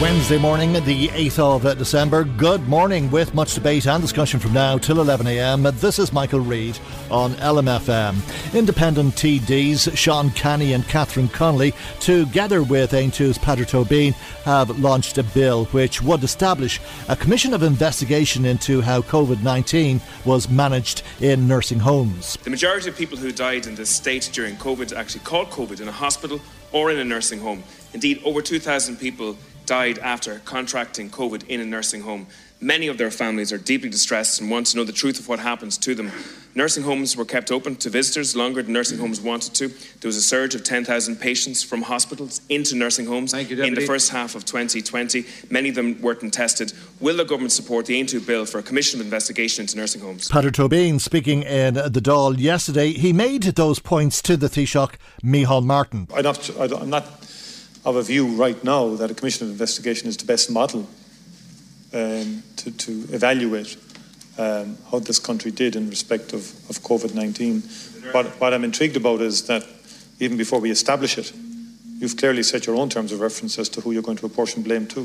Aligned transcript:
Wednesday 0.00 0.38
morning, 0.38 0.72
the 0.72 1.08
8th 1.08 1.38
of 1.38 1.76
December. 1.76 2.24
Good 2.24 2.66
morning 2.66 3.10
with 3.10 3.34
much 3.34 3.52
debate 3.52 3.86
and 3.86 4.00
discussion 4.00 4.40
from 4.40 4.54
now 4.54 4.78
till 4.78 4.96
11am. 4.96 5.78
This 5.78 5.98
is 5.98 6.10
Michael 6.10 6.40
Reade 6.40 6.78
on 7.10 7.32
LMFM. 7.32 8.16
Independent 8.54 9.14
TDs 9.14 9.94
Sean 9.94 10.30
Canney 10.30 10.72
and 10.72 10.88
Catherine 10.88 11.28
Connolly, 11.28 11.74
together 12.00 12.62
with 12.62 12.92
Aontú's 12.92 13.36
Peadar 13.36 13.66
Tóibín, 13.66 14.14
have 14.44 14.78
launched 14.78 15.18
a 15.18 15.22
bill 15.22 15.66
which 15.66 16.00
would 16.00 16.24
establish 16.24 16.80
a 17.10 17.14
commission 17.14 17.52
of 17.52 17.62
investigation 17.62 18.46
into 18.46 18.80
how 18.80 19.02
COVID 19.02 19.42
19 19.42 20.00
was 20.24 20.48
managed 20.48 21.02
in 21.20 21.46
nursing 21.46 21.78
homes. 21.78 22.38
The 22.42 22.48
majority 22.48 22.88
of 22.88 22.96
people 22.96 23.18
who 23.18 23.32
died 23.32 23.66
in 23.66 23.74
this 23.74 23.90
state 23.90 24.30
during 24.32 24.56
COVID 24.56 24.96
actually 24.96 25.24
caught 25.24 25.50
COVID 25.50 25.82
in 25.82 25.88
a 25.88 25.92
hospital 25.92 26.40
or 26.72 26.90
in 26.90 26.98
a 26.98 27.04
nursing 27.04 27.40
home. 27.40 27.62
Indeed, 27.92 28.22
over 28.24 28.40
2,000 28.40 28.96
people 28.96 29.36
died 29.70 30.00
after 30.00 30.40
contracting 30.44 31.08
COVID 31.08 31.46
in 31.46 31.60
a 31.60 31.64
nursing 31.64 32.00
home. 32.00 32.26
Many 32.60 32.88
of 32.88 32.98
their 32.98 33.12
families 33.12 33.52
are 33.52 33.58
deeply 33.72 33.88
distressed 33.88 34.40
and 34.40 34.50
want 34.50 34.66
to 34.66 34.76
know 34.76 34.82
the 34.82 34.92
truth 34.92 35.20
of 35.20 35.28
what 35.28 35.38
happens 35.38 35.78
to 35.78 35.94
them. 35.94 36.10
Nursing 36.56 36.82
homes 36.82 37.16
were 37.16 37.24
kept 37.24 37.52
open 37.52 37.76
to 37.76 37.88
visitors 37.88 38.34
longer 38.34 38.64
than 38.64 38.72
nursing 38.72 38.98
homes 38.98 39.20
wanted 39.20 39.54
to. 39.54 39.68
There 39.68 40.08
was 40.08 40.16
a 40.16 40.22
surge 40.22 40.56
of 40.56 40.64
10,000 40.64 41.20
patients 41.20 41.62
from 41.62 41.82
hospitals 41.82 42.40
into 42.48 42.74
nursing 42.74 43.06
homes 43.06 43.32
you, 43.32 43.62
in 43.62 43.74
the 43.74 43.86
first 43.86 44.10
half 44.10 44.34
of 44.34 44.44
2020. 44.44 45.24
Many 45.50 45.68
of 45.68 45.76
them 45.76 46.02
weren't 46.02 46.34
tested. 46.34 46.72
Will 46.98 47.18
the 47.18 47.24
government 47.24 47.52
support 47.52 47.86
the 47.86 47.94
Aontú 48.02 48.26
bill 48.26 48.46
for 48.46 48.58
a 48.58 48.64
commission 48.64 48.98
of 48.98 49.06
investigation 49.06 49.62
into 49.62 49.76
nursing 49.76 50.00
homes? 50.00 50.28
Peadar 50.28 50.50
Tóibín, 50.50 51.00
speaking 51.00 51.44
in 51.44 51.74
the 51.74 52.02
Dáil 52.02 52.36
yesterday, 52.36 52.90
he 52.90 53.12
made 53.12 53.44
those 53.44 53.78
points 53.78 54.20
to 54.22 54.36
the 54.36 54.48
Taoiseach, 54.48 54.96
Micheál 55.22 55.64
Martin. 55.64 56.08
I'm 56.12 56.24
not, 56.24 56.50
I'm 56.58 56.90
not 56.90 57.04
of 57.84 57.96
a 57.96 58.02
view 58.02 58.28
right 58.28 58.62
now 58.62 58.94
that 58.96 59.10
a 59.10 59.14
commission 59.14 59.46
of 59.46 59.52
investigation 59.52 60.08
is 60.08 60.16
the 60.16 60.26
best 60.26 60.50
model 60.50 60.88
um, 61.92 62.42
to, 62.56 62.70
to, 62.70 62.92
evaluate 63.12 63.76
um, 64.38 64.76
how 64.90 64.98
this 64.98 65.18
country 65.18 65.50
did 65.50 65.76
in 65.76 65.88
respect 65.88 66.32
of, 66.32 66.40
of 66.70 66.78
COVID 66.82 67.14
19. 67.14 67.62
What, 68.12 68.26
what 68.40 68.54
I'm 68.54 68.64
intrigued 68.64 68.96
about 68.96 69.20
is 69.20 69.46
that 69.46 69.66
even 70.20 70.36
before 70.36 70.60
we 70.60 70.70
establish 70.70 71.18
it, 71.18 71.32
you've 71.98 72.16
clearly 72.16 72.42
set 72.42 72.66
your 72.66 72.76
own 72.76 72.88
terms 72.88 73.12
of 73.12 73.20
reference 73.20 73.58
as 73.58 73.68
to 73.70 73.80
who 73.80 73.92
you're 73.92 74.02
going 74.02 74.18
to 74.18 74.26
apportion 74.26 74.62
blame 74.62 74.86
to, 74.88 75.04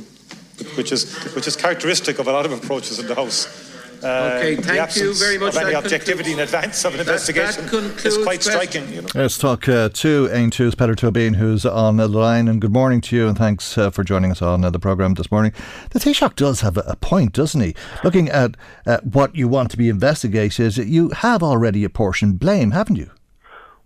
which 0.75 0.91
is, 0.91 1.13
which 1.33 1.47
is 1.47 1.55
characteristic 1.55 2.19
of 2.19 2.27
a 2.27 2.31
lot 2.31 2.45
of 2.45 2.51
approaches 2.51 2.99
in 2.99 3.07
the 3.07 3.15
House. 3.15 3.64
Uh, 4.05 4.37
okay, 4.37 4.55
thank 4.55 4.95
you 4.95 5.15
very 5.15 5.39
much. 5.39 5.55
Of 5.55 5.63
any 5.63 5.73
objectivity 5.73 6.33
in 6.33 6.39
advance 6.39 6.85
of 6.85 6.93
an 6.93 6.99
investigation 6.99 7.65
is 8.05 8.19
quite 8.19 8.43
striking. 8.43 8.87
You 8.93 9.01
know. 9.01 9.07
Let's 9.15 9.39
talk 9.39 9.67
uh, 9.67 9.89
to 9.89 10.27
Aontú's 10.27 10.75
Peadar 10.75 10.95
Tóibín, 10.95 11.37
who's 11.37 11.65
on 11.65 11.97
the 11.97 12.07
line. 12.07 12.47
And 12.47 12.61
good 12.61 12.71
morning 12.71 13.01
to 13.01 13.15
you, 13.15 13.27
and 13.27 13.35
thanks 13.35 13.79
uh, 13.79 13.89
for 13.89 14.03
joining 14.03 14.29
us 14.29 14.43
on 14.43 14.63
uh, 14.63 14.69
the 14.69 14.77
programme 14.77 15.15
this 15.15 15.31
morning. 15.31 15.53
The 15.89 15.99
Taoiseach 15.99 16.35
does 16.35 16.61
have 16.61 16.77
a, 16.77 16.81
a 16.81 16.95
point, 16.95 17.33
doesn't 17.33 17.59
he? 17.59 17.73
Looking 18.03 18.29
at 18.29 18.55
what 19.03 19.35
you 19.35 19.47
want 19.47 19.71
to 19.71 19.77
be 19.77 19.89
investigated, 19.89 20.77
you 20.77 21.09
have 21.09 21.41
already 21.41 21.83
apportioned 21.83 22.39
blame, 22.39 22.71
haven't 22.71 22.97
you? 22.97 23.09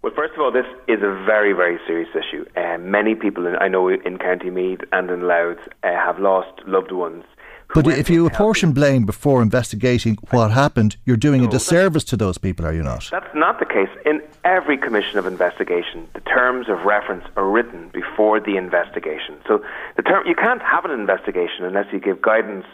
Well, 0.02 0.12
first 0.14 0.34
of 0.34 0.42
all, 0.42 0.52
this 0.52 0.66
is 0.90 1.00
a 1.02 1.24
very, 1.26 1.54
very 1.54 1.80
serious 1.88 2.10
issue. 2.14 2.46
Uh, 2.58 2.78
many 2.78 3.16
people, 3.16 3.48
in, 3.48 3.56
I 3.56 3.70
know, 3.70 3.88
in 3.88 4.18
County 4.18 4.50
Meath 4.50 4.82
and 4.92 5.10
in 5.10 5.28
Louth 5.28 5.60
uh, 5.84 5.94
have 5.94 6.20
lost 6.20 6.62
loved 6.68 6.92
ones 6.92 7.24
but 7.74 7.88
if 7.88 8.10
you 8.10 8.26
apportion 8.26 8.72
blame 8.72 9.06
before 9.06 9.42
investigating 9.42 10.18
what 10.32 10.52
happened, 10.52 10.98
you're 11.06 11.18
doing 11.18 11.42
no, 11.42 11.48
a 11.48 11.52
disservice 11.52 12.04
to 12.06 12.18
those 12.18 12.38
people, 12.38 12.66
are 12.66 12.74
you 12.74 12.84
not? 12.84 13.08
That's 13.12 13.34
not 13.36 13.60
the 13.60 13.66
case. 13.66 13.90
In 14.06 14.22
every 14.44 14.78
commission 14.78 15.20
of 15.20 15.26
investigation, 15.26 16.08
the 16.14 16.22
terms 16.22 16.68
of 16.70 16.84
reference 16.86 17.26
are 17.36 17.48
written 17.48 17.90
before 17.94 18.40
the 18.40 18.58
investigation. 18.58 19.38
So 19.48 19.64
the 19.98 20.04
term 20.04 20.26
you 20.26 20.36
can't 20.36 20.62
have 20.62 20.86
an 20.86 20.92
investigation 20.92 21.64
unless 21.66 21.86
you 21.94 22.00
give 22.00 22.22
guidance 22.22 22.66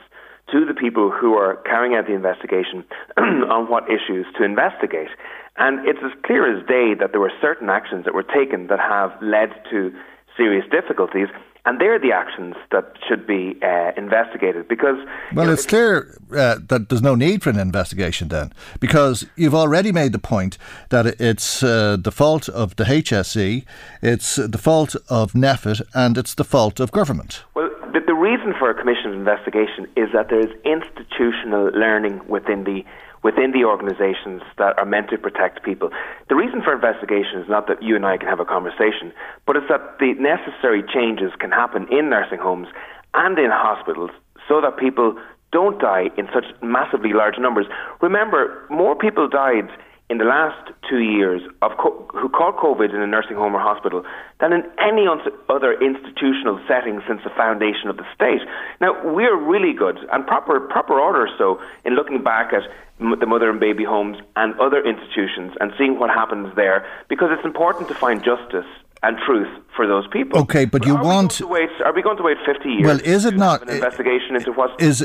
to 0.51 0.65
the 0.65 0.73
people 0.73 1.11
who 1.11 1.33
are 1.33 1.55
carrying 1.65 1.95
out 1.95 2.05
the 2.05 2.13
investigation 2.13 2.85
on 3.17 3.69
what 3.69 3.85
issues 3.89 4.25
to 4.37 4.43
investigate. 4.43 5.09
And 5.57 5.87
it's 5.87 5.99
as 6.03 6.11
clear 6.25 6.45
as 6.45 6.65
day 6.67 6.93
that 6.99 7.11
there 7.11 7.21
were 7.21 7.31
certain 7.41 7.69
actions 7.69 8.05
that 8.05 8.13
were 8.13 8.23
taken 8.23 8.67
that 8.67 8.79
have 8.79 9.11
led 9.21 9.49
to 9.71 9.93
serious 10.37 10.65
difficulties 10.69 11.27
and 11.65 11.79
they're 11.79 11.99
the 11.99 12.11
actions 12.11 12.55
that 12.71 12.93
should 13.07 13.25
be 13.25 13.57
uh, 13.61 13.91
investigated 13.97 14.67
because. 14.67 14.97
Well, 15.33 15.45
you 15.45 15.47
know, 15.47 15.53
it's 15.53 15.65
clear 15.65 16.17
uh, 16.31 16.59
that 16.67 16.89
there's 16.89 17.01
no 17.01 17.15
need 17.15 17.43
for 17.43 17.49
an 17.49 17.59
investigation 17.59 18.27
then, 18.29 18.53
because 18.79 19.25
you've 19.35 19.55
already 19.55 19.91
made 19.91 20.11
the 20.11 20.19
point 20.19 20.57
that 20.89 21.05
it's 21.19 21.63
uh, 21.63 21.97
the 21.99 22.11
fault 22.11 22.49
of 22.49 22.75
the 22.75 22.83
HSE, 22.83 23.65
it's 24.01 24.35
the 24.35 24.57
fault 24.57 24.95
of 25.09 25.33
NPHET, 25.33 25.81
and 25.93 26.17
it's 26.17 26.35
the 26.35 26.43
fault 26.43 26.79
of 26.79 26.91
government. 26.91 27.43
Well, 27.55 27.69
the, 27.93 28.01
the 28.05 28.13
reason 28.13 28.53
for 28.57 28.69
a 28.69 28.73
commission 28.73 29.13
investigation 29.13 29.87
is 29.95 30.09
that 30.13 30.29
there 30.29 30.39
is 30.39 30.51
institutional 30.63 31.71
learning 31.73 32.21
within 32.27 32.63
the 32.63 32.85
within 33.25 33.49
the 33.57 33.65
organisations 33.65 34.43
that 34.61 34.77
are 34.77 34.85
meant 34.85 35.09
to 35.09 35.17
protect 35.17 35.65
people. 35.65 35.89
The 36.29 36.35
reason 36.35 36.61
for 36.61 36.75
investigation 36.77 37.41
is 37.41 37.49
not 37.49 37.65
that 37.65 37.81
you 37.81 37.95
and 37.95 38.05
I 38.05 38.17
can 38.17 38.29
have 38.29 38.39
a 38.39 38.45
conversation, 38.45 39.11
but 39.47 39.55
it's 39.57 39.65
that 39.67 39.97
the 39.97 40.13
necessary 40.21 40.83
changes 40.85 41.33
can 41.39 41.49
happen 41.49 41.87
in 41.89 42.11
nursing 42.13 42.37
homes 42.37 42.67
and 43.15 43.33
in 43.39 43.49
hospitals 43.49 44.11
so 44.47 44.61
that 44.61 44.77
people 44.77 45.17
don't 45.51 45.81
die 45.81 46.13
in 46.19 46.29
such 46.31 46.45
massively 46.61 47.13
large 47.13 47.39
numbers. 47.39 47.65
Remember, 47.99 48.61
more 48.69 48.93
people 48.95 49.27
died 49.27 49.73
in 50.09 50.19
the 50.19 50.23
last 50.23 50.71
two 50.87 50.99
years 50.99 51.41
of 51.63 51.71
co- 51.77 52.07
who 52.13 52.29
caught 52.29 52.57
COVID 52.57 52.93
in 52.93 53.01
a 53.01 53.07
nursing 53.07 53.35
home 53.35 53.55
or 53.55 53.59
hospital 53.59 54.03
than 54.39 54.53
in 54.53 54.63
any 54.79 55.07
other 55.49 55.73
institutional 55.81 56.59
setting 56.67 57.01
since 57.07 57.21
the 57.23 57.31
foundation 57.31 57.89
of 57.89 57.97
the 57.97 58.05
state. 58.13 58.41
Now 58.81 58.93
we're 59.03 59.35
really 59.35 59.73
good 59.73 59.97
and 60.11 60.25
proper 60.27 60.59
proper 60.59 60.99
order 60.99 61.27
so 61.37 61.59
in 61.85 61.95
looking 61.95 62.23
back 62.23 62.53
at 62.53 62.63
m- 62.99 63.15
the 63.19 63.25
mother 63.25 63.49
and 63.49 63.59
baby 63.59 63.83
homes 63.83 64.17
and 64.35 64.53
other 64.59 64.83
institutions 64.85 65.53
and 65.59 65.73
seeing 65.77 65.97
what 65.97 66.11
happens 66.11 66.55
there 66.55 66.85
because 67.09 67.29
it's 67.31 67.45
important 67.45 67.87
to 67.87 67.95
find 67.95 68.23
justice 68.23 68.67
and 69.01 69.17
truth 69.25 69.49
for 69.75 69.85
those 69.87 70.07
people. 70.07 70.39
Okay, 70.39 70.65
but, 70.65 70.81
but 70.81 70.87
you 70.87 70.95
want 70.95 71.31
to 71.31 71.47
wait? 71.47 71.69
Are 71.83 71.93
we 71.93 72.01
going 72.01 72.17
to 72.17 72.23
wait 72.23 72.37
fifty 72.45 72.69
years? 72.69 72.85
Well, 72.85 72.99
is 73.03 73.25
it 73.25 73.35
not 73.35 73.63
an 73.63 73.69
investigation 73.69 74.35
into 74.35 74.51
what 74.51 74.79
is 74.81 75.01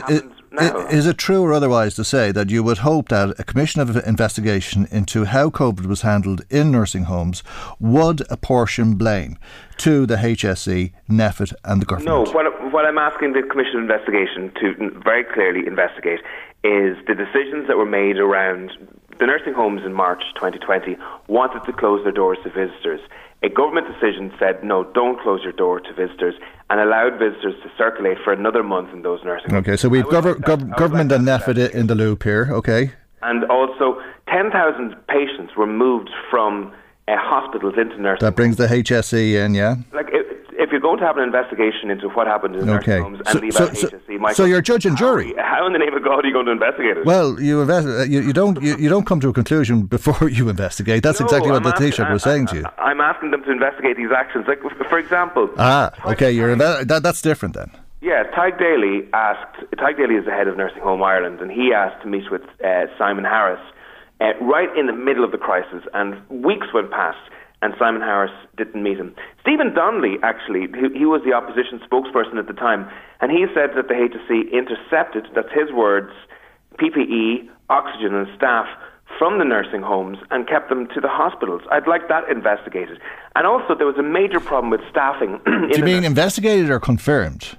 now? 0.52 0.86
Is 0.88 1.06
it 1.06 1.18
true 1.18 1.42
or 1.42 1.52
otherwise 1.52 1.94
to 1.94 2.04
say 2.04 2.32
that 2.32 2.50
you 2.50 2.62
would 2.62 2.78
hope 2.78 3.08
that 3.08 3.38
a 3.38 3.44
commission 3.44 3.80
of 3.80 3.96
investigation 4.06 4.86
into 4.90 5.24
how 5.24 5.50
COVID 5.50 5.86
was 5.86 6.02
handled 6.02 6.42
in 6.50 6.70
nursing 6.70 7.04
homes 7.04 7.42
would 7.78 8.22
apportion 8.30 8.94
blame 8.94 9.38
to 9.78 10.06
the 10.06 10.16
HSE, 10.16 10.92
NPHET, 11.08 11.54
and 11.64 11.80
the 11.80 11.86
government? 11.86 12.26
No. 12.26 12.32
What, 12.32 12.72
what 12.72 12.84
I'm 12.84 12.98
asking 12.98 13.32
the 13.32 13.42
commission 13.42 13.76
of 13.76 13.82
investigation 13.82 14.52
to 14.60 15.00
very 15.02 15.24
clearly 15.24 15.66
investigate 15.66 16.20
is 16.62 16.96
the 17.06 17.14
decisions 17.14 17.66
that 17.68 17.76
were 17.76 17.86
made 17.86 18.18
around 18.18 18.70
the 19.20 19.26
nursing 19.26 19.52
homes 19.52 19.82
in 19.84 19.92
March 19.92 20.22
2020 20.34 20.96
wanted 21.28 21.62
to 21.66 21.72
close 21.72 22.02
their 22.02 22.12
doors 22.12 22.38
to 22.42 22.50
visitors. 22.50 23.00
A 23.42 23.48
government 23.48 23.86
decision 23.86 24.32
said, 24.38 24.64
no, 24.64 24.84
don't 24.84 25.20
close 25.20 25.42
your 25.42 25.52
door 25.52 25.78
to 25.80 25.92
visitors 25.92 26.34
and 26.68 26.80
allowed 26.80 27.18
visitors 27.18 27.54
to 27.62 27.70
circulate 27.76 28.18
for 28.24 28.32
another 28.32 28.62
month 28.62 28.92
in 28.92 29.02
those 29.02 29.22
nursing 29.22 29.50
homes. 29.50 29.66
Okay, 29.66 29.76
so 29.76 29.88
we've 29.88 30.04
gov- 30.06 30.40
gov- 30.40 30.76
government 30.76 31.12
and 31.12 31.26
NPHET 31.26 31.70
in 31.70 31.86
the 31.86 31.94
loop 31.94 32.22
here, 32.22 32.48
okay. 32.50 32.92
And 33.22 33.44
also, 33.44 34.00
10,000 34.28 34.96
patients 35.08 35.54
were 35.56 35.66
moved 35.66 36.10
from 36.30 36.72
uh, 37.08 37.16
hospitals 37.16 37.74
into 37.76 38.00
nursing 38.00 38.24
That 38.24 38.36
brings 38.36 38.56
the 38.56 38.66
HSE 38.66 39.34
in, 39.34 39.54
yeah? 39.54 39.76
Like, 39.92 40.08
if 40.60 40.70
you're 40.70 40.80
going 40.80 40.98
to 40.98 41.04
have 41.04 41.16
an 41.16 41.24
investigation 41.24 41.90
into 41.90 42.08
what 42.10 42.26
happened 42.26 42.54
in 42.54 42.68
okay. 42.68 42.98
nursing 42.98 43.02
homes 43.02 43.18
and 43.20 43.28
so, 43.28 43.38
leave 43.38 43.52
so, 43.54 43.64
out 43.64 43.76
so, 43.76 44.18
Michael, 44.18 44.34
so 44.34 44.44
you're 44.44 44.60
judge 44.60 44.84
and 44.86 44.96
jury. 44.96 45.32
How, 45.36 45.42
how, 45.56 45.66
in 45.66 45.72
the 45.72 45.78
name 45.78 45.94
of 45.94 46.04
God 46.04 46.24
are 46.24 46.28
you 46.28 46.32
going 46.32 46.46
to 46.46 46.52
investigate 46.52 46.98
it? 46.98 47.06
Well, 47.06 47.40
you 47.40 47.62
invest, 47.62 47.86
uh, 47.88 48.02
you, 48.02 48.20
you, 48.20 48.32
don't 48.32 48.62
you, 48.62 48.76
you, 48.76 48.88
don't 48.88 49.06
come 49.06 49.20
to 49.20 49.28
a 49.28 49.32
conclusion 49.32 49.86
before 49.96 50.28
you 50.28 50.48
investigate. 50.48 51.02
That's 51.02 51.20
no, 51.20 51.26
exactly 51.26 51.50
what 51.50 51.56
I'm 51.56 51.62
the 51.62 51.72
Taoiseach 51.72 52.12
was 52.12 52.22
saying 52.22 52.46
to 52.48 52.56
you. 52.56 52.64
I'm 52.78 53.00
asking 53.00 53.30
them 53.30 53.42
to 53.44 53.50
investigate 53.50 53.96
these 53.96 54.12
actions. 54.14 54.46
Like, 54.46 54.60
for 54.60 54.98
example, 54.98 55.50
ah, 55.56 55.92
okay, 56.12 56.30
you're 56.30 56.54
inve- 56.54 56.86
that, 56.86 57.02
that's 57.02 57.22
different 57.22 57.54
then. 57.54 57.70
Yeah, 58.02 58.24
Tadhg 58.34 58.58
Daly 58.58 59.08
asked. 59.12 59.60
Tadhg 59.76 59.96
Daly 59.98 60.14
is 60.14 60.24
the 60.24 60.30
head 60.30 60.48
of 60.48 60.56
Nursing 60.56 60.82
Home 60.82 61.02
Ireland, 61.02 61.40
and 61.40 61.50
he 61.50 61.72
asked 61.74 62.02
to 62.02 62.08
meet 62.08 62.30
with 62.30 62.42
uh, 62.64 62.86
Simon 62.96 63.24
Harris 63.24 63.60
uh, 64.20 64.32
right 64.40 64.74
in 64.76 64.86
the 64.86 64.92
middle 64.92 65.24
of 65.24 65.32
the 65.32 65.38
crisis, 65.38 65.82
and 65.92 66.16
weeks 66.28 66.68
went 66.72 66.90
past 66.90 67.18
and 67.62 67.74
Simon 67.78 68.00
Harris 68.00 68.32
didn't 68.56 68.82
meet 68.82 68.96
him. 68.98 69.14
Stephen 69.40 69.74
Donnelly, 69.74 70.16
actually, 70.22 70.68
he, 70.72 70.98
he 71.00 71.06
was 71.06 71.22
the 71.24 71.32
opposition 71.32 71.80
spokesperson 71.80 72.38
at 72.38 72.46
the 72.46 72.54
time, 72.54 72.88
and 73.20 73.30
he 73.30 73.46
said 73.54 73.70
that 73.76 73.88
the 73.88 73.94
HSE 73.94 74.52
intercepted, 74.52 75.28
that's 75.34 75.52
his 75.52 75.70
words, 75.72 76.12
PPE, 76.78 77.48
oxygen, 77.68 78.14
and 78.14 78.26
staff 78.36 78.66
from 79.18 79.38
the 79.38 79.44
nursing 79.44 79.82
homes 79.82 80.18
and 80.30 80.48
kept 80.48 80.68
them 80.68 80.86
to 80.94 81.00
the 81.00 81.08
hospitals. 81.08 81.62
I'd 81.70 81.86
like 81.86 82.08
that 82.08 82.28
investigated. 82.30 83.00
And 83.36 83.46
also, 83.46 83.74
there 83.74 83.86
was 83.86 83.98
a 83.98 84.02
major 84.02 84.40
problem 84.40 84.70
with 84.70 84.80
staffing. 84.90 85.40
Do 85.44 85.76
you 85.76 85.84
mean 85.84 86.04
investigated 86.04 86.70
or 86.70 86.80
confirmed? 86.80 87.58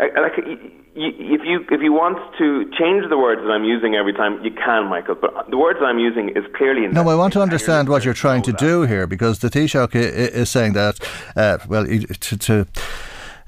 Like, 0.00 0.32
if 0.38 1.42
you 1.44 1.64
if 1.70 1.80
you 1.82 1.92
want 1.92 2.18
to 2.38 2.64
change 2.78 3.08
the 3.08 3.18
words 3.18 3.42
that 3.42 3.50
I'm 3.50 3.64
using 3.64 3.94
every 3.94 4.12
time, 4.12 4.42
you 4.42 4.50
can, 4.50 4.86
Michael. 4.86 5.14
But 5.14 5.50
the 5.50 5.58
words 5.58 5.78
I'm 5.82 5.98
using 5.98 6.30
is 6.30 6.44
clearly. 6.56 6.86
No, 6.88 7.08
I 7.08 7.14
want 7.14 7.32
to 7.34 7.42
understand 7.42 7.88
what 7.88 8.04
you're 8.04 8.14
trying 8.14 8.42
to 8.42 8.52
do 8.52 8.82
here 8.82 9.06
because 9.06 9.40
the 9.40 9.50
Taoiseach 9.50 9.94
is 9.94 10.48
saying 10.50 10.72
that. 10.72 10.98
Uh, 11.36 11.58
well, 11.68 11.86
to. 11.86 12.36
to 12.36 12.66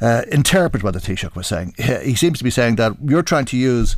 uh, 0.00 0.22
interpret 0.32 0.82
what 0.82 0.94
the 0.94 1.00
Taoiseach 1.00 1.36
was 1.36 1.46
saying. 1.46 1.74
He 2.02 2.16
seems 2.16 2.38
to 2.38 2.44
be 2.44 2.50
saying 2.50 2.74
that 2.74 2.96
you're 3.04 3.22
trying 3.22 3.44
to 3.44 3.56
use 3.56 3.96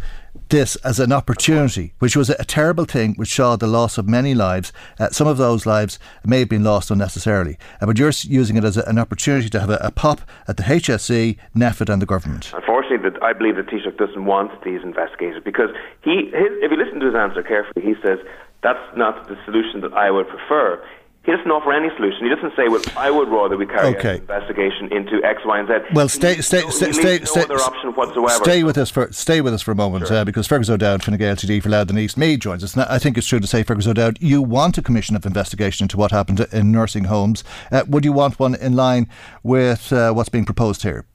this 0.48 0.76
as 0.76 1.00
an 1.00 1.12
opportunity, 1.12 1.94
which 1.98 2.16
was 2.16 2.30
a 2.30 2.44
terrible 2.44 2.84
thing, 2.84 3.14
which 3.14 3.34
saw 3.34 3.56
the 3.56 3.66
loss 3.66 3.98
of 3.98 4.08
many 4.08 4.34
lives. 4.34 4.72
Uh, 4.98 5.10
some 5.10 5.26
of 5.26 5.36
those 5.36 5.66
lives 5.66 5.98
may 6.24 6.40
have 6.40 6.48
been 6.48 6.64
lost 6.64 6.90
unnecessarily, 6.90 7.58
uh, 7.80 7.86
but 7.86 7.98
you're 7.98 8.12
using 8.22 8.56
it 8.56 8.64
as 8.64 8.76
a, 8.76 8.82
an 8.82 8.98
opportunity 8.98 9.48
to 9.48 9.60
have 9.60 9.70
a, 9.70 9.78
a, 9.80 9.90
pop 9.90 10.20
at 10.48 10.56
the 10.56 10.62
HSE, 10.62 11.36
NPHET, 11.56 11.92
and 11.92 12.02
the 12.02 12.06
government. 12.06 12.52
Unfortunately, 12.54 13.10
that 13.10 13.22
I 13.22 13.32
believe 13.32 13.56
that 13.56 13.66
Taoiseach 13.66 13.96
doesn't 13.96 14.24
want 14.24 14.50
these 14.64 14.82
investigated 14.82 15.44
because 15.44 15.70
he, 16.02 16.26
his, 16.26 16.50
if 16.62 16.70
you 16.70 16.76
listen 16.76 17.00
to 17.00 17.06
his 17.06 17.14
answer 17.14 17.42
carefully, 17.42 17.84
he 17.84 17.94
says 18.02 18.18
that's 18.62 18.96
not 18.96 19.28
the 19.28 19.36
solution 19.44 19.80
that 19.82 19.92
I 19.92 20.10
would 20.10 20.28
prefer. 20.28 20.82
He 21.24 21.32
doesn't 21.32 21.50
offer 21.50 21.72
any 21.72 21.88
solution. 21.96 22.24
He 22.24 22.28
doesn't 22.28 22.54
say, 22.54 22.68
"Well, 22.68 22.82
I 22.98 23.10
would 23.10 23.28
rather 23.28 23.56
we 23.56 23.64
carry 23.64 23.96
okay. 23.96 24.08
out 24.08 24.14
an 24.16 24.20
investigation 24.20 24.92
into 24.92 25.24
X, 25.24 25.40
Y, 25.46 25.58
and 25.58 25.66
Z." 25.66 25.74
Well, 25.94 26.08
stay, 26.08 26.42
stay, 26.42 26.60
no, 26.60 26.68
stay, 26.68 26.92
stay, 26.92 27.18
no 27.20 27.24
stay, 27.24 28.28
stay 28.42 28.62
with 28.62 28.76
us 28.76 28.90
for 28.90 29.10
stay 29.10 29.40
with 29.40 29.54
us 29.54 29.62
for 29.62 29.72
a 29.72 29.74
moment, 29.74 30.08
sure. 30.08 30.18
uh, 30.18 30.24
because 30.24 30.46
Fergus 30.46 30.68
O'Dowd, 30.68 31.02
Fine 31.02 31.16
Gael 31.16 31.34
TD 31.34 31.62
for 31.62 31.70
Louth 31.70 31.88
and 31.88 31.98
East 31.98 32.18
Meath 32.18 32.40
joins 32.40 32.62
us. 32.62 32.76
Now, 32.76 32.86
I 32.90 32.98
think 32.98 33.16
it's 33.16 33.26
true 33.26 33.40
to 33.40 33.46
say, 33.46 33.62
Fergus 33.62 33.86
O'Dowd, 33.86 34.18
you 34.20 34.42
want 34.42 34.76
a 34.76 34.82
commission 34.82 35.16
of 35.16 35.24
investigation 35.24 35.84
into 35.84 35.96
what 35.96 36.10
happened 36.10 36.40
in 36.52 36.70
nursing 36.70 37.04
homes. 37.04 37.42
Uh, 37.72 37.84
would 37.88 38.04
you 38.04 38.12
want 38.12 38.38
one 38.38 38.54
in 38.56 38.76
line 38.76 39.08
with 39.42 39.94
uh, 39.94 40.12
what's 40.12 40.28
being 40.28 40.44
proposed 40.44 40.82
here? 40.82 41.06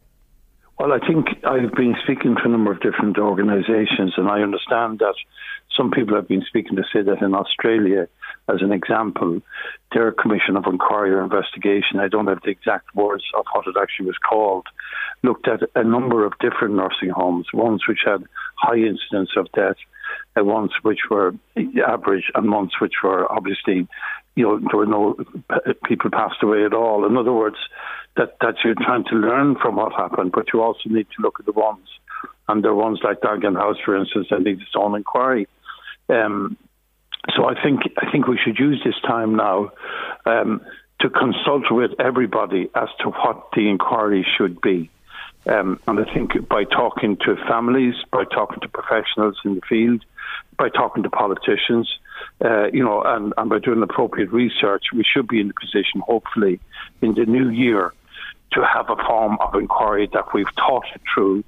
Well, 0.79 0.91
I 0.91 1.05
think 1.05 1.27
I've 1.45 1.73
been 1.73 1.95
speaking 2.03 2.35
to 2.35 2.41
a 2.45 2.47
number 2.47 2.71
of 2.71 2.79
different 2.81 3.19
organisations, 3.19 4.13
and 4.17 4.27
I 4.27 4.41
understand 4.41 4.99
that 4.99 5.13
some 5.77 5.91
people 5.91 6.15
have 6.15 6.27
been 6.27 6.43
speaking 6.47 6.77
to 6.77 6.83
say 6.91 7.03
that 7.03 7.21
in 7.21 7.35
Australia 7.35 8.07
as 8.53 8.61
an 8.61 8.71
example, 8.71 9.41
their 9.93 10.11
commission 10.11 10.57
of 10.57 10.65
inquiry 10.65 11.11
or 11.11 11.23
investigation, 11.23 11.99
I 11.99 12.07
don't 12.07 12.27
have 12.27 12.41
the 12.43 12.51
exact 12.51 12.93
words 12.95 13.23
of 13.37 13.45
what 13.53 13.67
it 13.67 13.75
actually 13.79 14.07
was 14.07 14.17
called, 14.17 14.67
looked 15.23 15.47
at 15.47 15.61
a 15.75 15.83
number 15.83 16.25
of 16.25 16.33
different 16.39 16.75
nursing 16.75 17.09
homes, 17.09 17.47
ones 17.53 17.83
which 17.87 17.99
had 18.05 18.23
high 18.55 18.77
incidence 18.77 19.31
of 19.37 19.51
death, 19.53 19.77
and 20.35 20.47
ones 20.47 20.71
which 20.81 20.99
were 21.09 21.33
average, 21.87 22.25
and 22.35 22.51
ones 22.51 22.71
which 22.79 22.95
were 23.03 23.31
obviously, 23.31 23.87
you 24.35 24.43
know, 24.43 24.59
there 24.59 24.79
were 24.79 24.85
no 24.85 25.15
people 25.85 26.09
passed 26.09 26.41
away 26.41 26.65
at 26.65 26.73
all. 26.73 27.05
In 27.05 27.17
other 27.17 27.33
words, 27.33 27.57
that, 28.17 28.37
that 28.41 28.55
you're 28.63 28.75
trying 28.75 29.05
to 29.05 29.15
learn 29.15 29.55
from 29.61 29.75
what 29.75 29.93
happened, 29.93 30.31
but 30.31 30.47
you 30.53 30.61
also 30.61 30.89
need 30.89 31.07
to 31.15 31.21
look 31.21 31.39
at 31.39 31.45
the 31.45 31.51
ones, 31.51 31.87
and 32.47 32.63
there 32.63 32.71
are 32.71 32.75
ones 32.75 32.99
like 33.03 33.21
Dealgan 33.21 33.55
House, 33.55 33.77
for 33.83 33.95
instance, 33.95 34.27
that 34.29 34.41
need 34.41 34.61
its 34.61 34.75
own 34.75 34.95
inquiry. 34.95 35.47
Um, 36.09 36.57
so 37.35 37.45
I 37.45 37.61
think 37.61 37.81
I 37.97 38.11
think 38.11 38.27
we 38.27 38.37
should 38.43 38.59
use 38.59 38.81
this 38.83 38.99
time 39.01 39.35
now 39.35 39.71
um, 40.25 40.61
to 41.01 41.09
consult 41.09 41.71
with 41.71 41.91
everybody 41.99 42.69
as 42.75 42.89
to 42.99 43.09
what 43.09 43.49
the 43.55 43.69
inquiry 43.69 44.25
should 44.37 44.61
be. 44.61 44.89
Um, 45.47 45.79
and 45.87 45.99
I 45.99 46.13
think 46.13 46.47
by 46.49 46.65
talking 46.65 47.17
to 47.25 47.35
families, 47.47 47.95
by 48.11 48.25
talking 48.25 48.59
to 48.59 48.67
professionals 48.67 49.39
in 49.45 49.55
the 49.55 49.61
field, 49.67 50.03
by 50.57 50.69
talking 50.69 51.03
to 51.03 51.09
politicians, 51.09 51.89
uh, 52.43 52.67
you 52.73 52.83
know, 52.83 53.01
and, 53.01 53.33
and 53.37 53.49
by 53.49 53.59
doing 53.59 53.81
appropriate 53.81 54.31
research, 54.31 54.83
we 54.93 55.03
should 55.03 55.27
be 55.27 55.39
in 55.39 55.49
a 55.49 55.53
position, 55.53 56.01
hopefully, 56.01 56.59
in 57.01 57.15
the 57.15 57.25
new 57.25 57.49
year, 57.49 57.93
to 58.51 58.65
have 58.65 58.89
a 58.89 58.95
form 59.07 59.37
of 59.39 59.55
inquiry 59.55 60.09
that 60.11 60.33
we've 60.33 60.49
thought 60.57 60.85
it 60.93 61.01
through, 61.13 61.43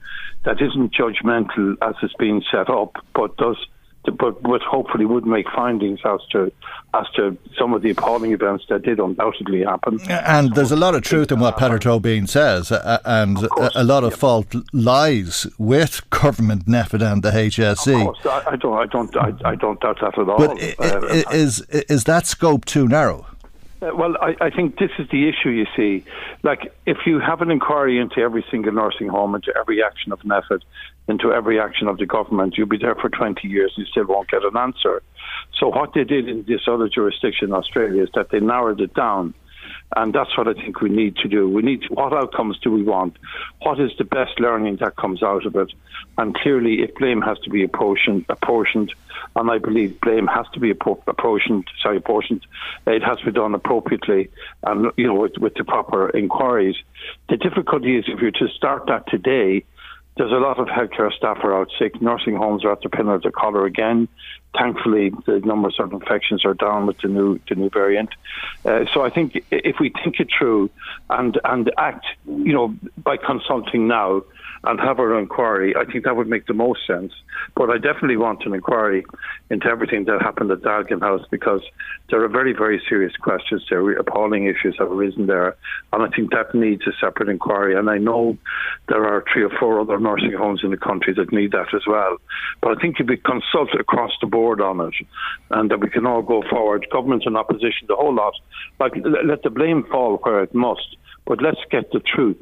that 0.46 0.62
isn't 0.62 0.94
judgmental 0.94 1.76
as 1.82 1.96
it's 2.02 2.14
been 2.14 2.42
set 2.50 2.70
up, 2.70 2.96
but 3.14 3.36
does 3.38 3.58
but, 4.04 4.42
but 4.42 4.62
hopefully 4.62 5.06
would 5.06 5.26
make 5.26 5.46
findings 5.50 6.00
as 6.06 6.20
to 6.32 6.52
as 6.94 7.06
to 7.16 7.38
some 7.58 7.74
of 7.74 7.82
the 7.82 7.92
appalling 7.92 8.34
events 8.34 8.66
that 8.68 8.82
did 8.82 9.00
undoubtedly 9.00 9.64
happen. 9.64 10.00
And 10.10 10.54
there's 10.56 10.72
a 10.72 10.76
lot 10.76 10.94
of 10.94 11.04
truth 11.04 11.32
in 11.32 11.40
what 11.40 11.56
Peadar 11.58 11.80
Tóibín 11.80 12.28
says, 12.28 12.72
uh, 12.72 13.00
and 13.06 13.38
a, 13.76 13.84
lot 13.84 14.04
of 14.04 14.14
fault 14.14 14.54
lies 14.74 15.48
with 15.58 16.10
government, 16.10 16.66
NPHET, 16.66 17.02
and 17.02 17.24
the 17.24 17.32
HSE. 17.32 18.14
I, 18.26 18.52
I, 18.52 18.56
don't, 18.58 18.78
I 18.78 18.86
don't, 18.88 19.16
I, 19.16 19.52
I, 19.52 19.56
don't 19.56 19.80
doubt 19.80 20.00
that 20.02 20.18
at 20.18 20.30
all. 20.30 20.38
But 20.38 20.62
uh, 20.80 21.30
is 21.32 21.62
is 21.62 22.04
that 22.06 22.28
scope 22.28 22.66
too 22.66 22.88
narrow? 22.88 23.28
Uh, 23.82 23.90
well, 23.96 24.16
I, 24.22 24.36
I, 24.40 24.50
think 24.52 24.78
this 24.78 24.92
is 25.00 25.10
the 25.10 25.28
issue, 25.28 25.50
you 25.50 25.66
see. 25.76 26.06
Like, 26.44 26.72
if 26.86 27.00
you 27.08 27.20
have 27.20 27.42
an 27.42 27.50
inquiry 27.50 27.98
into 27.98 28.20
every 28.20 28.46
single 28.52 28.72
nursing 28.72 29.08
home, 29.08 29.34
into 29.34 29.52
every 29.58 29.82
action 29.84 30.12
of 30.12 30.20
NPHET, 30.20 30.62
into 31.12 31.32
every 31.32 31.60
action 31.60 31.88
of 31.88 31.98
the 31.98 32.06
government, 32.06 32.56
you'll 32.58 32.68
be 32.68 32.78
there 32.78 32.96
for 32.96 33.10
20 33.10 33.48
years 33.48 33.72
and 33.76 33.86
you 33.86 33.92
still 33.92 34.08
won't 34.08 34.30
get 34.30 34.44
an 34.44 34.58
answer. 34.58 35.04
So, 35.60 35.68
what 35.68 35.94
they 35.94 36.04
did 36.04 36.28
in 36.28 36.44
this 36.48 36.62
other 36.68 36.90
jurisdiction 36.90 37.54
Australia 37.54 38.04
is 38.04 38.10
that 38.16 38.30
they 38.32 38.40
narrowed 38.40 38.82
it 38.82 38.94
down 38.96 39.34
and 39.96 40.14
that's 40.14 40.36
what 40.38 40.48
I 40.48 40.54
think 40.54 40.82
we 40.82 40.90
need 40.90 41.18
to 41.18 41.28
do. 41.28 41.50
We 41.50 41.62
need 41.62 41.82
to, 41.84 41.94
what 41.94 42.14
outcomes 42.14 42.58
do 42.60 42.72
we 42.72 42.84
want? 42.84 43.18
What 43.62 43.80
is 43.80 43.92
the 43.98 44.06
best 44.06 44.40
learning 44.40 44.78
that 44.78 44.96
comes 44.96 45.22
out 45.22 45.46
of 45.46 45.56
it? 45.56 45.74
And 46.18 46.34
clearly, 46.34 46.82
if 46.82 46.96
blame 46.96 47.22
has 47.22 47.38
to 47.40 47.50
be 47.50 47.64
apportioned, 47.64 48.26
apportioned 48.30 48.94
and 49.36 49.52
I 49.52 49.58
believe 49.58 50.00
blame 50.02 50.28
has 50.28 50.46
to 50.54 50.60
be 50.60 50.72
apportioned, 50.72 51.66
sorry, 51.82 51.98
apportioned, 51.98 52.46
it 52.88 53.04
has 53.04 53.20
to 53.20 53.26
be 53.26 53.32
done 53.32 53.54
appropriately 53.54 54.30
and 54.64 54.92
you 54.98 55.08
know 55.08 55.16
with, 55.16 55.38
with 55.38 55.56
the 55.56 55.64
proper 55.64 56.10
inquiries. 56.10 56.76
The 57.30 57.38
difficulty 57.38 57.98
is 57.98 58.06
if 58.08 58.20
you're 58.20 58.32
to 58.32 58.48
start 58.50 58.88
that 58.88 59.08
today, 59.08 59.66
there's 60.18 60.32
a 60.32 60.36
lot 60.36 60.60
of 60.60 60.68
healthcare 60.68 61.12
staff 61.14 61.38
are 61.44 61.58
out 61.58 61.72
sick. 61.80 62.02
Nursing 62.02 62.36
homes 62.36 62.66
are 62.66 62.72
at 62.72 62.82
the 62.82 62.90
pin 62.90 63.08
of 63.08 63.22
the 63.22 63.32
collar 63.32 63.66
again. 63.66 64.08
Thankfully, 64.58 65.12
the 65.26 65.40
numbers 65.40 65.76
of 65.80 65.94
infections 65.94 66.44
are 66.44 66.54
down 66.54 66.86
with 66.86 66.98
the 67.00 67.08
new 67.08 67.40
the 67.48 67.56
new 67.56 67.70
variant. 67.70 68.10
Uh, 68.66 68.86
so 68.94 69.04
I 69.04 69.10
think 69.10 69.42
if 69.50 69.80
we 69.80 69.94
think 70.04 70.20
it 70.20 70.28
through 70.38 70.70
and 71.10 71.40
and 71.46 71.72
act, 71.78 72.06
you 72.26 72.52
know, 72.52 72.76
by 73.02 73.16
consulting 73.16 73.88
now, 73.88 74.24
and 74.64 74.80
have 74.80 75.00
our 75.00 75.18
inquiry, 75.18 75.74
I 75.76 75.86
think 75.86 76.06
that 76.06 76.16
would 76.16 76.28
make 76.28 76.46
the 76.46 76.54
most 76.54 76.86
sense. 76.86 77.14
But 77.56 77.72
I 77.72 77.78
definitely 77.78 78.18
want 78.18 78.46
an 78.46 78.54
inquiry 78.54 79.04
into 79.50 79.66
everything 79.68 80.06
that 80.06 80.22
happened 80.22 80.52
at 80.52 80.62
Dealgan 80.62 81.02
House 81.02 81.26
because 81.32 81.62
there 82.10 82.24
are 82.24 82.28
very, 82.28 82.54
very 82.54 82.82
serious 82.88 83.16
questions 83.16 83.66
there. 83.70 83.92
Appalling 83.94 84.46
issues 84.46 84.76
have 84.78 84.92
arisen 84.92 85.26
there. 85.26 85.56
And 85.94 86.04
I 86.04 86.16
think 86.16 86.32
that 86.32 86.54
needs 86.54 86.84
a 86.86 86.92
separate 87.02 87.30
inquiry. 87.30 87.76
And 87.76 87.90
I 87.90 87.98
know 87.98 88.38
there 88.88 89.04
are 89.04 89.26
three 89.34 89.44
or 89.44 89.50
four 89.60 89.80
other 89.80 90.00
nursing 90.00 90.34
homes 90.34 90.62
in 90.64 90.70
the 90.70 90.78
country 90.78 91.14
that 91.16 91.32
need 91.32 91.52
that 91.54 91.74
as 91.74 91.88
well. 91.88 92.18
But 92.62 92.78
I 92.78 92.82
think 92.82 93.00
if 93.00 93.08
we 93.08 93.18
consult 93.18 93.74
across 93.80 94.12
the 94.22 94.28
board 94.28 94.62
on 94.62 94.80
it 94.80 94.94
and 95.50 95.72
that 95.72 95.80
we 95.80 95.90
can 95.90 96.06
all 96.06 96.22
go 96.22 96.44
forward, 96.50 96.86
government 96.92 97.24
and 97.26 97.36
opposition, 97.36 97.88
the 97.88 97.96
whole 97.96 98.14
lot, 98.14 98.34
like 98.80 98.94
let 98.96 99.42
the 99.42 99.50
blame 99.50 99.86
fall 99.90 100.18
where 100.18 100.44
it 100.44 100.54
must. 100.54 100.98
But 101.26 101.42
let's 101.42 101.60
get 101.72 101.92
the 101.92 102.00
truth 102.00 102.42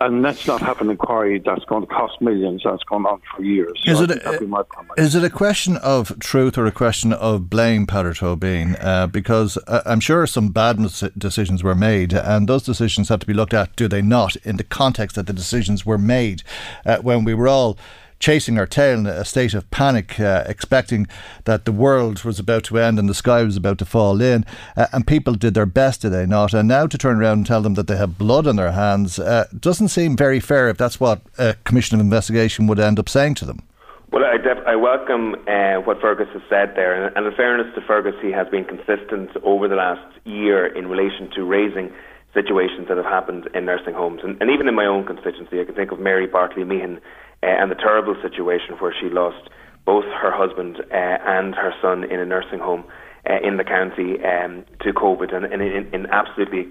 and 0.00 0.22
let's 0.22 0.46
not 0.46 0.60
have 0.60 0.80
an 0.80 0.90
inquiry 0.90 1.40
that's 1.44 1.64
going 1.64 1.82
to 1.82 1.86
cost 1.86 2.20
millions. 2.20 2.62
That's 2.64 2.82
going 2.84 3.06
on 3.06 3.20
for 3.34 3.42
years. 3.42 3.72
Is, 3.84 3.98
so 3.98 4.04
it, 4.04 4.10
a, 4.10 4.80
is 4.96 5.14
it 5.14 5.24
a 5.24 5.30
question 5.30 5.76
of 5.78 6.18
truth 6.18 6.56
or 6.56 6.66
a 6.66 6.72
question 6.72 7.12
of 7.12 7.50
blame, 7.50 7.86
Peadar 7.86 8.16
Tóibín? 8.16 8.76
Uh, 8.82 9.06
because 9.06 9.58
uh, 9.66 9.82
I'm 9.86 10.00
sure 10.00 10.26
some 10.26 10.48
bad 10.48 10.78
decisions 11.16 11.62
were 11.62 11.74
made, 11.74 12.12
and 12.12 12.48
those 12.48 12.62
decisions 12.62 13.08
have 13.08 13.20
to 13.20 13.26
be 13.26 13.34
looked 13.34 13.54
at, 13.54 13.74
do 13.76 13.88
they 13.88 14.02
not, 14.02 14.36
in 14.36 14.56
the 14.56 14.64
context 14.64 15.16
that 15.16 15.26
the 15.26 15.32
decisions 15.32 15.84
were 15.84 15.98
made 15.98 16.42
uh, 16.86 16.98
when 16.98 17.24
we 17.24 17.34
were 17.34 17.48
all 17.48 17.78
chasing 18.18 18.58
our 18.58 18.66
tail 18.66 18.98
in 18.98 19.06
a 19.06 19.24
state 19.24 19.54
of 19.54 19.70
panic, 19.70 20.18
uh, 20.18 20.44
expecting 20.46 21.06
that 21.44 21.64
the 21.64 21.72
world 21.72 22.24
was 22.24 22.38
about 22.38 22.64
to 22.64 22.78
end 22.78 22.98
and 22.98 23.08
the 23.08 23.14
sky 23.14 23.42
was 23.42 23.56
about 23.56 23.78
to 23.78 23.84
fall 23.84 24.20
in. 24.20 24.44
Uh, 24.76 24.86
and 24.92 25.06
people 25.06 25.34
did 25.34 25.54
their 25.54 25.66
best, 25.66 26.02
did 26.02 26.10
they 26.10 26.26
not? 26.26 26.52
And 26.52 26.68
now 26.68 26.86
to 26.86 26.98
turn 26.98 27.20
around 27.20 27.38
and 27.38 27.46
tell 27.46 27.62
them 27.62 27.74
that 27.74 27.86
they 27.86 27.96
have 27.96 28.18
blood 28.18 28.46
on 28.46 28.56
their 28.56 28.72
hands 28.72 29.18
uh, 29.18 29.46
doesn't 29.58 29.88
seem 29.88 30.16
very 30.16 30.40
fair 30.40 30.68
if 30.68 30.76
that's 30.76 30.98
what 30.98 31.22
a 31.38 31.54
commission 31.64 31.94
of 31.94 32.00
investigation 32.00 32.66
would 32.66 32.80
end 32.80 32.98
up 32.98 33.08
saying 33.08 33.34
to 33.36 33.44
them. 33.44 33.62
Well, 34.10 34.24
I, 34.24 34.38
def- 34.38 34.66
I 34.66 34.74
welcome 34.74 35.34
uh, 35.46 35.82
what 35.82 36.00
Fergus 36.00 36.28
has 36.32 36.40
said 36.48 36.72
there, 36.76 36.94
and, 36.94 37.14
and 37.14 37.26
in 37.26 37.34
fairness 37.34 37.66
to 37.74 37.82
Fergus, 37.82 38.14
he 38.22 38.32
has 38.32 38.48
been 38.48 38.64
consistent 38.64 39.30
over 39.42 39.68
the 39.68 39.76
last 39.76 40.00
year 40.24 40.64
in 40.66 40.88
relation 40.88 41.30
to 41.34 41.44
raising 41.44 41.92
situations 42.32 42.88
that 42.88 42.96
have 42.96 43.06
happened 43.06 43.48
in 43.54 43.66
nursing 43.66 43.92
homes, 43.92 44.20
and, 44.24 44.40
and 44.40 44.50
even 44.50 44.66
in 44.66 44.74
my 44.74 44.86
own 44.86 45.04
constituency, 45.04 45.60
I 45.60 45.64
can 45.64 45.74
think 45.74 45.92
of 45.92 46.00
Mary 46.00 46.26
Bartley 46.26 46.64
Meehan 46.64 47.00
and 47.42 47.70
the 47.70 47.76
terrible 47.76 48.16
situation 48.22 48.74
where 48.78 48.94
she 48.98 49.08
lost 49.08 49.48
both 49.84 50.04
her 50.04 50.30
husband 50.30 50.76
uh, 50.90 50.94
and 50.94 51.54
her 51.54 51.72
son 51.80 52.04
in 52.04 52.20
a 52.20 52.26
nursing 52.26 52.58
home 52.58 52.84
uh, 53.28 53.38
in 53.42 53.56
the 53.56 53.64
county 53.64 54.22
um, 54.24 54.64
to 54.80 54.92
COVID, 54.92 55.34
and, 55.34 55.44
and 55.46 55.62
in, 55.62 55.94
in, 55.94 56.06
absolutely 56.06 56.68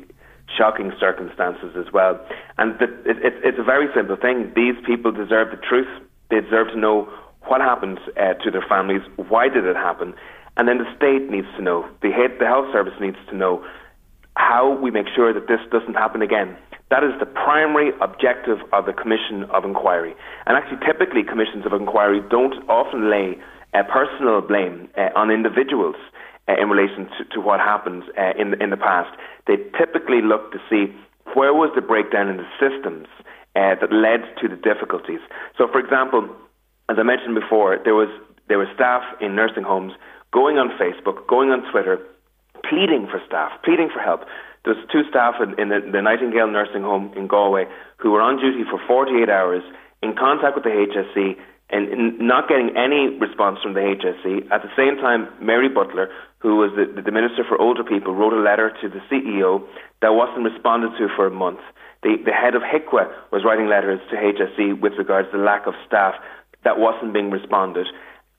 shocking 0.56 0.92
circumstances 1.00 1.76
as 1.76 1.92
well. 1.92 2.20
And 2.58 2.78
the, 2.80 2.86
it, 3.10 3.18
it, 3.26 3.34
it's 3.44 3.60
a 3.60 3.64
very 3.64 3.88
simple 3.96 4.16
thing. 4.16 4.52
These 4.56 4.76
people 4.86 5.12
deserve 5.12 5.52
the 5.52 5.58
truth. 5.58 5.88
They 6.30 6.42
deserve 6.42 6.68
to 6.70 6.80
know 6.80 7.10
what 7.44 7.62
happened 7.62 8.00
uh, 8.18 8.34
to 8.44 8.52
their 8.52 8.66
families, 8.68 9.02
why 9.16 9.50
did 9.50 9.66
it 9.66 9.76
happen, 9.76 10.14
and 10.58 10.68
then 10.68 10.80
the 10.80 10.96
state 10.96 11.30
needs 11.30 11.48
to 11.56 11.62
know. 11.62 11.88
The 12.02 12.12
health 12.12 12.72
service 12.72 12.94
needs 13.00 13.18
to 13.30 13.36
know 13.36 13.66
how 14.36 14.78
we 14.80 14.92
make 14.92 15.08
sure 15.16 15.34
that 15.34 15.48
this 15.48 15.60
doesn't 15.72 15.96
happen 15.96 16.22
again. 16.22 16.58
That 16.89 17.03
is 17.03 17.12
the 17.20 17.25
primary 17.25 17.91
objective 18.00 18.60
of 18.72 18.86
the 18.86 18.94
Commission 18.94 19.44
of 19.51 19.65
Inquiry. 19.65 20.15
And 20.46 20.56
actually, 20.56 20.79
typically, 20.86 21.24
commissions 21.24 21.65
of 21.65 21.74
inquiry 21.74 22.22
don't 22.29 22.56
often 22.70 23.12
lay 23.12 23.38
uh, 23.74 23.84
personal 23.91 24.39
blame 24.41 24.88
uh, 24.98 25.10
on 25.15 25.29
individuals 25.29 25.96
uh, 26.48 26.56
in 26.56 26.70
relation 26.70 27.10
to, 27.17 27.25
to 27.36 27.41
what 27.41 27.60
happened 27.60 28.03
uh, 28.17 28.32
in, 28.39 28.51
the, 28.51 28.63
in 28.63 28.70
the 28.70 28.77
past. 28.77 29.12
They 29.48 29.58
typically 29.77 30.22
look 30.22 30.51
to 30.53 30.60
see 30.70 30.96
where 31.34 31.53
was 31.53 31.72
the 31.75 31.82
breakdown 31.82 32.29
in 32.29 32.38
the 32.38 32.48
systems 32.56 33.08
uh, 33.56 33.75
that 33.82 33.91
led 33.91 34.24
to 34.39 34.48
the 34.48 34.56
difficulties. 34.56 35.20
So, 35.58 35.67
for 35.67 35.79
example, 35.79 36.29
as 36.89 36.96
I 36.98 37.03
mentioned 37.03 37.36
before, 37.36 37.79
there 37.84 37.96
was 37.96 38.08
there 38.48 38.58
were 38.58 38.72
staff 38.74 39.03
in 39.20 39.36
nursing 39.36 39.63
homes 39.63 39.91
going 40.32 40.58
on 40.58 40.70
Facebook, 40.79 41.27
going 41.27 41.50
on 41.50 41.70
Twitter, 41.70 42.00
pleading 42.63 43.08
for 43.12 43.22
staff, 43.27 43.51
pleading 43.63 43.89
for 43.94 44.00
help. 44.00 44.22
There 44.68 44.76
was 44.76 44.84
two 44.92 45.08
staff 45.08 45.40
in, 45.40 45.72
the, 45.72 45.80
the 45.80 46.04
Nightingale 46.04 46.52
nursing 46.52 46.84
home 46.84 47.16
in 47.16 47.32
Galway 47.32 47.72
who 48.04 48.12
were 48.12 48.20
on 48.20 48.36
duty 48.36 48.68
for 48.68 48.76
48 48.84 49.32
hours 49.32 49.64
in 50.04 50.12
contact 50.12 50.60
with 50.60 50.68
the 50.68 50.76
HSE 50.76 51.40
and 51.72 52.20
not 52.20 52.52
getting 52.52 52.76
any 52.76 53.16
response 53.16 53.64
from 53.64 53.80
the 53.80 53.80
HSE. 53.80 54.52
At 54.52 54.68
the 54.68 54.72
same 54.76 55.00
time, 55.00 55.32
Mary 55.40 55.72
Butler, 55.72 56.12
who 56.44 56.60
was 56.60 56.76
the, 56.76 56.84
the 57.00 57.16
Minister 57.16 57.48
for 57.48 57.56
Older 57.56 57.80
People, 57.88 58.12
wrote 58.12 58.36
a 58.36 58.44
letter 58.44 58.76
to 58.84 58.92
the 58.92 59.00
CEO 59.08 59.64
that 60.04 60.12
wasn't 60.12 60.44
responded 60.44 60.92
to 61.00 61.08
for 61.16 61.28
a 61.28 61.32
month. 61.32 61.64
The, 62.04 62.20
the 62.28 62.36
head 62.36 62.52
of 62.52 62.60
HIQA 62.60 63.08
was 63.32 63.48
writing 63.48 63.72
letters 63.72 64.04
to 64.12 64.20
HSE 64.20 64.82
with 64.84 65.00
regards 65.00 65.32
to 65.32 65.40
the 65.40 65.44
lack 65.48 65.64
of 65.64 65.80
staff 65.88 66.16
that 66.68 66.76
wasn't 66.76 67.14
being 67.14 67.32
responded. 67.32 67.88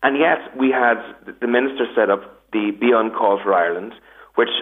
And 0.02 0.20
yet, 0.20 0.52
we 0.60 0.68
had 0.68 1.00
the 1.40 1.48
Minister 1.48 1.88
set 1.96 2.12
up 2.12 2.44
the 2.52 2.76
Be 2.76 2.92
On 2.92 3.16
Call 3.16 3.40
for 3.42 3.54
Ireland, 3.54 3.94
which 4.36 4.52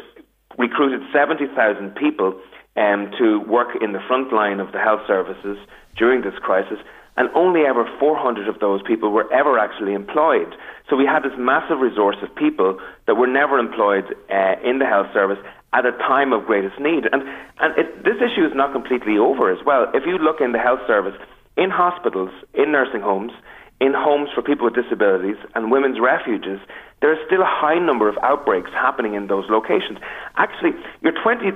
recruited 0.59 1.01
70,000 1.13 1.95
people 1.95 2.39
um, 2.77 3.11
to 3.19 3.41
work 3.41 3.69
in 3.81 3.93
the 3.93 4.01
front 4.07 4.33
line 4.33 4.61
of 4.61 4.73
the 4.73 4.79
health 4.79 5.01
services 5.07 5.59
during 5.97 6.23
this 6.23 6.35
crisis, 6.43 6.79
and 7.17 7.31
only 7.35 7.63
ever 7.63 7.89
400 7.99 8.49
of 8.49 8.61
those 8.61 8.83
people 8.83 9.11
were 9.11 9.33
ever 9.33 9.59
actually 9.59 9.95
employed. 9.95 10.55
So 10.89 10.97
we 10.97 11.07
had 11.07 11.23
this 11.23 11.33
massive 11.39 11.81
resource 11.81 12.17
of 12.23 12.35
people 12.35 12.79
that 13.07 13.15
were 13.15 13.27
never 13.27 13.59
employed 13.59 14.05
uh, 14.31 14.57
in 14.63 14.79
the 14.79 14.87
health 14.87 15.09
service 15.15 15.39
at 15.73 15.87
a 15.87 15.93
time 15.93 16.33
of 16.33 16.45
greatest 16.45 16.79
need. 16.79 17.05
And, 17.11 17.23
and 17.61 17.79
it, 17.79 18.05
this 18.05 18.17
issue 18.17 18.45
is 18.45 18.53
not 18.55 18.73
completely 18.73 19.17
over 19.17 19.51
as 19.51 19.65
well. 19.65 19.91
If 19.95 20.05
you 20.07 20.19
look 20.19 20.41
in 20.41 20.53
the 20.53 20.59
health 20.59 20.81
service, 20.87 21.15
in 21.57 21.71
hospitals, 21.71 22.31
in 22.53 22.73
nursing 22.73 23.01
homes, 23.01 23.33
in 23.81 23.93
homes 23.95 24.31
for 24.35 24.43
people 24.43 24.65
with 24.65 24.75
disabilities 24.75 25.37
and 25.55 25.71
women's 25.71 26.01
refuges, 26.01 26.61
there 27.01 27.13
is 27.13 27.19
still 27.27 27.43
a 27.43 27.49
high 27.49 27.79
number 27.79 28.09
of 28.09 28.17
outbreaks 28.23 28.71
happening 28.73 29.15
in 29.15 29.27
those 29.27 29.45
locations. 29.51 29.99
Actually, 30.37 30.73
you're 31.03 31.13
20, 31.23 31.53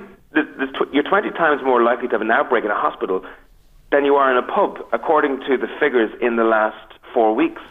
you're 0.93 1.03
20 1.03 1.29
times 1.31 1.61
more 1.63 1.81
likely 1.81 2.07
to 2.07 2.13
have 2.13 2.21
an 2.21 2.31
outbreak 2.31 2.63
in 2.63 2.71
a 2.71 2.79
hospital 2.79 3.25
than 3.91 4.05
you 4.05 4.15
are 4.15 4.31
in 4.31 4.37
a 4.37 4.47
pub, 4.47 4.85
according 4.93 5.39
to 5.41 5.57
the 5.57 5.67
figures 5.79 6.11
in 6.21 6.35
the 6.35 6.43
last 6.43 6.93
four 7.13 7.35
weeks, 7.35 7.61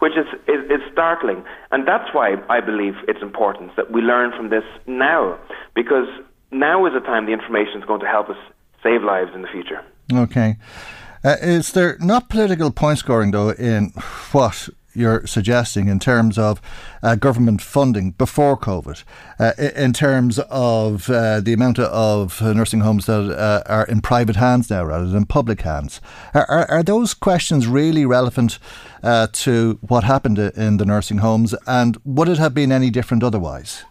which 0.00 0.12
is, 0.12 0.26
is, 0.46 0.64
is 0.70 0.80
startling. 0.92 1.42
And 1.70 1.86
that's 1.86 2.12
why 2.12 2.34
I 2.48 2.60
believe 2.60 2.94
it's 3.08 3.22
important 3.22 3.76
that 3.76 3.90
we 3.90 4.00
learn 4.02 4.32
from 4.36 4.50
this 4.50 4.64
now, 4.86 5.38
because 5.74 6.08
now 6.50 6.84
is 6.86 6.92
the 6.92 7.00
time 7.00 7.26
the 7.26 7.32
information 7.32 7.80
is 7.80 7.84
going 7.86 8.00
to 8.00 8.06
help 8.06 8.28
us 8.28 8.36
save 8.82 9.02
lives 9.02 9.30
in 9.34 9.42
the 9.42 9.48
future. 9.48 9.82
Okay. 10.12 10.56
Uh, 11.22 11.36
is 11.42 11.72
there 11.72 11.96
not 12.00 12.28
political 12.28 12.70
point 12.70 12.98
scoring, 12.98 13.30
though, 13.30 13.50
in 13.50 13.92
what 14.32 14.68
you're 14.94 15.26
suggesting 15.26 15.88
in 15.88 15.98
terms 15.98 16.38
of 16.38 16.60
uh, 17.02 17.14
government 17.14 17.62
funding 17.62 18.10
before 18.12 18.58
COVID, 18.58 19.04
uh, 19.38 19.52
in 19.58 19.92
terms 19.92 20.38
of 20.50 21.08
uh, 21.08 21.40
the 21.40 21.52
amount 21.52 21.78
of 21.78 22.40
nursing 22.40 22.80
homes 22.80 23.06
that 23.06 23.38
uh, 23.38 23.62
are 23.66 23.84
in 23.84 24.00
private 24.00 24.36
hands 24.36 24.70
now 24.70 24.84
rather 24.84 25.06
than 25.06 25.24
public 25.26 25.60
hands. 25.60 26.00
Are, 26.34 26.46
are, 26.50 26.70
are 26.70 26.82
those 26.82 27.14
questions 27.14 27.66
really 27.66 28.04
relevant 28.04 28.58
uh, 29.02 29.28
to 29.32 29.78
what 29.82 30.04
happened 30.04 30.38
in 30.38 30.78
the 30.78 30.86
nursing 30.86 31.18
homes, 31.18 31.54
and 31.66 31.98
would 32.04 32.28
it 32.28 32.38
have 32.38 32.54
been 32.54 32.72
any 32.72 32.90
different 32.90 33.22
otherwise? 33.22 33.84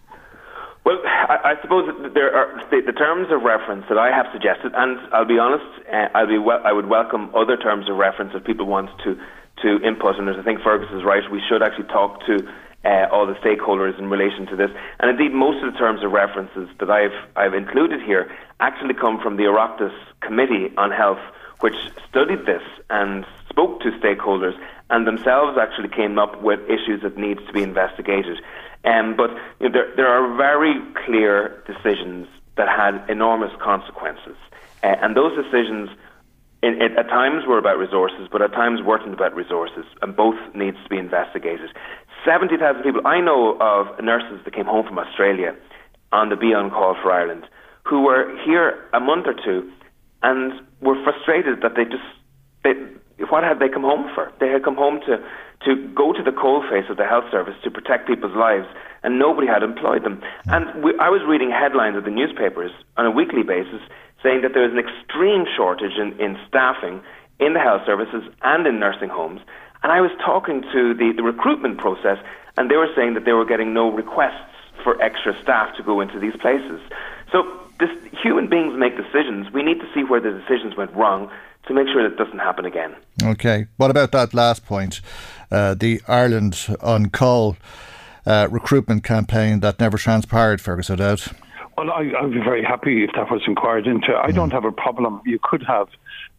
I, 1.49 1.59
suppose 1.63 1.89
there 2.13 2.29
are 2.35 2.61
the, 2.69 2.81
the, 2.85 2.93
terms 2.93 3.27
of 3.31 3.41
reference 3.41 3.85
that 3.89 3.97
I 3.97 4.13
have 4.13 4.27
suggested, 4.31 4.71
and 4.75 4.99
I'll 5.11 5.25
be 5.25 5.39
honest, 5.39 5.65
uh, 5.91 6.05
I'll 6.13 6.27
be 6.27 6.37
I 6.37 6.71
would 6.71 6.85
welcome 6.85 7.33
other 7.33 7.57
terms 7.57 7.89
of 7.89 7.97
reference 7.97 8.33
if 8.35 8.43
people 8.43 8.67
want 8.67 8.89
to 9.03 9.17
to 9.63 9.81
input. 9.81 10.17
And 10.19 10.29
I 10.29 10.43
think 10.43 10.61
Fergus 10.61 10.89
is 10.93 11.03
right. 11.03 11.23
We 11.31 11.41
should 11.49 11.63
actually 11.63 11.87
talk 11.87 12.21
to 12.27 12.47
uh, 12.85 13.09
all 13.11 13.25
the 13.25 13.33
stakeholders 13.41 13.97
in 13.97 14.09
relation 14.11 14.45
to 14.47 14.55
this. 14.55 14.69
And 14.99 15.09
indeed, 15.09 15.33
most 15.33 15.65
of 15.65 15.73
the 15.73 15.79
terms 15.79 16.03
of 16.03 16.11
references 16.11 16.69
that 16.79 16.91
I've 16.91 17.17
I've 17.35 17.55
included 17.55 17.99
here 18.03 18.29
actually 18.59 18.93
come 18.93 19.19
from 19.19 19.37
the 19.37 19.49
Oireachtas 19.49 19.95
Committee 20.21 20.69
on 20.77 20.91
Health, 20.91 21.23
which 21.61 21.75
studied 22.07 22.45
this 22.45 22.61
and 22.91 23.25
spoke 23.49 23.81
to 23.81 23.89
stakeholders, 23.97 24.53
and 24.89 25.05
themselves 25.05 25.57
actually 25.57 25.89
came 25.89 26.17
up 26.17 26.41
with 26.41 26.59
issues 26.69 27.01
that 27.03 27.17
needs 27.17 27.45
to 27.45 27.53
be 27.53 27.63
investigated. 27.63 28.41
Um, 28.85 29.15
but 29.15 29.31
you 29.59 29.69
know, 29.69 29.73
there 29.73 29.95
there 29.95 30.07
are 30.07 30.35
very 30.35 30.75
clear 31.05 31.63
decisions 31.67 32.27
that 32.55 32.67
had 32.67 33.09
enormous 33.09 33.51
consequences, 33.61 34.37
uh, 34.83 34.95
and 35.01 35.15
those 35.15 35.35
decisions 35.35 35.89
in, 36.61 36.81
at 36.81 37.07
times 37.07 37.45
were 37.47 37.57
about 37.57 37.77
resources, 37.77 38.27
but 38.31 38.41
at 38.41 38.51
times 38.51 38.81
weren't 38.81 39.13
about 39.13 39.35
resources, 39.35 39.85
and 40.01 40.15
both 40.15 40.35
needs 40.53 40.77
to 40.83 40.89
be 40.89 40.97
investigated. 40.97 41.69
70,000 42.25 42.83
people. 42.83 43.01
I 43.05 43.21
know 43.21 43.57
of 43.61 44.03
nurses 44.03 44.43
that 44.43 44.53
came 44.53 44.65
home 44.65 44.85
from 44.85 44.99
Australia 44.99 45.55
on 46.11 46.27
the 46.29 46.35
Be 46.35 46.53
On 46.53 46.69
Call 46.69 46.95
for 47.01 47.11
Ireland 47.13 47.45
who 47.89 48.01
were 48.01 48.37
here 48.45 48.87
a 48.93 48.99
month 48.99 49.25
or 49.25 49.33
two 49.33 49.71
and 50.21 50.53
were 50.79 51.01
frustrated 51.03 51.61
that 51.61 51.75
they 51.75 51.85
just, 51.85 52.05
they, 52.63 52.73
what 53.29 53.43
had 53.43 53.59
they 53.59 53.69
come 53.69 53.83
home 53.83 54.09
for? 54.15 54.31
They 54.39 54.49
had 54.49 54.63
come 54.63 54.75
home 54.75 54.99
to, 55.05 55.19
to 55.65 55.87
go 55.93 56.13
to 56.13 56.23
the 56.23 56.31
coalface 56.31 56.89
of 56.89 56.97
the 56.97 57.05
health 57.05 57.25
service 57.31 57.55
to 57.63 57.71
protect 57.71 58.07
people's 58.07 58.35
lives, 58.35 58.67
and 59.03 59.19
nobody 59.19 59.47
had 59.47 59.63
employed 59.63 60.03
them. 60.03 60.21
And 60.47 60.83
we, 60.83 60.97
I 60.99 61.09
was 61.09 61.21
reading 61.27 61.51
headlines 61.51 61.97
of 61.97 62.03
the 62.03 62.11
newspapers 62.11 62.71
on 62.97 63.05
a 63.05 63.11
weekly 63.11 63.43
basis 63.43 63.81
saying 64.23 64.41
that 64.41 64.53
there 64.53 64.65
is 64.65 64.71
an 64.71 64.79
extreme 64.79 65.45
shortage 65.55 65.97
in, 65.97 66.19
in 66.19 66.37
staffing 66.47 67.01
in 67.39 67.53
the 67.53 67.59
health 67.59 67.81
services 67.85 68.23
and 68.41 68.67
in 68.67 68.79
nursing 68.79 69.09
homes. 69.09 69.41
And 69.83 69.91
I 69.91 70.01
was 70.01 70.11
talking 70.23 70.61
to 70.73 70.93
the, 70.93 71.13
the 71.15 71.23
recruitment 71.23 71.77
process, 71.77 72.17
and 72.57 72.69
they 72.69 72.75
were 72.75 72.91
saying 72.95 73.13
that 73.13 73.23
they 73.23 73.31
were 73.31 73.45
getting 73.45 73.73
no 73.73 73.91
requests 73.91 74.51
for 74.83 75.01
extra 75.01 75.39
staff 75.41 75.75
to 75.77 75.83
go 75.83 76.01
into 76.01 76.19
these 76.19 76.35
places. 76.41 76.81
So 77.31 77.43
this, 77.79 77.89
human 78.21 78.49
beings 78.49 78.75
make 78.77 78.97
decisions. 78.97 79.51
We 79.53 79.63
need 79.63 79.79
to 79.79 79.87
see 79.93 80.03
where 80.03 80.19
the 80.19 80.31
decisions 80.31 80.75
went 80.75 80.91
wrong 80.93 81.31
to 81.67 81.73
make 81.73 81.87
sure 81.87 82.03
that 82.03 82.13
it 82.13 82.17
doesn't 82.17 82.39
happen 82.39 82.65
again. 82.65 82.95
Okay. 83.23 83.67
What 83.77 83.91
about 83.91 84.11
that 84.11 84.33
last 84.33 84.65
point? 84.65 85.01
Uh, 85.51 85.73
the 85.73 86.01
Ireland 86.07 86.75
on 86.81 87.09
call 87.09 87.57
uh, 88.25 88.47
recruitment 88.49 89.03
campaign 89.03 89.59
that 89.61 89.79
never 89.79 89.97
transpired, 89.97 90.61
Fergus 90.61 90.89
O'Dowd. 90.89 91.21
Well, 91.77 91.91
I, 91.91 92.11
would 92.21 92.33
be 92.33 92.39
very 92.39 92.63
happy 92.63 93.03
if 93.03 93.11
that 93.15 93.31
was 93.31 93.41
inquired 93.47 93.87
into. 93.87 94.13
I 94.15 94.31
don't 94.31 94.49
mm. 94.49 94.53
have 94.53 94.65
a 94.65 94.71
problem. 94.71 95.21
You 95.25 95.39
could 95.41 95.63
have 95.63 95.87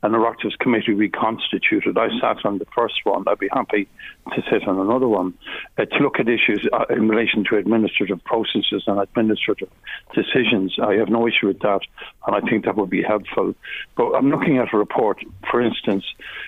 and 0.02 0.14
the 0.14 0.18
Oireachtas 0.18 0.58
Committee 0.58 0.92
reconstituted. 0.92 1.98
I 1.98 2.08
sat 2.20 2.44
on 2.44 2.58
the 2.58 2.66
first 2.74 3.00
one. 3.04 3.24
I'd 3.26 3.38
be 3.38 3.48
happy 3.52 3.88
to 4.34 4.42
sit 4.50 4.66
on 4.66 4.78
another 4.78 5.08
one 5.08 5.34
uh, 5.78 5.84
to 5.84 5.98
look 5.98 6.18
at 6.18 6.28
issues 6.28 6.66
uh, 6.72 6.84
in 6.88 7.08
relation 7.08 7.44
to 7.50 7.56
administrative 7.56 8.22
processes 8.24 8.84
and 8.86 9.00
administrative 9.00 9.68
decisions. 10.14 10.76
I 10.82 10.94
have 10.94 11.08
no 11.08 11.28
issue 11.28 11.48
with 11.48 11.60
that, 11.60 11.80
and 12.26 12.36
I 12.36 12.40
think 12.48 12.64
that 12.64 12.76
would 12.76 12.90
be 12.90 13.02
helpful. 13.02 13.54
But 13.96 14.12
I'm 14.12 14.30
looking 14.30 14.58
at 14.58 14.72
a 14.72 14.78
report, 14.78 15.18
for 15.50 15.60
instance, 15.60 16.04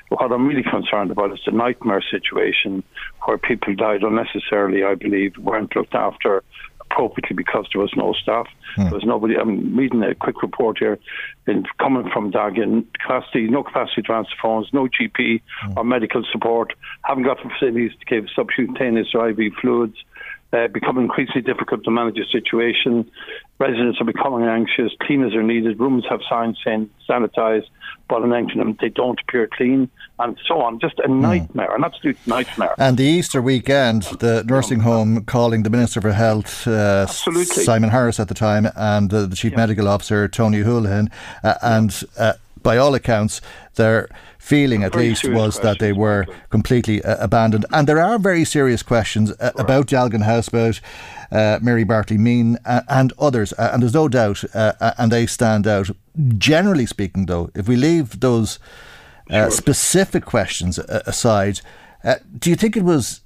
what 0.09 0.33
I'm 0.33 0.47
really 0.47 0.63
concerned 0.63 1.11
about 1.11 1.33
is 1.33 1.41
the 1.45 1.53
nightmare 1.53 2.03
situation 2.11 2.83
where 3.25 3.39
people 3.39 3.75
died 3.75 4.03
unnecessarily, 4.03 4.85
I 4.85 4.95
believe, 4.95 5.37
weren't 5.39 5.77
looked 5.77 5.95
after 5.95 6.43
appropriately 6.93 7.35
because 7.37 7.67
there 7.73 7.81
was 7.81 7.93
no 7.97 8.13
staff. 8.13 8.47
Hmm. 8.77 8.85
There 8.85 8.95
was 8.95 9.05
nobody. 9.05 9.35
I'm 9.37 9.77
reading 9.77 10.03
a 10.03 10.15
quick 10.15 10.43
report 10.43 10.79
here 10.79 10.99
in, 11.47 11.65
coming 11.79 12.09
from 12.13 12.33
Dealgan. 12.33 12.87
Capacity, 13.01 13.49
no 13.49 13.63
capacity 13.63 14.03
transfer 14.03 14.35
phones, 14.41 14.69
no 14.73 14.89
GP 14.89 15.41
hmm. 15.63 15.73
or 15.77 15.85
medical 15.85 16.23
support. 16.31 16.75
Haven't 17.03 17.25
got 17.25 17.39
the 17.43 17.51
facilities 17.51 17.93
to 17.99 18.05
give 18.07 18.27
subcutaneous 18.35 19.09
or 19.15 19.31
IV 19.31 19.53
fluids 19.61 19.97
uh, 20.53 20.69
becoming 20.69 21.05
increasingly 21.05 21.43
difficult 21.43 21.85
to 21.85 21.91
manage 21.91 22.17
the 22.17 22.25
situation. 22.31 23.11
Residents 23.59 24.01
are 24.01 24.05
becoming 24.05 24.47
anxious. 24.47 24.93
Cleaners 25.01 25.35
are 25.35 25.43
needed. 25.43 25.79
Rooms 25.79 26.05
have 26.09 26.21
signs 26.29 26.59
saying 26.65 26.91
sanitize, 27.09 27.65
but 28.09 28.23
in 28.23 28.31
them 28.31 28.77
they 28.81 28.89
don't 28.89 29.19
appear 29.21 29.49
clean, 29.51 29.89
and 30.19 30.39
so 30.47 30.61
on. 30.61 30.79
Just 30.81 30.99
a 30.99 31.09
hmm. 31.09 31.21
nightmare, 31.21 31.69
mm. 31.71 31.77
an 31.77 31.85
absolute 31.85 32.19
nightmare. 32.27 32.75
And 32.77 32.97
the 32.97 33.05
Easter 33.05 33.41
weekend, 33.41 34.03
the 34.21 34.45
nursing 34.47 34.81
home 34.81 35.25
calling 35.25 35.63
the 35.63 35.71
Minister 35.71 36.01
for 36.01 36.13
Health, 36.13 36.67
uh, 36.67 37.07
Simon 37.07 37.91
Harris 37.91 38.21
at 38.21 38.29
the 38.29 38.35
time, 38.35 38.69
and 38.77 39.13
uh, 39.13 39.27
the 39.27 39.37
Chief 39.37 39.53
yeah. 39.53 39.59
Medical 39.59 39.89
Officer 39.89 40.29
Tony 40.29 40.63
Holohan, 40.63 41.11
uh, 41.45 41.55
and 41.63 42.05
uh, 42.19 42.35
by 42.63 42.77
all 42.77 42.95
accounts, 42.95 43.41
their 43.75 44.09
feeling 44.39 44.83
at 44.83 44.95
least 44.95 45.29
was 45.29 45.61
that 45.61 45.79
they 45.79 45.93
were 45.93 46.27
completely 46.51 47.03
uh, 47.03 47.17
abandoned. 47.25 47.65
And 47.73 47.89
there 47.89 48.01
are 48.01 48.19
very 48.19 48.45
serious 48.45 48.83
questions 48.83 49.31
uh, 49.31 49.53
about 49.57 49.87
Dealgan 49.87 50.23
House, 50.23 50.49
about 50.49 50.81
uh, 51.31 51.59
Mary 51.63 51.85
Bartley 51.85 52.19
Meehan, 52.19 52.59
uh, 52.65 52.83
and 52.89 53.13
others. 53.19 53.53
Uh, 53.53 53.71
and 53.73 53.83
there's 53.83 53.95
no 53.95 54.09
doubt, 54.09 54.45
uh, 54.55 54.95
and 54.99 55.11
they 55.11 55.27
stand 55.27 55.67
out. 55.67 55.91
Generally 56.39 56.87
speaking, 56.87 57.27
though, 57.27 57.51
if 57.55 57.69
we 57.69 57.77
leave 57.77 58.21
those 58.21 58.59
sure. 59.31 59.51
specific 59.51 60.25
questions 60.25 60.79
aside, 60.79 61.61
do 62.39 62.51
you 62.51 62.57
think 62.57 62.77
it 62.77 62.83
was 62.83 63.22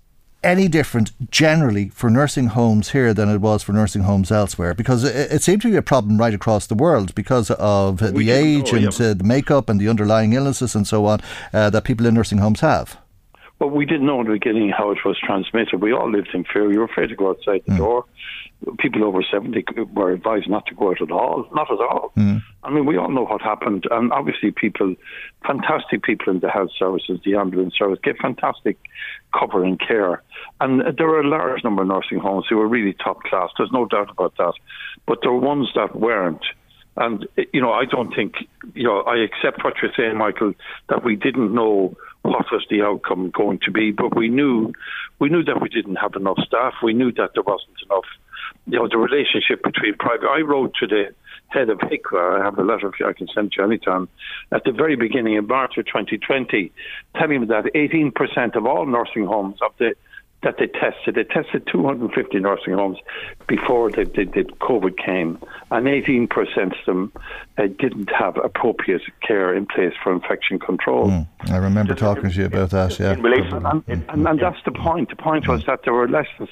any 0.47 0.69
different 0.69 1.11
generally 1.31 1.89
for 1.89 2.09
nursing 2.09 2.47
homes 2.47 2.91
here 2.91 3.13
than 3.13 3.29
it 3.29 3.39
was 3.39 3.63
for 3.65 3.73
nursing 3.73 4.03
homes 4.03 4.31
elsewhere? 4.31 4.75
Because 4.75 5.03
it, 5.03 5.33
it 5.33 5.43
seemed 5.43 5.63
to 5.63 5.71
be 5.71 5.77
a 5.77 5.83
problem 5.83 6.19
right 6.19 6.33
across 6.33 6.69
the 6.69 6.77
world 6.77 7.15
because 7.15 7.51
of 7.51 8.01
we 8.01 8.27
the 8.27 8.31
age 8.31 8.73
know, 8.73 8.79
and 8.79 8.99
yeah. 8.99 9.07
uh, 9.07 9.15
the 9.15 9.25
makeup 9.25 9.69
and 9.69 9.81
the 9.81 9.89
underlying 9.89 10.33
illnesses 10.33 10.75
and 10.77 10.87
so 10.87 11.05
on 11.07 11.21
uh, 11.53 11.69
that 11.71 11.85
people 11.85 12.07
in 12.07 12.15
nursing 12.15 12.39
homes 12.39 12.61
have. 12.61 12.97
Well, 13.59 13.71
we 13.71 13.87
didn't 13.87 14.07
know 14.07 14.21
in 14.21 14.27
the 14.27 14.35
beginning 14.35 14.71
how 14.71 14.91
it 14.91 14.99
was 15.05 15.19
transmitted. 15.19 15.81
We 15.81 15.93
all 15.93 16.11
lived 16.11 16.29
in 16.35 16.45
fear. 16.45 16.71
You 16.71 16.81
were 16.81 16.85
afraid 16.85 17.09
to 17.09 17.17
go 17.17 17.31
outside 17.31 17.63
the 17.67 17.73
mm. 17.73 17.79
door 17.79 18.05
people 18.79 19.05
over 19.05 19.23
70 19.23 19.65
were 19.93 20.13
advised 20.13 20.49
not 20.49 20.67
to 20.67 20.75
go 20.75 20.91
out 20.91 21.03
at 21.03 21.11
all. 21.11 21.47
Not 21.53 21.71
at 21.71 21.79
all. 21.79 22.13
Mm. 22.17 22.43
I 22.65 22.71
mean, 22.71 22.87
we 22.87 22.97
all 22.97 23.11
know 23.11 23.25
what 23.25 23.43
happened. 23.43 23.85
And 23.91 24.13
obviously, 24.13 24.51
people, 24.51 24.95
fantastic 25.47 26.03
people 26.03 26.33
in 26.33 26.41
the 26.41 26.49
health 26.49 26.71
services, 26.79 27.21
the 27.25 27.37
ambulance 27.37 27.75
service, 27.77 27.99
get 28.03 28.17
fantastic 28.19 28.79
cover 29.39 29.63
and 29.63 29.79
care. 29.79 30.23
And 30.61 30.83
there 30.97 31.09
are 31.09 31.21
a 31.21 31.29
large 31.29 31.63
number 31.65 31.83
of 31.83 31.89
nursing 31.89 32.19
homes 32.19 32.47
who 32.49 32.59
are 32.61 32.67
really 32.67 32.95
top 32.95 33.23
class. 33.25 33.51
There's 33.57 33.73
no 33.73 33.87
doubt 33.87 34.11
about 34.11 34.37
that. 34.39 34.55
But 35.07 35.19
there 35.23 35.31
are 35.31 35.39
ones 35.39 35.69
that 35.75 35.95
weren't. 35.97 36.45
And, 36.97 37.27
you 37.53 37.61
know, 37.61 37.73
I 37.73 37.85
don't 37.85 38.15
think, 38.15 38.37
you 38.75 38.85
know, 38.85 39.03
I 39.03 39.19
accept 39.19 39.63
what 39.63 39.75
you're 39.83 39.93
saying, 39.95 40.17
Michael, 40.17 40.55
that 40.89 41.05
we 41.05 41.15
didn't 41.15 41.55
know 41.55 41.95
what 42.23 42.47
was 42.51 42.65
the 42.71 42.83
outcome 42.83 43.31
going 43.31 43.61
to 43.65 43.71
be, 43.71 43.93
but 43.93 44.17
we 44.17 44.29
knew, 44.29 44.73
we 45.19 45.29
knew 45.29 45.45
that 45.45 45.61
we 45.61 45.69
didn't 45.69 45.97
have 45.97 46.15
enough 46.17 46.39
staff. 46.47 46.73
We 46.83 46.95
knew 46.95 47.13
that 47.13 47.33
there 47.35 47.43
wasn't 47.43 47.77
enough 47.85 48.07
you 48.67 48.79
know, 48.79 48.89
the 48.89 48.99
relationship 48.99 49.63
between 49.63 49.95
private. 49.95 50.27
I 50.27 50.41
wrote 50.41 50.75
to 50.81 50.87
the 50.87 51.15
head 51.49 51.71
of 51.71 51.79
HIQA, 51.79 52.41
I 52.41 52.45
have 52.45 52.59
a 52.59 52.63
letter 52.63 52.93
I 53.07 53.13
can 53.13 53.29
send 53.33 53.55
you 53.57 53.65
anytime, 53.65 54.09
at 54.51 54.65
the 54.65 54.73
very 54.73 54.97
beginning 54.97 55.35
in 55.35 55.47
March 55.47 55.79
of 55.79 55.87
2020, 55.87 56.73
telling 57.17 57.41
me 57.41 57.47
that 57.47 57.65
18% 57.75 58.57
of 58.57 58.67
all 58.67 58.87
nursing 58.87 59.27
homes 59.27 59.59
of 59.63 59.73
the 59.79 59.95
that 60.47 60.59
they 60.59 60.69
tested. 60.69 61.17
They 61.17 61.25
tested 61.25 61.67
250 61.67 62.39
nursing 62.39 62.75
homes 62.75 62.99
before 63.49 63.91
the, 63.91 64.05
the, 64.05 64.25
the 64.25 64.45
COVID 64.61 64.97
came, 64.97 65.39
and 65.73 65.87
18% 65.87 66.31
of 66.57 66.73
them 66.87 67.13
uh, 67.59 67.67
didn't 67.67 68.11
have 68.17 68.37
appropriate 68.37 69.03
care 69.27 69.53
in 69.53 69.67
place 69.67 69.93
for 70.03 70.13
infection 70.13 70.61
control. 70.61 71.09
Mm, 71.09 71.27
I 71.51 71.57
remember 71.57 71.95
Just 71.95 72.01
talking 72.01 72.31
to 72.31 72.37
you 72.37 72.47
about 72.47 72.71
that, 72.71 72.97
yeah. 73.01 73.13
And, 73.13 73.27
and, 73.27 73.85
and, 73.89 74.29
and, 74.29 74.41
that's 74.41 74.63
the 74.65 74.71
point. 74.71 75.11
The 75.11 75.17
point 75.17 75.49
was 75.49 75.67
that 75.67 75.81
there 75.83 75.93
were 75.93 76.09
lessons 76.09 76.49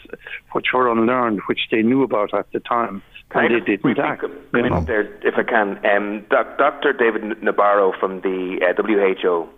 which 0.52 0.66
were 0.74 0.90
unlearned, 0.90 1.42
which 1.46 1.68
they 1.70 1.82
knew 1.82 2.02
about 2.02 2.34
at 2.34 2.50
the 2.50 2.60
time. 2.60 3.00
And 3.30 3.54
they 3.54 3.76
didn't 3.76 3.98
act. 3.98 4.24
There, 4.52 5.02
if 5.26 5.34
I 5.36 5.42
can, 5.44 5.84
um, 5.86 6.24
Dr. 6.30 6.92
David 6.92 7.22
Nabarro 7.42 7.98
from 7.98 8.20
the 8.20 8.60
uh, 8.62 8.82
WHO 8.82 9.48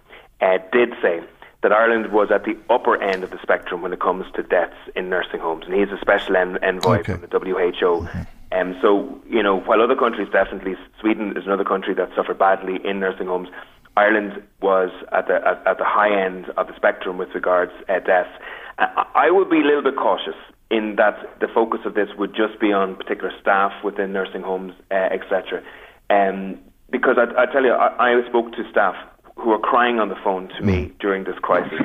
uh, 0.40 0.58
did 0.72 0.90
say 1.02 1.20
that 1.66 1.72
Ireland 1.72 2.12
was 2.12 2.30
at 2.30 2.44
the 2.44 2.56
upper 2.70 3.02
end 3.02 3.24
of 3.24 3.30
the 3.30 3.42
spectrum 3.42 3.82
when 3.82 3.92
it 3.92 3.98
comes 3.98 4.24
to 4.36 4.42
deaths 4.44 4.76
in 4.94 5.08
nursing 5.08 5.40
homes, 5.40 5.64
and 5.66 5.74
he's 5.74 5.90
a 5.90 6.00
special 6.00 6.36
en- 6.36 6.62
envoy 6.62 7.00
okay. 7.00 7.14
from 7.14 7.22
the 7.22 7.26
WHO. 7.26 8.06
Mm-hmm. 8.06 8.22
Um, 8.52 8.78
so, 8.80 9.20
you 9.28 9.42
know, 9.42 9.58
while 9.58 9.82
other 9.82 9.96
countries 9.96 10.28
definitely, 10.30 10.76
Sweden 11.00 11.36
is 11.36 11.44
another 11.44 11.64
country 11.64 11.92
that 11.94 12.08
suffered 12.14 12.38
badly 12.38 12.78
in 12.84 13.00
nursing 13.00 13.26
homes, 13.26 13.48
Ireland 13.96 14.44
was 14.62 14.90
at 15.10 15.26
the 15.26 15.44
at, 15.44 15.66
at 15.66 15.78
the 15.78 15.84
high 15.84 16.14
end 16.24 16.50
of 16.56 16.68
the 16.68 16.76
spectrum 16.76 17.18
with 17.18 17.30
regards 17.34 17.72
uh, 17.88 17.98
deaths. 17.98 18.30
Uh, 18.78 18.86
I 19.16 19.32
would 19.32 19.50
be 19.50 19.58
a 19.58 19.64
little 19.64 19.82
bit 19.82 19.96
cautious 19.96 20.38
in 20.70 20.94
that 20.98 21.40
the 21.40 21.48
focus 21.48 21.80
of 21.84 21.94
this 21.94 22.10
would 22.16 22.30
just 22.30 22.60
be 22.60 22.72
on 22.72 22.94
particular 22.94 23.32
staff 23.40 23.72
within 23.82 24.12
nursing 24.12 24.42
homes, 24.42 24.72
uh, 24.92 24.94
etc. 24.94 25.64
Um, 26.10 26.58
because 26.90 27.16
I, 27.18 27.42
I 27.42 27.46
tell 27.46 27.64
you, 27.64 27.72
I, 27.72 28.20
I 28.20 28.28
spoke 28.28 28.52
to 28.52 28.70
staff 28.70 28.94
who 29.36 29.50
were 29.50 29.58
crying 29.58 30.00
on 30.00 30.08
the 30.08 30.16
phone 30.24 30.48
to 30.48 30.62
me 30.62 30.86
mm. 30.86 30.98
during 30.98 31.24
this 31.24 31.38
crisis, 31.40 31.80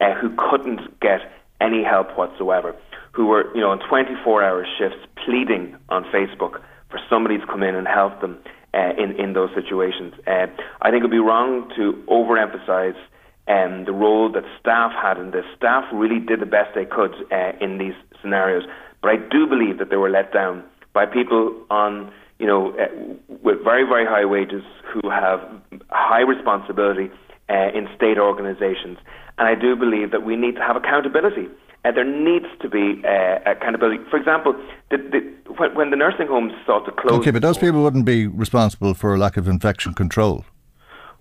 uh, 0.00 0.14
who 0.14 0.34
couldn't 0.36 1.00
get 1.00 1.20
any 1.60 1.82
help 1.82 2.16
whatsoever, 2.18 2.74
who 3.12 3.26
were, 3.26 3.54
you 3.54 3.60
know, 3.60 3.70
on 3.70 3.78
24-hour 3.78 4.66
shifts 4.78 4.98
pleading 5.24 5.76
on 5.88 6.04
Facebook 6.04 6.60
for 6.90 7.00
somebody 7.08 7.38
to 7.38 7.46
come 7.46 7.62
in 7.62 7.74
and 7.74 7.86
help 7.88 8.20
them 8.20 8.38
uh, 8.74 8.92
in 8.98 9.18
in 9.18 9.32
those 9.32 9.50
situations. 9.54 10.12
Uh, 10.26 10.46
I 10.82 10.90
think 10.90 11.00
it 11.00 11.02
would 11.02 11.10
be 11.10 11.18
wrong 11.18 11.70
to 11.76 11.92
overemphasize 12.08 12.96
um, 13.48 13.84
the 13.84 13.92
role 13.92 14.30
that 14.32 14.44
staff 14.60 14.92
had 14.92 15.18
in 15.18 15.30
this. 15.30 15.44
Staff 15.56 15.84
really 15.92 16.18
did 16.18 16.40
the 16.40 16.46
best 16.46 16.74
they 16.74 16.84
could 16.84 17.14
uh, 17.32 17.52
in 17.60 17.78
these 17.78 17.94
scenarios, 18.20 18.64
but 19.00 19.10
I 19.10 19.16
do 19.16 19.46
believe 19.46 19.78
that 19.78 19.88
they 19.88 19.96
were 19.96 20.10
let 20.10 20.32
down 20.32 20.62
by 20.92 21.06
people 21.06 21.54
on 21.70 22.12
you 22.38 22.46
know, 22.46 22.72
uh, 22.78 22.86
with 23.42 23.62
very, 23.64 23.84
very 23.84 24.04
high 24.04 24.24
wages 24.24 24.62
who 24.84 25.08
have 25.10 25.40
high 25.90 26.20
responsibility 26.20 27.10
uh, 27.48 27.70
in 27.74 27.88
state 27.96 28.18
organisations. 28.18 28.98
And 29.38 29.48
I 29.48 29.54
do 29.54 29.76
believe 29.76 30.10
that 30.10 30.24
we 30.24 30.36
need 30.36 30.56
to 30.56 30.62
have 30.62 30.76
accountability. 30.76 31.48
Uh, 31.84 31.92
there 31.92 32.04
needs 32.04 32.46
to 32.60 32.68
be 32.68 33.02
uh, 33.04 33.38
accountability. 33.46 34.02
For 34.10 34.16
example, 34.16 34.54
the, 34.90 34.98
the, 34.98 35.52
when, 35.54 35.74
when, 35.74 35.90
the 35.90 35.96
nursing 35.96 36.26
homes 36.26 36.52
sought 36.66 36.84
to 36.86 36.92
close. 36.92 37.20
Okay, 37.20 37.30
but 37.30 37.42
those 37.42 37.58
people 37.58 37.82
wouldn't 37.82 38.04
be 38.04 38.26
responsible 38.26 38.94
for 38.94 39.14
a 39.14 39.18
lack 39.18 39.36
of 39.36 39.46
infection 39.46 39.94
control. 39.94 40.44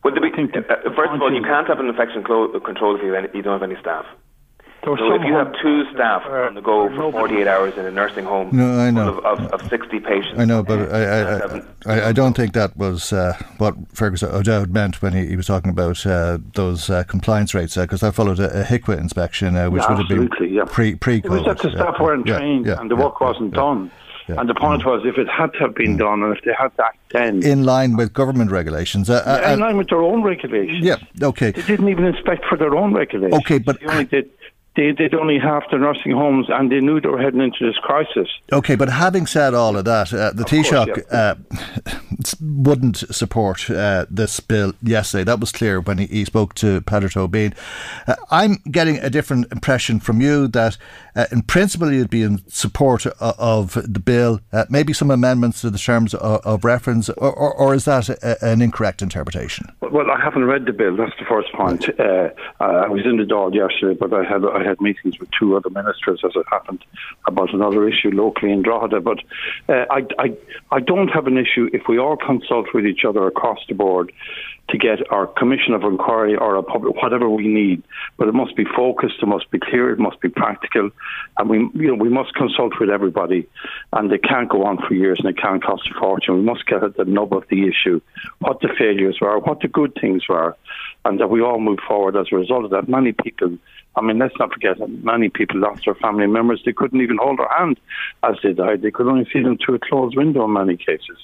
Well, 0.03 0.13
be, 0.13 0.19
uh, 0.19 0.61
first 0.95 1.11
of 1.13 1.21
all, 1.21 1.33
you 1.33 1.41
can't 1.41 1.67
have 1.67 1.79
an 1.79 1.87
infection 1.87 2.23
control 2.23 2.95
if 2.95 3.01
you, 3.03 3.15
you 3.33 3.41
don't 3.41 3.59
have 3.59 3.69
any 3.69 3.79
staff. 3.79 4.05
So 4.85 5.13
if 5.15 5.23
you 5.23 5.33
have 5.33 5.51
two 5.61 5.83
staff 5.93 6.23
on 6.25 6.53
the 6.53 6.61
go 6.61 6.87
for 6.95 7.11
48 7.11 7.47
hours 7.47 7.75
in 7.75 7.85
a 7.85 7.91
nursing 7.91 8.23
home 8.23 8.49
no, 8.51 8.79
I 8.79 8.91
know. 8.91 9.17
Of, 9.17 9.39
of, 9.39 9.61
of 9.61 9.69
60 9.69 9.99
patients. 9.99 10.39
I 10.39 10.45
know, 10.45 10.61
but 10.61 10.91
I, 10.93 11.01
I, 11.01 11.61
I, 11.85 12.09
I, 12.09 12.11
don't 12.11 12.35
think 12.35 12.53
that 12.53 12.77
was 12.77 13.11
uh, 13.11 13.33
what 13.57 13.75
Fergus 13.91 14.21
O'Dowd 14.21 14.69
meant 14.71 15.01
when 15.01 15.13
he, 15.13 15.25
he 15.25 15.35
was 15.35 15.47
talking 15.47 15.71
about 15.71 16.05
uh, 16.05 16.37
those 16.53 16.89
uh, 16.89 17.03
compliance 17.03 17.53
rates, 17.55 17.75
because 17.75 18.03
uh, 18.03 18.09
I 18.09 18.11
followed 18.11 18.39
a, 18.39 18.61
a 18.61 18.63
HIQA 18.63 18.99
inspection, 18.99 19.55
uh, 19.55 19.69
which 19.71 19.81
yeah, 19.83 19.89
would 19.89 20.07
have 20.07 20.29
been 20.29 20.53
yeah. 20.53 20.63
pre 20.65 20.95
pre 20.95 21.17
It 21.17 21.29
was 21.29 21.45
that 21.45 21.59
the 21.59 21.71
staff 21.71 21.95
weren't 21.99 22.27
yeah, 22.27 22.37
trained 22.37 22.67
and 22.67 22.89
the 22.89 22.95
work 22.95 23.19
wasn't 23.19 23.53
done. 23.53 23.91
Yeah. 24.27 24.39
And 24.39 24.49
the 24.49 24.55
point 24.55 24.81
mm. 24.81 24.85
was, 24.85 25.05
if 25.05 25.17
it 25.19 25.27
had 25.29 25.53
to 25.53 25.59
have 25.59 25.75
been 25.75 25.95
mm. 25.95 25.99
done, 25.99 26.23
and 26.23 26.35
if 26.35 26.43
they 26.43 26.53
had 26.57 26.71
that 26.77 26.95
then 27.11 27.43
in 27.43 27.63
line 27.63 27.95
with 27.95 28.11
government 28.11 28.49
regulations, 28.49 29.09
uh, 29.09 29.21
uh, 29.25 29.53
in 29.53 29.59
line 29.59 29.77
with 29.77 29.89
their 29.89 30.01
own 30.01 30.23
regulations. 30.23 30.83
Yeah, 30.83 30.95
okay. 31.21 31.51
They 31.51 31.61
didn't 31.61 31.89
even 31.89 32.05
inspect 32.05 32.45
for 32.45 32.57
their 32.57 32.75
own 32.75 32.93
regulations. 32.93 33.39
Okay, 33.41 33.59
but 33.59 33.79
they 33.79 33.85
only 33.85 34.05
did 34.05 34.29
they, 34.75 34.91
they'd 34.91 35.13
only 35.15 35.39
half 35.39 35.63
the 35.71 35.77
nursing 35.77 36.11
homes 36.11 36.47
and 36.49 36.71
they 36.71 36.79
knew 36.79 36.99
they 36.99 37.07
were 37.07 37.21
heading 37.21 37.41
into 37.41 37.65
this 37.65 37.77
crisis. 37.77 38.27
Okay, 38.51 38.75
but 38.75 38.89
having 38.89 39.25
said 39.25 39.53
all 39.53 39.77
of 39.77 39.85
that, 39.85 40.13
uh, 40.13 40.31
the 40.31 40.43
Taoiseach 40.43 41.03
yeah. 41.11 41.17
uh, 41.17 41.35
wouldn't 42.41 42.97
support 42.97 43.69
uh, 43.69 44.05
this 44.09 44.39
bill 44.39 44.73
yesterday. 44.81 45.23
That 45.23 45.39
was 45.39 45.51
clear 45.51 45.79
when 45.79 45.97
he, 45.97 46.07
he 46.07 46.25
spoke 46.25 46.53
to 46.55 46.81
Peadar 46.81 47.09
Tóibín. 47.09 47.55
Uh, 48.07 48.15
I'm 48.31 48.55
getting 48.69 48.97
a 48.97 49.09
different 49.09 49.51
impression 49.51 49.99
from 49.99 50.21
you 50.21 50.47
that 50.49 50.77
uh, 51.15 51.25
in 51.31 51.41
principle 51.43 51.91
you'd 51.91 52.09
be 52.09 52.23
in 52.23 52.41
support 52.49 53.05
of, 53.05 53.15
of 53.39 53.73
the 53.93 53.99
bill, 53.99 54.39
uh, 54.51 54.65
maybe 54.69 54.93
some 54.93 55.11
amendments 55.11 55.61
to 55.61 55.69
the 55.69 55.77
terms 55.77 56.13
of, 56.13 56.45
of 56.45 56.63
reference, 56.63 57.09
or, 57.09 57.31
or, 57.31 57.53
or, 57.53 57.73
is 57.73 57.85
that 57.85 58.09
a, 58.09 58.43
an 58.45 58.61
incorrect 58.61 59.01
interpretation? 59.01 59.67
Well, 59.81 60.11
I 60.11 60.21
haven't 60.21 60.45
read 60.45 60.65
the 60.65 60.73
bill. 60.73 60.95
That's 60.95 61.17
the 61.19 61.25
first 61.25 61.51
point. 61.53 61.89
I 61.99 62.87
was 62.87 63.05
in 63.05 63.17
the 63.17 63.23
Dáil 63.23 63.53
yesterday, 63.53 63.97
but 63.99 64.13
I 64.13 64.23
had 64.23 64.43
I 64.45 64.63
had 64.63 64.79
meetings 64.81 65.19
with 65.19 65.29
two 65.31 65.55
other 65.55 65.69
ministers, 65.69 66.21
as 66.23 66.31
it 66.35 66.45
happened, 66.49 66.83
about 67.27 67.53
another 67.53 67.87
issue 67.87 68.11
locally 68.11 68.51
in 68.51 68.61
Drogheda. 68.61 69.01
But 69.01 69.19
uh, 69.69 69.85
I, 69.89 70.05
I, 70.19 70.37
I 70.71 70.79
don't 70.79 71.09
have 71.09 71.27
an 71.27 71.37
issue 71.37 71.69
if 71.73 71.83
we 71.87 71.97
all 71.97 72.17
consult 72.17 72.67
with 72.73 72.85
each 72.85 73.05
other 73.05 73.27
across 73.27 73.59
the 73.67 73.75
board 73.75 74.11
to 74.69 74.77
get 74.77 75.11
our 75.11 75.27
commission 75.27 75.73
of 75.73 75.83
inquiry 75.83 76.35
or 76.35 76.55
a 76.55 76.63
public 76.63 76.95
whatever 76.95 77.29
we 77.29 77.47
need. 77.47 77.83
But 78.17 78.27
it 78.27 78.33
must 78.33 78.55
be 78.55 78.65
focused, 78.65 79.15
it 79.21 79.27
must 79.27 79.49
be 79.51 79.59
clear, 79.59 79.91
it 79.91 79.99
must 79.99 80.19
be 80.21 80.29
practical, 80.29 80.89
and 81.37 81.49
we 81.49 81.57
you 81.73 81.87
know 81.87 81.95
we 81.95 82.09
must 82.09 82.33
consult 82.33 82.73
with 82.79 82.89
everybody. 82.89 83.47
And 83.93 84.11
it 84.11 84.23
can't 84.23 84.49
go 84.49 84.63
on 84.63 84.77
for 84.77 84.93
years, 84.93 85.19
and 85.19 85.29
it 85.29 85.41
can't 85.41 85.63
cost 85.63 85.89
a 85.89 85.99
fortune. 85.99 86.35
We 86.35 86.41
must 86.41 86.65
get 86.65 86.83
at 86.83 86.97
the 86.97 87.05
nub 87.05 87.33
of 87.33 87.43
the 87.49 87.67
issue, 87.67 88.01
what 88.39 88.61
the 88.61 88.69
failures 88.77 89.19
were, 89.21 89.37
what 89.39 89.59
the 89.59 89.67
good 89.67 89.93
things 89.99 90.27
were, 90.27 90.55
and 91.03 91.19
that 91.19 91.29
we 91.29 91.41
all 91.41 91.59
move 91.59 91.79
forward 91.87 92.15
as 92.15 92.27
a 92.31 92.35
result 92.35 92.65
of 92.65 92.71
that. 92.71 92.89
Many 92.89 93.11
people 93.11 93.57
I 93.97 94.01
mean, 94.01 94.17
let's 94.19 94.35
not 94.39 94.51
forget 94.53 94.77
that 94.79 94.89
many 95.03 95.29
people 95.29 95.59
lost 95.59 95.85
their 95.85 95.95
family 95.95 96.27
members. 96.27 96.61
They 96.65 96.73
couldn't 96.73 97.01
even 97.01 97.17
hold 97.17 97.39
their 97.39 97.49
hand 97.57 97.79
as 98.23 98.35
they 98.43 98.53
died. 98.53 98.81
They 98.81 98.91
could 98.91 99.07
only 99.07 99.27
see 99.31 99.41
them 99.41 99.57
through 99.57 99.75
a 99.75 99.79
closed 99.79 100.17
window 100.17 100.45
in 100.45 100.53
many 100.53 100.77
cases. 100.77 101.17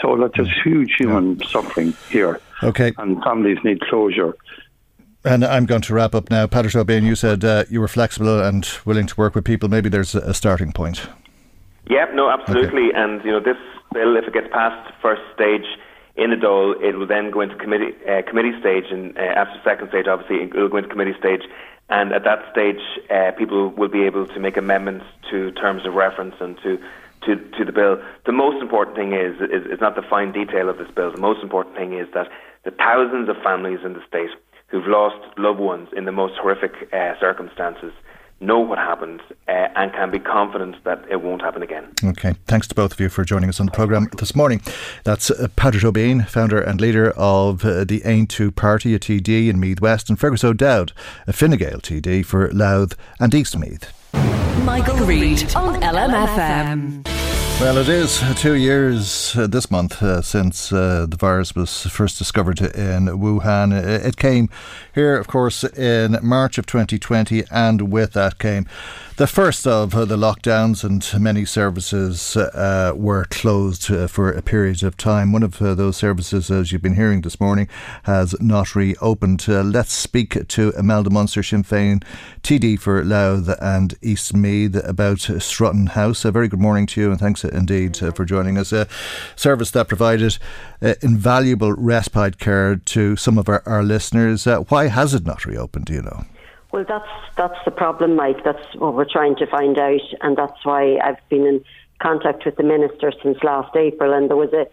So 0.00 0.12
like, 0.12 0.32
there's 0.34 0.52
huge 0.64 0.94
human 0.96 1.38
yeah. 1.38 1.46
suffering 1.48 1.94
here. 2.10 2.40
Okay. 2.62 2.92
And 2.98 3.22
families 3.22 3.58
need 3.62 3.80
closure. 3.82 4.34
And 5.24 5.44
I'm 5.44 5.66
going 5.66 5.82
to 5.82 5.94
wrap 5.94 6.14
up 6.14 6.30
now. 6.30 6.46
Peadar 6.46 6.70
Tóibín, 6.70 7.02
you 7.02 7.14
said 7.14 7.44
uh, 7.44 7.64
you 7.68 7.80
were 7.80 7.88
flexible 7.88 8.40
and 8.40 8.66
willing 8.84 9.06
to 9.06 9.14
work 9.16 9.34
with 9.34 9.44
people. 9.44 9.68
Maybe 9.68 9.88
there's 9.88 10.14
a 10.14 10.32
starting 10.32 10.72
point. 10.72 11.08
Yeah, 11.90 12.06
no, 12.14 12.30
absolutely. 12.30 12.88
Okay. 12.88 12.98
And, 12.98 13.22
you 13.24 13.32
know, 13.32 13.40
this 13.40 13.56
bill, 13.92 14.16
if 14.16 14.24
it 14.24 14.32
gets 14.32 14.48
past 14.52 14.92
first 15.02 15.22
stage, 15.34 15.66
in 16.18 16.30
the 16.30 16.36
Dáil, 16.36 16.82
it 16.82 16.98
will 16.98 17.06
then 17.06 17.30
go 17.30 17.40
into 17.40 17.54
committee 17.54 17.94
uh, 18.10 18.22
committee 18.28 18.52
stage, 18.58 18.86
and 18.90 19.16
uh, 19.16 19.20
after 19.20 19.60
second 19.62 19.88
stage, 19.90 20.06
obviously, 20.08 20.42
it 20.42 20.52
will 20.52 20.68
go 20.68 20.78
into 20.78 20.88
committee 20.88 21.14
stage. 21.16 21.42
And 21.88 22.12
at 22.12 22.24
that 22.24 22.44
stage, 22.52 22.80
uh, 23.10 23.32
people 23.36 23.70
will 23.70 23.88
be 23.88 24.04
able 24.04 24.26
to 24.26 24.40
make 24.40 24.56
amendments 24.56 25.06
to 25.30 25.52
terms 25.52 25.86
of 25.86 25.94
reference 25.94 26.34
and 26.40 26.56
to, 26.62 26.78
to, 27.24 27.36
to 27.36 27.64
the 27.64 27.72
bill. 27.72 28.02
The 28.26 28.32
most 28.32 28.60
important 28.60 28.96
thing 28.96 29.12
is, 29.12 29.40
is, 29.40 29.66
is 29.72 29.80
not 29.80 29.96
the 29.96 30.02
fine 30.02 30.32
detail 30.32 30.68
of 30.68 30.76
this 30.76 30.90
bill. 30.94 31.10
The 31.10 31.20
most 31.20 31.42
important 31.42 31.76
thing 31.76 31.94
is 31.94 32.06
that 32.12 32.28
the 32.64 32.70
thousands 32.72 33.28
of 33.28 33.36
families 33.42 33.80
in 33.84 33.94
the 33.94 34.02
state 34.06 34.30
who've 34.66 34.86
lost 34.86 35.16
loved 35.38 35.60
ones 35.60 35.88
in 35.96 36.04
the 36.04 36.12
most 36.12 36.34
horrific 36.36 36.72
uh, 36.92 37.18
circumstances 37.18 37.92
know 38.40 38.58
what 38.58 38.78
happened 38.78 39.20
uh, 39.48 39.68
and 39.76 39.92
can 39.92 40.10
be 40.10 40.18
confident 40.18 40.82
that 40.84 41.04
it 41.10 41.22
won't 41.22 41.42
happen 41.42 41.62
again. 41.62 41.92
Okay, 42.04 42.34
thanks 42.46 42.68
to 42.68 42.74
both 42.74 42.92
of 42.92 43.00
you 43.00 43.08
for 43.08 43.24
joining 43.24 43.48
us 43.48 43.60
on 43.60 43.66
the 43.66 43.72
programme 43.72 44.08
this 44.18 44.34
morning. 44.34 44.60
That's 45.04 45.30
uh, 45.30 45.48
Peadar 45.56 45.80
Tóibín, 45.80 46.28
founder 46.28 46.60
and 46.60 46.80
leader 46.80 47.10
of 47.16 47.64
uh, 47.64 47.84
the 47.84 48.00
Aontú 48.00 48.54
Party, 48.54 48.94
a 48.94 48.98
TD 48.98 49.48
in 49.48 49.58
Meath 49.58 49.80
West, 49.80 50.08
and 50.08 50.18
Fergus 50.18 50.44
O'Dowd, 50.44 50.92
a 51.26 51.32
Fine 51.32 51.56
Gael 51.56 51.80
TD 51.80 52.24
for 52.24 52.50
Louth 52.52 52.94
and 53.18 53.34
East 53.34 53.58
Meath. 53.58 53.92
Michael, 54.12 54.94
Michael 54.94 55.06
Reade 55.06 55.54
on 55.56 55.80
LMFM. 55.80 57.17
Well, 57.60 57.76
it 57.78 57.88
is 57.88 58.22
two 58.36 58.54
years 58.54 59.34
uh, 59.36 59.48
this 59.48 59.68
month 59.68 60.00
uh, 60.00 60.22
since 60.22 60.72
uh, 60.72 61.06
the 61.08 61.16
virus 61.16 61.56
was 61.56 61.86
first 61.86 62.16
discovered 62.16 62.60
in 62.60 63.06
Wuhan. 63.06 63.72
It 63.72 64.16
came 64.16 64.48
here, 64.94 65.16
of 65.16 65.26
course, 65.26 65.64
in 65.64 66.18
March 66.22 66.56
of 66.58 66.66
2020, 66.66 67.42
and 67.50 67.90
with 67.90 68.12
that 68.12 68.38
came 68.38 68.68
the 69.18 69.26
first 69.26 69.66
of 69.66 69.90
the 69.90 70.16
lockdowns, 70.16 70.84
and 70.84 71.20
many 71.20 71.44
services 71.44 72.36
uh, 72.36 72.92
were 72.94 73.24
closed 73.24 73.90
uh, 73.90 74.06
for 74.06 74.30
a 74.30 74.40
period 74.40 74.84
of 74.84 74.96
time. 74.96 75.32
One 75.32 75.42
of 75.42 75.60
uh, 75.60 75.74
those 75.74 75.96
services, 75.96 76.52
as 76.52 76.70
you've 76.70 76.82
been 76.82 76.94
hearing 76.94 77.22
this 77.22 77.40
morning, 77.40 77.66
has 78.04 78.40
not 78.40 78.76
reopened. 78.76 79.44
Uh, 79.48 79.62
let's 79.62 79.92
speak 79.92 80.46
to 80.46 80.72
Imelda 80.78 81.10
Munster, 81.10 81.42
Sinn 81.42 81.64
Féin 81.64 82.04
TD 82.42 82.78
for 82.78 83.04
Louth 83.04 83.48
and 83.60 83.96
East 84.02 84.36
Meath 84.36 84.76
about 84.84 85.18
Strutton 85.18 85.88
House. 85.88 86.24
A 86.24 86.30
very 86.30 86.46
good 86.46 86.60
morning 86.60 86.86
to 86.86 87.00
you, 87.00 87.10
and 87.10 87.18
thanks 87.18 87.42
indeed 87.42 88.00
uh, 88.00 88.12
for 88.12 88.24
joining 88.24 88.56
us. 88.56 88.72
A 88.72 88.86
service 89.34 89.72
that 89.72 89.88
provided 89.88 90.38
uh, 90.80 90.94
invaluable 91.02 91.72
respite 91.72 92.38
care 92.38 92.76
to 92.76 93.16
some 93.16 93.36
of 93.36 93.48
our, 93.48 93.64
our 93.66 93.82
listeners. 93.82 94.44
why 94.68 94.86
has 94.86 95.12
it 95.12 95.26
not 95.26 95.44
reopened? 95.44 95.86
Do 95.86 95.94
you 95.94 96.02
know? 96.02 96.24
Well, 96.72 96.84
that's 96.86 97.08
that's 97.36 97.58
the 97.64 97.70
problem, 97.70 98.16
Mike. 98.16 98.44
That's 98.44 98.74
what 98.76 98.94
we're 98.94 99.10
trying 99.10 99.36
to 99.36 99.46
find 99.46 99.78
out, 99.78 100.00
and 100.20 100.36
that's 100.36 100.64
why 100.64 100.98
I've 101.02 101.16
been 101.30 101.46
in 101.46 101.64
contact 101.98 102.44
with 102.44 102.56
the 102.56 102.62
minister 102.62 103.12
since 103.22 103.38
last 103.42 103.74
April. 103.74 104.12
And 104.12 104.28
there 104.28 104.36
was 104.36 104.52
a, 104.52 104.66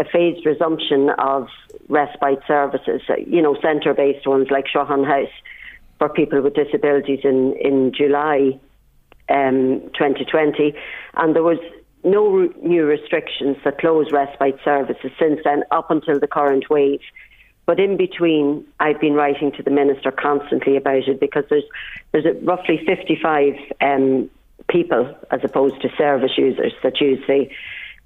a 0.00 0.04
phased 0.04 0.46
resumption 0.46 1.10
of 1.18 1.48
respite 1.88 2.40
services, 2.46 3.02
you 3.26 3.42
know, 3.42 3.56
centre-based 3.60 4.26
ones 4.26 4.48
like 4.50 4.66
Shrutton 4.68 5.04
House 5.04 5.32
for 5.98 6.08
people 6.08 6.40
with 6.40 6.54
disabilities 6.54 7.20
in 7.24 7.54
in 7.60 7.92
July 7.92 8.58
um, 9.28 9.80
2020, 9.98 10.72
and 11.14 11.34
there 11.34 11.42
was 11.42 11.58
no 12.04 12.48
new 12.62 12.84
restrictions 12.84 13.56
that 13.64 13.78
closed 13.78 14.12
respite 14.12 14.58
services 14.64 15.10
since 15.18 15.40
then, 15.44 15.64
up 15.70 15.90
until 15.90 16.18
the 16.18 16.26
current 16.26 16.70
wave. 16.70 17.00
But 17.70 17.78
in 17.78 17.96
between, 17.96 18.66
I've 18.80 19.00
been 19.00 19.14
writing 19.14 19.52
to 19.52 19.62
the 19.62 19.70
minister 19.70 20.10
constantly 20.10 20.76
about 20.76 21.06
it 21.06 21.20
because 21.20 21.44
there's 21.48 21.62
there's 22.10 22.24
roughly 22.42 22.84
55 22.84 23.54
um, 23.80 24.28
people, 24.68 25.16
as 25.30 25.38
opposed 25.44 25.80
to 25.82 25.88
service 25.96 26.32
users, 26.36 26.72
that 26.82 27.00
use 27.00 27.24
the 27.28 27.48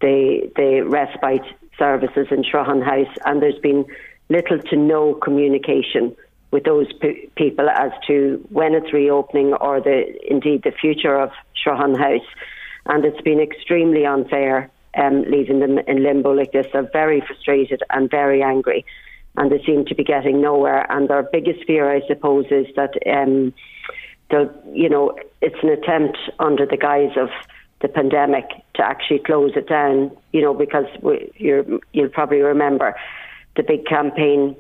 the, 0.03 0.53
the 0.55 0.83
respite 0.83 1.47
services 1.79 2.27
in 2.31 2.45
Shrutton 2.45 2.83
House, 2.83 3.09
and 3.25 3.41
there's 3.41 3.59
been 3.59 3.87
little 4.29 4.59
to 4.59 4.77
no 4.77 5.15
communication 5.15 6.15
with 6.51 6.65
those 6.65 6.93
p- 7.01 7.31
people 7.35 7.71
as 7.71 7.93
to 8.07 8.47
when 8.51 8.75
it's 8.75 8.93
reopening 8.93 9.55
or 9.55 9.81
the 9.81 10.15
indeed 10.31 10.63
the 10.65 10.73
future 10.73 11.19
of 11.19 11.31
Shrutton 11.55 11.97
House. 11.97 12.29
And 12.85 13.03
it's 13.03 13.23
been 13.23 13.41
extremely 13.41 14.05
unfair 14.05 14.71
um, 14.95 15.23
leaving 15.23 15.61
them 15.61 15.79
in 15.79 16.03
limbo 16.03 16.33
like 16.35 16.53
this. 16.53 16.67
They're 16.71 16.91
very 16.93 17.23
frustrated 17.23 17.83
and 17.89 18.11
very 18.11 18.43
angry 18.43 18.85
and 19.37 19.51
they 19.51 19.63
seem 19.65 19.85
to 19.87 19.95
be 19.95 20.05
getting 20.05 20.41
nowhere. 20.41 20.91
And 20.91 21.09
their 21.09 21.23
biggest 21.23 21.65
fear, 21.67 21.91
I 21.91 22.07
suppose, 22.07 22.47
is 22.51 22.67
that 22.77 22.95
um, 23.07 23.53
you 24.73 24.89
know 24.89 25.17
it's 25.41 25.63
an 25.63 25.69
attempt 25.71 26.19
under 26.39 26.67
the 26.67 26.77
guise 26.77 27.17
of 27.17 27.29
the 27.83 27.89
pandemic 27.89 28.49
to 28.75 28.83
actually 28.83 29.21
close 29.21 29.53
it 29.57 29.69
down. 29.69 30.11
You 30.33 30.43
know, 30.43 30.55
because 30.55 30.87
we, 31.03 31.31
you'll 31.37 32.09
probably 32.11 32.41
remember 32.41 32.95
the 33.57 33.63
big 33.63 33.87
campaign 33.87 34.57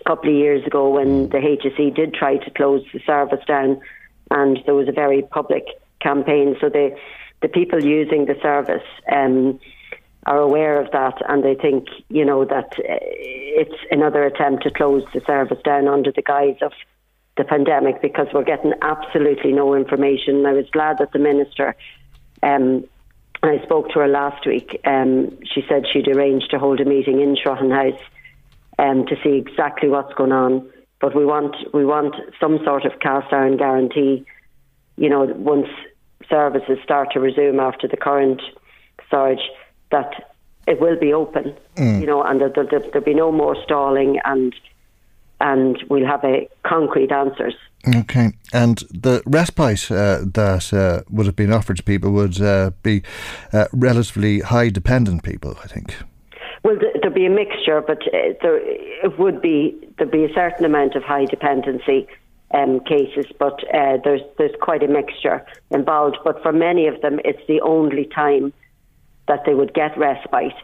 a 0.00 0.04
couple 0.04 0.30
of 0.30 0.36
years 0.36 0.66
ago 0.66 0.90
when 0.90 1.28
the 1.30 1.38
HSE 1.38 1.94
did 1.94 2.14
try 2.14 2.36
to 2.36 2.50
close 2.50 2.84
the 2.92 3.00
service 3.00 3.44
down, 3.46 3.80
and 4.30 4.58
there 4.66 4.74
was 4.74 4.88
a 4.88 4.92
very 4.92 5.22
public 5.22 5.64
campaign. 6.00 6.56
So 6.60 6.68
the 6.68 6.96
the 7.40 7.48
people 7.48 7.82
using 7.82 8.26
the 8.26 8.36
service. 8.42 8.86
Um, 9.10 9.60
are 10.26 10.38
aware 10.38 10.80
of 10.80 10.90
that 10.92 11.20
and 11.28 11.44
they 11.44 11.54
think, 11.54 11.86
you 12.08 12.24
know, 12.24 12.44
that 12.44 12.72
uh, 12.78 12.98
it's 13.00 13.74
another 13.90 14.24
attempt 14.24 14.62
to 14.64 14.70
close 14.70 15.04
the 15.14 15.20
service 15.26 15.58
down 15.64 15.88
under 15.88 16.12
the 16.12 16.22
guise 16.22 16.56
of 16.60 16.72
the 17.36 17.44
pandemic 17.44 18.02
because 18.02 18.26
we're 18.34 18.44
getting 18.44 18.74
absolutely 18.82 19.52
no 19.52 19.74
information. 19.74 20.44
I 20.44 20.52
was 20.52 20.68
glad 20.70 20.98
that 20.98 21.12
the 21.12 21.18
minister, 21.18 21.74
um, 22.42 22.84
I 23.42 23.62
spoke 23.62 23.90
to 23.90 24.00
her 24.00 24.08
last 24.08 24.46
week, 24.46 24.80
um, 24.84 25.38
she 25.44 25.64
said 25.68 25.86
she'd 25.90 26.08
arranged 26.08 26.50
to 26.50 26.58
hold 26.58 26.80
a 26.80 26.84
meeting 26.84 27.20
in 27.20 27.36
Shrutton 27.36 27.70
House 27.70 28.00
um, 28.78 29.06
to 29.06 29.16
see 29.22 29.36
exactly 29.36 29.88
what's 29.88 30.12
going 30.14 30.32
on. 30.32 30.68
But 31.00 31.14
we 31.14 31.24
want 31.24 31.54
we 31.72 31.84
want 31.84 32.16
some 32.40 32.58
sort 32.64 32.84
of 32.84 32.98
cast 32.98 33.32
iron 33.32 33.56
guarantee. 33.56 34.26
You 34.96 35.08
know, 35.08 35.24
once 35.24 35.68
services 36.28 36.78
start 36.82 37.12
to 37.12 37.20
resume 37.20 37.60
after 37.60 37.86
the 37.86 37.96
current 37.96 38.42
surge, 39.08 39.40
that 39.90 40.32
it 40.66 40.80
will 40.80 40.98
be 40.98 41.12
open, 41.12 41.56
mm. 41.76 42.00
you 42.00 42.06
know, 42.06 42.22
and 42.22 42.40
that 42.40 42.54
there'll, 42.54 42.68
there'll 42.68 43.00
be 43.00 43.14
no 43.14 43.32
more 43.32 43.56
stalling 43.64 44.20
and 44.24 44.54
and 45.40 45.82
we'll 45.88 46.06
have 46.06 46.24
a 46.24 46.48
concrete 46.64 47.12
answers. 47.12 47.54
Okay, 47.96 48.32
and 48.52 48.78
the 48.90 49.22
respite 49.24 49.90
uh, 49.90 50.24
that 50.34 50.72
uh, 50.72 51.08
would 51.10 51.26
have 51.26 51.36
been 51.36 51.52
offered 51.52 51.76
to 51.76 51.82
people 51.82 52.10
would 52.10 52.40
uh, 52.40 52.72
be 52.82 53.02
uh, 53.52 53.66
relatively 53.72 54.40
high 54.40 54.68
dependent 54.68 55.22
people, 55.22 55.56
I 55.62 55.68
think. 55.68 55.94
Well, 56.64 56.76
there'd 57.00 57.14
be 57.14 57.26
a 57.26 57.30
mixture, 57.30 57.80
but 57.80 58.02
uh, 58.08 58.34
there 58.42 58.58
it 58.58 59.18
would 59.18 59.40
be 59.40 59.78
there'd 59.96 60.10
be 60.10 60.24
a 60.24 60.34
certain 60.34 60.64
amount 60.64 60.96
of 60.96 61.04
high 61.04 61.24
dependency 61.26 62.08
um, 62.52 62.80
cases, 62.80 63.26
but 63.38 63.62
uh, 63.72 63.98
there's 64.02 64.22
there's 64.38 64.54
quite 64.60 64.82
a 64.82 64.88
mixture 64.88 65.46
involved. 65.70 66.18
But 66.24 66.42
for 66.42 66.52
many 66.52 66.88
of 66.88 67.00
them, 67.00 67.20
it's 67.24 67.46
the 67.46 67.60
only 67.60 68.06
time 68.06 68.52
that 69.28 69.44
they 69.46 69.54
would 69.54 69.74
get 69.74 69.96
respite. 69.96 70.54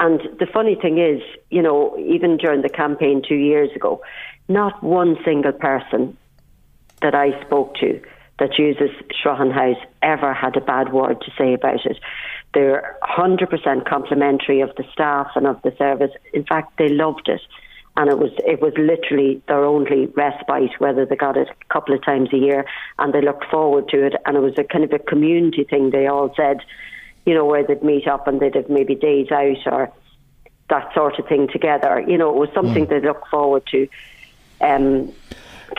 And 0.00 0.20
the 0.40 0.46
funny 0.46 0.74
thing 0.74 0.98
is, 0.98 1.22
you 1.50 1.62
know, 1.62 1.96
even 1.98 2.36
during 2.36 2.62
the 2.62 2.68
campaign 2.68 3.22
two 3.26 3.36
years 3.36 3.70
ago, 3.76 4.02
not 4.48 4.82
one 4.82 5.16
single 5.24 5.52
person 5.52 6.16
that 7.02 7.14
I 7.14 7.40
spoke 7.44 7.76
to 7.76 8.00
that 8.38 8.58
uses 8.58 8.90
Shrutton 9.22 9.52
House 9.52 9.76
ever 10.02 10.32
had 10.34 10.56
a 10.56 10.60
bad 10.60 10.92
word 10.92 11.20
to 11.20 11.30
say 11.38 11.54
about 11.54 11.86
it. 11.86 11.98
They're 12.54 12.96
100% 13.02 13.88
complimentary 13.88 14.60
of 14.60 14.74
the 14.76 14.84
staff 14.92 15.30
and 15.36 15.46
of 15.46 15.60
the 15.62 15.74
service. 15.78 16.10
In 16.32 16.44
fact, 16.44 16.76
they 16.78 16.88
loved 16.88 17.28
it. 17.28 17.40
And 17.96 18.10
it 18.10 18.18
was 18.18 18.30
it 18.38 18.62
was 18.62 18.72
literally 18.78 19.42
their 19.48 19.64
only 19.64 20.06
respite, 20.06 20.70
whether 20.78 21.04
they 21.04 21.14
got 21.14 21.36
it 21.36 21.48
a 21.48 21.72
couple 21.72 21.94
of 21.94 22.02
times 22.02 22.30
a 22.32 22.38
year, 22.38 22.64
and 22.98 23.12
they 23.12 23.20
looked 23.20 23.44
forward 23.50 23.88
to 23.88 24.06
it. 24.06 24.14
And 24.24 24.34
it 24.34 24.40
was 24.40 24.54
a 24.56 24.64
kind 24.64 24.82
of 24.82 24.92
a 24.94 24.98
community 24.98 25.64
thing. 25.64 25.90
They 25.90 26.06
all 26.06 26.32
said, 26.34 26.60
you 27.26 27.34
know, 27.34 27.44
where 27.44 27.64
they'd 27.64 27.82
meet 27.82 28.06
up 28.06 28.26
and 28.26 28.40
they'd 28.40 28.54
have 28.54 28.68
maybe 28.68 28.94
days 28.94 29.30
out 29.30 29.66
or 29.66 29.92
that 30.70 30.92
sort 30.94 31.18
of 31.18 31.26
thing 31.26 31.48
together. 31.48 32.04
You 32.06 32.18
know, 32.18 32.30
it 32.30 32.36
was 32.36 32.48
something 32.54 32.86
mm. 32.86 32.88
they 32.88 33.00
look 33.00 33.26
forward 33.28 33.66
to. 33.72 33.88
Um, 34.60 35.12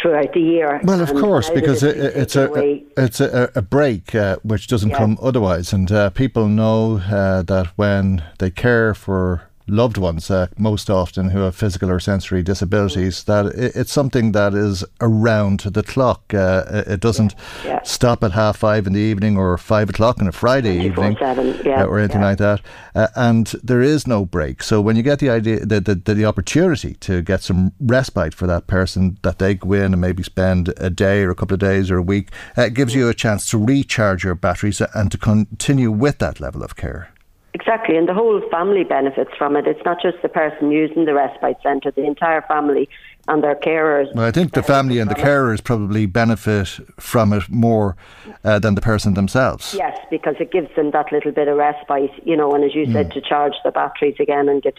throughout 0.01 0.33
the 0.33 0.39
year. 0.39 0.81
Well, 0.83 1.01
of 1.01 1.09
course, 1.09 1.49
because 1.49 1.83
it, 1.83 1.95
it's 1.97 2.35
a 2.35 2.47
away. 2.47 2.83
it's 2.97 3.19
a, 3.19 3.51
a 3.55 3.61
break 3.61 4.15
uh, 4.15 4.37
which 4.43 4.67
doesn't 4.67 4.89
yeah. 4.89 4.97
come 4.97 5.17
otherwise, 5.21 5.71
and 5.71 5.91
uh, 5.91 6.09
people 6.09 6.47
know 6.47 6.97
uh, 6.97 7.43
that 7.43 7.67
when 7.75 8.23
they 8.39 8.49
care 8.49 8.93
for 8.93 9.43
loved 9.67 9.97
ones, 9.97 10.29
uh, 10.29 10.47
most 10.57 10.89
often 10.89 11.29
who 11.29 11.39
have 11.39 11.55
physical 11.55 11.89
or 11.89 11.99
sensory 11.99 12.43
disabilities, 12.43 13.23
that 13.25 13.45
it, 13.47 13.75
it's 13.75 13.91
something 13.91 14.31
that 14.33 14.53
is 14.53 14.83
around 15.01 15.61
the 15.61 15.83
clock. 15.83 16.33
Uh, 16.33 16.83
it 16.87 16.99
doesn't 16.99 17.35
yeah, 17.63 17.71
yeah. 17.71 17.81
stop 17.83 18.23
at 18.23 18.31
half 18.31 18.57
five 18.57 18.87
in 18.87 18.93
the 18.93 18.99
evening 18.99 19.37
or 19.37 19.57
five 19.57 19.89
o'clock 19.89 20.19
on 20.19 20.27
a 20.27 20.31
Friday 20.31 20.79
evening 20.85 21.17
yeah, 21.19 21.83
uh, 21.83 21.85
or 21.85 21.99
anything 21.99 22.21
like 22.21 22.37
that. 22.37 22.61
Uh, 22.95 23.07
and 23.15 23.47
there 23.63 23.81
is 23.81 24.07
no 24.07 24.25
break. 24.25 24.61
So 24.63 24.81
when 24.81 24.95
you 24.95 25.03
get 25.03 25.19
the 25.19 25.29
idea, 25.29 25.65
the, 25.65 25.79
the, 25.79 25.95
the, 25.95 26.23
opportunity 26.23 26.93
to 27.01 27.21
get 27.21 27.43
some 27.43 27.73
respite 27.79 28.33
for 28.33 28.47
that 28.47 28.65
person, 28.65 29.17
that 29.23 29.39
they 29.39 29.55
go 29.55 29.73
in 29.73 29.93
and 29.93 29.99
maybe 29.99 30.23
spend 30.23 30.73
a 30.77 30.89
day 30.89 31.23
or 31.23 31.31
a 31.31 31.35
couple 31.35 31.53
of 31.55 31.59
days 31.59 31.91
or 31.91 31.97
a 31.97 32.01
week, 32.01 32.29
uh, 32.57 32.63
it 32.63 32.73
gives 32.73 32.95
you 32.95 33.09
a 33.09 33.13
chance 33.13 33.49
to 33.49 33.57
recharge 33.57 34.23
your 34.23 34.35
batteries 34.35 34.81
and 34.93 35.11
to 35.11 35.17
continue 35.17 35.91
with 35.91 36.19
that 36.19 36.39
level 36.39 36.63
of 36.63 36.75
care. 36.75 37.12
Exactly, 37.55 37.95
and 37.95 38.09
the 38.09 38.15
whole 38.15 38.41
family 38.49 38.83
benefits 38.83 39.29
from 39.37 39.55
it. 39.55 39.67
It's 39.67 39.83
not 39.85 40.01
just 40.01 40.21
the 40.23 40.29
person 40.29 40.71
using 40.71 41.05
the 41.05 41.13
respite 41.13 41.57
centre, 41.61 41.91
the 41.91 42.03
entire 42.03 42.41
family 42.41 42.89
and 43.27 43.43
their 43.43 43.55
carers. 43.55 44.13
Well, 44.15 44.25
I 44.25 44.31
think 44.31 44.53
the 44.53 44.63
family 44.63 44.97
and 44.97 45.09
the 45.09 45.15
carers 45.15 45.63
probably 45.63 46.07
benefit 46.07 46.67
from 46.99 47.31
it 47.31 47.47
more 47.49 47.95
uh, 48.43 48.57
than 48.57 48.73
the 48.73 48.81
person 48.81 49.13
themselves. 49.13 49.75
Yes, 49.77 49.97
because 50.09 50.35
it 50.39 50.51
gives 50.51 50.75
them 50.75 50.91
that 50.91 51.11
little 51.11 51.31
bit 51.31 51.47
of 51.47 51.55
respite, 51.57 52.11
you 52.25 52.35
know, 52.35 52.53
and 52.53 52.63
as 52.63 52.73
you 52.73 52.87
mm. 52.87 52.93
said, 52.93 53.11
to 53.11 53.21
charge 53.21 53.53
the 53.63 53.71
batteries 53.71 54.15
again 54.19 54.49
and 54.49 54.61
get, 54.61 54.75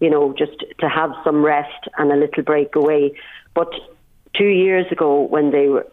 you 0.00 0.10
know, 0.10 0.34
just 0.36 0.58
to 0.80 0.88
have 0.88 1.12
some 1.22 1.44
rest 1.44 1.88
and 1.98 2.10
a 2.10 2.16
little 2.16 2.42
break 2.42 2.74
away. 2.74 3.12
But 3.54 3.72
two 4.34 4.48
years 4.48 4.86
ago, 4.90 5.22
when 5.22 5.52
they 5.52 5.68
were, 5.68 5.86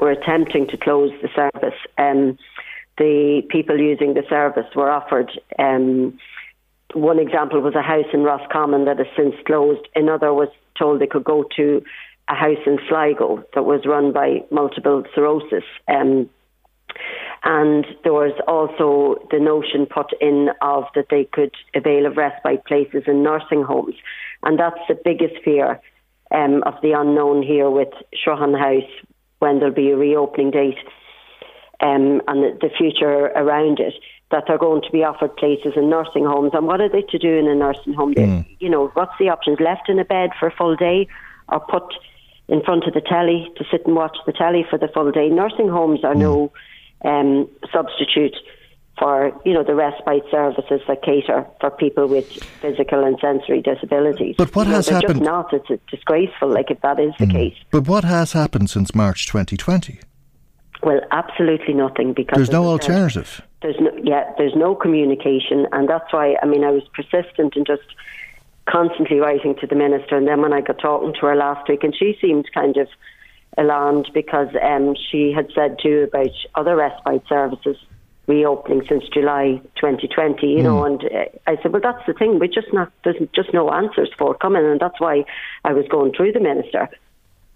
were 0.00 0.10
attempting 0.10 0.66
to 0.68 0.76
close 0.76 1.12
the 1.22 1.28
service, 1.34 1.78
um, 1.98 2.36
the 2.98 3.42
people 3.48 3.78
using 3.78 4.14
the 4.14 4.24
service 4.28 4.66
were 4.74 4.90
offered. 4.90 5.30
Um, 5.58 6.18
one 6.94 7.18
example 7.18 7.60
was 7.60 7.74
a 7.74 7.82
house 7.82 8.06
in 8.12 8.22
Roscommon 8.22 8.84
that 8.86 8.98
has 8.98 9.06
since 9.16 9.34
closed. 9.46 9.86
Another 9.94 10.32
was 10.32 10.48
told 10.78 11.00
they 11.00 11.06
could 11.06 11.24
go 11.24 11.44
to 11.56 11.82
a 12.28 12.34
house 12.34 12.58
in 12.66 12.78
Sligo 12.88 13.44
that 13.54 13.64
was 13.64 13.86
run 13.86 14.12
by 14.12 14.42
multiple 14.50 15.04
sclerosis. 15.12 15.64
Um, 15.86 16.28
and 17.44 17.86
there 18.02 18.12
was 18.12 18.34
also 18.46 19.26
the 19.30 19.38
notion 19.38 19.86
put 19.86 20.12
in 20.20 20.48
of 20.60 20.84
that 20.94 21.06
they 21.10 21.24
could 21.24 21.54
avail 21.74 22.06
of 22.06 22.16
respite 22.16 22.64
places 22.66 23.04
in 23.06 23.22
nursing 23.22 23.62
homes. 23.62 23.94
And 24.42 24.58
that's 24.58 24.80
the 24.88 24.98
biggest 25.02 25.34
fear 25.44 25.80
um, 26.30 26.62
of 26.64 26.74
the 26.82 26.92
unknown 26.92 27.42
here 27.42 27.70
with 27.70 27.92
Shrutton 28.12 28.58
House 28.58 28.90
when 29.38 29.58
there'll 29.58 29.74
be 29.74 29.90
a 29.90 29.96
reopening 29.96 30.50
date 30.50 30.78
um, 31.80 32.20
and 32.26 32.60
the, 32.60 32.70
future 32.76 33.26
around 33.36 33.78
it 33.78 33.94
that 34.30 34.44
they're 34.46 34.58
going 34.58 34.82
to 34.82 34.90
be 34.90 35.04
offered 35.04 35.36
places 35.36 35.72
in 35.76 35.88
nursing 35.88 36.24
homes. 36.24 36.50
And 36.52 36.66
what 36.66 36.80
are 36.80 36.88
they 36.88 37.02
to 37.02 37.18
do 37.18 37.36
in 37.36 37.46
a 37.46 37.54
nursing 37.54 37.94
home? 37.94 38.14
Mm. 38.14 38.46
You 38.60 38.68
know, 38.68 38.88
what's 38.94 39.12
the 39.18 39.28
options? 39.28 39.58
Left 39.60 39.88
in 39.88 39.98
a 39.98 40.04
bed 40.04 40.30
for 40.38 40.48
a 40.48 40.54
full 40.54 40.76
day 40.76 41.08
or 41.48 41.60
put 41.60 41.94
in 42.48 42.62
front 42.62 42.84
of 42.84 42.94
the 42.94 43.00
telly 43.00 43.48
to 43.56 43.64
sit 43.70 43.86
and 43.86 43.94
watch 43.94 44.16
the 44.26 44.32
telly 44.32 44.66
for 44.68 44.78
the 44.78 44.88
full 44.88 45.10
day? 45.12 45.28
Nursing 45.28 45.68
homes 45.68 46.04
are 46.04 46.14
mm. 46.14 46.18
no 46.18 46.52
um, 47.04 47.48
substitute 47.72 48.36
for, 48.98 49.32
you 49.44 49.54
know, 49.54 49.62
the 49.62 49.74
respite 49.74 50.24
services 50.30 50.80
that 50.88 51.02
cater 51.02 51.46
for 51.60 51.70
people 51.70 52.08
with 52.08 52.26
physical 52.60 53.04
and 53.04 53.16
sensory 53.20 53.62
disabilities. 53.62 54.34
But 54.36 54.54
what 54.56 54.66
you 54.66 54.72
has 54.72 54.90
know, 54.90 54.96
happened? 54.96 55.20
Just 55.20 55.24
not. 55.24 55.52
It's 55.52 55.82
disgraceful, 55.90 56.48
like, 56.48 56.70
if 56.70 56.80
that 56.80 56.98
is 56.98 57.12
the 57.18 57.26
mm. 57.26 57.32
case. 57.32 57.54
But 57.70 57.86
what 57.86 58.04
has 58.04 58.32
happened 58.32 58.70
since 58.70 58.94
March 58.94 59.26
2020? 59.26 60.00
Well, 60.82 61.00
absolutely 61.10 61.74
nothing 61.74 62.12
because 62.12 62.36
there's 62.36 62.50
no 62.50 62.66
alternative. 62.66 63.42
There's 63.62 63.80
no, 63.80 63.90
yeah, 64.02 64.32
there's 64.38 64.54
no 64.54 64.74
communication, 64.74 65.66
and 65.72 65.88
that's 65.88 66.12
why 66.12 66.36
I 66.40 66.46
mean 66.46 66.64
I 66.64 66.70
was 66.70 66.84
persistent 66.94 67.56
and 67.56 67.66
just 67.66 67.82
constantly 68.66 69.18
writing 69.18 69.56
to 69.56 69.66
the 69.66 69.74
minister. 69.74 70.16
And 70.16 70.28
then 70.28 70.40
when 70.40 70.52
I 70.52 70.60
got 70.60 70.78
talking 70.78 71.14
to 71.14 71.26
her 71.26 71.34
last 71.34 71.68
week, 71.68 71.82
and 71.82 71.94
she 71.96 72.16
seemed 72.20 72.48
kind 72.52 72.76
of 72.76 72.88
alarmed 73.56 74.10
because 74.14 74.48
um, 74.62 74.94
she 75.10 75.32
had 75.32 75.50
said 75.54 75.78
too 75.82 76.08
about 76.12 76.30
other 76.54 76.76
respite 76.76 77.22
services 77.28 77.76
reopening 78.28 78.84
since 78.88 79.04
July 79.08 79.60
2020. 79.76 80.46
You 80.46 80.58
mm. 80.58 80.62
know, 80.62 80.78
hmm. 80.78 80.86
and 80.86 81.04
uh, 81.04 81.24
I 81.48 81.60
said, 81.60 81.72
well, 81.72 81.82
that's 81.82 82.06
the 82.06 82.12
thing. 82.12 82.38
We 82.38 82.46
just 82.46 82.72
not 82.72 82.92
there's 83.02 83.16
just 83.34 83.52
no 83.52 83.70
answers 83.72 84.10
forthcoming, 84.16 84.64
and 84.64 84.78
that's 84.78 85.00
why 85.00 85.24
I 85.64 85.72
was 85.72 85.86
going 85.88 86.12
through 86.12 86.32
the 86.32 86.40
minister 86.40 86.88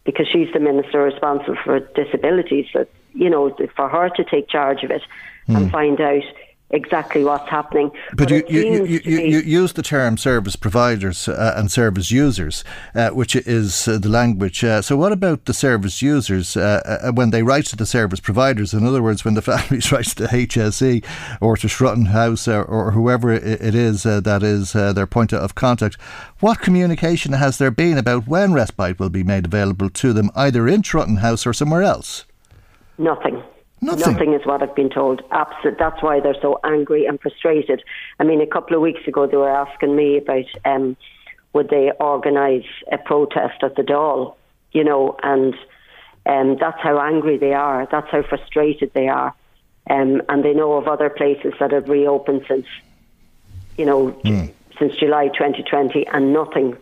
because 0.04 0.26
she's 0.28 0.52
the 0.52 0.60
minister 0.60 1.02
responsible 1.02 1.56
for 1.64 1.80
disabilities. 1.80 2.66
That 2.74 2.88
you 3.14 3.28
know, 3.28 3.54
for 3.76 3.88
her 3.88 4.08
to 4.10 4.24
take 4.24 4.48
charge 4.48 4.82
of 4.82 4.90
it 4.90 5.02
mm. 5.48 5.56
and 5.56 5.66
hmm. 5.66 5.70
find 5.70 6.00
out 6.00 6.22
exactly 6.72 7.22
what's 7.22 7.48
happening. 7.48 7.90
But, 8.10 8.28
but 8.28 8.30
you, 8.30 8.44
you, 8.48 8.84
you, 8.84 9.00
you, 9.04 9.18
you, 9.20 9.38
use 9.40 9.74
the 9.74 9.82
term 9.82 10.16
service 10.16 10.56
providers 10.56 11.28
uh, 11.28 11.54
and 11.56 11.70
service 11.70 12.10
users, 12.10 12.64
uh, 12.94 13.10
which 13.10 13.36
is 13.36 13.86
uh, 13.86 13.98
the 13.98 14.08
language. 14.08 14.64
Uh, 14.64 14.82
so, 14.82 14.96
what 14.96 15.12
about 15.12 15.44
the 15.44 15.54
service 15.54 16.02
users 16.02 16.56
uh, 16.56 17.00
uh, 17.04 17.12
when 17.12 17.30
they 17.30 17.42
write 17.42 17.66
to 17.66 17.76
the 17.76 17.86
service 17.86 18.20
providers? 18.20 18.72
In 18.74 18.86
other 18.86 19.02
words, 19.02 19.24
when 19.24 19.34
the 19.34 19.42
families 19.52 19.92
write 19.92 20.06
to 20.06 20.24
HSE 20.24 21.04
or 21.40 21.56
to 21.56 21.68
Shrutton 21.68 22.06
House 22.06 22.48
or, 22.48 22.64
or 22.64 22.92
whoever 22.92 23.32
it 23.32 23.74
is 23.74 24.02
that 24.04 24.42
is 24.42 24.72
their 24.72 25.06
point 25.06 25.32
of 25.32 25.54
contact, 25.54 26.00
what 26.40 26.60
communication 26.60 27.32
has 27.34 27.58
there 27.58 27.70
been 27.70 27.98
about 27.98 28.26
when 28.26 28.52
respite 28.52 28.98
will 28.98 29.10
be 29.10 29.22
made 29.22 29.46
available 29.46 29.90
to 29.90 30.12
them, 30.12 30.30
either 30.34 30.66
in 30.66 30.82
Shrutton 30.82 31.18
House 31.18 31.46
or 31.46 31.52
somewhere 31.52 31.82
else? 31.82 32.24
Nothing. 32.98 33.42
Nothing. 33.82 34.12
Nothing 34.12 34.34
is 34.34 34.46
what 34.46 34.62
I've 34.62 34.76
been 34.76 34.90
told. 34.90 35.22
Absolute. 35.32 35.76
That's 35.76 36.00
why 36.02 36.20
they're 36.20 36.40
so 36.40 36.60
angry 36.62 37.04
and 37.04 37.20
frustrated. 37.20 37.82
I 38.20 38.24
mean, 38.24 38.40
a 38.40 38.46
couple 38.46 38.76
of 38.76 38.80
weeks 38.80 39.06
ago 39.08 39.26
they 39.26 39.36
were 39.36 39.50
asking 39.50 39.96
me 39.96 40.18
about 40.18 40.44
um, 40.64 40.96
would 41.52 41.68
they 41.68 41.90
organise 41.98 42.64
a 42.92 42.98
protest 42.98 43.62
at 43.62 43.74
the 43.74 43.82
Dáil, 43.82 44.36
you 44.70 44.84
know, 44.84 45.16
and 45.24 45.54
um, 46.26 46.56
that's 46.60 46.80
how 46.80 47.00
angry 47.00 47.36
they 47.38 47.54
are. 47.54 47.88
That's 47.90 48.08
how 48.08 48.22
frustrated 48.22 48.92
they 48.94 49.08
are. 49.08 49.34
Um, 49.90 50.22
and 50.28 50.44
they 50.44 50.54
know 50.54 50.74
of 50.74 50.86
other 50.86 51.10
places 51.10 51.52
that 51.58 51.72
have 51.72 51.88
reopened 51.88 52.44
since, 52.46 52.66
you 53.76 53.84
know, 53.84 54.12
mm. 54.24 54.52
since 54.78 54.94
July 54.94 55.26
2020, 55.26 56.06
and 56.06 56.32
nothing 56.32 56.76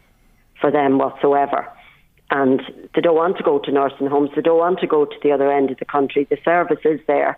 for 0.61 0.71
them 0.71 0.99
whatsoever 0.99 1.67
and 2.31 2.63
they 2.95 3.01
don't 3.01 3.17
want 3.17 3.37
to 3.39 3.43
go 3.43 3.59
to 3.59 3.73
nursing 3.73 4.07
homes. 4.07 4.31
They 4.35 4.43
don't 4.43 4.59
want 4.59 4.81
to 4.81 4.87
go 4.87 5.05
to 5.05 5.17
the 5.23 5.33
other 5.33 5.51
end 5.51 5.71
of 5.71 5.79
the 5.79 5.85
country. 5.85 6.25
The 6.25 6.39
service 6.45 6.81
is 6.85 7.01
there, 7.07 7.37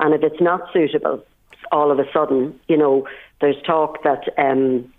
and 0.00 0.14
if 0.14 0.22
it's 0.22 0.40
not 0.40 0.72
suitable, 0.72 1.24
all 1.72 1.90
of 1.90 1.98
a 1.98 2.04
sudden, 2.12 2.58
you 2.68 2.76
know, 2.76 3.08
there's 3.40 3.60
talk 3.66 4.02
that 4.04 4.24
um, 4.38 4.92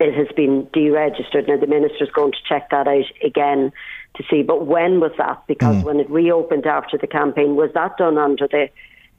it 0.00 0.14
has 0.14 0.28
been 0.36 0.66
deregistered. 0.66 1.48
Now 1.48 1.56
the 1.58 1.66
minister's 1.66 2.10
going 2.10 2.32
to 2.32 2.38
check 2.48 2.70
that 2.70 2.86
out 2.86 3.04
again 3.24 3.72
to 4.16 4.24
see. 4.30 4.42
But 4.42 4.66
when 4.66 5.00
was 5.00 5.12
that? 5.18 5.42
Because 5.46 5.76
mm. 5.76 5.84
when 5.84 6.00
it 6.00 6.10
reopened 6.10 6.66
after 6.66 6.98
the 6.98 7.06
campaign, 7.06 7.56
was 7.56 7.70
that 7.74 7.96
done 7.96 8.18
under 8.18 8.46
the 8.46 8.68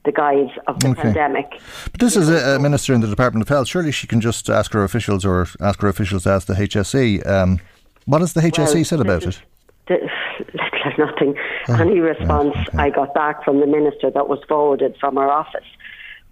the 0.06 0.12
guise 0.12 0.48
of 0.66 0.80
the 0.80 0.88
okay. 0.88 1.02
pandemic. 1.02 1.60
But 1.90 2.00
this 2.00 2.16
is 2.16 2.30
a, 2.30 2.56
a, 2.56 2.58
minister 2.58 2.94
in 2.94 3.02
the 3.02 3.06
Department 3.06 3.42
of 3.42 3.48
Health. 3.50 3.68
Surely 3.68 3.92
she 3.92 4.06
can 4.06 4.22
just 4.22 4.48
ask 4.48 4.72
her 4.72 4.82
officials 4.82 5.26
or 5.26 5.46
ask 5.60 5.80
her 5.82 5.88
officials 5.88 6.22
to 6.22 6.30
ask 6.30 6.46
the 6.46 6.54
HSE. 6.54 7.26
Um, 7.26 7.60
what 8.06 8.20
has 8.20 8.32
the 8.32 8.40
HSE 8.40 8.74
well, 8.74 8.84
said 8.84 9.00
about 9.00 9.22
it? 9.24 9.40
Little 9.88 10.08
nothing. 10.98 11.34
Oh, 11.68 11.74
Any 11.74 12.00
response 12.00 12.54
okay. 12.56 12.78
I 12.78 12.90
got 12.90 13.14
back 13.14 13.44
from 13.44 13.60
the 13.60 13.66
minister 13.66 14.10
that 14.10 14.28
was 14.28 14.38
forwarded 14.48 14.96
from 14.98 15.18
our 15.18 15.30
office 15.30 15.66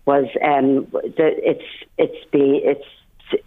was 0.06 0.26
um, 0.42 0.86
that 1.16 1.34
it's 1.38 1.64
it's 1.98 2.30
be 2.30 2.62
it's 2.64 3.44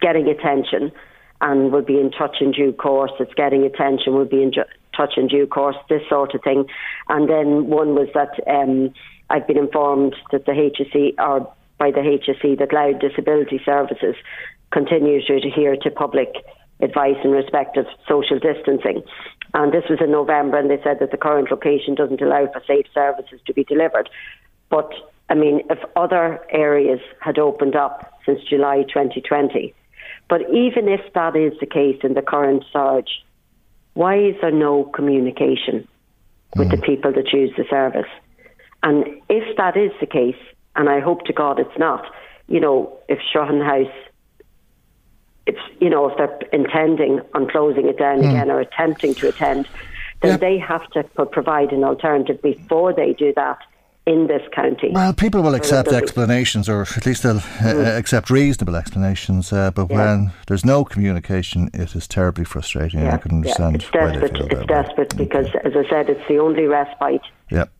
getting 0.00 0.28
attention 0.28 0.92
and 1.40 1.72
will 1.72 1.82
be 1.82 1.98
in 1.98 2.10
touch 2.10 2.36
in 2.40 2.52
due 2.52 2.72
course. 2.72 3.12
It's 3.18 3.34
getting 3.34 3.64
attention. 3.64 4.14
Will 4.14 4.24
be 4.24 4.42
in 4.42 4.52
ju- 4.52 4.64
touch 4.96 5.14
in 5.16 5.28
due 5.28 5.46
course, 5.46 5.76
this 5.88 6.02
sort 6.08 6.34
of 6.34 6.42
thing. 6.42 6.66
And 7.08 7.28
then 7.28 7.66
one 7.68 7.94
was 7.94 8.08
that 8.14 8.32
um, 8.46 8.92
I've 9.30 9.46
been 9.46 9.58
informed 9.58 10.14
that 10.32 10.46
the 10.46 10.52
HSE 10.52 11.14
or 11.18 11.52
by 11.78 11.90
the 11.90 12.00
HSE 12.00 12.58
that 12.58 12.72
Louth 12.72 13.00
Disability 13.00 13.60
Services 13.64 14.14
continue 14.70 15.24
to 15.26 15.34
adhere 15.34 15.76
to 15.76 15.90
public 15.90 16.28
advice 16.82 17.16
in 17.24 17.30
respect 17.30 17.76
of 17.76 17.86
social 18.08 18.38
distancing. 18.38 19.02
And 19.54 19.72
this 19.72 19.84
was 19.90 19.98
in 20.00 20.10
November, 20.10 20.58
and 20.58 20.70
they 20.70 20.80
said 20.82 20.98
that 21.00 21.10
the 21.10 21.16
current 21.16 21.50
location 21.50 21.94
doesn't 21.94 22.22
allow 22.22 22.46
for 22.52 22.62
safe 22.66 22.86
services 22.94 23.40
to 23.46 23.52
be 23.52 23.64
delivered. 23.64 24.08
But 24.68 24.92
I 25.28 25.34
mean, 25.34 25.62
if 25.70 25.78
other 25.96 26.40
areas 26.50 27.00
had 27.20 27.38
opened 27.38 27.76
up 27.76 28.20
since 28.26 28.40
July 28.42 28.82
2020, 28.82 29.72
but 30.28 30.42
even 30.52 30.88
if 30.88 31.00
that 31.14 31.36
is 31.36 31.52
the 31.60 31.66
case 31.66 31.98
in 32.02 32.14
the 32.14 32.22
current 32.22 32.64
surge, 32.72 33.24
why 33.94 34.16
is 34.16 34.34
there 34.40 34.52
no 34.52 34.84
communication 34.84 35.86
with 36.56 36.68
mm. 36.68 36.70
the 36.72 36.82
people 36.82 37.12
that 37.12 37.32
use 37.32 37.52
the 37.56 37.64
service? 37.70 38.10
And 38.82 39.04
if 39.28 39.56
that 39.56 39.76
is 39.76 39.90
the 40.00 40.06
case, 40.06 40.40
and 40.76 40.88
I 40.88 41.00
hope 41.00 41.24
to 41.26 41.32
God 41.32 41.58
it's 41.58 41.78
not, 41.78 42.04
you 42.48 42.60
know, 42.60 42.96
if 43.08 43.18
Shrutton 43.32 43.64
House 43.64 43.92
if 45.50 45.56
you 45.80 45.90
know 45.90 46.08
if 46.08 46.16
they're 46.16 46.38
intending 46.52 47.20
on 47.34 47.48
closing 47.48 47.86
it 47.88 47.98
down 47.98 48.18
mm. 48.18 48.30
again 48.30 48.50
or 48.50 48.60
attempting 48.60 49.14
to 49.14 49.28
attend, 49.28 49.68
then 50.22 50.32
yep. 50.32 50.40
they 50.40 50.58
have 50.58 50.88
to 50.90 51.02
provide 51.26 51.72
an 51.72 51.84
alternative 51.84 52.40
before 52.42 52.92
they 52.92 53.12
do 53.12 53.32
that 53.34 53.58
in 54.06 54.26
this 54.26 54.42
county. 54.52 54.90
Well, 54.92 55.12
people 55.12 55.42
will 55.42 55.54
accept 55.54 55.88
explanations, 55.88 56.68
or 56.68 56.82
at 56.82 57.04
least 57.06 57.22
they'll 57.22 57.36
uh, 57.36 57.40
mm. 57.40 57.98
accept 57.98 58.30
reasonable 58.30 58.76
explanations. 58.76 59.52
Uh, 59.52 59.70
but 59.70 59.90
yeah. 59.90 59.96
when 59.96 60.32
there's 60.46 60.64
no 60.64 60.84
communication, 60.84 61.70
it 61.74 61.94
is 61.94 62.08
terribly 62.08 62.44
frustrating. 62.44 63.00
Yeah. 63.00 63.14
I 63.14 63.18
can 63.18 63.32
understand. 63.32 63.84
Yeah. 63.94 64.04
It's 64.04 64.20
desperate. 64.20 64.52
It's 64.52 64.66
desperate 64.66 65.16
because, 65.16 65.46
okay. 65.48 65.60
as 65.64 65.72
I 65.76 65.88
said, 65.88 66.08
it's 66.08 66.26
the 66.28 66.38
only 66.38 66.64
respite. 66.64 67.22
Yep 67.50 67.70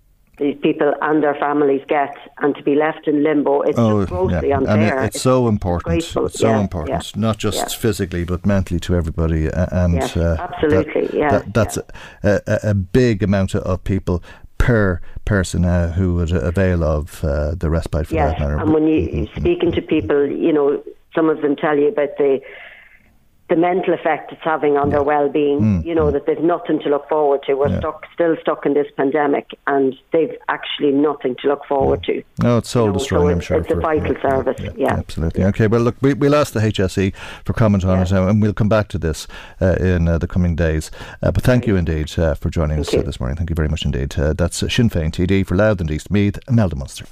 these 0.41 0.57
people 0.63 0.95
and 1.03 1.23
their 1.23 1.35
families 1.35 1.83
get, 1.87 2.17
and 2.39 2.55
to 2.57 2.63
be 2.63 2.75
left 2.75 3.07
in 3.07 3.23
limbo, 3.23 3.61
it's 3.63 3.79
oh, 3.79 4.07
grossly 4.07 4.49
yeah. 4.49 4.57
unfair. 4.57 4.75
And 4.75 4.83
it, 4.83 5.07
it's, 5.07 5.17
it's, 5.17 5.23
so 5.23 5.47
important. 5.47 5.99
It's 5.99 6.09
so 6.09 6.29
yeah, 6.41 6.61
important, 6.61 7.05
yeah, 7.15 7.21
not 7.21 7.39
just 7.39 7.77
physically 7.77 8.25
but 8.25 8.47
mentally 8.47 8.81
to 8.81 8.97
everybody. 8.97 9.49
And 9.53 10.03
uh, 10.17 10.37
absolutely, 10.39 11.07
that, 11.09 11.15
yeah. 11.15 11.31
That, 11.31 11.55
that's 11.55 11.77
a, 11.77 11.85
a, 12.23 12.71
a, 12.71 12.75
big 12.75 13.23
amount 13.23 13.55
of 13.55 13.85
people 13.85 14.23
per 14.59 15.01
person 15.25 15.65
uh, 15.65 15.93
who 15.93 16.15
would 16.15 16.33
avail 16.33 16.83
of 16.83 17.23
uh, 17.25 17.55
the 17.55 17.71
respite 17.71 18.07
for 18.07 18.15
yes, 18.15 18.33
that 18.33 18.41
matter. 18.41 18.59
And 18.59 18.73
when 18.73 18.87
you 18.87 19.09
mm-hmm. 19.09 19.41
speaking 19.41 19.73
to 19.73 19.83
people, 19.83 20.27
you 20.27 20.53
know, 20.53 20.83
some 21.15 21.29
of 21.29 21.43
them 21.43 21.57
tell 21.57 21.77
you 21.77 21.89
about 21.89 22.17
the 22.19 22.41
the 23.51 23.57
mental 23.57 23.93
effect 23.93 24.33
it's 24.33 24.41
having 24.43 24.77
on 24.77 24.89
yeah. 24.89 24.97
their 24.97 25.03
well-being. 25.03 25.61
Mm. 25.61 25.85
You 25.85 25.95
know 25.95 26.07
mm. 26.07 26.13
that 26.13 26.25
they've 26.25 26.41
nothing 26.41 26.79
to 26.81 26.89
look 26.89 27.09
forward 27.09 27.43
to. 27.43 27.55
We're 27.55 27.69
yeah. 27.69 27.81
stuck, 27.81 28.07
still 28.15 28.37
stuck 28.41 28.65
in 28.65 28.75
this 28.75 28.87
pandemic, 28.97 29.51
and 29.67 29.95
they've 30.13 30.35
actually 30.49 30.93
nothing 30.93 31.37
to 31.43 31.49
look 31.49 31.67
forward 31.67 32.05
yeah. 32.09 32.15
to. 32.15 32.23
No, 32.43 32.59
it's 32.59 32.71
soul 32.71 32.93
destroying. 32.93 33.29
So 33.29 33.33
I'm 33.33 33.41
sure 33.41 33.59
it's 33.59 33.73
a 33.73 33.77
vital 33.77 34.15
service. 34.23 34.61
Yeah, 34.77 34.95
absolutely. 34.95 35.45
Okay, 35.45 35.67
well, 35.67 35.81
look, 35.81 35.97
we, 36.01 36.15
we'll 36.15 36.37
ask 36.37 36.53
the 36.53 36.61
HSE 36.61 37.15
for 37.45 37.53
comment 37.53 37.85
on 37.85 38.01
it, 38.01 38.13
and 38.13 38.41
we'll 38.41 38.55
come 38.55 38.69
back 38.69 38.89
to 38.89 38.99
this 38.99 39.27
uh, 39.61 39.77
in 39.81 40.07
uh, 40.07 40.17
the 40.19 40.29
coming 40.29 40.55
days. 40.55 40.91
Uh, 41.23 41.33
but 41.33 41.43
thank 41.43 41.67
you 41.67 41.77
indeed 41.77 42.17
uh, 42.19 42.35
for 42.35 42.51
joining 42.51 42.77
thank 42.77 42.89
us 42.89 42.95
uh, 42.95 43.03
this 43.03 43.19
morning. 43.19 43.37
Thank 43.37 43.51
you 43.51 43.57
very 43.57 43.69
much 43.69 43.85
indeed. 43.85 44.17
Uh, 44.17 44.33
that's 44.33 44.59
Sinn 44.59 44.89
Féin 44.89 45.11
TD 45.11 45.45
for 45.45 45.57
Louth 45.57 45.81
and 45.81 45.91
East 45.91 46.11
Meath, 46.11 46.39
Imelda 46.49 46.77
Munster. 46.77 47.05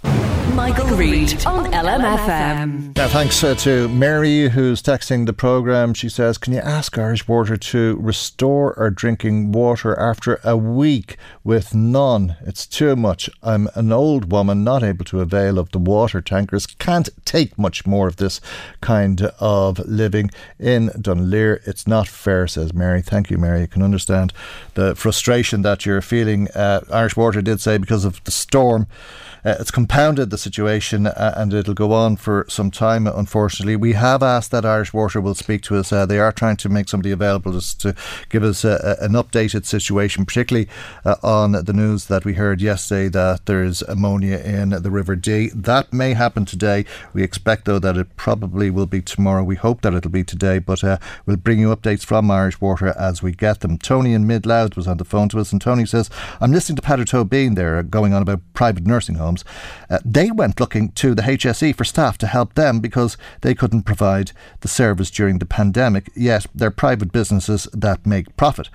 Michael 0.55 0.96
Reade 0.96 1.46
on 1.46 1.70
LMFM. 1.72 2.96
Now, 2.96 3.09
thanks 3.09 3.40
to 3.40 3.88
Mary 3.88 4.48
who's 4.48 4.83
texting 4.83 5.27
the 5.27 5.33
programme. 5.33 5.94
She 5.94 6.09
says 6.09 6.28
says, 6.29 6.37
Can 6.37 6.53
you 6.53 6.59
ask 6.61 6.99
Irish 6.99 7.27
Water 7.27 7.57
to 7.57 7.97
restore 8.01 8.79
our 8.79 8.91
drinking 8.91 9.51
water 9.51 9.99
after 9.99 10.38
a 10.45 10.59
week 10.59 11.17
with 11.43 11.75
none? 11.75 12.37
It's 12.43 12.67
too 12.67 12.97
much. 12.97 13.31
I'm 13.43 13.71
an 13.75 13.93
old 13.93 14.31
woman, 14.31 14.62
not 14.62 14.83
able 14.83 15.07
to 15.07 15.23
avail 15.23 15.59
of 15.59 15.71
the 15.71 15.79
water 15.79 16.21
tankers. 16.21 16.67
Can't 16.67 17.09
take 17.25 17.57
much 17.59 17.87
more 17.87 18.07
of 18.07 18.17
this 18.17 18.43
kind 18.83 19.23
of 19.41 19.79
living 19.87 20.31
in 20.59 20.91
Dunleer. 21.01 21.62
It's 21.64 21.87
not 21.87 22.09
fair, 22.09 22.47
says 22.47 22.75
Mary. 22.75 23.01
Thank 23.01 23.31
you, 23.31 23.38
Mary. 23.38 23.62
You 23.62 23.67
can 23.67 23.83
understand 23.83 24.35
the 24.75 24.95
frustration 24.95 25.62
that 25.62 25.87
you're 25.87 26.03
feeling. 26.03 26.49
Uh, 26.49 26.83
Irish 26.93 27.17
Water 27.17 27.41
did 27.41 27.61
say 27.61 27.79
because 27.79 28.05
of 28.05 28.23
the 28.25 28.31
storm. 28.31 28.87
Uh, 29.44 29.57
it's 29.61 29.70
compounded 29.70 30.31
the 30.31 30.38
situation 30.38 31.07
uh, 31.07 31.35
and 31.37 31.53
it'll 31.53 31.74
go 31.74 31.92
on 31.92 32.16
for 32.16 32.44
some 32.48 32.70
time, 32.70 33.07
unfortunately. 33.07 33.77
We 33.77 33.92
have 33.92 34.22
asked 34.22 34.51
that 34.51 34.64
Irish 34.64 34.92
Water 34.92 35.20
will 35.20 35.35
speak 35.35 35.62
to 35.62 35.77
us. 35.77 35.92
Uh, 35.92 36.07
they 36.07 36.18
are 36.18 36.33
trying 36.33 36.57
to 36.59 36.68
make 36.68 36.88
somebody 36.88 37.11
available 37.11 37.53
just 37.53 37.81
to 37.83 37.94
give 38.29 38.42
us 38.42 38.64
a, 38.64 38.96
a, 39.01 39.05
an 39.05 39.12
updated 39.12 39.66
situation, 39.66 40.24
particularly 40.24 40.68
uh, 41.05 41.16
on 41.22 41.53
the 41.53 41.72
news 41.72 42.07
that 42.07 42.24
we 42.24 42.35
heard 42.35 42.61
yesterday 42.61 43.09
that 43.09 43.46
there's 43.46 43.83
ammonia 43.83 44.38
in 44.38 44.70
the 44.70 44.90
River 44.90 45.16
Dee. 45.16 45.51
That 45.55 45.92
may 45.92 46.14
happen 46.14 46.44
today. 46.44 46.85
We 47.12 47.22
expect, 47.22 47.64
though, 47.64 47.79
that 47.79 47.96
it 47.96 48.16
probably 48.16 48.70
will 48.70 48.87
be 48.87 49.03
tomorrow. 49.03 49.44
We 49.44 49.57
hope 49.57 49.83
that 49.83 49.94
it'll 49.94 50.11
be 50.11 50.24
today, 50.24 50.59
but 50.59 50.83
uh, 50.83 50.98
we'll 51.27 51.37
bring 51.37 51.59
you 51.59 51.74
updates 51.74 52.05
from 52.05 52.31
Irish 52.31 52.61
Water 52.61 52.94
as 52.98 53.22
we 53.22 53.33
get 53.33 53.61
them. 53.61 53.79
Tony 53.79 54.14
in 54.14 54.27
Mid 54.27 54.46
Louth 54.46 54.77
was 54.77 54.88
on 54.88 54.96
the 54.96 55.05
phone 55.05 55.29
to 55.31 55.40
us, 55.40 55.53
and 55.53 55.61
Tony 55.61 55.87
says, 55.87 56.11
I'm 56.40 56.53
listening 56.53 56.77
to 56.77 56.83
Peadar 56.83 57.05
Tóibín 57.05 57.55
there 57.55 57.83
going 57.83 58.12
on 58.12 58.22
about 58.22 58.40
private 58.55 58.87
nursing 58.87 59.16
homes 59.16 59.28
uh, 59.91 59.99
they 60.05 60.31
went 60.31 60.61
looking 60.61 60.91
to 60.93 61.14
the 61.14 61.23
HSE 61.23 61.75
for 61.77 61.85
staff 61.85 62.19
to 62.19 62.27
help 62.27 62.55
them 62.55 62.81
because 62.81 63.17
they 63.43 63.55
couldn't 63.55 63.83
provide 63.83 64.33
the 64.61 64.69
service 64.69 65.11
during 65.11 65.38
the 65.38 65.47
pandemic, 65.47 66.11
yet 66.14 66.47
they're 66.55 66.71
private 66.71 67.12
businesses 67.12 67.69
that 67.73 68.07
make 68.07 68.37
profit. 68.37 68.69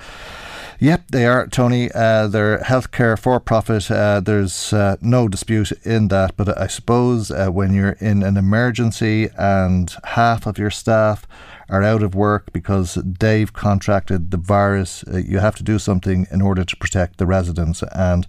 Yep, 0.79 1.11
they 1.11 1.25
are, 1.25 1.47
Tony. 1.47 1.89
Uh, 1.93 2.27
they're 2.27 2.57
healthcare 2.59 3.17
for 3.17 3.39
profit. 3.39 3.89
Uh, 3.89 4.19
there's 4.19 4.73
uh, 4.73 4.97
no 5.01 5.29
dispute 5.29 5.71
in 5.83 6.09
that. 6.09 6.35
But 6.35 6.57
I 6.57 6.67
suppose 6.67 7.31
uh, 7.31 7.47
when 7.47 7.73
you're 7.73 7.95
in 8.01 8.21
an 8.21 8.35
emergency 8.35 9.29
and 9.37 9.95
half 10.03 10.45
of 10.45 10.57
your 10.57 10.71
staff 10.71 11.25
are 11.69 11.83
out 11.83 12.03
of 12.03 12.15
work 12.15 12.51
because 12.53 12.95
they've 12.95 13.51
contracted 13.51 14.31
the 14.31 14.37
virus, 14.37 15.03
uh, 15.07 15.17
you 15.17 15.39
have 15.39 15.55
to 15.55 15.63
do 15.63 15.79
something 15.79 16.27
in 16.31 16.41
order 16.41 16.63
to 16.63 16.75
protect 16.77 17.17
the 17.17 17.25
residents. 17.25 17.83
And 17.93 18.27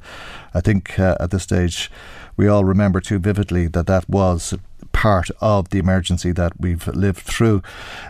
I 0.52 0.60
think 0.60 0.98
uh, 0.98 1.16
at 1.20 1.30
this 1.30 1.42
stage, 1.42 1.90
we 2.36 2.48
all 2.48 2.64
remember 2.64 3.00
too 3.00 3.18
vividly 3.18 3.68
that 3.68 3.86
that 3.86 4.08
was 4.08 4.54
part 4.94 5.30
of 5.40 5.68
the 5.70 5.78
emergency 5.78 6.32
that 6.32 6.52
we've 6.58 6.86
lived 6.88 7.20
through. 7.20 7.62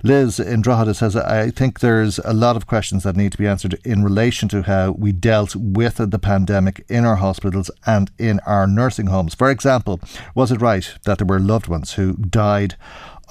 Liz 0.03 0.39
in 0.39 0.61
Drogheda 0.61 0.95
says, 0.95 1.17
I 1.17 1.51
think 1.51 1.81
there's 1.81 2.19
a 2.21 2.33
lot 2.33 2.57
of 2.57 2.67
questions 2.67 3.03
that 3.03 3.17
need 3.17 3.33
to 3.33 3.39
be 3.39 3.47
answered 3.47 3.81
in 3.85 4.05
relation 4.05 4.49
to 4.51 4.63
how 4.63 4.93
we 4.93 5.11
dealt 5.11 5.57
with 5.57 5.97
the 5.97 6.19
pandemic 6.19 6.85
in 6.89 7.05
our 7.05 7.17
hospitals 7.17 7.71
and 7.87 8.11
in 8.19 8.39
our 8.41 8.67
nursing 8.67 9.07
homes. 9.07 9.35
For 9.35 9.51
example, 9.51 9.99
was 10.35 10.53
it 10.53 10.61
right 10.61 10.95
that 11.05 11.19
there 11.19 11.27
were 11.27 11.41
loved 11.41 11.67
ones 11.67 11.95
who 11.95 12.15
died 12.15 12.77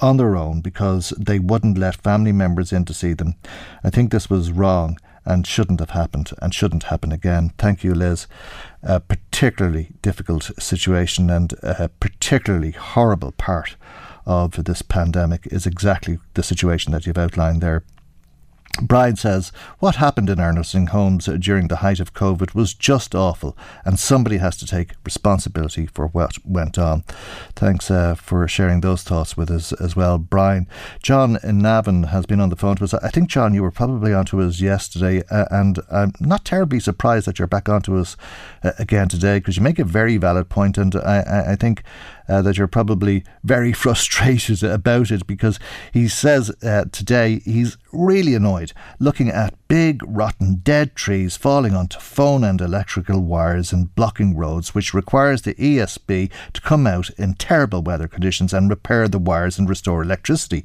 on 0.00 0.16
their 0.16 0.36
own 0.36 0.60
because 0.60 1.10
they 1.18 1.38
wouldn't 1.38 1.78
let 1.78 1.96
family 1.96 2.32
members 2.32 2.72
in 2.72 2.84
to 2.86 2.94
see 2.94 3.12
them? 3.12 3.34
I 3.82 3.90
think 3.90 4.10
this 4.10 4.30
was 4.30 4.52
wrong 4.52 4.98
and 5.24 5.46
shouldn't 5.46 5.80
have 5.80 5.90
happened 5.90 6.30
and 6.42 6.54
shouldn't 6.54 6.84
happen 6.84 7.12
again. 7.12 7.52
Thank 7.58 7.82
you, 7.82 7.94
Liz. 7.94 8.26
A 8.82 9.00
particularly 9.00 9.92
difficult 10.02 10.50
situation 10.58 11.30
and 11.30 11.54
a 11.62 11.88
particularly 11.88 12.72
horrible 12.72 13.32
part 13.32 13.76
of 14.26 14.64
this 14.64 14.82
pandemic 14.82 15.46
is 15.50 15.66
exactly 15.66 16.18
the 16.34 16.42
situation 16.42 16.92
that 16.92 17.06
you've 17.06 17.18
outlined 17.18 17.60
there. 17.60 17.84
Bride 18.82 19.18
says, 19.18 19.52
What 19.78 19.96
happened 19.96 20.28
in 20.28 20.40
our 20.40 20.52
nursing 20.52 20.88
homes 20.88 21.26
during 21.26 21.68
the 21.68 21.76
height 21.76 22.00
of 22.00 22.12
COVID 22.12 22.54
was 22.54 22.74
just 22.74 23.14
awful, 23.14 23.56
and 23.84 23.98
somebody 23.98 24.38
has 24.38 24.56
to 24.56 24.66
take 24.66 24.94
responsibility 25.04 25.86
for 25.86 26.08
what 26.08 26.44
went 26.44 26.76
on. 26.76 27.04
Thanks 27.54 27.90
uh, 27.90 28.14
for 28.16 28.48
sharing 28.48 28.80
those 28.80 29.02
thoughts 29.02 29.36
with 29.36 29.50
us 29.50 29.72
as 29.72 29.94
well, 29.94 30.18
Brian. 30.18 30.66
John 31.02 31.38
in 31.44 31.58
Navan 31.58 32.04
has 32.04 32.26
been 32.26 32.40
on 32.40 32.48
the 32.48 32.56
phone 32.56 32.76
to 32.76 32.84
us. 32.84 32.94
I 32.94 33.10
think, 33.10 33.28
John, 33.28 33.54
you 33.54 33.62
were 33.62 33.70
probably 33.70 34.12
on 34.12 34.24
to 34.26 34.40
us 34.40 34.60
yesterday, 34.60 35.22
uh, 35.30 35.46
and 35.50 35.78
I'm 35.90 36.12
not 36.18 36.44
terribly 36.44 36.80
surprised 36.80 37.26
that 37.26 37.38
you're 37.38 37.46
back 37.46 37.68
on 37.68 37.82
to 37.82 37.96
us 37.98 38.16
uh, 38.64 38.72
again 38.78 39.08
today 39.08 39.38
because 39.38 39.56
you 39.56 39.62
make 39.62 39.78
a 39.78 39.84
very 39.84 40.16
valid 40.16 40.48
point, 40.48 40.78
and 40.78 40.96
I, 40.96 41.52
I 41.52 41.56
think 41.56 41.82
uh, 42.28 42.42
that 42.42 42.56
you're 42.56 42.66
probably 42.66 43.24
very 43.42 43.72
frustrated 43.84 44.62
about 44.62 45.10
it 45.10 45.26
because 45.26 45.58
he 45.92 46.08
says 46.08 46.50
uh, 46.62 46.84
today 46.92 47.40
he's 47.44 47.76
really 47.92 48.34
annoyed 48.34 48.72
looking 48.98 49.28
at 49.28 49.54
big, 49.68 50.02
rotten, 50.06 50.56
dead 50.56 50.94
trees 50.94 51.36
falling 51.36 51.74
onto 51.74 51.98
phone 51.98 52.44
and 52.44 52.60
electrical 52.60 53.20
wires 53.20 53.72
and 53.72 53.94
blocking 53.94 54.36
roads, 54.36 54.74
which 54.74 54.94
requires 54.94 55.42
the 55.42 55.54
ESB 55.54 56.30
to 56.52 56.60
come 56.60 56.86
out 56.86 57.10
in 57.10 57.34
terrible 57.34 57.82
weather 57.82 58.06
conditions 58.06 58.52
and 58.52 58.70
repair 58.70 59.08
the 59.08 59.18
wires 59.18 59.58
and 59.58 59.68
restore 59.68 60.02
electricity. 60.02 60.64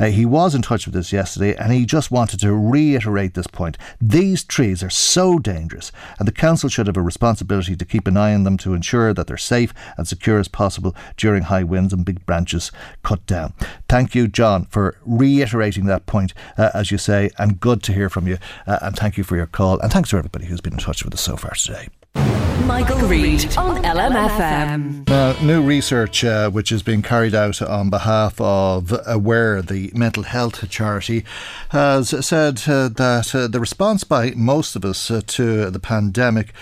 Uh, 0.00 0.06
he 0.06 0.24
was 0.24 0.54
in 0.54 0.62
touch 0.62 0.86
with 0.86 0.96
us 0.96 1.12
yesterday 1.12 1.54
and 1.56 1.72
he 1.72 1.84
just 1.84 2.10
wanted 2.10 2.40
to 2.40 2.52
reiterate 2.52 3.34
this 3.34 3.46
point. 3.46 3.78
These 4.00 4.44
trees 4.44 4.82
are 4.82 4.90
so 4.90 5.38
dangerous, 5.38 5.92
and 6.18 6.26
the 6.26 6.32
council 6.32 6.68
should 6.68 6.86
have 6.86 6.96
a 6.96 7.02
responsibility 7.02 7.76
to 7.76 7.84
keep 7.84 8.06
an 8.06 8.16
eye 8.16 8.34
on 8.34 8.44
them 8.44 8.56
to 8.58 8.74
ensure 8.74 9.14
that 9.14 9.26
they're 9.26 9.36
safe 9.36 9.72
and 9.96 10.06
secure 10.06 10.38
as 10.38 10.48
possible 10.48 10.94
during 11.16 11.44
high 11.44 11.64
winds 11.64 11.92
and 11.92 12.04
big 12.04 12.24
branches 12.26 12.72
cut 13.02 13.24
down. 13.26 13.52
Thank 13.88 14.14
you, 14.14 14.28
John, 14.28 14.66
for 14.66 14.96
reiterating 15.04 15.86
that 15.86 16.06
point, 16.06 16.34
uh, 16.56 16.70
as 16.74 16.90
you 16.90 16.98
say, 16.98 17.30
and 17.38 17.60
good 17.60 17.82
to 17.84 17.92
hear 17.92 18.08
from 18.08 18.26
you. 18.26 18.38
Uh, 18.66 18.78
and 18.82 18.96
thank 18.96 19.16
you 19.16 19.24
for 19.24 19.36
your 19.36 19.46
call. 19.46 19.78
And 19.80 19.92
thanks 19.92 20.10
to 20.10 20.16
everybody 20.16 20.46
who's 20.46 20.60
been 20.60 20.74
in 20.74 20.78
touch 20.78 21.04
with 21.04 21.14
us 21.14 21.20
so 21.20 21.36
far 21.36 21.54
today. 21.54 22.47
Michael, 22.66 22.98
Reade 23.08 23.56
on 23.56 23.82
LMFM. 23.82 25.08
Now, 25.08 25.34
new 25.42 25.62
research 25.62 26.24
uh, 26.24 26.50
which 26.50 26.70
is 26.70 26.82
being 26.82 27.02
carried 27.02 27.34
out 27.34 27.60
on 27.62 27.90
behalf 27.90 28.40
of 28.40 28.92
Aware, 29.06 29.62
the 29.62 29.90
mental 29.94 30.22
health 30.22 30.68
charity, 30.68 31.24
has 31.70 32.10
said 32.26 32.62
uh, 32.66 32.88
that 32.88 33.34
uh, 33.34 33.46
the 33.46 33.60
response 33.60 34.04
by 34.04 34.32
most 34.32 34.76
of 34.76 34.84
us 34.84 35.10
uh, 35.10 35.20
to 35.26 35.70
the 35.70 35.78
pandemic 35.78 36.52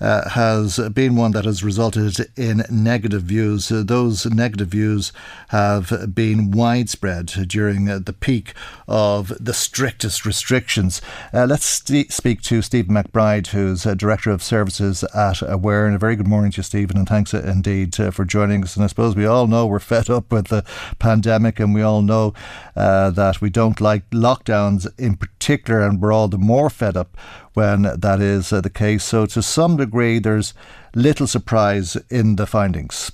uh, 0.00 0.28
has 0.30 0.78
been 0.90 1.16
one 1.16 1.32
that 1.32 1.44
has 1.44 1.64
resulted 1.64 2.28
in 2.36 2.62
negative 2.70 3.22
views. 3.22 3.72
Uh, 3.72 3.82
those 3.84 4.26
negative 4.26 4.68
views 4.68 5.12
have 5.48 6.14
been 6.14 6.50
widespread 6.50 7.26
during 7.48 7.86
the 7.86 8.12
peak 8.12 8.52
of 8.86 9.32
the 9.40 9.54
strictest 9.54 10.26
restrictions. 10.26 11.00
let's 11.32 11.64
st- 11.64 12.12
speak 12.12 12.42
to 12.42 12.62
Stephen 12.62 12.94
McBride, 12.94 13.48
who's 13.48 13.84
Director 13.84 14.30
of 14.30 14.42
Services 14.42 15.02
at 15.14 15.42
Aware. 15.48 15.86
And 15.86 15.94
a 15.94 15.98
very 15.98 16.16
good 16.16 16.26
morning 16.26 16.50
to 16.52 16.58
you, 16.58 16.62
Stephen, 16.62 16.96
and 16.96 17.08
thanks 17.08 17.32
indeed 17.32 17.98
uh, 17.98 18.10
for 18.10 18.24
joining 18.24 18.62
us. 18.62 18.76
And 18.76 18.84
I 18.84 18.88
suppose 18.88 19.16
we 19.16 19.26
all 19.26 19.46
know 19.46 19.66
we're 19.66 19.78
fed 19.78 20.10
up 20.10 20.32
with 20.32 20.48
the 20.48 20.64
pandemic, 20.98 21.60
and 21.60 21.74
we 21.74 21.82
all 21.82 22.02
know 22.02 22.34
uh, 22.74 23.10
that 23.10 23.40
we 23.40 23.50
don't 23.50 23.80
like 23.80 24.08
lockdowns 24.10 24.86
in 24.98 25.16
particular, 25.16 25.80
and 25.80 26.00
we're 26.00 26.12
all 26.12 26.28
the 26.28 26.38
more 26.38 26.68
fed 26.68 26.96
up 26.96 27.16
when 27.54 27.82
that 27.82 28.20
is 28.20 28.52
uh, 28.52 28.60
the 28.60 28.70
case. 28.70 29.04
So, 29.04 29.26
to 29.26 29.42
some 29.42 29.76
degree, 29.76 30.18
there's 30.18 30.52
little 30.94 31.26
surprise 31.26 31.96
in 32.10 32.36
the 32.36 32.46
findings. 32.46 33.12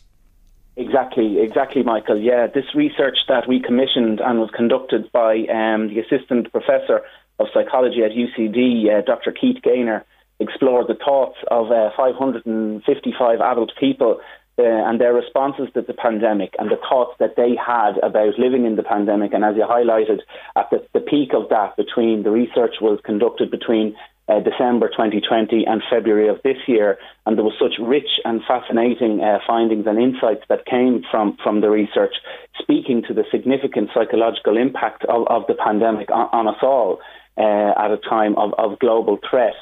Exactly, 0.76 1.40
exactly, 1.40 1.82
Michael. 1.82 2.18
Yeah, 2.18 2.46
this 2.46 2.74
research 2.74 3.18
that 3.28 3.46
we 3.46 3.60
commissioned 3.60 4.20
and 4.20 4.40
was 4.40 4.50
conducted 4.54 5.12
by 5.12 5.44
um, 5.52 5.88
the 5.88 6.00
assistant 6.00 6.50
professor 6.50 7.02
of 7.38 7.48
psychology 7.52 8.02
at 8.02 8.12
UCD, 8.12 8.88
uh, 8.88 9.02
Dr. 9.02 9.32
Keith 9.32 9.62
Gaynor, 9.62 10.04
explored 10.42 10.88
the 10.88 10.98
thoughts 11.02 11.38
of 11.50 11.70
uh, 11.70 11.90
555 11.96 13.40
adult 13.40 13.72
people 13.78 14.20
uh, 14.58 14.62
and 14.64 15.00
their 15.00 15.14
responses 15.14 15.68
to 15.72 15.80
the 15.82 15.94
pandemic 15.94 16.54
and 16.58 16.70
the 16.70 16.76
thoughts 16.76 17.16
that 17.18 17.36
they 17.36 17.56
had 17.56 17.96
about 18.02 18.38
living 18.38 18.66
in 18.66 18.76
the 18.76 18.82
pandemic. 18.82 19.32
And 19.32 19.44
as 19.44 19.56
you 19.56 19.64
highlighted, 19.64 20.20
at 20.56 20.68
the, 20.70 20.84
the 20.92 21.00
peak 21.00 21.32
of 21.32 21.48
that, 21.48 21.76
between 21.76 22.22
the 22.22 22.30
research 22.30 22.76
was 22.80 23.00
conducted 23.04 23.50
between 23.50 23.96
uh, 24.28 24.40
December 24.40 24.88
2020 24.88 25.64
and 25.66 25.82
February 25.90 26.28
of 26.28 26.40
this 26.44 26.58
year, 26.68 26.98
and 27.26 27.36
there 27.36 27.44
was 27.44 27.54
such 27.58 27.80
rich 27.80 28.20
and 28.24 28.42
fascinating 28.46 29.20
uh, 29.20 29.38
findings 29.46 29.86
and 29.86 29.98
insights 29.98 30.44
that 30.48 30.66
came 30.66 31.02
from, 31.10 31.36
from 31.42 31.60
the 31.60 31.70
research, 31.70 32.14
speaking 32.60 33.02
to 33.08 33.14
the 33.14 33.24
significant 33.32 33.90
psychological 33.94 34.56
impact 34.56 35.04
of, 35.06 35.26
of 35.28 35.46
the 35.48 35.54
pandemic 35.54 36.10
on, 36.10 36.28
on 36.32 36.46
us 36.46 36.60
all 36.62 37.00
uh, 37.36 37.72
at 37.76 37.90
a 37.90 37.98
time 38.08 38.36
of, 38.36 38.52
of 38.58 38.78
global 38.78 39.18
threat 39.28 39.54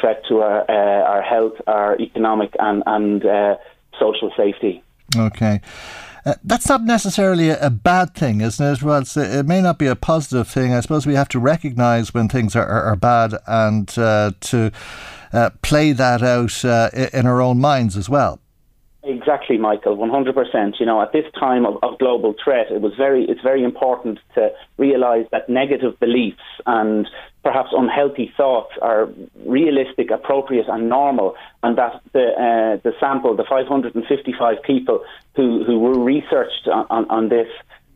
threat 0.00 0.22
to 0.28 0.40
our 0.40 0.70
uh, 0.70 1.02
our 1.04 1.22
health, 1.22 1.54
our 1.66 1.98
economic 2.00 2.54
and 2.58 2.82
and 2.86 3.24
uh, 3.24 3.56
social 3.98 4.30
safety. 4.36 4.82
Okay. 5.16 5.60
Uh, 6.26 6.34
that's 6.42 6.68
not 6.68 6.82
necessarily 6.82 7.50
a, 7.50 7.68
bad 7.68 8.14
thing, 8.14 8.40
isn't 8.40 8.66
it? 8.66 8.82
Well, 8.82 9.04
it 9.14 9.46
may 9.46 9.60
not 9.60 9.78
be 9.78 9.86
a 9.86 9.94
positive 9.94 10.48
thing. 10.48 10.72
I 10.72 10.80
suppose 10.80 11.06
we 11.06 11.14
have 11.16 11.28
to 11.28 11.38
recognise 11.38 12.14
when 12.14 12.30
things 12.30 12.56
are, 12.56 12.66
are, 12.66 12.84
are 12.84 12.96
bad 12.96 13.34
and 13.46 13.92
uh, 13.98 14.32
to 14.40 14.72
uh, 15.34 15.50
play 15.60 15.92
that 15.92 16.22
out 16.22 16.64
uh, 16.64 16.88
in 17.12 17.26
our 17.26 17.42
own 17.42 17.60
minds 17.60 17.94
as 17.94 18.08
well. 18.08 18.40
Exactly, 19.06 19.58
Michael. 19.58 19.96
One 19.96 20.08
hundred 20.08 20.34
percent. 20.34 20.76
You 20.80 20.86
know, 20.86 21.02
at 21.02 21.12
this 21.12 21.26
time 21.38 21.66
of, 21.66 21.76
of, 21.82 21.98
global 21.98 22.34
threat, 22.42 22.70
it 22.70 22.80
was 22.80 22.94
very. 22.96 23.24
It's 23.26 23.42
very 23.42 23.62
important 23.62 24.18
to 24.34 24.50
realise 24.78 25.26
that 25.30 25.48
negative 25.48 26.00
beliefs 26.00 26.40
and 26.64 27.06
perhaps 27.42 27.68
unhealthy 27.72 28.32
thoughts 28.34 28.72
are 28.80 29.10
realistic, 29.44 30.10
appropriate, 30.10 30.66
and 30.68 30.88
normal, 30.88 31.36
and 31.62 31.76
that 31.76 32.00
the 32.12 32.28
uh, 32.28 32.80
the 32.82 32.92
sample, 32.98 33.36
the 33.36 33.44
five 33.44 33.66
hundred 33.66 33.94
and 33.94 34.06
fifty 34.06 34.32
five 34.38 34.62
people 34.62 35.04
who 35.36 35.62
who 35.64 35.78
were 35.78 35.98
researched 35.98 36.66
on, 36.72 36.86
on, 36.88 37.10
on 37.10 37.28
this. 37.28 37.48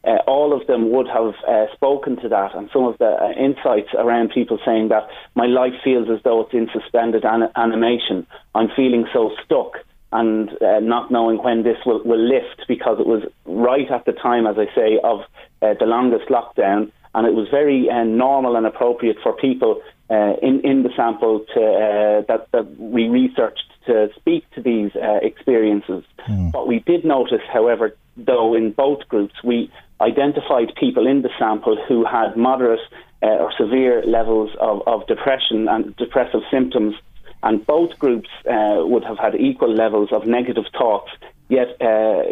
Uh, 0.04 0.16
all 0.28 0.58
of 0.58 0.66
them 0.68 0.90
would 0.90 1.08
have 1.08 1.34
uh, 1.48 1.66
spoken 1.74 2.16
to 2.16 2.28
that, 2.28 2.54
and 2.54 2.68
some 2.72 2.84
of 2.84 2.96
the 2.98 3.06
uh, 3.06 3.30
insights 3.32 3.88
around 3.94 4.30
people 4.30 4.58
saying 4.64 4.88
that 4.88 5.08
my 5.34 5.46
life 5.46 5.74
feels 5.82 6.08
as 6.08 6.22
though 6.22 6.42
it's 6.42 6.54
in 6.54 6.68
suspended 6.72 7.24
an- 7.24 7.50
animation. 7.56 8.26
I'm 8.54 8.68
feeling 8.76 9.06
so 9.12 9.32
stuck 9.44 9.78
and 10.12 10.50
uh, 10.62 10.80
not 10.80 11.10
knowing 11.10 11.42
when 11.42 11.62
this 11.62 11.76
will, 11.84 12.02
will 12.04 12.18
lift 12.18 12.64
because 12.66 12.98
it 12.98 13.06
was 13.06 13.22
right 13.44 13.90
at 13.90 14.04
the 14.06 14.12
time, 14.12 14.46
as 14.46 14.56
I 14.58 14.66
say, 14.74 14.98
of 15.04 15.20
uh, 15.60 15.74
the 15.78 15.86
longest 15.86 16.28
lockdown. 16.28 16.90
And 17.14 17.26
it 17.26 17.34
was 17.34 17.48
very 17.50 17.88
uh, 17.90 18.04
normal 18.04 18.56
and 18.56 18.66
appropriate 18.66 19.16
for 19.22 19.34
people 19.34 19.82
uh, 20.10 20.34
in, 20.40 20.60
in 20.64 20.82
the 20.82 20.90
sample 20.96 21.44
to, 21.54 21.60
uh, 21.60 22.22
that, 22.28 22.48
that 22.52 22.78
we 22.78 23.08
researched 23.08 23.64
to 23.86 24.08
speak 24.16 24.48
to 24.52 24.62
these 24.62 24.92
uh, 24.96 25.18
experiences. 25.22 26.04
Mm. 26.28 26.54
What 26.54 26.66
we 26.66 26.80
did 26.80 27.04
notice, 27.04 27.42
however, 27.52 27.96
though, 28.16 28.54
in 28.54 28.72
both 28.72 29.06
groups, 29.08 29.34
we 29.44 29.70
identified 30.00 30.72
people 30.78 31.06
in 31.06 31.22
the 31.22 31.30
sample 31.38 31.76
who 31.88 32.04
had 32.04 32.36
moderate 32.36 32.80
or 33.20 33.52
severe 33.58 34.02
levels 34.06 34.50
of, 34.60 34.80
of 34.86 35.06
depression 35.08 35.66
and 35.68 35.96
depressive 35.96 36.40
symptoms 36.52 36.94
and 37.42 37.64
both 37.66 37.98
groups 37.98 38.28
uh, 38.50 38.78
would 38.78 39.04
have 39.04 39.18
had 39.18 39.34
equal 39.34 39.72
levels 39.72 40.10
of 40.12 40.26
negative 40.26 40.64
thoughts. 40.76 41.10
Yet, 41.48 41.80
uh, 41.80 42.22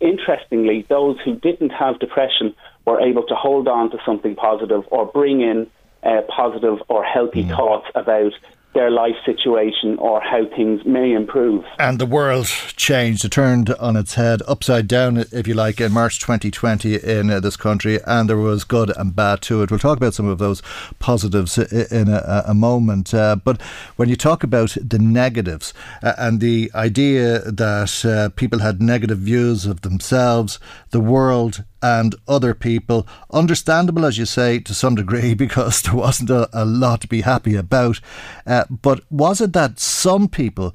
interestingly, 0.00 0.86
those 0.88 1.18
who 1.24 1.36
didn't 1.36 1.70
have 1.70 1.98
depression 1.98 2.54
were 2.84 3.00
able 3.00 3.24
to 3.24 3.34
hold 3.34 3.68
on 3.68 3.90
to 3.90 3.98
something 4.04 4.34
positive 4.34 4.84
or 4.90 5.06
bring 5.06 5.40
in 5.40 5.66
uh, 6.02 6.22
positive 6.28 6.78
or 6.88 7.04
healthy 7.04 7.44
mm. 7.44 7.56
thoughts 7.56 7.86
about 7.94 8.32
their 8.76 8.90
life 8.90 9.16
situation 9.24 9.96
or 9.98 10.20
how 10.20 10.44
things 10.54 10.82
may 10.84 11.12
improve. 11.12 11.64
And 11.78 11.98
the 11.98 12.06
world 12.06 12.46
changed, 12.76 13.24
it 13.24 13.32
turned 13.32 13.70
on 13.70 13.96
its 13.96 14.14
head, 14.14 14.42
upside 14.46 14.86
down, 14.86 15.16
if 15.32 15.48
you 15.48 15.54
like, 15.54 15.80
in 15.80 15.92
March 15.92 16.20
2020 16.20 16.96
in 16.96 17.30
uh, 17.30 17.40
this 17.40 17.56
country, 17.56 17.98
and 18.06 18.28
there 18.28 18.36
was 18.36 18.64
good 18.64 18.94
and 18.96 19.16
bad 19.16 19.40
to 19.42 19.62
it. 19.62 19.70
We'll 19.70 19.80
talk 19.80 19.96
about 19.96 20.12
some 20.12 20.28
of 20.28 20.38
those 20.38 20.62
positives 20.98 21.56
in 21.58 22.08
a, 22.08 22.44
a 22.46 22.54
moment. 22.54 23.14
Uh, 23.14 23.36
but 23.36 23.62
when 23.96 24.10
you 24.10 24.16
talk 24.16 24.44
about 24.44 24.76
the 24.80 24.98
negatives 24.98 25.72
uh, 26.02 26.12
and 26.18 26.40
the 26.40 26.70
idea 26.74 27.40
that 27.40 28.04
uh, 28.04 28.28
people 28.36 28.58
had 28.58 28.82
negative 28.82 29.18
views 29.18 29.64
of 29.64 29.80
themselves, 29.80 30.60
the 30.90 31.00
world, 31.00 31.64
and 31.82 32.14
other 32.26 32.54
people. 32.54 33.06
Understandable, 33.30 34.04
as 34.04 34.18
you 34.18 34.26
say, 34.26 34.58
to 34.60 34.74
some 34.74 34.94
degree, 34.94 35.34
because 35.46 35.82
there 35.82 35.94
wasn't 35.94 36.30
a, 36.30 36.48
a 36.52 36.64
lot 36.64 37.02
to 37.02 37.08
be 37.08 37.22
happy 37.22 37.54
about. 37.54 38.00
Uh, 38.46 38.64
but 38.70 39.00
was 39.10 39.40
it 39.40 39.52
that 39.52 39.78
some 39.78 40.28
people 40.28 40.74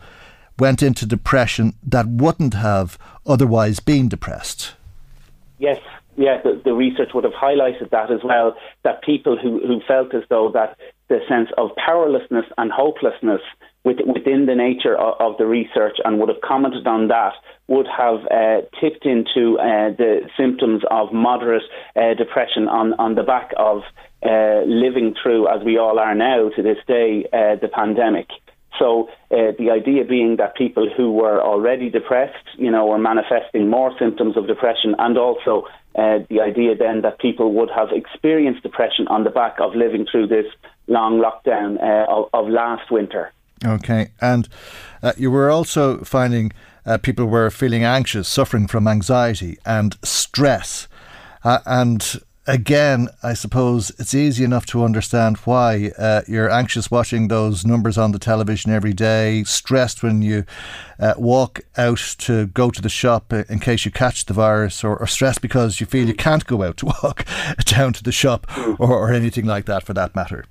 went 0.59 0.83
into 0.83 1.05
depression 1.05 1.73
that 1.83 2.07
wouldn't 2.07 2.53
have 2.53 2.97
otherwise 3.25 3.79
been 3.79 4.07
depressed? 4.07 4.73
Yes, 5.57 5.79
yeah, 6.17 6.41
the, 6.43 6.61
the, 6.63 6.73
research 6.73 7.09
would 7.13 7.23
have 7.23 7.33
highlighted 7.33 7.89
that 7.91 8.11
as 8.11 8.19
well. 8.23 8.55
That 8.83 9.01
people 9.01 9.37
who, 9.37 9.65
who 9.65 9.81
felt 9.87 10.13
as 10.13 10.23
though 10.29 10.51
that 10.53 10.77
the 11.07 11.19
sense 11.27 11.49
of 11.57 11.71
powerlessness 11.75 12.45
and 12.57 12.71
hopelessness 12.71 13.41
within 13.83 14.45
the 14.45 14.55
nature 14.55 14.95
of, 14.95 15.37
the 15.37 15.45
research 15.45 15.97
and 16.03 16.19
would 16.19 16.29
have 16.29 16.41
commented 16.41 16.85
on 16.85 17.07
that 17.07 17.33
would 17.67 17.87
have 17.87 18.19
uh, 18.29 18.61
tipped 18.79 19.05
into 19.05 19.57
uh, 19.57 19.89
the 19.97 20.29
symptoms 20.37 20.83
of 20.91 21.13
moderate 21.13 21.63
uh, 21.95 22.13
depression 22.13 22.67
on, 22.67 22.93
on 22.99 23.15
the 23.15 23.23
back 23.23 23.51
of 23.57 23.81
uh, 24.23 24.61
living 24.67 25.15
through, 25.21 25.47
as 25.47 25.63
we 25.63 25.77
all 25.77 25.97
are 25.97 26.13
now 26.13 26.49
to 26.49 26.61
this 26.61 26.77
day, 26.85 27.25
uh, 27.33 27.55
the 27.55 27.69
pandemic. 27.73 28.27
So 28.77 29.09
uh, 29.31 29.53
the 29.57 29.71
idea 29.71 30.05
being 30.05 30.35
that 30.37 30.55
people 30.55 30.87
who 30.95 31.11
were 31.13 31.41
already 31.41 31.89
depressed, 31.89 32.45
you 32.57 32.69
know, 32.69 32.85
were 32.85 32.99
manifesting 32.99 33.69
more 33.69 33.97
symptoms 33.97 34.37
of 34.37 34.47
depression, 34.47 34.95
and 34.99 35.17
also 35.17 35.65
the 35.93 36.39
idea 36.41 36.75
then 36.75 37.01
that 37.01 37.19
people 37.19 37.51
would 37.53 37.69
have 37.75 37.89
experienced 37.91 38.63
depression 38.63 39.07
on 39.09 39.23
the 39.25 39.29
back 39.29 39.57
of 39.59 39.75
living 39.75 40.05
through 40.09 40.27
this 40.27 40.45
long 40.87 41.21
lockdown 41.21 41.77
of, 42.07 42.29
of 42.33 42.47
last 42.47 42.89
winter. 42.89 43.31
Okay, 43.63 44.09
and 44.19 44.47
uh, 45.03 45.13
you 45.17 45.29
were 45.29 45.51
also 45.51 45.99
finding 46.03 46.51
uh, 46.85 46.97
people 46.97 47.25
were 47.25 47.49
feeling 47.51 47.83
anxious, 47.83 48.27
suffering 48.27 48.67
from 48.67 48.87
anxiety 48.87 49.57
and 49.65 49.97
stress. 50.03 50.87
Uh, 51.43 51.59
and 51.65 52.21
again, 52.47 53.07
I 53.21 53.33
suppose 53.35 53.91
it's 53.99 54.15
easy 54.15 54.43
enough 54.43 54.65
to 54.67 54.83
understand 54.83 55.37
why 55.37 55.91
uh, 55.97 56.21
you're 56.27 56.49
anxious 56.49 56.89
watching 56.89 57.27
those 57.27 57.65
numbers 57.65 57.97
on 57.97 58.11
the 58.11 58.19
television 58.19 58.71
every 58.71 58.93
day, 58.93 59.43
stressed 59.43 60.01
when 60.01 60.23
you 60.23 60.45
uh, 60.99 61.13
walk 61.17 61.61
out 61.77 62.15
to 62.19 62.47
go 62.47 62.71
to 62.71 62.81
the 62.81 62.89
shop 62.89 63.31
in 63.31 63.59
case 63.59 63.85
you 63.85 63.91
catch 63.91 64.25
the 64.25 64.33
virus, 64.33 64.83
or, 64.83 64.97
or 64.97 65.07
stressed 65.07 65.41
because 65.41 65.79
you 65.79 65.85
feel 65.85 66.07
you 66.07 66.15
can't 66.15 66.47
go 66.47 66.63
out 66.63 66.77
to 66.77 66.85
walk 67.03 67.25
down 67.65 67.93
to 67.93 68.03
the 68.03 68.11
shop 68.11 68.47
or, 68.79 68.91
or 68.91 69.13
anything 69.13 69.45
like 69.45 69.65
that 69.65 69.83
for 69.83 69.93
that 69.93 70.15
matter. 70.15 70.45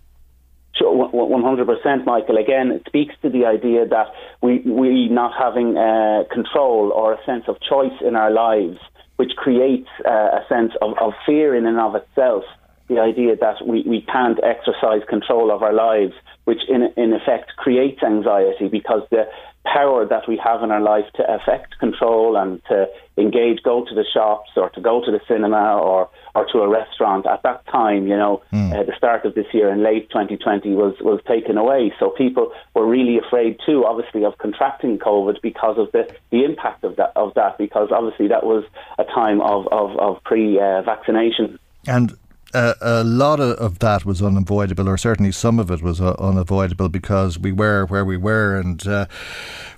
Sure, 0.80 1.10
100%, 1.12 2.06
Michael. 2.06 2.38
Again, 2.38 2.70
it 2.70 2.84
speaks 2.86 3.14
to 3.20 3.28
the 3.28 3.44
idea 3.44 3.86
that 3.86 4.06
we, 4.40 4.60
we 4.60 5.08
not 5.10 5.32
having 5.38 5.76
uh, 5.76 6.24
control 6.32 6.90
or 6.94 7.12
a 7.12 7.24
sense 7.26 7.44
of 7.48 7.56
choice 7.60 7.92
in 8.00 8.16
our 8.16 8.30
lives, 8.30 8.78
which 9.16 9.32
creates 9.36 9.88
uh, 10.08 10.40
a 10.40 10.44
sense 10.48 10.72
of, 10.80 10.96
of 10.98 11.12
fear 11.26 11.54
in 11.54 11.66
and 11.66 11.78
of 11.78 11.96
itself. 11.96 12.44
The 12.88 12.98
idea 12.98 13.36
that 13.36 13.66
we, 13.66 13.84
we 13.86 14.00
can't 14.00 14.40
exercise 14.42 15.02
control 15.08 15.50
of 15.52 15.62
our 15.62 15.74
lives, 15.74 16.14
which 16.44 16.60
in, 16.66 16.88
in 16.96 17.12
effect 17.12 17.52
creates 17.58 18.02
anxiety 18.02 18.68
because 18.68 19.02
the 19.10 19.28
power 19.64 20.06
that 20.06 20.26
we 20.26 20.40
have 20.42 20.62
in 20.62 20.70
our 20.70 20.80
life 20.80 21.04
to 21.14 21.22
affect 21.32 21.78
control 21.78 22.36
and 22.36 22.62
to 22.64 22.86
engage, 23.18 23.62
go 23.62 23.84
to 23.84 23.94
the 23.94 24.04
shops 24.12 24.50
or 24.56 24.70
to 24.70 24.80
go 24.80 25.04
to 25.04 25.10
the 25.10 25.20
cinema 25.28 25.76
or, 25.76 26.08
or 26.34 26.46
to 26.50 26.58
a 26.60 26.68
restaurant 26.68 27.26
at 27.26 27.42
that 27.42 27.66
time, 27.66 28.06
you 28.06 28.16
know, 28.16 28.42
mm. 28.52 28.72
uh, 28.72 28.82
the 28.84 28.92
start 28.96 29.24
of 29.26 29.34
this 29.34 29.46
year 29.52 29.70
in 29.70 29.82
late 29.82 30.08
2020 30.10 30.70
was, 30.70 30.94
was 31.00 31.20
taken 31.28 31.58
away. 31.58 31.92
So 31.98 32.10
people 32.10 32.52
were 32.74 32.86
really 32.86 33.18
afraid 33.18 33.58
too, 33.66 33.84
obviously, 33.84 34.24
of 34.24 34.38
contracting 34.38 34.98
COVID 34.98 35.42
because 35.42 35.76
of 35.78 35.92
the, 35.92 36.10
the 36.30 36.44
impact 36.44 36.82
of 36.82 36.96
that, 36.96 37.12
of 37.14 37.34
that, 37.34 37.58
because 37.58 37.90
obviously 37.92 38.28
that 38.28 38.44
was 38.44 38.64
a 38.98 39.04
time 39.04 39.42
of, 39.42 39.68
of, 39.70 39.96
of 39.98 40.24
pre-vaccination. 40.24 41.58
And 41.86 42.16
a 42.52 43.04
lot 43.04 43.40
of, 43.40 43.56
of, 43.58 43.78
that 43.78 44.04
was 44.04 44.22
unavoidable, 44.22 44.88
or 44.88 44.96
certainly 44.96 45.32
some 45.32 45.58
of 45.58 45.70
it 45.70 45.82
was 45.82 46.00
uh, 46.00 46.14
unavoidable 46.18 46.88
because 46.88 47.38
we 47.38 47.52
were 47.52 47.86
where 47.86 48.04
we 48.04 48.16
were 48.16 48.58
and 48.58 48.86
uh, 48.86 49.06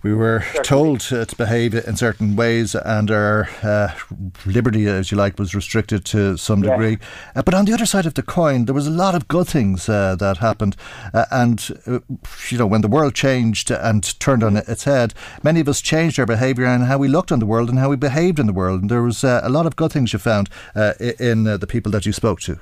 we 0.03 0.13
were 0.15 0.41
certainly. 0.41 0.65
told 0.65 1.01
to, 1.01 1.25
to, 1.25 1.37
behave 1.37 1.75
in 1.75 1.97
certain 1.97 2.37
ways, 2.37 2.75
and 2.75 3.11
our 3.11 3.49
uh, 3.63 3.89
liberty, 4.47 4.87
as 4.87 5.11
you 5.11 5.17
like, 5.17 5.39
was 5.39 5.55
restricted 5.55 6.05
to 6.07 6.37
some 6.37 6.63
yeah. 6.63 6.71
degree. 6.71 6.99
Uh, 7.35 7.43
but 7.43 7.55
on 7.55 7.65
the 7.65 7.73
other 7.73 7.87
side 7.87 8.07
of 8.07 8.15
the 8.15 8.23
coin, 8.23 8.65
there 8.65 8.75
was 8.75 8.87
a 8.87 8.91
lot 8.91 9.15
of 9.15 9.29
good 9.29 9.47
things 9.47 9.89
uh, 9.89 10.17
that 10.17 10.39
happened. 10.39 10.77
and, 11.31 11.69
you 12.51 12.59
know, 12.59 12.67
when 12.67 12.81
the 12.81 12.89
world 12.89 13.15
changed 13.15 13.71
and 13.71 14.19
turned 14.21 14.43
on 14.43 14.57
its 14.57 14.85
head, 14.85 15.15
many 15.43 15.61
of 15.61 15.69
us 15.69 15.81
changed 15.81 16.19
our 16.19 16.27
behaviour 16.27 16.67
and 16.67 16.85
how 16.85 16.99
we 16.99 17.09
looked 17.09 17.33
on 17.33 17.39
the 17.39 17.47
world 17.47 17.69
and 17.69 17.79
how 17.79 17.89
we 17.89 17.97
behaved 17.97 18.39
in 18.39 18.47
the 18.47 18.53
world. 18.53 18.83
And 18.83 18.91
there 18.91 19.03
was 19.03 19.25
a 19.25 19.49
lot 19.49 19.67
of 19.67 19.77
good 19.77 19.93
things 19.93 20.13
you 20.13 20.19
found 20.19 20.49
in 20.99 21.45
the 21.45 21.67
people 21.69 21.93
that 21.93 22.07
you 22.07 22.13
spoke 22.13 22.41
to. 22.43 22.59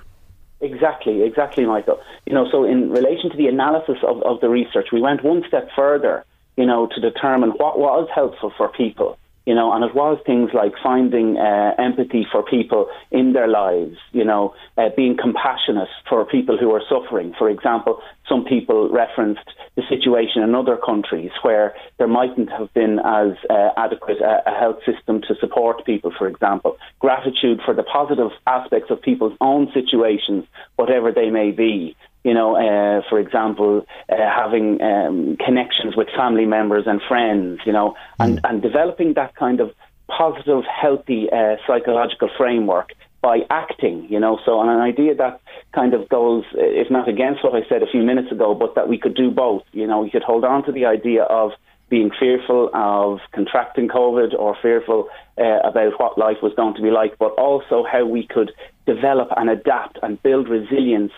Exactly, 0.61 1.23
exactly, 1.23 1.65
Michael. 1.65 2.01
You 2.27 2.35
know, 2.35 2.47
so 2.51 2.65
in 2.65 2.91
relation 2.91 3.31
to 3.31 3.37
the 3.37 3.47
analysis 3.47 3.97
of, 4.07 4.23
of 4.23 4.41
the 4.41 4.49
research, 4.51 4.89
we 4.93 5.01
went 5.01 5.25
one 5.25 5.43
step 5.49 5.71
further, 5.75 6.25
you 6.57 6.67
know, 6.67 6.89
to 6.95 7.01
determine 7.01 7.51
what 7.51 7.79
was 7.79 8.09
helpful 8.15 8.53
for 8.57 8.69
people 8.69 9.19
you 9.47 9.55
know, 9.55 9.73
and 9.73 9.83
it 9.83 9.95
was 9.95 10.17
things 10.27 10.51
like 10.53 10.75
finding 10.83 11.37
uh, 11.37 11.75
empathy 11.79 12.27
for 12.31 12.43
people 12.43 12.89
in 13.11 13.33
their 13.33 13.49
lives, 13.49 13.97
you 14.13 14.25
know, 14.25 14.55
uh, 14.77 14.91
being 14.97 15.17
compassionate 15.17 15.89
for 16.09 16.25
people 16.25 16.59
who 16.59 16.71
are 16.73 16.83
suffering. 16.89 17.35
For 17.39 17.49
example, 17.49 18.01
some 18.29 18.45
people 18.45 18.91
referenced 18.91 19.49
the 19.77 19.83
situation 19.89 20.43
in 20.43 20.55
other 20.55 20.77
countries 20.77 21.31
where 21.43 21.75
there 21.99 22.07
mightn't 22.07 22.51
have 22.51 22.73
been 22.75 23.01
as 23.01 23.33
uh, 23.49 23.71
adequate 23.77 24.21
a, 24.21 24.43
a 24.47 24.55
health 24.55 24.79
system 24.85 25.23
to 25.23 25.35
support 25.41 25.85
people, 25.87 26.13
for 26.17 26.29
example. 26.29 26.77
Gratitude 26.99 27.61
for 27.65 27.75
the 27.75 27.83
positive 27.83 28.31
aspects 28.47 28.91
of 28.91 29.01
people's 29.01 29.37
own 29.41 29.69
situations, 29.73 30.45
whatever 30.77 31.13
they 31.13 31.31
may 31.31 31.51
be 31.51 31.97
you 32.25 32.35
know, 32.35 32.57
uh, 32.57 33.03
for 33.09 33.19
example, 33.19 33.87
uh, 34.09 34.17
having 34.17 34.81
um, 34.83 35.37
connections 35.45 35.97
with 35.97 36.09
family 36.17 36.47
members 36.47 36.85
and 36.87 37.01
friends, 37.09 37.61
you 37.65 37.73
know, 37.73 37.95
and, 38.19 38.39
mm. 38.39 38.51
and 38.51 38.63
developing 38.63 39.15
that 39.15 39.35
kind 39.35 39.61
of 39.61 39.73
positive, 40.07 40.65
healthy 40.65 41.29
uh, 41.33 41.57
psychological 41.67 42.29
framework 42.37 42.93
by 43.23 43.41
acting, 43.49 44.07
you 44.09 44.19
know. 44.19 44.39
So, 44.45 44.61
an 44.61 44.69
idea 44.69 45.15
that 45.15 45.41
kind 45.73 45.95
of 45.95 46.09
goes, 46.09 46.45
if 46.55 46.91
not 46.91 47.09
against 47.09 47.43
what 47.45 47.55
I 47.55 47.67
said 47.69 47.83
a 47.83 47.87
few 47.87 48.03
minutes 48.03 48.31
ago, 48.33 48.55
but 48.55 48.75
that 48.75 48.89
we 48.89 48.99
could 48.99 49.15
do 49.15 49.31
both. 49.31 49.63
You 49.73 49.87
know, 49.87 50.01
we 50.01 50.11
could 50.11 50.23
hold 50.23 50.45
on 50.45 50.65
to 50.65 50.73
the 50.73 50.87
idea 50.87 51.23
of 51.25 51.53
being 51.89 52.11
fearful 52.19 52.71
of 52.73 53.19
contracting 53.33 53.89
COVID 53.89 54.33
or 54.39 54.57
fearful 54.63 55.09
uh, 55.39 55.59
about 55.65 55.99
what 55.99 56.17
life 56.17 56.37
was 56.43 56.53
going 56.55 56.75
to 56.75 56.83
be 56.83 56.91
like, 56.91 57.19
but 57.19 57.33
also 57.33 57.85
how 57.85 58.07
we 58.07 58.27
could 58.27 58.53
develop 58.87 59.29
and 59.37 59.51
adapt 59.51 59.99
and 60.03 60.23
build 60.23 60.49
resilience 60.49 61.13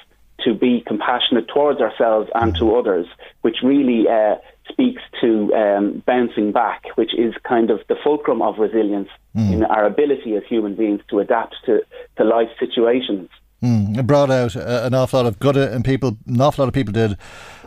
to 0.44 0.54
be 0.54 0.82
compassionate 0.86 1.48
towards 1.48 1.80
ourselves 1.80 2.30
and 2.34 2.54
to 2.56 2.74
others, 2.76 3.06
which 3.42 3.56
really 3.62 4.06
uh, 4.08 4.36
speaks 4.70 5.02
to 5.20 5.52
um, 5.54 6.02
bouncing 6.06 6.52
back, 6.52 6.82
which 6.96 7.14
is 7.14 7.34
kind 7.48 7.70
of 7.70 7.80
the 7.88 7.96
fulcrum 8.02 8.42
of 8.42 8.58
resilience 8.58 9.08
mm. 9.36 9.52
in 9.52 9.64
our 9.64 9.84
ability 9.84 10.34
as 10.36 10.42
human 10.48 10.74
beings 10.74 11.00
to 11.10 11.18
adapt 11.18 11.56
to, 11.66 11.80
to 12.16 12.24
life 12.24 12.48
situations. 12.58 13.28
Mm. 13.62 13.98
It 13.98 14.06
brought 14.06 14.30
out 14.30 14.56
uh, 14.56 14.82
an 14.84 14.94
awful 14.94 15.20
lot 15.20 15.26
of 15.26 15.38
good 15.38 15.56
in 15.56 15.82
people. 15.82 16.16
An 16.26 16.40
awful 16.40 16.64
lot 16.64 16.68
of 16.68 16.74
people 16.74 16.92
did 16.92 17.16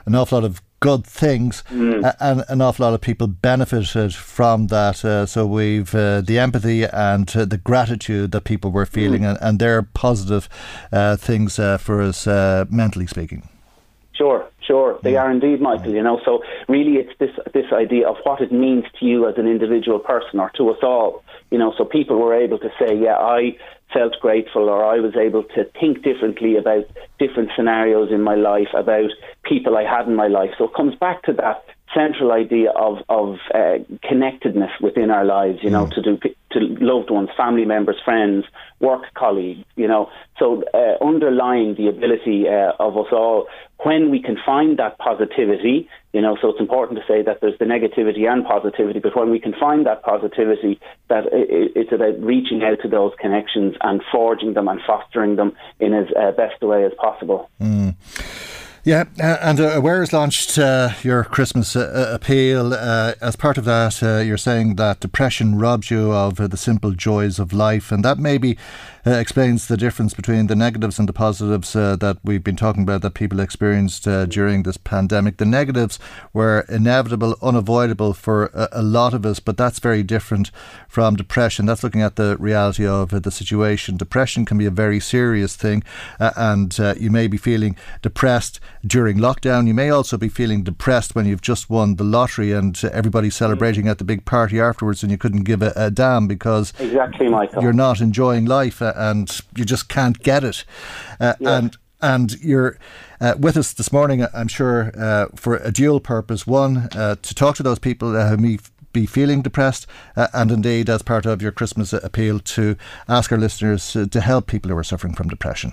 an 0.06 0.16
awful 0.16 0.40
lot 0.40 0.46
of 0.46 0.62
good 0.86 1.06
things, 1.06 1.64
mm. 1.70 2.16
and 2.20 2.44
an 2.48 2.62
awful 2.62 2.86
lot 2.86 2.94
of 2.94 3.02
people 3.02 3.28
benefited 3.28 4.14
from 4.14 4.68
that. 4.68 5.04
Uh, 5.04 5.26
so 5.26 5.46
we've 5.46 5.96
uh, 5.96 6.22
the 6.22 6.38
empathy 6.38 6.84
and 6.84 7.36
uh, 7.36 7.46
the 7.46 7.58
gratitude 7.58 8.32
that 8.32 8.44
people 8.44 8.72
were 8.72 8.86
feeling, 8.86 9.22
mm. 9.22 9.30
and, 9.30 9.38
and 9.42 9.60
they're 9.60 9.82
positive 9.82 10.48
uh, 10.92 11.16
things 11.16 11.58
uh, 11.60 11.78
for 11.78 12.02
us 12.02 12.28
uh, 12.28 12.66
mentally 12.70 13.08
speaking. 13.08 13.50
Sure, 14.14 14.48
sure, 14.62 15.00
they 15.04 15.14
mm. 15.14 15.22
are 15.22 15.32
indeed, 15.32 15.60
Michael. 15.60 15.94
You 15.94 16.04
know, 16.04 16.22
so 16.24 16.44
really, 16.70 16.98
it's 17.02 17.18
this 17.20 17.32
this 17.54 17.72
idea 17.74 18.08
of 18.08 18.18
what 18.24 18.42
it 18.42 18.52
means 18.52 18.86
to 19.00 19.06
you 19.06 19.28
as 19.28 19.36
an 19.38 19.48
individual 19.48 20.00
person, 20.00 20.40
or 20.40 20.52
to 20.58 20.70
us 20.70 20.80
all. 20.84 21.24
You 21.52 21.58
know, 21.58 21.74
so 21.78 21.84
people 21.84 22.18
were 22.18 22.36
able 22.36 22.60
to 22.60 22.70
say, 22.80 22.96
"Yeah, 22.96 23.18
I 23.18 23.58
felt 23.94 24.14
grateful 24.22 24.70
or 24.70 24.84
I 24.84 25.00
was 25.00 25.16
able 25.16 25.44
to 25.56 25.64
think 25.80 26.04
differently 26.04 26.58
about 26.58 26.86
different 27.20 27.52
scenarios 27.56 28.12
in 28.12 28.22
my 28.22 28.36
life, 28.36 28.70
about 28.74 29.12
people 29.44 29.78
I 29.78 29.84
had 29.84 30.08
in 30.08 30.16
my 30.16 30.28
life. 30.28 30.52
So 30.58 30.66
it 30.66 30.74
comes 30.74 30.96
back 30.96 31.24
to 31.24 31.34
that 31.34 31.64
central 31.94 32.32
idea 32.32 32.72
of 32.72 32.98
of 33.10 33.38
uh, 33.54 33.78
connectedness 34.04 34.72
within 34.82 35.10
our 35.10 35.26
lives. 35.26 35.60
You 35.62 35.70
know, 35.70 35.86
mm. 35.86 35.96
to 35.96 36.02
do 36.02 36.18
to 36.52 36.60
loved 36.84 37.10
ones, 37.10 37.30
family 37.38 37.66
members, 37.66 37.98
friends, 38.04 38.46
work 38.80 39.04
colleagues. 39.14 39.66
You 39.76 39.88
know, 39.88 40.10
so 40.38 40.64
uh, 40.74 41.04
underlying 41.04 41.76
the 41.76 41.88
ability 41.88 42.48
uh, 42.48 42.74
of 42.80 42.98
us 42.98 43.08
all 43.12 43.48
when 43.86 44.10
we 44.10 44.20
can 44.20 44.36
find 44.44 44.80
that 44.80 44.98
positivity. 44.98 45.88
You 46.12 46.22
know, 46.22 46.38
so 46.42 46.50
it's 46.50 46.60
important 46.60 46.98
to 47.00 47.06
say 47.08 47.22
that 47.22 47.42
there's 47.42 47.60
the 47.60 47.66
negativity 47.66 48.28
and 48.28 48.46
positivity, 48.46 49.00
but 49.00 49.16
when 49.16 49.30
we 49.30 49.40
can 49.40 49.54
find 49.54 49.86
that 49.86 50.02
positivity, 50.02 50.80
that 51.10 51.26
it's 51.32 51.92
about 51.92 52.20
reaching 52.22 52.64
out 52.64 52.80
to 52.84 52.88
those 52.88 53.12
connections 53.20 53.76
and 53.82 54.02
forging 54.12 54.54
them 54.54 54.68
and 54.70 54.80
fostering 54.88 55.36
them 55.36 55.52
in 55.80 55.94
as 55.94 56.08
uh, 56.18 56.32
best 56.32 56.56
a 56.62 56.68
way 56.68 56.86
as 56.86 56.94
possible. 56.98 57.50
Mm. 57.62 57.96
Yeah, 58.86 59.06
uh, 59.20 59.38
and 59.42 59.60
uh, 59.60 59.82
launched 60.14 60.60
uh, 60.60 60.92
your 61.02 61.24
Christmas 61.24 61.76
uh, 61.76 61.80
uh 61.80 62.14
appeal. 62.14 62.72
Uh, 62.72 63.14
as 63.20 63.36
part 63.36 63.58
of 63.58 63.66
that, 63.66 64.00
you're 64.02 64.38
saying 64.38 64.76
that 64.76 65.00
depression 65.00 65.58
robs 65.58 65.90
you 65.90 66.12
of 66.12 66.36
the 66.36 66.58
simple 66.58 66.92
joys 66.92 67.40
of 67.40 67.52
life, 67.52 67.92
and 67.92 68.06
that 68.06 68.20
maybe 69.06 69.20
explains 69.20 69.68
the 69.68 69.78
difference 69.78 70.14
between 70.14 70.48
the 70.48 70.56
negatives 70.56 70.98
and 71.00 71.08
the 71.08 71.14
positives 71.14 71.76
uh, 71.76 71.96
that 71.98 72.18
we've 72.24 72.44
been 72.44 72.56
talking 72.56 72.84
about 72.84 73.02
that 73.02 73.14
people 73.14 73.40
experienced 73.40 74.08
uh, 74.08 74.26
during 74.26 74.64
this 74.64 74.78
pandemic. 74.78 75.38
The 75.38 75.46
negatives 75.46 76.00
were 76.34 76.66
inevitable, 76.70 77.36
unavoidable 77.42 78.14
for 78.14 78.46
a, 78.54 78.70
a, 78.72 78.82
lot 78.82 79.14
of 79.14 79.26
us, 79.26 79.40
but 79.40 79.58
that's 79.58 79.80
very 79.80 80.04
different 80.04 80.52
from 80.88 81.16
depression. 81.16 81.66
That's 81.66 81.84
looking 81.84 82.02
at 82.02 82.16
the 82.16 82.36
reality 82.38 82.86
of 82.86 83.10
the 83.10 83.32
situation. 83.32 83.98
Depression 83.98 84.46
can 84.46 84.58
be 84.58 84.66
a 84.66 84.72
very 84.72 85.00
serious 85.00 85.56
thing, 85.56 85.84
and 86.20 86.78
you 86.98 87.12
may 87.12 87.28
be 87.28 87.38
feeling 87.38 87.76
depressed 88.02 88.60
during 88.86 89.18
lockdown. 89.18 89.68
You 89.68 89.74
may 89.74 89.90
also 89.90 90.18
be 90.18 90.30
feeling 90.30 90.64
depressed 90.64 91.16
when 91.16 91.26
you've 91.26 91.42
just 91.42 91.70
won 91.70 91.96
the 91.96 92.04
lottery 92.04 92.52
and 92.52 92.82
everybody's 92.86 93.34
mm-hmm. 93.34 93.46
celebrating 93.46 93.88
at 93.88 93.98
the 93.98 94.04
big 94.04 94.26
party 94.26 94.60
afterwards 94.60 95.04
and 95.04 95.12
you 95.12 95.18
couldn't 95.18 95.44
give 95.44 95.62
a, 95.62 95.74
a 95.76 95.92
damn 95.92 96.28
because 96.28 96.74
exactly, 96.80 97.28
Michael. 97.28 97.62
you're 97.62 97.74
not 97.74 98.02
enjoying 98.02 98.46
life 98.46 98.82
uh, 98.82 98.94
and 98.96 99.30
you 99.56 99.66
just 99.66 99.88
can't 99.90 100.20
get 100.24 100.44
it. 100.44 100.66
Uh, 101.20 101.34
And 101.40 101.78
and 102.02 102.34
you're 102.42 102.78
uh, 103.22 103.34
with 103.40 103.58
us 103.58 103.74
this 103.74 103.92
morning, 103.92 104.26
I'm 104.34 104.48
sure, 104.50 104.92
uh, 104.98 105.28
for 105.36 105.56
a 105.56 105.72
dual 105.72 106.00
purpose. 106.00 106.46
One, 106.46 106.90
uh, 106.96 107.16
to 107.22 107.34
talk 107.34 107.56
to 107.56 107.64
those 107.64 107.80
people 107.80 108.10
who 108.10 108.38
may 108.38 108.60
be 108.94 109.06
feeling 109.06 109.42
depressed, 109.42 109.88
uh, 110.16 110.28
and 110.34 110.52
indeed, 110.52 110.90
as 110.90 111.02
part 111.02 111.26
of 111.26 111.42
your 111.42 111.52
Christmas 111.52 111.94
appeal, 111.94 112.40
to 112.40 112.76
ask 113.08 113.32
our 113.32 113.40
listeners 113.40 113.94
to 113.94 114.22
help 114.22 114.48
people 114.48 114.70
who 114.72 114.78
are 114.78 114.84
suffering 114.84 115.16
from 115.16 115.30
depression. 115.30 115.72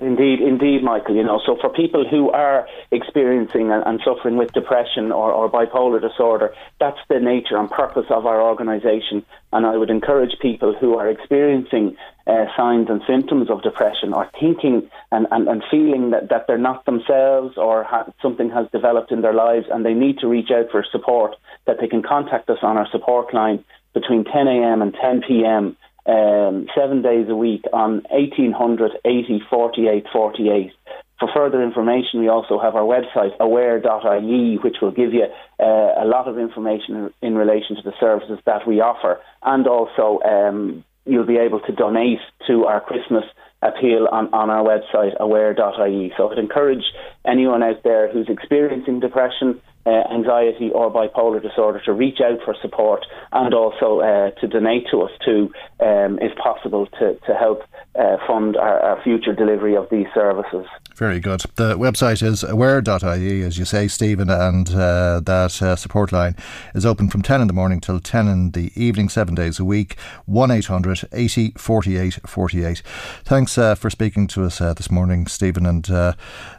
Indeed, 0.00 0.40
indeed, 0.40 0.82
Michael. 0.82 1.14
You 1.14 1.24
know, 1.24 1.42
so 1.44 1.56
for 1.60 1.68
people 1.68 2.08
who 2.08 2.30
are 2.30 2.66
experiencing 2.90 3.70
and, 3.70 3.84
and 3.84 4.00
suffering 4.02 4.38
with 4.38 4.50
depression 4.54 5.12
or, 5.12 5.30
or, 5.30 5.50
bipolar 5.50 6.00
disorder, 6.00 6.54
that's 6.78 6.98
the 7.10 7.20
nature 7.20 7.58
and 7.58 7.70
purpose 7.70 8.06
of 8.08 8.24
our 8.24 8.40
organisation. 8.40 9.26
And 9.52 9.66
I 9.66 9.76
would 9.76 9.90
encourage 9.90 10.38
people 10.40 10.74
who 10.74 10.96
are 10.96 11.06
experiencing 11.10 11.98
uh, 12.26 12.46
signs 12.56 12.88
and 12.88 13.02
symptoms 13.06 13.50
of 13.50 13.62
depression 13.62 14.14
or 14.14 14.30
thinking 14.40 14.88
and, 15.12 15.26
and, 15.30 15.46
and 15.48 15.62
feeling 15.70 16.10
that, 16.12 16.30
that 16.30 16.46
they're 16.46 16.56
not 16.56 16.86
themselves 16.86 17.58
or 17.58 17.84
ha- 17.84 18.10
something 18.22 18.48
has 18.48 18.70
developed 18.70 19.12
in 19.12 19.20
their 19.20 19.34
lives 19.34 19.66
and 19.70 19.84
they 19.84 19.94
need 19.94 20.18
to 20.20 20.28
reach 20.28 20.50
out 20.50 20.70
for 20.70 20.82
support, 20.90 21.36
that 21.66 21.76
they 21.78 21.88
can 21.88 22.02
contact 22.02 22.48
us 22.48 22.58
on 22.62 22.78
our 22.78 22.88
support 22.90 23.34
line 23.34 23.62
between 23.92 24.24
10 24.24 24.48
a.m. 24.48 24.80
and 24.80 24.94
10 24.94 25.22
p.m 25.28 25.76
um, 26.06 26.66
seven 26.76 27.02
days 27.02 27.26
a 27.28 27.34
week 27.34 27.64
on 27.72 28.02
1800 28.10 28.92
80 29.04 29.42
48 29.50 30.06
48. 30.12 30.72
for 31.18 31.28
further 31.34 31.62
information, 31.62 32.20
we 32.20 32.28
also 32.28 32.58
have 32.58 32.74
our 32.74 32.82
website, 32.82 33.36
aware.ie, 33.38 34.58
which 34.62 34.76
will 34.80 34.90
give 34.90 35.12
you 35.12 35.26
uh, 35.58 36.02
a 36.02 36.06
lot 36.06 36.26
of 36.28 36.38
information 36.38 37.12
in, 37.20 37.34
relation 37.34 37.76
to 37.76 37.82
the 37.82 37.92
services 38.00 38.38
that 38.46 38.66
we 38.66 38.80
offer. 38.80 39.20
And 39.42 39.66
also, 39.66 40.20
um, 40.24 40.84
you'll 41.04 41.26
be 41.26 41.36
able 41.36 41.60
to 41.60 41.72
donate 41.72 42.20
to 42.46 42.64
our 42.64 42.80
Christmas 42.80 43.24
appeal 43.62 44.08
on, 44.10 44.32
on 44.32 44.50
our 44.50 44.64
website, 44.64 45.16
aware.ie. 45.18 46.12
So 46.16 46.30
I'd 46.30 46.38
encourage 46.38 46.84
anyone 47.26 47.62
out 47.62 47.82
there 47.84 48.10
who's 48.10 48.28
experiencing 48.28 49.00
depression, 49.00 49.60
uh, 49.86 50.02
anxiety, 50.12 50.70
or 50.74 50.90
bipolar 50.90 51.42
disorder 51.42 51.80
to 51.84 51.92
reach 51.92 52.20
out 52.20 52.38
for 52.44 52.54
support 52.62 53.04
and 53.32 53.52
also 53.54 54.00
uh, 54.00 54.30
to 54.40 54.46
donate 54.48 54.86
to 54.90 55.02
us 55.02 55.10
too, 55.24 55.52
um, 55.80 56.18
if 56.20 56.36
possible, 56.36 56.86
to, 56.98 57.14
to 57.26 57.34
help 57.34 57.62
uh, 57.98 58.16
fund 58.26 58.56
our, 58.56 58.80
our, 58.80 59.02
future 59.02 59.34
delivery 59.34 59.76
of 59.76 59.88
these 59.90 60.06
services. 60.14 60.66
Very 61.00 61.18
good. 61.18 61.40
The 61.54 61.78
website 61.78 62.22
is 62.22 62.44
aware.ie, 62.44 63.42
as 63.42 63.56
you 63.56 63.64
say, 63.64 63.88
Stephen, 63.88 64.28
and 64.28 64.68
uh, 64.68 65.20
that 65.20 65.62
uh, 65.62 65.74
support 65.74 66.12
line 66.12 66.36
is 66.74 66.84
open 66.84 67.08
from 67.08 67.22
10 67.22 67.40
in 67.40 67.46
the 67.46 67.54
morning 67.54 67.80
till 67.80 68.00
10 68.00 68.28
in 68.28 68.50
the 68.50 68.70
evening, 68.76 69.08
seven 69.08 69.34
days 69.34 69.58
a 69.58 69.64
week. 69.64 69.96
1 70.26 70.50
800 70.50 71.08
80 71.10 71.52
48 71.56 72.18
48. 72.28 72.82
Thanks 73.24 73.56
uh, 73.56 73.74
for 73.76 73.88
speaking 73.88 74.26
to 74.26 74.44
us 74.44 74.60
uh, 74.60 74.74
this 74.74 74.90
morning, 74.90 75.26
Stephen, 75.26 75.64
and 75.64 75.90
uh, 75.90 76.12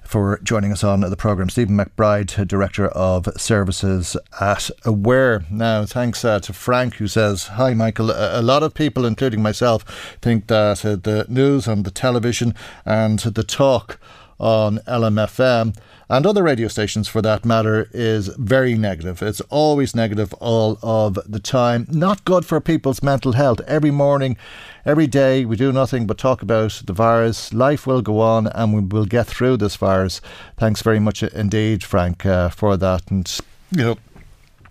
for 0.03 0.39
joining 0.41 0.71
us 0.71 0.83
on 0.83 1.01
the 1.01 1.15
programme. 1.15 1.51
Stephen 1.51 1.77
McBride, 1.77 2.47
Director 2.47 2.87
of 2.87 3.27
Services 3.37 4.17
at 4.39 4.71
Aware. 4.83 5.45
Now, 5.51 5.85
thanks 5.85 6.25
uh, 6.25 6.39
to 6.39 6.51
Frank, 6.51 6.95
who 6.95 7.07
says, 7.07 7.43
Hi, 7.43 7.75
Michael. 7.75 8.09
A, 8.09 8.41
lot 8.41 8.63
of 8.63 8.73
people, 8.73 9.05
including 9.05 9.43
myself, 9.43 10.17
think 10.19 10.47
that 10.47 10.77
the 10.79 11.27
news 11.29 11.67
on 11.67 11.83
the 11.83 11.91
television 11.91 12.55
and 12.85 13.19
the 13.19 13.43
talk 13.43 13.99
on 14.41 14.79
LMFM 14.79 15.75
and 16.09 16.25
other 16.25 16.43
radio 16.43 16.67
stations 16.67 17.07
for 17.07 17.21
that 17.21 17.45
matter 17.45 17.87
is 17.93 18.27
very 18.37 18.75
negative. 18.75 19.21
It's 19.21 19.39
always 19.49 19.95
negative 19.95 20.33
all 20.41 20.77
of 20.83 21.17
the 21.25 21.39
time. 21.39 21.87
Not 21.89 22.25
good 22.25 22.45
for 22.45 22.59
people's 22.59 23.01
mental 23.01 23.31
health. 23.31 23.61
Every 23.65 23.91
morning, 23.91 24.35
every 24.85 25.07
day, 25.07 25.45
we 25.45 25.55
do 25.55 25.71
nothing 25.71 26.07
but 26.07 26.17
talk 26.17 26.41
about 26.41 26.81
the 26.85 26.91
virus. 26.91 27.53
Life 27.53 27.87
will 27.87 28.01
go 28.01 28.19
on 28.19 28.47
and 28.47 28.73
we 28.73 28.81
will 28.81 29.05
get 29.05 29.27
through 29.27 29.55
this 29.55 29.77
virus. 29.77 30.19
Thanks 30.57 30.81
very 30.81 30.99
much 30.99 31.23
indeed, 31.23 31.81
Frank, 31.81 32.25
uh, 32.25 32.49
for 32.49 32.75
that. 32.75 33.09
And, 33.09 33.39
you 33.71 33.83
know, 33.83 33.97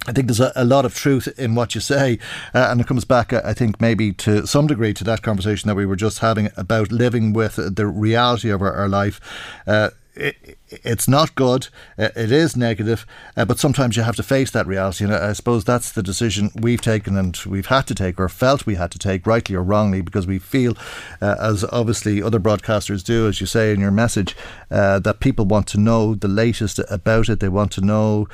I 0.07 0.12
think 0.12 0.28
there's 0.28 0.40
a, 0.40 0.53
a, 0.57 0.64
lot 0.64 0.86
of 0.86 0.94
truth 0.94 1.28
in 1.38 1.55
what 1.55 1.74
you 1.74 1.80
say, 1.80 2.18
uh, 2.55 2.68
and 2.70 2.80
it 2.80 2.86
comes 2.86 3.05
back, 3.05 3.34
uh, 3.34 3.42
I 3.44 3.53
think, 3.53 3.80
maybe 3.80 4.12
to 4.14 4.46
some 4.46 4.66
degree 4.66 4.94
to 4.94 5.05
that 5.05 5.22
conversation 5.22 5.68
that 5.68 5.74
we 5.74 5.84
were 5.84 5.96
just 5.96 6.20
having 6.20 6.51
about 6.57 6.90
living 6.90 7.34
with 7.34 7.57
the 7.76 7.86
reality 7.86 8.48
of 8.48 8.62
our, 8.62 8.72
our 8.72 8.88
life. 8.88 9.20
Uh, 9.66 9.90
it, 10.14 10.59
it's 10.70 11.09
not 11.09 11.34
good. 11.34 11.68
Uh, 11.98 12.09
it 12.16 12.32
is 12.32 12.57
negative, 12.57 13.07
uh, 13.36 13.44
but 13.44 13.59
sometimes 13.59 13.96
you 13.96 14.03
have 14.03 14.16
to 14.16 14.22
face 14.22 14.51
that 14.53 14.66
reality. 14.66 15.05
And 15.05 15.14
I 15.14 15.32
suppose 15.32 15.64
that's 15.64 15.92
the 15.92 16.03
decision 16.03 16.51
we've 16.55 16.80
taken 16.80 17.16
and 17.16 17.36
we've 17.46 17.66
had 17.66 17.86
to 17.88 17.94
take, 17.94 18.18
or 18.18 18.28
felt 18.28 18.66
we 18.66 18.76
had 18.76 18.90
to 18.92 18.98
take, 18.98 19.26
rightly 19.26 19.55
or 19.55 19.62
wrongly, 19.62 20.01
because 20.01 20.26
we 20.26 20.38
feel, 20.38 20.76
uh, 21.20 21.36
as 21.40 21.64
obviously 21.64 22.22
other 22.22 22.40
broadcasters 22.40 23.05
do, 23.05 23.28
as 23.28 23.40
you 23.40 23.46
say 23.46 23.72
in 23.72 23.80
your 23.80 23.90
message, 23.90 24.36
uh, 24.70 24.98
that 24.98 25.20
people 25.20 25.44
want 25.44 25.66
to 25.68 25.78
know 25.78 26.14
the 26.14 26.28
latest 26.28 26.80
about 26.90 27.28
it. 27.28 27.40
They 27.40 27.48
want 27.48 27.72
to 27.72 27.80
know 27.80 28.28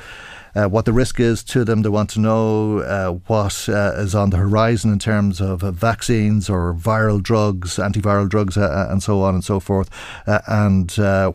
uh, 0.55 0.67
what 0.67 0.85
the 0.85 0.93
risk 0.93 1.19
is 1.19 1.43
to 1.43 1.63
them. 1.63 1.81
They 1.81 1.89
want 1.89 2.09
to 2.11 2.19
know 2.19 2.79
uh, 2.79 3.11
what 3.27 3.67
uh, 3.69 3.93
is 3.97 4.15
on 4.15 4.29
the 4.29 4.37
horizon 4.37 4.91
in 4.91 4.99
terms 4.99 5.41
of 5.41 5.63
uh, 5.63 5.71
vaccines 5.71 6.49
or 6.49 6.73
viral 6.73 7.21
drugs, 7.21 7.77
antiviral 7.77 8.29
drugs, 8.29 8.57
uh, 8.57 8.87
and 8.89 9.01
so 9.03 9.21
on 9.21 9.33
and 9.35 9.43
so 9.43 9.59
forth, 9.59 9.89
and 10.25 10.91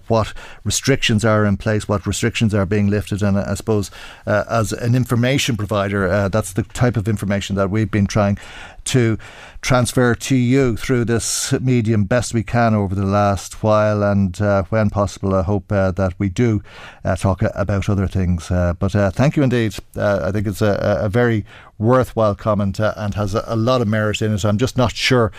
what 0.09 0.33
restrictions 0.65 1.25
are 1.25 1.45
in 1.45 1.57
place, 1.57 1.89
what 1.89 2.07
restrictions 2.07 2.55
are 2.55 2.67
being 2.67 2.89
lifted. 2.89 3.23
And 3.23 3.39
I 3.39 3.55
suppose 3.55 3.91
as 4.27 4.73
an 4.73 4.95
information 4.95 5.57
provider, 5.57 6.29
that's 6.29 6.53
the 6.53 6.63
type 6.63 6.97
of 6.97 7.09
information 7.09 7.57
that 7.57 7.71
we've 7.71 7.91
been 7.91 8.07
trying 8.07 8.39
to 8.85 9.19
transfer 9.61 10.15
to 10.15 10.35
you 10.35 10.77
through 10.77 11.05
this 11.05 11.53
medium 11.61 12.05
best 12.05 12.35
we 12.35 12.43
can 12.43 12.75
over 12.75 12.95
the 12.95 13.07
last 13.07 13.63
while. 13.63 14.03
And 14.03 14.41
uh, 14.41 14.65
when 14.65 14.91
possible, 14.91 15.35
I 15.35 15.43
hope 15.43 15.71
uh, 15.71 15.93
that 15.93 16.15
we 16.19 16.29
do 16.29 16.63
uh, 17.05 17.17
talk 17.17 17.43
about 17.55 17.89
other 17.89 18.09
things. 18.09 18.51
Uh, 18.51 18.75
but 18.75 18.95
uh, 18.95 19.11
thank 19.11 19.37
you 19.37 19.43
indeed. 19.43 19.77
Uh, 19.97 20.21
I 20.25 20.33
think 20.33 20.47
it's 20.47 20.63
a, 20.63 20.99
a 21.03 21.09
very 21.09 21.45
worthwhile 21.79 22.35
comment 22.35 22.79
and 22.79 23.15
has 23.15 23.35
a, 23.35 23.45
a, 23.47 23.57
lot 23.57 23.81
of 23.81 23.89
merit 23.89 24.23
in 24.23 24.33
it. 24.35 24.45
I'm 24.45 24.59
just 24.59 24.77
not 24.77 24.93
sure 24.93 25.33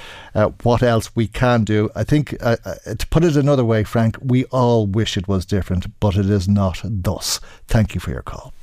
what 0.63 0.83
else 0.83 1.15
we 1.15 1.27
can 1.27 1.63
do. 1.63 1.89
I 1.95 2.03
think, 2.03 2.29
to 2.39 3.07
put 3.09 3.23
it 3.23 3.37
another 3.37 3.63
way, 3.63 3.83
Frank, 3.83 4.17
we 4.21 4.45
all 4.45 4.85
wish 4.87 5.15
it 5.15 5.27
was 5.27 5.45
different, 5.45 5.99
but 5.99 6.15
it 6.17 6.29
is 6.29 6.47
not 6.47 6.81
thus. 6.83 7.39
Thank 7.67 7.93
you 7.93 8.01
for 8.01 8.11
your 8.11 8.23
call. 8.23 8.53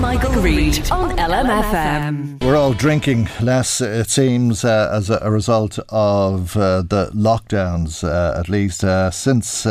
Michael, 0.00 0.32
Reade 0.42 0.90
on 0.90 1.16
LMFM. 1.16 2.42
We're 2.42 2.56
all 2.56 2.72
drinking 2.72 3.28
less, 3.40 3.80
it 3.80 4.10
seems, 4.10 4.64
uh, 4.64 4.90
as 4.92 5.10
a, 5.10 5.30
result 5.30 5.78
of 5.88 6.56
uh, 6.56 6.82
the 6.82 7.10
lockdowns, 7.14 8.04
uh, 8.04 8.38
at 8.38 8.48
least 8.48 8.84
uh, 8.84 9.10
since 9.10 9.66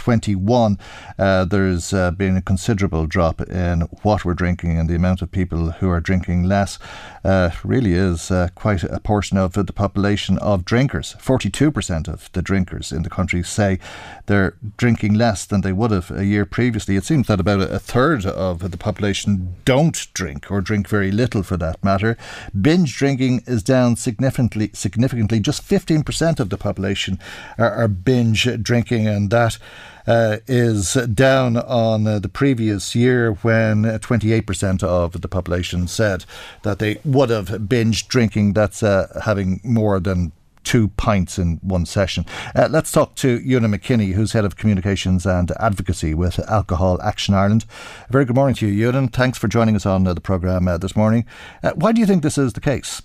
21, 0.00 0.78
uh, 1.18 1.44
there's 1.44 1.92
uh, 1.92 2.10
been 2.10 2.36
a 2.36 2.42
considerable 2.42 3.06
drop 3.06 3.42
in 3.42 3.82
what 4.02 4.24
we're 4.24 4.32
drinking 4.32 4.78
and 4.78 4.88
the 4.88 4.94
amount 4.94 5.20
of 5.20 5.30
people 5.30 5.72
who 5.72 5.90
are 5.90 6.00
drinking 6.00 6.44
less. 6.44 6.78
Uh, 7.22 7.50
really 7.62 7.92
is 7.92 8.30
uh, 8.30 8.48
quite 8.54 8.82
a 8.82 8.98
portion 9.00 9.36
of 9.36 9.52
the 9.52 9.72
population 9.72 10.38
of 10.38 10.64
drinkers. 10.64 11.16
42% 11.20 12.08
of 12.08 12.32
the 12.32 12.40
drinkers 12.40 12.92
in 12.92 13.02
the 13.02 13.10
country 13.10 13.42
say 13.42 13.78
they're 14.24 14.54
drinking 14.78 15.12
less 15.14 15.44
than 15.44 15.60
they 15.60 15.72
would 15.72 15.90
have 15.90 16.10
a 16.10 16.24
year 16.24 16.46
previously. 16.46 16.96
It 16.96 17.04
seems 17.04 17.26
that 17.26 17.40
about 17.40 17.60
a 17.60 17.78
third 17.78 18.24
of 18.24 18.70
the 18.70 18.78
population 18.78 19.56
don't 19.66 20.06
drink 20.14 20.50
or 20.50 20.62
drink 20.62 20.88
very 20.88 21.10
little 21.10 21.42
for 21.42 21.58
that 21.58 21.84
matter. 21.84 22.16
Binge 22.58 22.96
drinking 22.96 23.42
is 23.46 23.62
down 23.62 23.96
significantly. 23.96 24.70
Significantly, 24.72 25.40
just 25.40 25.62
15% 25.62 26.40
of 26.40 26.48
the 26.48 26.56
population 26.56 27.18
are, 27.58 27.70
are 27.70 27.88
binge 27.88 28.48
drinking, 28.62 29.06
and 29.06 29.30
that 29.30 29.58
uh, 30.06 30.38
is 30.46 30.94
down 30.94 31.56
on 31.56 32.06
uh, 32.06 32.18
the 32.18 32.28
previous 32.28 32.94
year 32.94 33.32
when 33.42 33.84
28% 33.84 34.82
of 34.82 35.20
the 35.20 35.28
population 35.28 35.86
said 35.88 36.24
that 36.62 36.78
they 36.78 36.98
would 37.04 37.30
have 37.30 37.48
binged 37.48 38.08
drinking. 38.08 38.52
That's 38.54 38.82
uh, 38.82 39.20
having 39.24 39.60
more 39.64 40.00
than 40.00 40.32
two 40.62 40.88
pints 40.88 41.38
in 41.38 41.58
one 41.62 41.86
session. 41.86 42.24
Uh, 42.54 42.68
let's 42.70 42.92
talk 42.92 43.14
to 43.16 43.40
Eunan 43.40 43.74
McKinney, 43.74 44.12
who's 44.12 44.32
head 44.32 44.44
of 44.44 44.56
communications 44.56 45.26
and 45.26 45.52
advocacy 45.58 46.14
with 46.14 46.38
Alcohol 46.50 47.00
Action 47.02 47.34
Ireland. 47.34 47.64
very 48.10 48.24
good 48.24 48.36
morning 48.36 48.54
to 48.56 48.66
you, 48.66 48.92
Eunan. 48.92 49.12
Thanks 49.12 49.38
for 49.38 49.48
joining 49.48 49.76
us 49.76 49.86
on 49.86 50.06
uh, 50.06 50.14
the 50.14 50.20
programme 50.20 50.68
uh, 50.68 50.78
this 50.78 50.94
morning. 50.94 51.24
Uh, 51.62 51.72
why 51.74 51.92
do 51.92 52.00
you 52.00 52.06
think 52.06 52.22
this 52.22 52.38
is 52.38 52.52
the 52.52 52.60
case? 52.60 53.02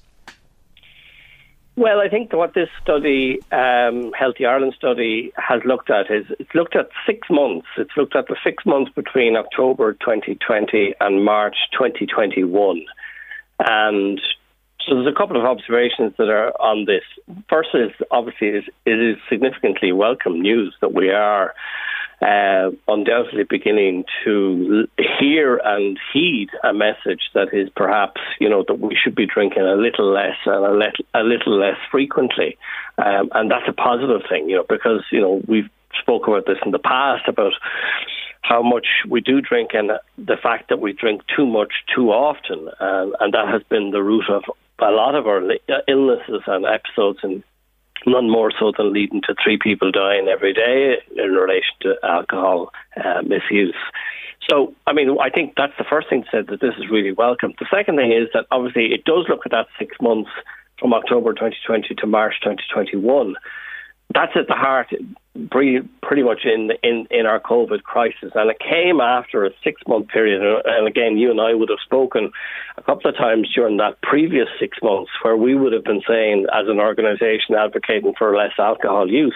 Well, 1.78 1.99
I 1.99 2.07
think 2.07 2.32
what 2.32 2.53
this 2.53 2.69
study, 2.82 3.39
um, 3.51 4.13
Healthy 4.13 4.45
Ireland 4.45 4.76
study, 4.78 5.34
has 5.36 5.61
looked 5.65 5.89
at 5.89 6.09
is 6.09 6.26
it's 6.39 6.55
looked 6.55 6.76
at 6.76 6.88
six 7.05 7.28
months. 7.30 7.67
It's 7.78 7.91
looked 7.97 8.15
at 8.15 8.28
the 8.28 8.38
six 8.45 8.65
months 8.65 8.91
between 8.95 9.36
October 9.36 9.91
2020 9.93 10.95
and 11.01 11.26
March 11.26 11.57
2021. 11.73 12.86
And 13.59 14.21
so 14.88 14.95
there's 14.95 15.13
a 15.13 15.17
couple 15.17 15.38
of 15.38 15.45
observations 15.45 16.13
that 16.17 16.30
are 16.30 16.53
on 16.61 16.86
this. 16.86 17.03
First 17.49 17.69
is 17.73 17.91
obviously 18.09 18.49
it 18.86 18.99
is 18.99 19.17
significantly 19.28 19.91
welcome 19.91 20.41
news 20.41 20.73
that 20.80 20.93
we 20.93 21.09
are 21.09 21.53
uh, 22.26 22.71
undoubtedly 22.88 23.43
beginning 23.43 24.03
to 24.23 24.88
hear 25.19 25.57
and 25.63 25.99
heed 26.11 26.49
a 26.63 26.73
message 26.73 27.30
that 27.36 27.53
is 27.53 27.69
perhaps, 27.76 28.19
you 28.39 28.49
know, 28.49 28.63
that 28.67 28.80
we 28.80 28.95
should 28.95 29.13
be 29.13 29.28
drinking 29.28 29.61
a 29.61 29.76
little 29.76 30.11
less 30.11 30.38
and 30.45 30.65
a, 30.65 30.71
little, 30.71 31.05
a 31.13 31.21
little 31.21 31.59
less 31.59 31.78
frequently. 31.91 32.57
Um, 32.97 33.30
and 33.34 33.51
that's 33.51 33.67
a 33.67 33.73
positive 33.73 34.21
thing, 34.28 34.49
you 34.49 34.55
know, 34.55 34.65
because, 34.67 35.03
you 35.11 35.21
know, 35.21 35.41
we've 35.47 35.69
spoken 36.01 36.34
about 36.34 36.47
this 36.47 36.57
in 36.65 36.71
the 36.71 36.80
past 36.80 37.28
about 37.28 37.53
how 38.41 38.63
much 38.63 38.88
we 39.07 39.21
do 39.21 39.39
drink 39.41 39.71
and 39.73 39.91
the 40.17 40.38
fact 40.41 40.69
that 40.69 40.80
we 40.80 40.93
drink 40.93 41.21
too 41.36 41.45
much 41.45 41.73
too 41.93 42.09
often. 42.09 42.69
Um, 42.80 43.15
and 43.19 43.34
that 43.34 43.49
has 43.49 43.61
been 43.69 43.91
the 43.91 44.01
root 44.01 44.30
of 44.30 44.43
a 44.80 44.91
lot 44.91 45.13
of 45.13 45.28
our 45.28 45.41
illnesses 45.88 46.41
and 46.47 46.65
episodes 46.65 47.19
in 47.23 47.43
none 48.05 48.29
more 48.29 48.51
so 48.57 48.71
than 48.77 48.93
leading 48.93 49.21
to 49.21 49.35
three 49.43 49.57
people 49.57 49.91
dying 49.91 50.27
every 50.27 50.53
day 50.53 50.97
in 51.15 51.31
relation 51.31 51.73
to 51.81 51.95
alcohol 52.03 52.71
uh, 53.03 53.21
misuse. 53.21 53.75
So, 54.49 54.73
I 54.85 54.93
mean, 54.93 55.17
I 55.19 55.29
think 55.29 55.53
that's 55.57 55.73
the 55.77 55.85
first 55.89 56.09
thing 56.09 56.23
to 56.23 56.29
say 56.31 56.41
that 56.41 56.61
this 56.61 56.75
is 56.77 56.89
really 56.89 57.11
welcome. 57.11 57.53
The 57.59 57.67
second 57.73 57.97
thing 57.97 58.11
is 58.11 58.27
that 58.33 58.45
obviously 58.51 58.93
it 58.93 59.05
does 59.05 59.25
look 59.27 59.41
at 59.45 59.51
that 59.51 59.67
six 59.79 59.95
months 59.99 60.29
from 60.79 60.93
October 60.93 61.33
2020 61.33 61.95
to 61.95 62.07
March 62.07 62.35
2021 62.41 63.35
that's 64.13 64.33
at 64.35 64.47
the 64.47 64.53
heart, 64.53 64.87
pretty, 65.51 66.23
much 66.23 66.45
in, 66.45 66.71
in, 66.83 67.07
in 67.11 67.25
our 67.25 67.39
COVID 67.39 67.83
crisis. 67.83 68.31
And 68.36 68.49
it 68.49 68.59
came 68.59 69.01
after 69.01 69.45
a 69.45 69.51
six 69.63 69.81
month 69.88 70.07
period. 70.07 70.41
And 70.65 70.88
again, 70.88 71.17
you 71.17 71.31
and 71.31 71.41
I 71.41 71.53
would 71.53 71.69
have 71.69 71.79
spoken 71.83 72.31
a 72.77 72.81
couple 72.83 73.09
of 73.09 73.17
times 73.17 73.51
during 73.53 73.77
that 73.77 74.01
previous 74.01 74.47
six 74.59 74.77
months 74.81 75.11
where 75.21 75.38
we 75.38 75.55
would 75.55 75.73
have 75.73 75.83
been 75.83 76.01
saying, 76.07 76.45
as 76.53 76.67
an 76.67 76.79
organisation 76.79 77.55
advocating 77.55 78.13
for 78.17 78.36
less 78.36 78.53
alcohol 78.57 79.09
use, 79.09 79.36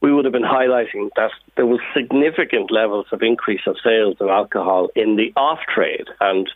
we 0.00 0.12
would 0.12 0.24
have 0.24 0.32
been 0.32 0.42
highlighting 0.42 1.10
that 1.16 1.30
there 1.56 1.66
was 1.66 1.80
significant 1.94 2.70
levels 2.70 3.06
of 3.12 3.22
increase 3.22 3.62
of 3.66 3.76
sales 3.82 4.16
of 4.20 4.28
alcohol 4.28 4.88
in 4.96 5.16
the 5.16 5.32
off 5.36 5.60
trade 5.72 6.08
and 6.20 6.50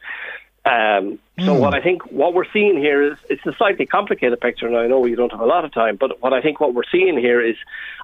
um, 0.64 1.18
so 1.38 1.54
mm. 1.54 1.60
what 1.60 1.74
I 1.74 1.82
think 1.82 2.00
what 2.10 2.32
we're 2.32 2.50
seeing 2.50 2.78
here 2.78 3.02
is 3.02 3.18
it's 3.28 3.44
a 3.44 3.52
slightly 3.58 3.84
complicated 3.84 4.40
picture, 4.40 4.66
and 4.66 4.74
I 4.74 4.86
know 4.86 5.04
you 5.04 5.16
don't 5.16 5.32
have 5.32 5.40
a 5.40 5.46
lot 5.46 5.66
of 5.66 5.72
time, 5.72 5.96
but 5.96 6.22
what 6.22 6.32
I 6.32 6.40
think 6.40 6.60
what 6.60 6.72
we're 6.72 6.88
seeing 6.90 7.18
here 7.18 7.42
is 7.42 7.56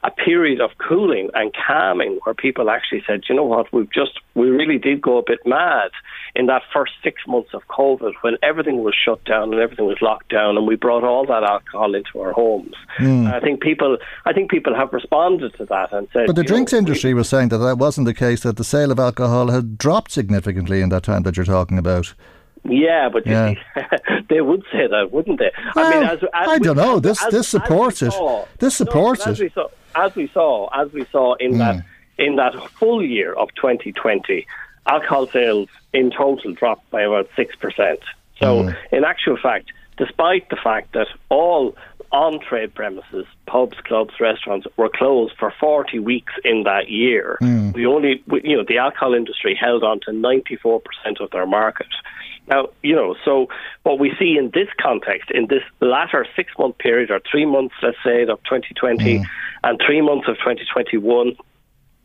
a 0.03 0.11
period 0.11 0.61
of 0.61 0.70
cooling 0.76 1.30
and 1.33 1.51
calming, 1.66 2.18
where 2.24 2.35
people 2.35 2.68
actually 2.68 3.03
said, 3.07 3.22
you 3.30 3.35
know 3.35 3.45
what, 3.45 3.72
we've 3.72 3.91
just 3.91 4.20
we 4.35 4.51
really 4.51 4.76
did 4.76 5.01
go 5.01 5.16
a 5.16 5.22
bit 5.22 5.39
mad 5.47 5.93
in 6.35 6.45
that 6.47 6.61
first 6.74 6.93
six 7.03 7.22
months 7.26 7.55
of 7.55 7.66
COVID 7.68 8.12
when 8.20 8.37
everything 8.43 8.83
was 8.83 8.95
shut 8.95 9.24
down 9.24 9.53
and 9.55 9.62
everything 9.62 9.87
was 9.87 10.03
locked 10.03 10.28
down, 10.28 10.59
and 10.59 10.66
we 10.66 10.76
brought 10.76 11.03
all 11.03 11.24
that 11.24 11.43
alcohol 11.43 11.95
into 11.95 12.20
our 12.20 12.33
homes. 12.33 12.74
Mm. 12.99 13.33
I 13.33 13.41
think 13.41 13.62
people, 13.62 13.97
I 14.26 14.35
think 14.35 14.51
people 14.51 14.74
have 14.74 14.93
responded 14.93 15.55
to 15.55 15.64
that 15.66 15.91
and 15.95 16.07
said. 16.12 16.26
But 16.26 16.37
the 16.37 16.45
drinks 16.45 16.72
know, 16.72 16.80
industry 16.80 17.14
was 17.14 17.30
saying 17.30 17.49
that 17.49 17.59
that 17.59 17.78
wasn't 17.78 18.05
the 18.05 18.14
case; 18.14 18.43
that 18.43 18.59
the 18.59 18.64
sale 18.64 18.93
of 18.93 18.99
alcohol 18.99 19.51
had 19.51 19.78
dropped 19.78 20.11
significantly 20.11 20.83
in 20.83 20.91
that 20.91 21.05
time 21.05 21.22
that 21.22 21.39
you're 21.39 21.47
talking 21.47 21.78
about. 21.78 22.12
Yeah, 22.65 23.09
but 23.09 23.27
yeah. 23.27 23.55
they 24.29 24.41
would 24.41 24.63
say 24.71 24.87
that, 24.87 25.11
wouldn't 25.11 25.39
they? 25.41 25.51
Well, 25.75 25.87
I 25.87 25.91
mean, 25.91 26.09
as, 26.09 26.23
as 26.23 26.29
I 26.33 26.59
don't 26.59 26.77
know. 26.77 27.01
This 27.01 27.23
as, 27.25 27.33
this 27.33 27.49
supports 27.49 28.03
it. 28.03 28.13
Saw, 28.13 28.47
this 28.59 28.77
supports 28.77 29.27
no, 29.27 29.33
as 29.33 29.41
it. 29.41 29.45
We 29.45 29.51
saw, 29.51 29.69
as 29.95 30.15
we 30.15 30.29
saw, 30.29 30.69
as 30.69 30.93
we 30.93 31.05
saw 31.11 31.35
in 31.35 31.55
mm. 31.55 31.59
that 31.59 31.85
in 32.19 32.37
that 32.37 32.55
full 32.71 33.05
year 33.05 33.33
of 33.35 33.53
2020, 33.57 34.47
alcohol 34.87 35.27
sales 35.27 35.69
in 35.93 36.11
total 36.11 36.53
dropped 36.53 36.89
by 36.91 37.03
about 37.03 37.29
six 37.35 37.57
percent. 37.57 38.01
So, 38.39 38.65
mm. 38.65 38.77
in 38.93 39.05
actual 39.05 39.37
fact, 39.37 39.73
despite 39.97 40.49
the 40.49 40.57
fact 40.57 40.93
that 40.93 41.09
all 41.31 41.75
on 42.13 42.39
trade 42.39 42.75
premises, 42.75 43.25
pubs, 43.47 43.79
clubs, 43.85 44.13
restaurants 44.21 44.67
were 44.77 44.91
closed 44.91 45.33
for 45.39 45.53
40 45.59 45.99
weeks 45.99 46.35
in 46.45 46.65
that 46.65 46.91
year. 46.91 47.39
Mm. 47.41 47.73
We 47.73 47.87
only, 47.87 48.23
we, 48.27 48.43
you 48.45 48.57
know, 48.57 48.65
the 48.69 48.79
alcohol 48.79 49.15
industry 49.15 49.55
held 49.59 49.83
on 49.83 50.01
to 50.01 50.11
94% 50.11 50.83
of 51.21 51.31
their 51.31 51.47
market. 51.47 51.87
Now, 52.49 52.68
you 52.82 52.95
know, 52.95 53.14
so 53.24 53.49
what 53.84 53.99
we 53.99 54.12
see 54.18 54.36
in 54.36 54.51
this 54.53 54.68
context, 54.80 55.30
in 55.30 55.47
this 55.47 55.62
latter 55.80 56.26
six 56.34 56.53
month 56.59 56.78
period, 56.78 57.11
or 57.11 57.20
three 57.30 57.47
months, 57.47 57.74
let's 57.82 57.97
say, 58.05 58.22
of 58.22 58.43
2020 58.45 59.18
mm. 59.18 59.24
and 59.62 59.80
three 59.84 60.01
months 60.01 60.28
of 60.28 60.36
2021, 60.36 61.36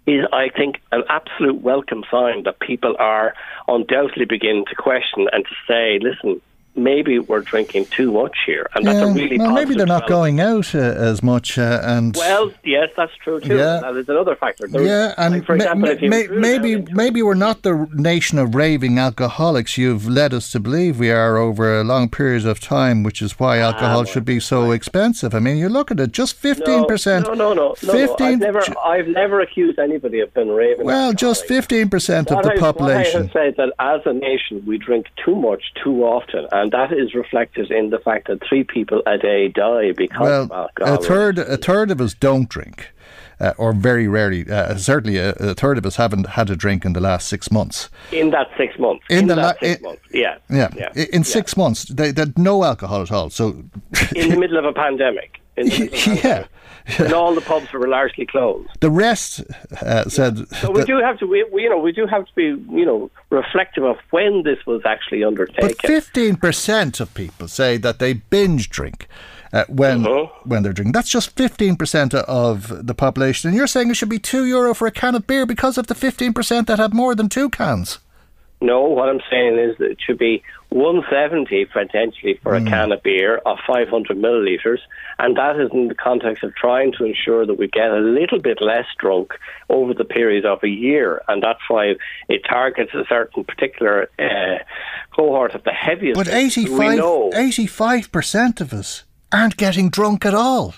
is, 0.06 0.26
I 0.32 0.50
think, 0.56 0.82
an 0.92 1.04
absolute 1.10 1.62
welcome 1.62 2.04
sign 2.10 2.44
that 2.44 2.60
people 2.60 2.96
are 2.98 3.34
undoubtedly 3.68 4.26
beginning 4.26 4.66
to 4.70 4.76
question 4.76 5.28
and 5.34 5.44
to 5.44 5.56
say, 5.68 6.00
listen, 6.02 6.42
maybe 6.78 7.20
we're 7.20 7.42
drinking 7.42 7.86
too 7.88 8.12
much 8.12 8.38
here, 8.46 8.70
and 8.76 8.86
yeah, 8.86 8.94
that's 8.94 9.10
a 9.10 9.14
really 9.14 9.38
well, 9.38 9.52
maybe 9.52 9.76
they're 9.76 9.86
not 9.86 10.08
going 10.08 10.40
out 10.40 10.74
uh, 10.76 10.80
as 10.80 11.24
much. 11.24 11.58
Uh, 11.58 11.82
and 11.84 12.16
well, 12.16 12.52
yes, 12.64 12.90
that's 12.96 13.12
true 13.24 13.40
too. 13.40 13.58
Yeah. 13.58 13.80
that 13.82 13.96
is 13.98 14.08
another 14.08 14.36
factor. 14.36 14.68
There 14.68 14.84
yeah, 14.84 15.14
and 15.18 15.36
like, 15.36 15.46
for 15.46 15.56
example, 15.56 15.96
ma- 16.02 16.18
ma- 16.18 16.40
maybe 16.40 16.82
maybe 16.92 17.22
we're 17.22 17.34
not 17.34 17.64
the 17.64 17.88
nation 17.94 18.38
of 18.38 18.56
raving 18.56 19.00
alcoholics 19.00 19.78
you've 19.78 20.08
led 20.08 20.34
us 20.34 20.52
to 20.52 20.60
believe 20.60 21.00
we 21.00 21.12
are 21.12 21.38
over 21.38 21.80
a 21.80 21.84
long 21.84 22.10
period 22.10 22.46
of 22.46 22.60
time, 22.60 23.04
which 23.04 23.22
is 23.22 23.40
why 23.40 23.60
ah, 23.60 23.72
alcohol 23.72 24.02
ah, 24.02 24.06
should 24.06 24.26
be 24.26 24.40
so 24.40 24.72
expensive. 24.72 25.34
I 25.34 25.40
mean, 25.40 25.58
you 25.58 25.70
look 25.70 25.92
at 25.92 26.00
it, 26.00 26.12
just 26.12 26.36
fifteen 26.36 26.86
percent. 26.86 27.26
No, 27.28 27.34
no, 27.34 27.54
no, 27.54 27.76
no. 27.84 27.92
15, 27.92 28.18
no, 28.20 28.26
I've 28.26 28.40
never, 28.40 28.80
I've 28.80 29.08
never 29.08 29.42
accused 29.42 29.80
anybody 29.80 30.20
of 30.20 30.34
being 30.34 30.50
raving. 30.50 30.86
Well, 30.86 31.14
just 31.14 31.46
fifteen 31.46 31.90
percent 31.90 32.32
of 32.32 32.44
the 32.44 32.54
I, 32.54 32.58
population. 32.58 33.22
I 33.22 33.24
have 33.24 33.32
said 33.32 33.56
that 33.58 33.74
as 33.80 34.02
a 34.06 34.14
nation 34.14 34.64
we 34.66 34.78
drink 34.78 35.08
too 35.24 35.36
much 35.36 35.64
too 35.84 36.04
often, 36.04 36.48
and 36.52 36.67
that 36.72 36.92
is 36.92 37.14
reflected 37.14 37.72
in 37.72 37.90
the 37.90 38.00
fact 38.00 38.28
that 38.28 38.42
three 38.48 38.64
people 38.64 39.02
a 39.06 39.18
day 39.18 39.48
die 39.48 39.92
because 39.92 40.20
well, 40.22 40.44
of 40.44 40.52
alcohol. 40.52 40.94
A 40.94 40.98
third, 40.98 41.40
a 41.40 41.58
third 41.58 41.92
of 41.92 42.02
us 42.02 42.14
don't 42.14 42.50
drink. 42.50 42.92
Uh, 43.40 43.54
or 43.60 43.72
very 43.72 44.08
rarely, 44.08 44.50
uh, 44.50 44.76
certainly 44.78 45.18
a, 45.18 45.30
a, 45.34 45.54
third 45.54 45.78
of 45.78 45.86
us 45.86 45.98
haven't 45.98 46.30
had 46.30 46.50
a 46.50 46.56
drink 46.56 46.84
in 46.84 46.94
the 46.94 47.00
last 47.00 47.28
six 47.28 47.52
months. 47.52 47.88
In 48.12 48.32
that 48.32 48.48
six 48.58 48.80
months. 48.80 49.06
In, 49.12 49.20
in 49.20 49.28
the 49.28 49.36
last 49.36 49.60
six 49.60 49.78
in, 49.78 49.84
months, 49.84 50.02
yeah. 50.12 50.38
Yeah. 50.50 50.70
yeah. 50.76 50.92
In 50.96 51.08
yeah. 51.12 51.22
six 51.22 51.56
months, 51.56 51.86
they, 51.86 52.10
they 52.10 52.22
had 52.22 52.36
no 52.36 52.64
alcohol 52.64 53.04
at 53.04 53.12
all. 53.12 53.30
So 53.30 53.64
in 54.16 54.30
the 54.30 54.38
middle 54.38 54.58
of 54.58 54.66
a 54.66 54.74
pandemic. 54.74 55.40
yeah. 56.24 56.46
and 57.00 57.14
all 57.14 57.36
the 57.36 57.42
pubs 57.42 57.72
were 57.74 57.88
largely 57.88 58.26
closed. 58.26 58.70
The 58.80 58.92
rest 58.92 59.42
uh, 59.82 60.06
said. 60.10 60.48
So 60.58 60.72
we 60.72 60.84
do 60.84 60.98
have 60.98 61.20
to, 61.20 61.28
we, 61.28 61.44
we, 61.52 61.64
you 61.64 61.70
know, 61.70 61.80
we 61.80 61.92
do 61.92 62.06
have 62.06 62.26
to 62.26 62.32
be, 62.36 62.44
you 62.44 62.86
know, 62.86 63.10
reflective 63.30 63.84
of 63.84 63.98
when 64.12 64.44
this 64.44 64.66
was 64.66 64.82
actually 64.86 65.24
undertaken. 65.24 65.68
But 65.68 65.82
fifteen 65.82 66.36
percent 66.36 67.00
of 67.00 67.14
people 67.14 67.48
say 67.48 67.78
that 67.78 68.00
they 68.00 68.14
binge 68.14 68.70
drink. 68.70 69.08
Uh, 69.54 69.64
when 69.70 70.06
uh-huh. 70.06 70.28
when 70.44 70.62
they're 70.62 70.74
drinking, 70.74 70.92
that's 70.92 71.10
just 71.10 71.32
fifteen 71.32 71.76
percent 71.76 72.14
of 72.14 72.86
the 72.86 72.94
population, 72.94 73.50
and 73.50 73.58
you're 73.58 73.68
saying 73.68 73.90
it 73.90 73.96
should 73.96 74.10
be 74.10 74.20
two 74.20 74.46
euro 74.46 74.74
for 74.74 74.88
a 74.88 74.92
can 74.92 75.16
of 75.16 75.26
beer 75.26 75.46
because 75.46 75.78
of 75.78 75.88
the 75.88 75.96
fifteen 75.96 76.34
percent 76.34 76.68
that 76.68 76.80
have 76.80 76.94
more 76.94 77.16
than 77.16 77.30
two 77.30 77.50
cans. 77.50 78.00
No, 78.60 78.82
what 78.82 79.08
I'm 79.08 79.22
saying 79.30 79.60
is 79.60 79.78
that 79.78 79.92
it 79.92 79.98
should 80.04 80.18
be 80.18 80.42
170 80.70 81.66
potentially 81.66 82.40
for 82.42 82.54
mm. 82.54 82.58
a 82.58 82.60
hmm. 82.62 82.68
can 82.68 82.92
of 82.92 83.04
beer 83.04 83.38
of 83.46 83.58
500 83.68 84.18
millilitres, 84.18 84.80
and 85.20 85.38
that 85.38 85.60
is 85.60 85.70
in 85.72 85.88
the 85.88 85.96
context 85.96 86.44
of 86.44 86.56
trying 86.56 86.92
to 86.94 87.06
ensure 87.06 87.46
that 87.46 87.54
we 87.54 87.68
get 87.68 87.92
a 87.92 88.00
little 88.00 88.40
bit 88.40 88.58
less 88.60 88.86
drunk 88.98 89.34
over 89.70 89.94
the 89.94 90.04
period 90.04 90.46
of 90.46 90.64
a 90.64 90.70
year, 90.70 91.22
and 91.28 91.44
that's 91.44 91.62
why 91.68 91.94
it 92.30 92.42
targets 92.50 92.94
a 92.96 93.04
certain 93.08 93.44
particular 93.44 94.10
uh, 94.18 94.64
cohort 95.16 95.54
of 95.54 95.64
the 95.64 95.72
heaviest. 95.72 96.18
But 96.18 96.28
85 97.34 98.12
percent 98.12 98.60
of 98.60 98.74
us 98.74 99.04
aren't 99.32 99.58
getting 99.58 99.90
drunk 99.90 100.26
at 100.26 100.34
all. 100.34 100.74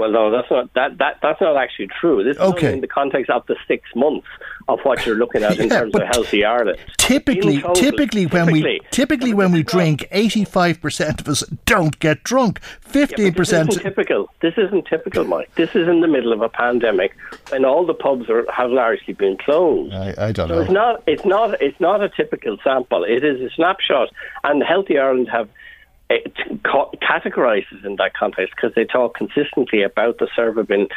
Well, 0.00 0.10
no, 0.10 0.30
that's 0.30 0.50
not 0.50 0.72
that, 0.72 0.96
that 0.96 1.18
that's 1.20 1.42
not 1.42 1.58
actually 1.58 1.88
true. 1.88 2.24
This 2.24 2.36
is 2.36 2.42
okay. 2.42 2.72
in 2.72 2.80
the 2.80 2.86
context 2.86 3.28
of 3.28 3.46
the 3.48 3.56
six 3.68 3.84
months 3.94 4.26
of 4.66 4.80
what 4.80 5.04
you're 5.04 5.16
looking 5.16 5.42
at 5.42 5.58
in 5.60 5.68
terms 5.68 5.94
of 5.94 6.00
healthy 6.10 6.42
Ireland. 6.42 6.78
Typically, 6.96 7.60
total, 7.60 7.74
typically 7.74 8.24
when 8.24 8.46
typically, 8.46 8.62
we 8.62 8.80
typically 8.90 9.34
when 9.34 9.52
we 9.52 9.62
drink, 9.62 10.08
eighty 10.10 10.46
five 10.46 10.80
percent 10.80 11.20
of 11.20 11.28
us 11.28 11.42
don't 11.66 11.98
get 11.98 12.24
drunk. 12.24 12.62
Fifteen 12.80 13.34
percent. 13.34 13.68
This 13.68 13.76
isn't 13.76 13.90
typical. 13.90 14.30
This 14.40 14.54
isn't 14.56 14.86
typical, 14.86 15.24
Mike. 15.24 15.54
This 15.56 15.68
is 15.76 15.86
in 15.86 16.00
the 16.00 16.08
middle 16.08 16.32
of 16.32 16.40
a 16.40 16.48
pandemic, 16.48 17.14
and 17.52 17.66
all 17.66 17.84
the 17.84 17.92
pubs 17.92 18.30
are, 18.30 18.50
have 18.50 18.70
largely 18.70 19.12
been 19.12 19.36
closed. 19.36 19.92
I, 19.92 20.14
I 20.16 20.32
don't 20.32 20.48
so 20.48 20.54
know. 20.54 20.60
It's 20.62 20.70
not. 20.70 21.02
It's 21.06 21.24
not. 21.26 21.60
It's 21.60 21.78
not 21.78 22.02
a 22.02 22.08
typical 22.08 22.56
sample. 22.64 23.04
It 23.04 23.22
is 23.22 23.38
a 23.42 23.50
snapshot, 23.54 24.08
and 24.44 24.62
Healthy 24.62 24.98
Ireland 24.98 25.28
have 25.30 25.50
it 26.10 26.34
categorises 26.64 27.84
in 27.84 27.96
that 27.96 28.14
context 28.14 28.54
because 28.56 28.74
they 28.74 28.84
talk 28.84 29.16
consistently 29.16 29.82
about 29.82 30.18
the 30.18 30.28
server 30.34 30.64
being 30.64 30.88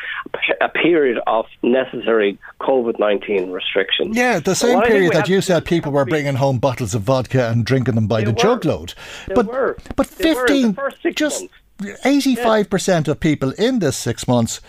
a 0.59 0.69
period 0.69 1.19
of 1.27 1.45
necessary 1.61 2.39
COVID 2.61 2.99
19 2.99 3.51
restrictions. 3.51 4.17
Yeah, 4.17 4.39
the 4.39 4.55
same 4.55 4.81
period 4.81 5.13
that 5.13 5.29
you 5.29 5.41
said 5.41 5.65
people 5.65 5.91
were 5.91 6.05
bringing 6.05 6.35
home 6.35 6.57
bottles 6.57 6.95
of 6.95 7.03
vodka 7.03 7.49
and 7.49 7.63
drinking 7.65 7.95
them 7.95 8.07
by 8.07 8.23
the 8.23 8.31
were. 8.31 8.37
jugload. 8.37 8.95
They 9.27 9.35
but, 9.35 9.45
were. 9.45 9.77
but 9.95 10.07
15, 10.07 10.75
just 11.15 11.47
85% 11.79 13.07
of 13.07 13.19
people 13.19 13.51
in 13.51 13.79
this 13.79 13.95
six 13.95 14.27
months, 14.27 14.61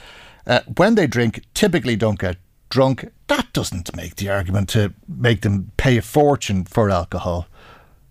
uh, 0.47 0.61
when 0.76 0.95
they 0.95 1.07
drink, 1.07 1.42
typically 1.55 1.97
don't 1.97 2.18
get 2.18 2.36
drunk. 2.68 3.11
That 3.28 3.51
doesn't 3.55 3.97
make 3.97 4.16
the 4.16 4.28
argument 4.28 4.68
to 4.70 4.92
make 5.09 5.40
them 5.40 5.72
pay 5.78 5.97
a 5.97 6.03
fortune 6.03 6.64
for 6.64 6.90
alcohol. 6.90 7.47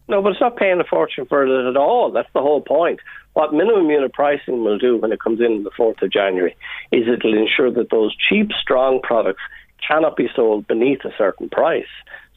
No, 0.07 0.21
but 0.21 0.33
it's 0.33 0.41
not 0.41 0.57
paying 0.57 0.79
a 0.79 0.83
fortune 0.83 1.25
for 1.25 1.45
it 1.45 1.69
at 1.69 1.77
all. 1.77 2.11
That's 2.11 2.31
the 2.33 2.41
whole 2.41 2.61
point. 2.61 2.99
What 3.33 3.53
minimum 3.53 3.89
unit 3.89 4.13
pricing 4.13 4.63
will 4.63 4.77
do 4.77 4.97
when 4.97 5.11
it 5.11 5.19
comes 5.19 5.39
in 5.39 5.63
the 5.63 5.71
4th 5.71 6.01
of 6.01 6.11
January 6.11 6.55
is 6.91 7.07
it'll 7.07 7.37
ensure 7.37 7.71
that 7.71 7.89
those 7.89 8.15
cheap, 8.15 8.51
strong 8.61 8.99
products 9.01 9.41
cannot 9.87 10.15
be 10.15 10.29
sold 10.35 10.67
beneath 10.67 11.03
a 11.05 11.11
certain 11.17 11.49
price. 11.49 11.85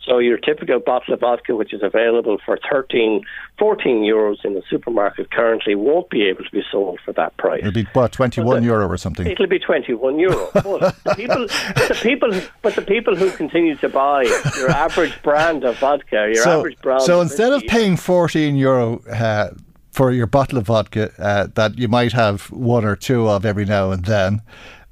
So 0.06 0.18
your 0.18 0.38
typical 0.38 0.78
bottle 0.78 1.14
of 1.14 1.20
vodka, 1.20 1.56
which 1.56 1.74
is 1.74 1.82
available 1.82 2.38
for 2.44 2.58
13, 2.70 3.24
14 3.58 4.02
euros 4.02 4.44
in 4.44 4.54
the 4.54 4.62
supermarket 4.70 5.32
currently, 5.32 5.74
won't 5.74 6.08
be 6.10 6.22
able 6.28 6.44
to 6.44 6.50
be 6.50 6.62
sold 6.70 7.00
for 7.04 7.12
that 7.14 7.36
price. 7.38 7.60
It'll 7.60 7.72
be 7.72 7.86
what 7.92 8.12
21 8.12 8.60
the, 8.60 8.66
euro 8.66 8.86
or 8.86 8.96
something. 8.96 9.26
It'll 9.26 9.48
be 9.48 9.58
21 9.58 10.18
euro. 10.18 10.48
but 10.54 11.02
the 11.02 11.14
people, 11.16 11.46
the 11.46 11.98
people, 12.02 12.40
but 12.62 12.76
the 12.76 12.82
people 12.82 13.16
who 13.16 13.30
continue 13.32 13.74
to 13.76 13.88
buy 13.88 14.22
your 14.56 14.70
average 14.70 15.20
brand 15.22 15.64
of 15.64 15.76
vodka, 15.78 16.30
your 16.32 16.44
so, 16.44 16.60
average 16.60 16.80
brand. 16.82 17.02
So 17.02 17.20
instead 17.20 17.52
of 17.52 17.62
paying 17.66 17.96
14 17.96 18.56
euro. 18.56 19.00
Uh, 19.10 19.50
for 19.92 20.12
your 20.12 20.26
bottle 20.26 20.58
of 20.58 20.66
vodka 20.66 21.10
uh, 21.18 21.46
that 21.54 21.78
you 21.78 21.88
might 21.88 22.12
have 22.12 22.50
one 22.50 22.84
or 22.84 22.94
two 22.94 23.26
of 23.26 23.46
every 23.46 23.64
now 23.64 23.92
and 23.92 24.04
then, 24.04 24.42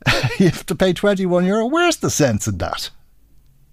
you 0.38 0.46
have 0.46 0.64
to 0.64 0.74
pay 0.74 0.94
21 0.94 1.44
euro. 1.44 1.66
Where's 1.66 1.98
the 1.98 2.08
sense 2.08 2.48
in 2.48 2.56
that? 2.56 2.88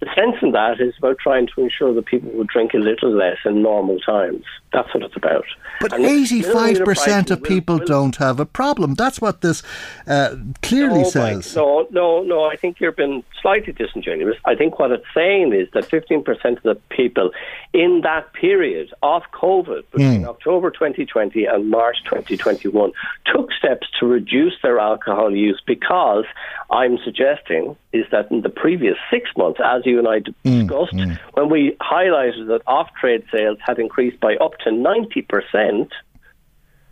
The 0.02 0.08
sense 0.16 0.36
in 0.42 0.52
that 0.52 0.82
is 0.82 0.96
about 0.98 1.20
trying 1.20 1.48
to 1.48 1.62
ensure 1.62 1.94
that 1.94 2.06
people 2.08 2.32
will 2.32 2.46
drink 2.46 2.74
a 2.74 2.80
little 2.80 3.12
less 3.12 3.38
in 3.46 3.62
normal 3.62 4.00
times. 4.00 4.44
That's 4.74 4.92
what 4.96 5.04
it's 5.04 5.16
about. 5.16 5.46
But 5.80 5.94
eighty-five 5.94 6.84
percent 6.84 7.30
of 7.30 7.44
people 7.44 7.76
will, 7.76 7.80
will, 7.82 7.88
don't 7.88 8.16
have 8.16 8.40
a 8.40 8.46
problem. 8.46 8.96
That's 8.96 9.22
what 9.22 9.42
this 9.42 9.62
uh, 10.08 10.38
clearly 10.64 11.04
no, 11.04 11.10
says. 11.10 11.56
no, 11.56 11.88
no, 11.92 12.24
no. 12.24 12.46
I 12.46 12.56
think 12.56 12.80
you've 12.80 12.96
been 12.96 13.24
slightly 13.42 13.74
disingenuous. 13.74 14.38
I 14.46 14.56
think 14.56 14.80
what 14.80 14.92
it's 14.92 15.06
saying 15.14 15.54
is 15.54 15.68
that 15.74 15.86
fifteen 15.86 16.24
percent 16.24 16.58
of 16.58 16.64
the 16.64 16.76
people 16.90 17.30
in 17.74 18.02
that 18.04 18.34
period 18.34 18.92
of 19.04 19.22
COVID 19.34 19.84
between 19.92 20.24
mm. 20.24 20.28
October 20.28 20.72
2020 20.72 21.46
and 21.46 21.70
March 21.70 21.98
2021 22.06 22.92
took 23.26 23.52
steps 23.54 23.88
to 24.00 24.06
reduce 24.06 24.54
their 24.62 24.80
alcohol 24.80 25.36
use 25.36 25.62
because 25.66 26.26
I'm 26.70 26.98
suggesting 27.04 27.76
is 27.94 28.06
that 28.12 28.32
in 28.32 28.42
the 28.42 28.50
previous 28.50 28.98
six 29.10 29.30
months, 29.38 29.60
as 29.64 29.86
you 29.86 29.91
and 30.00 30.08
I 30.08 30.20
mm, 30.20 30.68
discussed, 30.68 30.94
mm, 30.94 31.12
mm. 31.12 31.20
when 31.34 31.50
we 31.50 31.78
highlighted 31.82 32.48
that 32.48 32.62
off 32.68 32.90
trade 33.00 33.24
sales 33.32 33.58
had 33.66 33.80
increased 33.80 34.20
by 34.20 34.36
up 34.36 34.58
to 34.64 34.70
90%, 34.70 35.90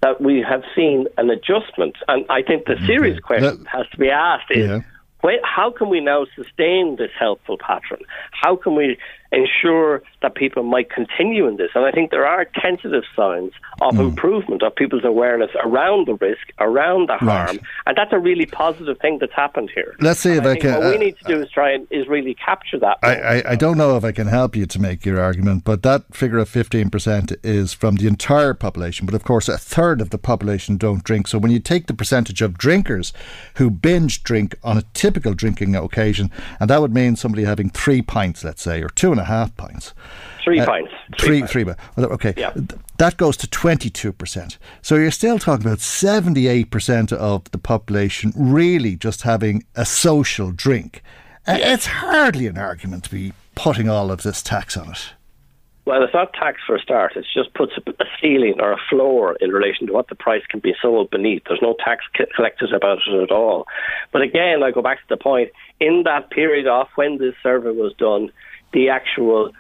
that 0.02 0.22
we 0.22 0.41
have 0.47 0.64
seen 0.76 1.08
an 1.18 1.30
adjustment. 1.30 1.95
And 2.08 2.26
I 2.30 2.41
think 2.41 2.66
the 2.66 2.78
serious 2.86 3.18
okay. 3.18 3.22
question 3.22 3.64
that 3.64 3.68
has 3.70 3.88
to 3.89 3.97
be 3.97 4.10
asked 4.10 4.52
is 4.52 4.70
yeah. 4.70 5.38
how 5.43 5.72
can 5.72 5.89
we 5.89 6.00
now 6.00 6.26
sustain 6.36 6.95
this 6.97 7.12
helpful 7.18 7.58
pattern? 7.58 8.00
How 8.32 8.56
can 8.56 8.76
we 8.76 8.97
ensure 9.32 10.01
that 10.21 10.36
people 10.36 10.63
might 10.63 10.89
continue 10.89 11.47
in 11.47 11.57
this. 11.57 11.69
And 11.75 11.86
I 11.86 11.91
think 11.91 12.11
there 12.11 12.25
are 12.25 12.45
tentative 12.45 13.03
signs 13.15 13.51
of 13.82 13.93
mm. 13.93 14.09
improvement 14.09 14.63
of 14.63 14.75
people's 14.75 15.05
awareness 15.05 15.51
around 15.63 16.07
the 16.07 16.15
risk, 16.15 16.51
around 16.59 17.09
the 17.09 17.17
harm, 17.17 17.47
right. 17.47 17.59
and 17.86 17.97
that's 17.97 18.11
a 18.11 18.19
really 18.19 18.45
positive 18.45 18.97
thing 18.99 19.19
that's 19.19 19.34
happened 19.34 19.71
here. 19.73 19.95
Let's 19.99 20.19
see 20.19 20.32
and 20.32 20.39
if 20.39 20.45
I, 20.45 20.51
I 20.51 20.55
can. 20.57 20.73
What 20.75 20.88
uh, 20.88 20.91
we 20.91 20.97
need 20.97 21.17
to 21.19 21.23
do 21.25 21.41
is 21.41 21.49
try 21.51 21.71
and 21.71 21.88
is 21.91 22.07
really 22.07 22.34
capture 22.34 22.80
that. 22.80 22.97
I, 23.03 23.15
I, 23.15 23.51
I, 23.51 23.55
don't 23.55 23.77
know 23.77 23.95
if 23.95 24.03
I 24.03 24.11
can 24.11 24.27
help 24.27 24.55
you 24.55 24.65
to 24.65 24.80
make 24.80 25.05
your 25.05 25.19
argument, 25.19 25.63
but 25.63 25.84
that 25.84 26.13
figure 26.13 26.39
of 26.39 26.49
fifteen 26.49 26.89
percent 26.89 27.32
is 27.43 27.73
from 27.73 27.95
the 27.95 28.07
entire 28.07 28.53
population. 28.53 29.05
But 29.05 29.15
of 29.15 29.23
course, 29.23 29.47
a 29.47 29.57
third 29.57 30.01
of 30.01 30.09
the 30.09 30.17
population 30.17 30.77
don't 30.77 31.03
drink. 31.03 31.27
So 31.27 31.38
when 31.38 31.51
you 31.51 31.59
take 31.59 31.88
the 31.88 31.93
percentage 31.93 32.41
of 32.41 32.57
drinkers 32.57 33.13
who 33.55 33.69
binge 33.69 34.23
drink 34.23 34.55
on 34.63 34.77
a 34.77 34.84
typical 34.93 35.34
drinking 35.34 35.75
occasion, 35.75 36.32
and 36.59 36.69
that 36.69 36.82
would 36.82 36.93
mean 36.93 37.15
somebody 37.15 37.43
having 37.43 37.69
three 37.69 38.01
pints, 38.01 38.43
let's 38.43 38.61
say, 38.61 38.82
or 38.82 38.89
two 38.89 39.11
and 39.11 39.18
a 39.20 39.26
half 39.26 39.55
pints. 39.55 39.93
Three 40.43 40.59
uh, 40.59 40.65
pints. 40.65 40.91
Three, 41.20 41.41
three, 41.43 41.65
pints. 41.65 41.84
three. 41.95 42.05
Okay. 42.05 42.34
Yeah. 42.38 42.53
That 42.97 43.17
goes 43.17 43.38
to 43.38 43.47
22%. 43.47 44.57
So 44.82 44.95
you're 44.95 45.11
still 45.11 45.39
talking 45.39 45.65
about 45.65 45.80
78% 45.80 47.13
of 47.13 47.49
the 47.51 47.57
population 47.57 48.34
really 48.36 48.95
just 48.95 49.22
having 49.22 49.63
a 49.76 49.86
social 49.86 50.51
drink. 50.51 51.01
Uh, 51.47 51.57
it's 51.59 51.86
hardly 51.86 52.47
an 52.47 52.57
argument 52.57 53.05
to 53.05 53.11
be 53.11 53.34
putting 53.55 53.89
all 53.89 54.11
of 54.11 54.24
this 54.24 54.41
tax 54.41 54.76
on 54.76 54.91
it. 54.91 55.13
Well, 55.89 56.03
it's 56.03 56.13
not 56.13 56.34
tax 56.34 56.61
for 56.67 56.76
a 56.76 56.80
start. 56.80 57.15
It 57.15 57.26
just 57.34 57.51
puts 57.55 57.72
a 57.78 58.05
ceiling 58.22 58.57
or 58.59 58.72
a 58.72 58.78
floor 58.91 59.36
in 59.41 59.49
relation 59.49 59.88
to 59.88 59.93
what 59.93 60.07
the 60.07 60.13
price 60.13 60.43
can 60.47 60.59
be 60.59 60.76
sold 60.80 61.09
beneath. 61.09 61.41
There's 61.47 61.63
no 61.63 61.76
tax 61.84 62.05
collected 62.36 62.72
about 62.74 62.99
it 63.07 63.24
at 63.24 63.32
all. 63.32 63.65
But 64.11 64.22
again, 64.22 64.61
I 64.61 64.70
go 64.70 64.84
back 64.84 64.99
to 64.99 65.05
the 65.09 65.17
point 65.17 65.49
in 65.80 66.03
that 66.05 66.30
period 66.30 66.67
off 66.67 66.89
when 66.93 67.17
this 67.17 67.34
survey 67.41 67.72
was 67.72 67.93
done, 67.97 68.32
the 68.74 68.89
actual 68.89 69.51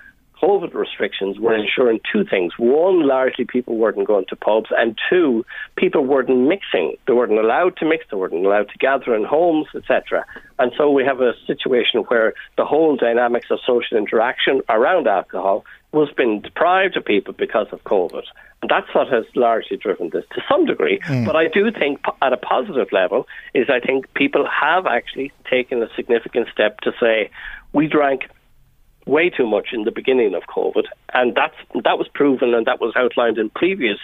COVID 0.41 0.73
restrictions 0.73 1.37
were 1.37 1.55
ensuring 1.55 1.99
two 2.11 2.23
things. 2.23 2.53
One, 2.57 3.05
largely 3.05 3.45
people 3.45 3.77
weren't 3.77 4.05
going 4.07 4.25
to 4.29 4.35
pubs, 4.35 4.69
and 4.71 4.97
two, 5.09 5.45
people 5.75 6.05
weren't 6.05 6.29
mixing. 6.29 6.95
They 7.07 7.13
weren't 7.13 7.37
allowed 7.37 7.77
to 7.77 7.85
mix, 7.85 8.05
they 8.09 8.17
weren't 8.17 8.33
allowed 8.33 8.69
to 8.69 8.77
gather 8.77 9.15
in 9.15 9.25
homes, 9.25 9.67
etc. 9.75 10.25
And 10.57 10.71
so 10.77 10.89
we 10.89 11.03
have 11.03 11.19
a 11.21 11.33
situation 11.45 12.01
where 12.07 12.33
the 12.57 12.65
whole 12.65 12.95
dynamics 12.95 13.47
of 13.51 13.59
social 13.65 13.97
interaction 13.97 14.61
around 14.69 15.07
alcohol 15.07 15.65
was 15.91 16.09
being 16.15 16.41
deprived 16.41 16.95
of 16.95 17.03
people 17.03 17.33
because 17.33 17.67
of 17.71 17.83
COVID. 17.83 18.23
And 18.61 18.69
that's 18.69 18.93
what 18.93 19.07
has 19.07 19.25
largely 19.35 19.77
driven 19.77 20.09
this 20.09 20.25
to 20.33 20.41
some 20.47 20.65
degree. 20.65 20.99
Mm. 20.99 21.25
But 21.25 21.35
I 21.35 21.47
do 21.47 21.71
think, 21.71 22.01
at 22.21 22.33
a 22.33 22.37
positive 22.37 22.91
level, 22.91 23.27
is 23.53 23.69
I 23.69 23.79
think 23.79 24.13
people 24.13 24.45
have 24.47 24.85
actually 24.85 25.31
taken 25.49 25.81
a 25.81 25.87
significant 25.95 26.49
step 26.51 26.79
to 26.81 26.91
say, 26.99 27.31
we 27.73 27.87
drank 27.87 28.23
way 29.05 29.29
too 29.29 29.47
much 29.47 29.69
in 29.73 29.83
the 29.83 29.91
beginning 29.91 30.35
of 30.35 30.43
COVID, 30.43 30.85
and 31.13 31.35
that's 31.35 31.55
that 31.83 31.97
was 31.97 32.07
proven 32.13 32.53
and 32.53 32.65
that 32.67 32.79
was 32.79 32.93
outlined 32.95 33.37
in 33.37 33.49
previous 33.49 33.97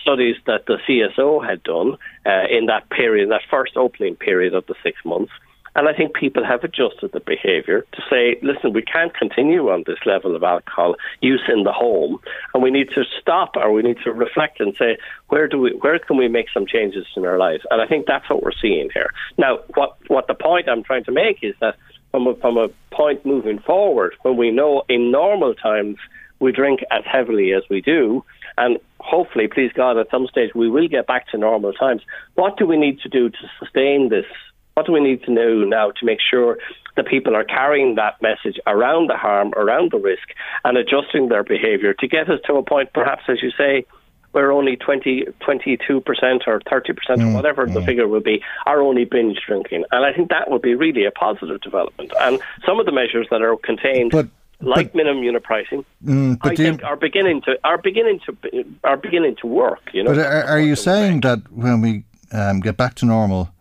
studies 0.00 0.36
that 0.46 0.66
the 0.66 0.78
CSO 0.86 1.46
had 1.48 1.62
done 1.62 1.96
uh, 2.26 2.44
in 2.50 2.66
that 2.66 2.90
period, 2.90 3.30
that 3.30 3.42
first 3.50 3.76
opening 3.76 4.16
period 4.16 4.54
of 4.54 4.66
the 4.66 4.74
six 4.82 4.98
months. 5.04 5.32
And 5.74 5.88
I 5.88 5.94
think 5.94 6.14
people 6.14 6.44
have 6.44 6.64
adjusted 6.64 7.12
the 7.12 7.20
behaviour 7.20 7.86
to 7.92 8.02
say, 8.10 8.38
listen, 8.42 8.74
we 8.74 8.82
can't 8.82 9.14
continue 9.14 9.70
on 9.70 9.84
this 9.86 9.98
level 10.04 10.36
of 10.36 10.42
alcohol 10.42 10.96
use 11.22 11.42
in 11.48 11.62
the 11.64 11.72
home, 11.72 12.18
and 12.52 12.62
we 12.62 12.70
need 12.70 12.90
to 12.90 13.04
stop, 13.20 13.56
or 13.56 13.72
we 13.72 13.82
need 13.82 13.96
to 14.04 14.12
reflect 14.12 14.60
and 14.60 14.74
say, 14.78 14.98
where 15.28 15.48
do 15.48 15.58
we, 15.58 15.70
where 15.80 15.98
can 15.98 16.18
we 16.18 16.28
make 16.28 16.46
some 16.52 16.66
changes 16.66 17.06
in 17.16 17.24
our 17.24 17.38
lives? 17.38 17.64
And 17.70 17.80
I 17.80 17.86
think 17.86 18.06
that's 18.06 18.28
what 18.28 18.42
we're 18.42 18.52
seeing 18.60 18.90
here. 18.92 19.12
Now, 19.38 19.60
what 19.74 19.96
what 20.08 20.26
the 20.26 20.34
point 20.34 20.68
I'm 20.68 20.82
trying 20.82 21.04
to 21.04 21.12
make 21.12 21.38
is 21.42 21.54
that 21.60 21.76
from 22.12 22.28
a, 22.28 22.36
from 22.36 22.56
a 22.56 22.68
point 22.92 23.26
moving 23.26 23.58
forward 23.58 24.14
when 24.22 24.36
we 24.36 24.52
know 24.52 24.84
in 24.88 25.10
normal 25.10 25.54
times 25.54 25.96
we 26.38 26.52
drink 26.52 26.80
as 26.90 27.02
heavily 27.04 27.52
as 27.52 27.62
we 27.70 27.80
do, 27.80 28.24
and 28.58 28.78
hopefully, 29.00 29.48
please 29.48 29.72
God, 29.74 29.98
at 29.98 30.10
some 30.10 30.26
stage 30.26 30.50
we 30.54 30.68
will 30.68 30.88
get 30.88 31.06
back 31.06 31.28
to 31.28 31.38
normal 31.38 31.72
times. 31.72 32.02
What 32.34 32.56
do 32.56 32.66
we 32.66 32.76
need 32.76 33.00
to 33.00 33.08
do 33.08 33.30
to 33.30 33.38
sustain 33.58 34.10
this? 34.10 34.26
What 34.74 34.86
do 34.86 34.92
we 34.92 35.00
need 35.00 35.22
to 35.24 35.32
know 35.32 35.64
now 35.64 35.90
to 35.90 36.06
make 36.06 36.18
sure 36.20 36.58
that 36.96 37.06
people 37.06 37.34
are 37.34 37.44
carrying 37.44 37.94
that 37.94 38.20
message 38.20 38.58
around 38.66 39.08
the 39.08 39.16
harm, 39.16 39.52
around 39.56 39.92
the 39.92 39.98
risk, 39.98 40.28
and 40.64 40.76
adjusting 40.76 41.28
their 41.28 41.44
behaviour 41.44 41.94
to 41.94 42.08
get 42.08 42.28
us 42.28 42.40
to 42.46 42.54
a 42.54 42.62
point, 42.62 42.92
perhaps, 42.92 43.22
as 43.28 43.42
you 43.42 43.50
say, 43.56 43.86
where 44.32 44.50
only 44.50 44.76
20, 44.76 45.26
22% 45.40 46.40
or 46.46 46.60
30% 46.60 46.60
mm, 46.66 47.30
or 47.30 47.34
whatever 47.34 47.66
mm. 47.66 47.74
the 47.74 47.82
figure 47.82 48.08
will 48.08 48.20
be 48.20 48.42
are 48.66 48.80
only 48.80 49.04
binge 49.04 49.38
drinking. 49.46 49.84
And 49.92 50.04
I 50.04 50.12
think 50.12 50.30
that 50.30 50.50
would 50.50 50.62
be 50.62 50.74
really 50.74 51.04
a 51.04 51.10
positive 51.10 51.60
development. 51.60 52.12
And 52.20 52.40
some 52.66 52.80
of 52.80 52.86
the 52.86 52.92
measures 52.92 53.28
that 53.30 53.42
are 53.42 53.56
contained. 53.56 54.10
But, 54.10 54.28
like 54.60 54.92
but, 54.92 54.98
minimum 54.98 55.24
unit 55.24 55.42
pricing, 55.42 55.84
mm, 56.04 56.38
I 56.40 56.54
think 56.54 56.82
you, 56.82 56.86
are 56.86 56.94
beginning 56.94 57.42
to 57.42 57.58
are 57.64 57.78
beginning 57.78 58.20
to 58.26 58.64
are 58.84 58.96
beginning 58.96 59.34
to 59.40 59.48
work. 59.48 59.80
You 59.92 60.04
know. 60.04 60.14
But 60.14 60.20
are, 60.20 60.44
are 60.44 60.60
you 60.60 60.76
saying 60.76 61.22
that 61.22 61.50
when 61.50 61.80
we 61.80 62.04
um, 62.30 62.60
get 62.60 62.76
back 62.76 62.94
to 62.96 63.06
normal, 63.06 63.52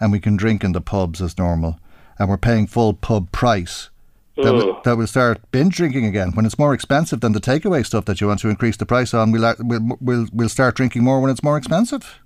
and 0.00 0.12
we 0.12 0.18
can 0.18 0.34
drink 0.34 0.64
in 0.64 0.72
the 0.72 0.80
pubs 0.80 1.20
as 1.20 1.36
normal, 1.36 1.78
and 2.18 2.28
we're 2.28 2.38
paying 2.38 2.66
full 2.66 2.94
pub 2.94 3.30
price, 3.32 3.90
that, 4.36 4.52
will, 4.52 4.80
that 4.84 4.96
will 4.96 5.06
start 5.06 5.40
binge 5.50 5.76
drinking 5.76 6.04
again 6.04 6.32
when 6.32 6.44
it's 6.44 6.58
more 6.58 6.74
expensive 6.74 7.20
than 7.20 7.32
the 7.32 7.40
takeaway 7.40 7.84
stuff 7.84 8.04
that 8.04 8.20
you 8.20 8.26
want 8.26 8.40
to 8.40 8.48
increase 8.48 8.76
the 8.76 8.86
price 8.86 9.14
on. 9.14 9.32
We'll 9.32 9.54
we'll 9.60 9.98
we'll, 10.00 10.26
we'll 10.32 10.48
start 10.48 10.76
drinking 10.76 11.04
more 11.04 11.20
when 11.20 11.30
it's 11.30 11.42
more 11.42 11.56
expensive. 11.56 12.20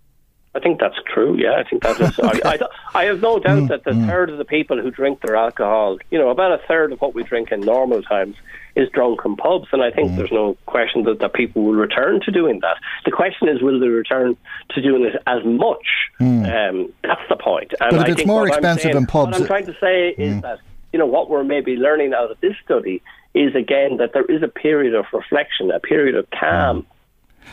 I 0.53 0.59
think 0.59 0.81
that's 0.81 0.97
true. 1.07 1.37
Yeah, 1.37 1.55
I 1.55 1.69
think 1.69 1.83
that 1.85 2.01
is. 2.01 2.19
I, 2.19 2.41
I, 2.45 3.03
I, 3.03 3.05
have 3.05 3.21
no 3.21 3.39
doubt 3.39 3.63
mm, 3.63 3.69
that 3.69 3.85
the 3.85 3.93
mm. 3.93 4.07
third 4.09 4.31
of 4.31 4.39
the 4.39 4.45
people 4.45 4.83
who 4.83 4.91
drink 4.91 5.21
their 5.21 5.37
alcohol, 5.37 5.99
you 6.11 6.19
know, 6.19 6.29
about 6.29 6.51
a 6.51 6.59
third 6.67 6.93
of 6.93 7.01
what 7.01 7.15
we 7.15 7.23
drink 7.23 7.53
in 7.53 7.61
normal 7.61 8.03
times, 8.03 8.35
is 8.75 8.89
drunk 8.91 9.21
in 9.25 9.37
pubs, 9.37 9.69
and 9.73 9.81
I 9.81 9.93
think 9.93 10.11
mm. 10.11 10.17
there's 10.17 10.33
no 10.33 10.57
question 10.67 11.05
that, 11.05 11.21
that 11.21 11.35
people 11.35 11.63
will 11.63 11.75
return 11.75 12.21
to 12.25 12.33
doing 12.33 12.59
that. 12.61 12.79
The 13.05 13.13
question 13.13 13.49
is, 13.49 13.63
will 13.63 13.79
they 13.79 13.87
return 13.87 14.37
to 14.71 14.83
doing 14.83 15.05
it 15.05 15.23
as 15.29 15.45
much? 15.45 15.87
Mm. 16.21 16.71
Um, 16.71 16.93
that's 17.05 17.23
the 17.29 17.37
point. 17.37 17.73
And 17.81 17.97
but 17.97 18.09
if 18.09 18.17
I 18.17 18.21
it's 18.21 18.27
more 18.27 18.49
expensive 18.49 18.83
saying, 18.83 18.97
in 18.97 19.07
pubs, 19.07 19.33
what 19.33 19.41
I'm 19.41 19.47
trying 19.47 19.67
to 19.67 19.77
say 19.81 20.11
is 20.11 20.35
mm. 20.35 20.43
that 20.43 20.59
you 20.93 20.99
know, 20.99 21.07
what 21.07 21.30
we're 21.30 21.45
maybe 21.45 21.76
learning 21.76 22.12
out 22.14 22.30
of 22.30 22.41
this 22.41 22.55
study 22.64 23.03
is 23.34 23.55
again 23.55 23.99
that 23.99 24.12
there 24.12 24.24
is 24.24 24.43
a 24.43 24.49
period 24.49 24.95
of 24.95 25.07
reflection, 25.12 25.70
a 25.70 25.80
period 25.80 26.16
of 26.16 26.28
calm. 26.30 26.86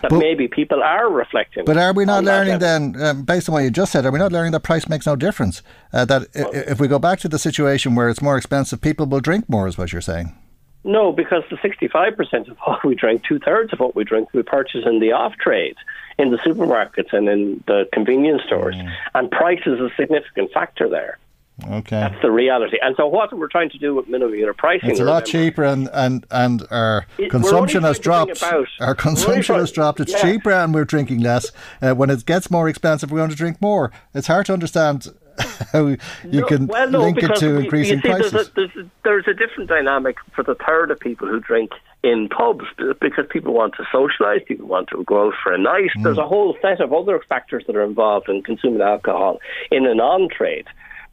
That 0.01 0.11
but, 0.11 0.19
maybe 0.19 0.47
people 0.47 0.83
are 0.83 1.09
reflecting. 1.09 1.65
But 1.65 1.77
are 1.77 1.93
we 1.93 2.05
not 2.05 2.23
learning 2.23 2.59
then, 2.59 3.01
um, 3.01 3.23
based 3.23 3.49
on 3.49 3.53
what 3.53 3.63
you 3.63 3.71
just 3.71 3.91
said, 3.91 4.05
are 4.05 4.11
we 4.11 4.19
not 4.19 4.31
learning 4.31 4.51
that 4.51 4.59
price 4.59 4.87
makes 4.87 5.07
no 5.07 5.15
difference? 5.15 5.63
Uh, 5.93 6.05
that 6.05 6.27
well, 6.35 6.51
if 6.53 6.79
we 6.79 6.87
go 6.87 6.99
back 6.99 7.19
to 7.19 7.29
the 7.29 7.39
situation 7.39 7.95
where 7.95 8.09
it's 8.09 8.21
more 8.21 8.37
expensive, 8.37 8.81
people 8.81 9.05
will 9.05 9.21
drink 9.21 9.47
more, 9.47 9.67
is 9.67 9.77
what 9.77 9.93
you're 9.93 10.01
saying? 10.01 10.35
No, 10.83 11.11
because 11.11 11.43
the 11.49 11.57
65% 11.57 12.49
of 12.49 12.57
what 12.63 12.85
we 12.85 12.95
drink, 12.95 13.23
two 13.23 13.39
thirds 13.39 13.73
of 13.73 13.79
what 13.79 13.95
we 13.95 14.03
drink, 14.03 14.29
we 14.33 14.43
purchase 14.43 14.85
in 14.85 14.99
the 14.99 15.13
off 15.13 15.33
trade, 15.37 15.75
in 16.17 16.31
the 16.31 16.37
supermarkets 16.37 17.11
and 17.11 17.27
in 17.27 17.63
the 17.67 17.87
convenience 17.91 18.43
stores. 18.45 18.75
Mm. 18.75 18.93
And 19.15 19.31
price 19.31 19.61
is 19.65 19.79
a 19.79 19.89
significant 19.97 20.51
factor 20.51 20.87
there. 20.87 21.17
Okay, 21.65 21.99
that's 21.99 22.21
the 22.21 22.29
reality. 22.29 22.77
And 22.83 22.95
so, 22.97 23.07
what 23.07 23.35
we're 23.35 23.47
trying 23.47 23.71
to 23.71 23.79
do 23.79 23.95
with 23.95 24.07
minimum 24.07 24.35
unit 24.35 24.55
pricing, 24.57 24.91
it's 24.91 24.99
a 24.99 25.03
lot 25.03 25.25
cheaper, 25.25 25.63
and 25.63 25.89
and 25.91 26.23
and 26.29 26.63
our 26.69 27.07
it, 27.17 27.31
consumption 27.31 27.81
has 27.81 27.97
dropped. 27.97 28.43
Our 28.79 28.93
consumption 28.93 29.55
has 29.55 29.71
dropped. 29.71 29.99
It's 29.99 30.11
yeah. 30.11 30.21
cheaper, 30.21 30.51
and 30.51 30.71
we're 30.71 30.85
drinking 30.85 31.21
less. 31.21 31.51
Uh, 31.81 31.93
when 31.93 32.11
it 32.11 32.23
gets 32.27 32.51
more 32.51 32.69
expensive, 32.69 33.11
we're 33.11 33.17
going 33.17 33.31
to 33.31 33.35
drink 33.35 33.59
more. 33.59 33.91
It's 34.13 34.27
hard 34.27 34.45
to 34.47 34.53
understand 34.53 35.07
how 35.73 35.87
you 35.87 35.97
no, 36.25 36.45
can 36.45 36.67
well, 36.67 36.89
no, 36.91 37.01
link 37.01 37.23
it 37.23 37.35
to 37.37 37.57
we, 37.57 37.63
increasing 37.63 38.01
see, 38.01 38.07
prices. 38.07 38.31
There's 38.31 38.47
a, 38.47 38.51
there's, 38.55 38.75
a, 38.75 38.89
there's 39.03 39.27
a 39.27 39.33
different 39.33 39.67
dynamic 39.67 40.17
for 40.35 40.43
the 40.43 40.55
third 40.55 40.91
of 40.91 40.99
people 40.99 41.27
who 41.27 41.39
drink 41.39 41.71
in 42.03 42.29
pubs 42.29 42.65
because 42.99 43.25
people 43.29 43.53
want 43.53 43.73
to 43.75 43.83
socialise, 43.83 44.45
people 44.45 44.67
want 44.67 44.89
to 44.89 45.03
go 45.03 45.27
out 45.27 45.33
for 45.41 45.53
a 45.53 45.57
night. 45.57 45.89
Mm. 45.97 46.03
There's 46.03 46.17
a 46.17 46.27
whole 46.27 46.55
set 46.61 46.81
of 46.81 46.93
other 46.93 47.19
factors 47.27 47.63
that 47.65 47.75
are 47.75 47.83
involved 47.83 48.29
in 48.29 48.43
consuming 48.43 48.81
alcohol 48.81 49.39
in 49.71 49.87
an 49.87 49.99
on 49.99 50.29
trade. 50.29 50.67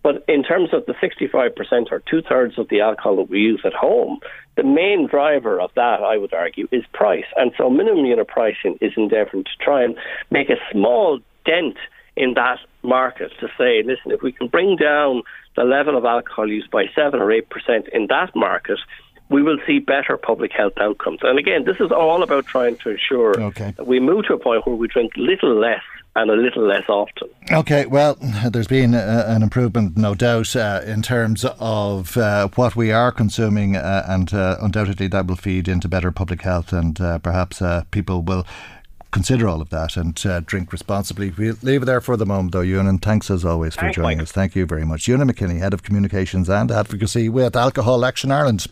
But 0.04 0.22
in 0.28 0.44
terms 0.44 0.68
of 0.74 0.84
the 0.84 0.92
65% 0.92 1.90
or 1.90 2.02
two 2.08 2.20
thirds 2.20 2.58
of 2.58 2.68
the 2.68 2.82
alcohol 2.82 3.16
that 3.16 3.30
we 3.30 3.40
use 3.40 3.62
at 3.64 3.72
home, 3.72 4.20
the 4.54 4.62
main 4.62 5.08
driver 5.08 5.58
of 5.58 5.70
that, 5.76 6.02
I 6.02 6.18
would 6.18 6.34
argue, 6.34 6.68
is 6.70 6.84
price. 6.92 7.24
And 7.36 7.52
so 7.56 7.70
minimum 7.70 8.04
unit 8.04 8.28
pricing 8.28 8.76
is 8.82 8.92
endeavouring 8.98 9.44
to 9.44 9.64
try 9.64 9.82
and 9.82 9.96
make 10.30 10.50
a 10.50 10.56
small 10.70 11.20
dent 11.46 11.78
in 12.16 12.34
that 12.34 12.58
market 12.82 13.32
to 13.40 13.48
say, 13.56 13.82
listen, 13.82 14.12
if 14.12 14.20
we 14.20 14.30
can 14.30 14.48
bring 14.48 14.76
down 14.76 15.22
the 15.56 15.64
level 15.64 15.96
of 15.96 16.04
alcohol 16.04 16.50
use 16.50 16.68
by 16.70 16.84
7 16.94 17.18
or 17.18 17.28
8% 17.28 17.88
in 17.88 18.06
that 18.08 18.36
market, 18.36 18.78
we 19.30 19.42
will 19.42 19.58
see 19.66 19.78
better 19.78 20.18
public 20.18 20.52
health 20.52 20.74
outcomes. 20.78 21.20
And 21.22 21.38
again, 21.38 21.64
this 21.64 21.80
is 21.80 21.90
all 21.90 22.22
about 22.22 22.44
trying 22.44 22.76
to 22.76 22.90
ensure 22.90 23.40
okay. 23.40 23.72
that 23.78 23.86
we 23.86 24.00
move 24.00 24.26
to 24.26 24.34
a 24.34 24.38
point 24.38 24.66
where 24.66 24.76
we 24.76 24.86
drink 24.86 25.12
little 25.16 25.58
less 25.58 25.82
and 26.16 26.30
a 26.30 26.34
little 26.34 26.64
less 26.66 26.84
often. 26.88 27.28
Okay, 27.50 27.86
well, 27.86 28.16
there's 28.50 28.68
been 28.68 28.94
a, 28.94 29.24
an 29.26 29.42
improvement, 29.42 29.96
no 29.96 30.14
doubt, 30.14 30.54
uh, 30.54 30.80
in 30.86 31.02
terms 31.02 31.44
of 31.58 32.16
uh, 32.16 32.48
what 32.54 32.76
we 32.76 32.92
are 32.92 33.10
consuming, 33.10 33.76
uh, 33.76 34.04
and 34.08 34.32
uh, 34.32 34.56
undoubtedly 34.60 35.08
that 35.08 35.26
will 35.26 35.36
feed 35.36 35.68
into 35.68 35.88
better 35.88 36.10
public 36.12 36.42
health, 36.42 36.72
and 36.72 37.00
uh, 37.00 37.18
perhaps 37.18 37.60
uh, 37.60 37.84
people 37.90 38.22
will 38.22 38.46
consider 39.10 39.48
all 39.48 39.60
of 39.60 39.70
that 39.70 39.96
and 39.96 40.14
drink 40.46 40.72
responsibly. 40.72 41.30
We'll 41.30 41.56
leave 41.62 41.82
it 41.82 41.86
there 41.86 42.00
for 42.00 42.16
the 42.16 42.26
moment, 42.26 42.52
though, 42.52 42.62
Eunan, 42.62 42.88
and 42.88 43.02
thanks 43.02 43.30
as 43.30 43.44
always 43.44 43.74
for 43.74 43.82
thanks, 43.82 43.96
joining 43.96 44.18
Mike. 44.18 44.24
us. 44.24 44.32
Thank 44.32 44.56
you 44.56 44.66
very 44.66 44.84
much. 44.84 45.06
Eunan 45.06 45.30
McKinney, 45.30 45.58
Head 45.58 45.72
of 45.72 45.84
Communications 45.84 46.48
and 46.48 46.70
Advocacy 46.70 47.28
with 47.28 47.54
Alcohol 47.54 48.04
Action 48.04 48.32
Ireland. 48.32 48.66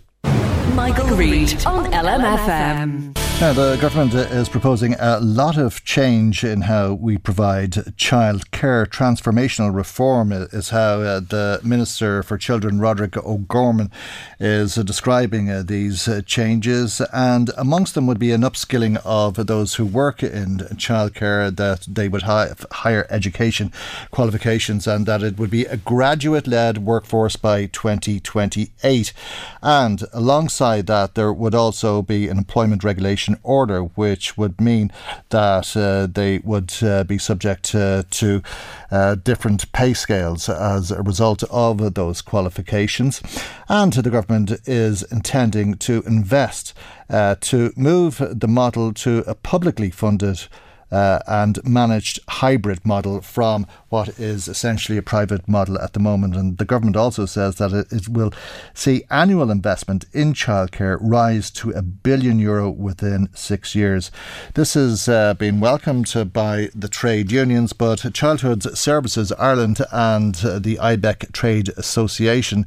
Michael, 0.75 1.17
Reade 1.17 1.65
on 1.67 1.93
LMFM. 1.93 3.32
Now, 3.43 3.53
the 3.53 3.77
government 3.81 4.15
is 4.15 4.49
proposing 4.49 4.95
a 5.01 5.19
lot 5.19 5.59
of 5.59 5.83
change 5.83 6.45
in 6.45 6.61
how 6.61 6.93
we 6.93 7.19
provide 7.19 7.97
child 7.97 8.53
care. 8.53 8.87
Transformational 8.87 9.75
reform 9.75 10.31
is 10.31 10.69
how 10.69 11.01
uh, 11.01 11.19
the 11.19 11.61
Minister 11.65 12.23
for 12.23 12.39
Children, 12.39 12.79
Roderick 12.79 13.17
O'Gorman, 13.17 13.91
is 14.39 14.79
uh, 14.79 14.85
describing 14.85 15.51
uh, 15.51 15.65
these 15.67 16.07
uh, 16.07 16.23
changes. 16.25 17.01
And 17.13 17.51
amongst 17.59 17.97
them 17.97 18.07
would 18.07 18.21
be 18.21 18.31
an 18.31 18.43
upskilling 18.43 19.03
of 19.05 19.35
those 19.49 19.75
who 19.75 19.87
work 19.87 20.23
in 20.23 20.59
childcare, 20.77 21.55
that 21.57 21.85
they 21.89 22.09
would 22.09 22.23
have 22.23 22.65
higher 22.71 23.09
education 23.11 23.73
qualifications, 24.13 24.87
and 24.87 25.05
that 25.07 25.25
it 25.25 25.37
would 25.37 25.51
be 25.51 25.65
a 25.65 25.77
graduate 25.77 26.47
led 26.47 26.79
workforce 26.79 27.35
by 27.35 27.67
2028. 27.67 29.13
And 29.61 30.05
alongside 30.13 30.87
that, 30.87 31.17
there 31.17 31.33
would 31.33 31.57
also 31.57 32.03
be 32.03 32.29
an 32.29 32.39
employment 32.39 32.85
regulation 32.85 33.32
order, 33.43 33.83
which 33.83 34.37
would 34.37 34.61
mean 34.61 34.91
that 35.31 35.77
uh, 35.77 36.07
they 36.07 36.39
would 36.39 36.73
uh, 36.83 37.05
be 37.05 37.19
subject 37.19 37.75
uh, 37.75 38.03
to 38.11 38.43
uh, 38.91 39.15
different 39.17 39.71
pay 39.73 39.95
scales 39.95 40.49
as 40.49 40.91
a 40.91 41.03
result 41.03 41.43
of 41.45 41.95
those 41.95 42.23
qualifications. 42.23 43.23
And 43.69 43.93
the 43.93 44.11
government 44.11 44.53
is 44.67 45.03
intending 45.05 45.75
to 45.75 46.03
invest 46.07 46.75
uh, 47.09 47.37
to 47.41 47.73
move 47.77 48.23
the 48.31 48.49
model 48.49 48.93
to 48.95 49.25
a 49.27 49.35
publicly 49.35 49.91
funded 49.91 50.49
uh, 50.93 51.21
and 51.27 51.59
managed 51.65 52.21
hybrid 52.29 52.85
model 52.85 53.23
from 53.23 53.67
what 53.89 54.21
is 54.21 54.47
essentially 54.47 54.99
a 54.99 55.03
private 55.03 55.49
model 55.49 55.79
at 55.79 55.95
the 55.95 56.01
moment. 56.01 56.37
And 56.37 56.59
the 56.59 56.65
government 56.65 56.97
also 56.97 57.27
says 57.27 57.57
that 57.57 57.73
it, 57.73 57.91
it 57.91 58.09
will 58.09 58.33
see 58.75 59.05
annual 59.11 59.51
investment 59.51 60.05
in 60.13 60.35
childcare 60.35 60.99
rise 61.01 61.51
to 61.53 61.71
a 61.71 61.83
billion 61.83 62.39
euro 62.39 62.71
within 62.71 63.29
six 63.35 63.75
years. 63.75 64.11
This 64.55 64.75
has 64.75 65.09
uh, 65.09 65.35
been 65.35 65.61
welcomed 65.61 66.13
by 66.33 66.69
the 66.75 66.89
trade 66.89 67.33
unions, 67.33 67.73
but 67.73 68.13
Childhood 68.13 68.77
Services 68.77 69.33
Ireland 69.33 69.81
and 69.91 70.37
uh, 70.45 70.59
the 70.59 70.77
IBEC 70.77 71.33
Trade 71.33 71.71
Association 71.77 72.67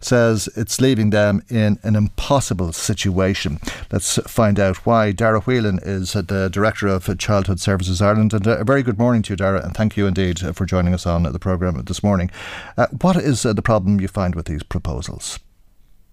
says 0.00 0.48
it's 0.56 0.80
leaving 0.80 1.10
them 1.10 1.42
in 1.50 1.78
an 1.82 1.94
impossible 1.96 2.72
situation. 2.72 3.60
Let's 3.92 4.16
find 4.26 4.58
out 4.58 4.86
why. 4.86 5.12
Dara 5.12 5.40
Whelan 5.40 5.80
is 5.82 6.12
the 6.12 6.48
Director 6.50 6.86
of 6.88 7.18
Childhood 7.18 7.60
Services 7.66 8.00
Ireland. 8.00 8.32
And 8.32 8.46
uh, 8.46 8.58
a 8.58 8.64
very 8.64 8.84
good 8.84 8.96
morning 8.96 9.22
to 9.22 9.32
you, 9.32 9.36
Dara, 9.36 9.60
and 9.62 9.74
thank 9.74 9.96
you 9.96 10.06
indeed 10.06 10.38
for 10.54 10.64
joining 10.64 10.94
us 10.94 11.04
on 11.04 11.24
the 11.24 11.38
programme 11.40 11.82
this 11.82 12.00
morning. 12.00 12.30
Uh, 12.78 12.86
what 13.02 13.16
is 13.16 13.44
uh, 13.44 13.52
the 13.52 13.60
problem 13.60 14.00
you 14.00 14.06
find 14.06 14.36
with 14.36 14.46
these 14.46 14.62
proposals? 14.62 15.40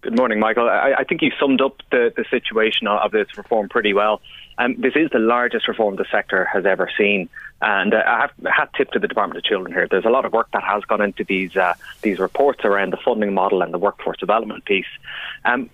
Good 0.01 0.17
morning, 0.17 0.39
Michael. 0.39 0.67
I, 0.67 0.95
I 0.97 1.03
think 1.03 1.21
you 1.21 1.31
summed 1.39 1.61
up 1.61 1.77
the, 1.91 2.11
the 2.17 2.25
situation 2.31 2.87
of 2.87 3.11
this 3.11 3.27
reform 3.37 3.69
pretty 3.69 3.93
well. 3.93 4.19
Um, 4.57 4.75
this 4.79 4.93
is 4.95 5.11
the 5.11 5.19
largest 5.19 5.67
reform 5.67 5.95
the 5.95 6.05
sector 6.11 6.43
has 6.45 6.65
ever 6.65 6.89
seen. 6.97 7.29
And 7.61 7.93
uh, 7.93 8.03
I 8.05 8.21
have 8.21 8.31
had 8.45 8.69
tip 8.75 8.91
to 8.91 8.99
the 8.99 9.07
Department 9.07 9.37
of 9.37 9.43
Children 9.43 9.71
here. 9.73 9.87
There's 9.87 10.05
a 10.05 10.09
lot 10.09 10.25
of 10.25 10.33
work 10.33 10.49
that 10.53 10.63
has 10.63 10.83
gone 10.83 11.01
into 11.01 11.23
these 11.23 11.55
uh, 11.55 11.75
these 12.01 12.19
reports 12.19 12.65
around 12.65 12.91
the 12.91 12.97
funding 12.97 13.33
model 13.33 13.61
and 13.61 13.73
the 13.73 13.77
workforce 13.77 14.17
development 14.17 14.65
piece. 14.65 14.91
Um, 15.45 15.69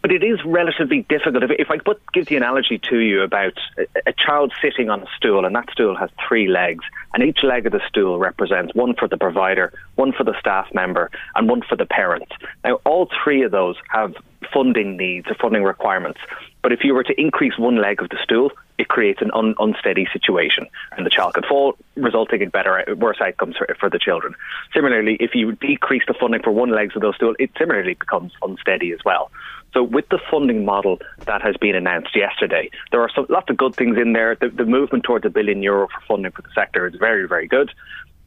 but 0.00 0.12
it 0.12 0.22
is 0.22 0.38
relatively 0.44 1.04
difficult. 1.08 1.42
If, 1.42 1.50
if 1.58 1.70
I 1.70 1.78
put 1.78 2.00
give 2.12 2.26
the 2.26 2.36
analogy 2.36 2.78
to 2.90 2.98
you 2.98 3.22
about 3.22 3.54
a, 3.78 3.86
a, 4.06 4.12
child 4.12 4.52
sitting 4.60 4.90
on 4.90 5.02
a 5.02 5.06
stool, 5.16 5.44
and 5.44 5.54
that 5.54 5.70
stool 5.70 5.96
has 5.96 6.10
three 6.26 6.48
legs, 6.48 6.84
and 7.14 7.22
each 7.22 7.42
leg 7.42 7.66
of 7.66 7.72
the 7.72 7.80
stool 7.88 8.18
represents 8.18 8.74
one 8.74 8.94
for 8.94 9.08
the 9.08 9.16
provider, 9.16 9.72
one 9.96 10.12
for 10.12 10.24
the 10.24 10.38
staff 10.38 10.66
member, 10.74 11.10
and 11.34 11.48
one 11.48 11.62
for 11.62 11.76
the 11.76 11.86
parent. 11.86 12.28
Now, 12.64 12.80
all 12.84 13.08
three 13.22 13.42
of 13.42 13.50
those 13.50 13.76
have 13.90 14.14
funding 14.52 14.96
needs 14.96 15.26
or 15.28 15.34
funding 15.34 15.64
requirements. 15.64 16.20
But 16.62 16.72
if 16.72 16.80
you 16.82 16.94
were 16.94 17.04
to 17.04 17.20
increase 17.20 17.56
one 17.58 17.80
leg 17.80 18.02
of 18.02 18.08
the 18.08 18.18
stool, 18.22 18.50
it 18.78 18.88
creates 18.88 19.20
an 19.22 19.30
un- 19.34 19.54
unsteady 19.58 20.06
situation, 20.12 20.66
and 20.96 21.04
the 21.04 21.10
child 21.10 21.34
could 21.34 21.46
fall, 21.46 21.76
resulting 21.96 22.42
in 22.42 22.48
better, 22.48 22.84
worse 22.96 23.18
outcomes 23.20 23.56
for, 23.56 23.66
for, 23.78 23.90
the 23.90 23.98
children. 23.98 24.34
Similarly, 24.74 25.16
if 25.20 25.34
you 25.34 25.52
decrease 25.52 26.02
the 26.06 26.14
funding 26.14 26.42
for 26.42 26.50
one 26.50 26.70
leg 26.70 26.94
of 26.94 27.02
those 27.02 27.16
stool, 27.16 27.34
it 27.38 27.50
similarly 27.58 27.94
becomes 27.94 28.32
unsteady 28.42 28.92
as 28.92 29.00
well. 29.04 29.30
So, 29.74 29.82
with 29.82 30.08
the 30.08 30.18
funding 30.30 30.64
model 30.64 30.98
that 31.26 31.42
has 31.42 31.56
been 31.56 31.74
announced 31.74 32.16
yesterday, 32.16 32.70
there 32.90 33.02
are 33.02 33.10
some, 33.14 33.26
lots 33.28 33.50
of 33.50 33.56
good 33.56 33.74
things 33.74 33.98
in 33.98 34.12
there. 34.12 34.34
The, 34.34 34.48
the 34.48 34.64
movement 34.64 35.04
towards 35.04 35.26
a 35.26 35.30
billion 35.30 35.62
euro 35.62 35.88
for 35.88 36.00
funding 36.06 36.32
for 36.32 36.42
the 36.42 36.50
sector 36.54 36.86
is 36.86 36.94
very, 36.94 37.26
very 37.28 37.46
good 37.46 37.70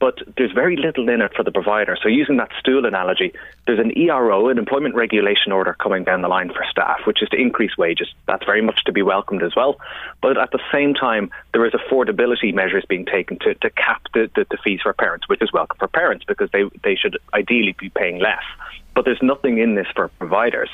but 0.01 0.17
there's 0.35 0.51
very 0.51 0.75
little 0.75 1.07
in 1.09 1.21
it 1.21 1.31
for 1.35 1.43
the 1.43 1.51
provider. 1.51 1.95
So, 2.01 2.09
using 2.09 2.37
that 2.37 2.49
stool 2.59 2.87
analogy, 2.87 3.33
there's 3.67 3.79
an 3.79 3.95
ERO, 3.95 4.49
an 4.49 4.57
employment 4.57 4.95
regulation 4.95 5.51
order 5.51 5.75
coming 5.79 6.03
down 6.03 6.23
the 6.23 6.27
line 6.27 6.49
for 6.49 6.65
staff, 6.69 7.01
which 7.05 7.21
is 7.21 7.29
to 7.29 7.37
increase 7.37 7.77
wages. 7.77 8.11
That's 8.25 8.43
very 8.43 8.63
much 8.63 8.83
to 8.85 8.91
be 8.91 9.03
welcomed 9.03 9.43
as 9.43 9.55
well. 9.55 9.79
But 10.19 10.39
at 10.39 10.49
the 10.51 10.59
same 10.71 10.95
time, 10.95 11.29
there 11.53 11.63
is 11.67 11.73
affordability 11.73 12.51
measures 12.51 12.83
being 12.89 13.05
taken 13.05 13.37
to, 13.39 13.53
to 13.53 13.69
cap 13.69 14.01
the, 14.15 14.27
the, 14.35 14.47
the 14.49 14.57
fees 14.57 14.79
for 14.81 14.91
parents, 14.91 15.29
which 15.29 15.43
is 15.43 15.53
welcome 15.53 15.77
for 15.77 15.87
parents 15.87 16.25
because 16.27 16.49
they, 16.51 16.63
they 16.83 16.95
should 16.95 17.19
ideally 17.35 17.75
be 17.77 17.89
paying 17.89 18.17
less 18.17 18.43
but 18.93 19.05
there's 19.05 19.21
nothing 19.21 19.57
in 19.57 19.75
this 19.75 19.87
for 19.95 20.09
providers. 20.19 20.69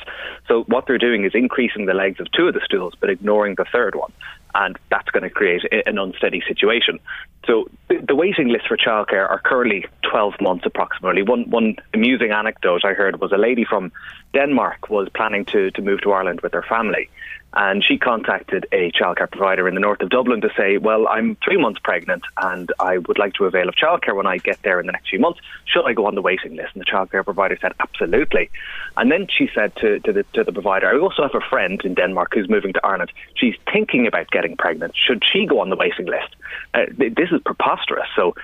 So 0.46 0.64
what 0.64 0.86
they're 0.86 0.98
doing 0.98 1.24
is 1.24 1.32
increasing 1.34 1.86
the 1.86 1.94
legs 1.94 2.20
of 2.20 2.30
two 2.32 2.48
of 2.48 2.54
the 2.54 2.60
stools, 2.64 2.94
but 3.00 3.10
ignoring 3.10 3.54
the 3.54 3.64
third 3.72 3.94
one 3.94 4.12
and 4.54 4.78
that's 4.90 5.08
going 5.10 5.22
to 5.22 5.30
create 5.30 5.62
an 5.86 5.98
unsteady 5.98 6.42
situation. 6.46 6.98
So 7.46 7.70
the 7.88 8.14
waiting 8.14 8.48
lists 8.48 8.66
for 8.66 8.76
childcare 8.76 9.28
are 9.28 9.40
currently 9.40 9.86
12 10.10 10.40
months 10.40 10.66
approximately. 10.66 11.22
One 11.22 11.48
one 11.50 11.76
amusing 11.94 12.30
anecdote 12.32 12.84
I 12.84 12.94
heard 12.94 13.20
was 13.20 13.32
a 13.32 13.38
lady 13.38 13.64
from 13.64 13.92
Denmark 14.34 14.90
was 14.90 15.08
planning 15.10 15.44
to 15.46 15.70
to 15.72 15.82
move 15.82 16.00
to 16.02 16.12
Ireland 16.12 16.40
with 16.40 16.52
her 16.52 16.62
family, 16.62 17.08
and 17.54 17.84
she 17.84 17.96
contacted 17.98 18.66
a 18.72 18.90
childcare 18.92 19.30
provider 19.30 19.66
in 19.68 19.74
the 19.74 19.80
north 19.80 20.00
of 20.00 20.10
Dublin 20.10 20.40
to 20.42 20.50
say, 20.56 20.76
"Well, 20.76 21.08
I'm 21.08 21.36
three 21.44 21.56
months 21.56 21.80
pregnant, 21.82 22.22
and 22.42 22.70
I 22.78 22.98
would 22.98 23.18
like 23.18 23.34
to 23.34 23.46
avail 23.46 23.68
of 23.68 23.74
childcare 23.74 24.14
when 24.14 24.26
I 24.26 24.36
get 24.36 24.62
there 24.62 24.78
in 24.80 24.86
the 24.86 24.92
next 24.92 25.08
few 25.08 25.18
months. 25.18 25.40
Should 25.64 25.86
I 25.86 25.94
go 25.94 26.06
on 26.06 26.14
the 26.14 26.22
waiting 26.22 26.56
list?" 26.56 26.70
And 26.74 26.80
the 26.80 26.90
childcare 26.90 27.24
provider 27.24 27.56
said, 27.60 27.72
"Absolutely." 27.80 28.50
And 28.96 29.10
then 29.10 29.26
she 29.28 29.50
said 29.54 29.74
to, 29.76 29.98
to 30.00 30.12
the 30.12 30.24
to 30.34 30.44
the 30.44 30.52
provider, 30.52 30.88
"I 30.88 30.98
also 30.98 31.22
have 31.22 31.34
a 31.34 31.40
friend 31.40 31.80
in 31.84 31.94
Denmark 31.94 32.34
who's 32.34 32.48
moving 32.48 32.72
to 32.74 32.86
Ireland. 32.86 33.12
She's 33.34 33.56
thinking 33.72 34.06
about 34.06 34.30
getting 34.30 34.56
pregnant. 34.56 34.94
Should 34.96 35.24
she 35.24 35.46
go 35.46 35.60
on 35.60 35.70
the 35.70 35.76
waiting 35.76 36.06
list?" 36.06 36.36
Uh, 36.74 36.86
this 36.98 37.30
is 37.32 37.40
preposterous. 37.44 38.08
So 38.14 38.34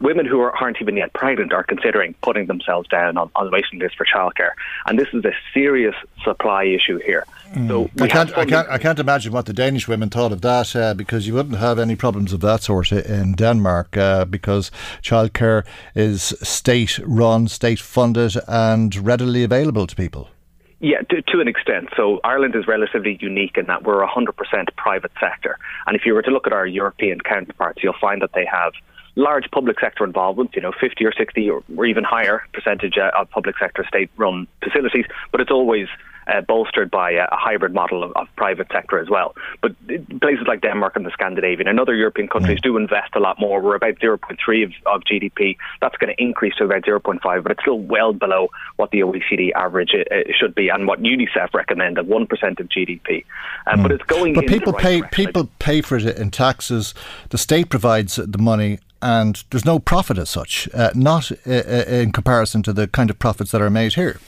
women 0.00 0.26
who 0.26 0.40
are, 0.40 0.52
not 0.60 0.80
even 0.80 0.96
yet 0.96 1.12
pregnant 1.12 1.52
are 1.52 1.64
considering 1.64 2.14
putting 2.22 2.46
themselves 2.46 2.88
down 2.88 3.16
on, 3.16 3.30
on 3.36 3.46
the 3.46 3.50
waiting 3.50 3.78
list 3.78 3.96
for 3.96 4.04
childcare. 4.04 4.50
And 4.86 4.98
this 4.98 5.08
is 5.12 5.24
a 5.24 5.32
serious 5.54 5.94
supply 6.22 6.64
issue 6.64 6.98
here. 6.98 7.24
Mm. 7.52 7.68
So 7.68 7.90
I 8.02 8.08
can't, 8.08 8.36
I 8.36 8.44
can't, 8.44 8.68
I 8.68 8.78
can't 8.78 8.98
imagine 8.98 9.32
what 9.32 9.46
the 9.46 9.52
Danish 9.52 9.88
women 9.88 10.10
thought 10.10 10.32
of 10.32 10.42
that 10.42 10.76
uh, 10.76 10.94
because 10.94 11.26
you 11.26 11.34
wouldn't 11.34 11.58
have 11.58 11.78
any 11.78 11.96
problems 11.96 12.32
of 12.32 12.40
that 12.40 12.62
sort 12.62 12.92
in 12.92 13.32
Denmark 13.32 13.96
uh, 13.96 14.24
because 14.24 14.70
childcare 15.02 15.64
is 15.94 16.34
state 16.42 16.98
run, 17.04 17.48
state 17.48 17.80
funded, 17.80 18.34
and 18.46 18.94
readily 18.96 19.42
available 19.44 19.86
to 19.86 19.96
people. 19.96 20.28
Yeah, 20.80 21.00
to, 21.10 21.22
to, 21.22 21.40
an 21.40 21.48
extent. 21.48 21.88
So 21.96 22.20
Ireland 22.22 22.54
is 22.54 22.68
relatively 22.68 23.18
unique 23.20 23.56
in 23.56 23.66
that 23.66 23.82
we're 23.82 24.06
100% 24.06 24.28
private 24.76 25.10
sector. 25.20 25.58
And 25.86 25.96
if 25.96 26.06
you 26.06 26.14
were 26.14 26.22
to 26.22 26.30
look 26.30 26.46
at 26.46 26.52
our 26.52 26.66
European 26.66 27.20
counterparts, 27.20 27.82
you'll 27.82 27.98
find 28.00 28.22
that 28.22 28.30
they 28.32 28.44
have 28.44 28.72
large 29.18 29.50
public 29.50 29.80
sector 29.80 30.04
involvement, 30.04 30.54
you 30.54 30.62
know, 30.62 30.72
50 30.80 31.04
or 31.04 31.12
60 31.12 31.50
or, 31.50 31.62
or 31.76 31.84
even 31.84 32.04
higher 32.04 32.42
percentage 32.54 32.96
uh, 32.96 33.10
of 33.18 33.28
public 33.30 33.58
sector 33.58 33.84
state 33.86 34.10
run 34.16 34.46
facilities, 34.62 35.06
but 35.32 35.40
it's 35.40 35.50
always 35.50 35.88
uh, 36.28 36.40
bolstered 36.42 36.90
by 36.90 37.10
a, 37.12 37.24
a, 37.24 37.36
hybrid 37.36 37.72
model 37.72 38.04
of, 38.04 38.12
of, 38.14 38.28
private 38.36 38.66
sector 38.70 38.98
as 38.98 39.08
well. 39.08 39.34
But 39.62 39.74
places 40.20 40.46
like 40.46 40.60
Denmark 40.60 40.94
and 40.94 41.06
the 41.06 41.10
Scandinavian 41.10 41.66
and 41.68 41.80
other 41.80 41.94
European 41.94 42.28
countries 42.28 42.60
do 42.60 42.76
invest 42.76 43.14
a 43.16 43.18
lot 43.18 43.40
more. 43.40 43.62
We're 43.62 43.76
about 43.76 43.98
0.3 43.98 44.64
of, 44.64 44.72
of 44.86 45.02
GDP. 45.10 45.56
That's 45.80 45.96
going 45.96 46.14
to 46.14 46.22
increase 46.22 46.54
to 46.56 46.64
about 46.64 46.82
0.5, 46.82 47.42
but 47.42 47.52
it's 47.52 47.62
still 47.62 47.78
well 47.78 48.12
below 48.12 48.48
what 48.76 48.90
the 48.90 49.00
OECD 49.00 49.52
average 49.56 49.94
uh, 49.94 50.14
uh, 50.14 50.22
should 50.38 50.54
be 50.54 50.68
and 50.68 50.86
what 50.86 51.02
UNICEF 51.02 51.54
recommend 51.54 51.98
at 51.98 52.04
1% 52.04 52.60
of 52.60 52.68
GDP. 52.68 53.24
Mm. 53.66 53.82
But 53.82 53.92
it's 53.92 54.04
going. 54.04 54.34
But 54.34 54.46
people 54.46 54.74
right 54.74 54.82
pay 54.82 55.00
direction. 55.00 55.24
people 55.24 55.50
pay 55.58 55.80
for 55.80 55.96
it 55.96 56.18
in 56.18 56.30
taxes. 56.30 56.94
The 57.30 57.38
state 57.38 57.70
provides 57.70 58.16
the 58.16 58.38
money 58.38 58.80
and 59.00 59.44
there's 59.50 59.64
no 59.64 59.78
profit 59.78 60.18
as 60.18 60.30
such, 60.30 60.68
uh, 60.74 60.90
not 60.94 61.30
uh, 61.32 61.36
uh, 61.50 61.84
in 61.88 62.12
comparison 62.12 62.62
to 62.62 62.72
the 62.72 62.88
kind 62.88 63.10
of 63.10 63.18
profits 63.18 63.50
that 63.52 63.62
are 63.62 63.70
made 63.70 63.94
here. 63.94 64.20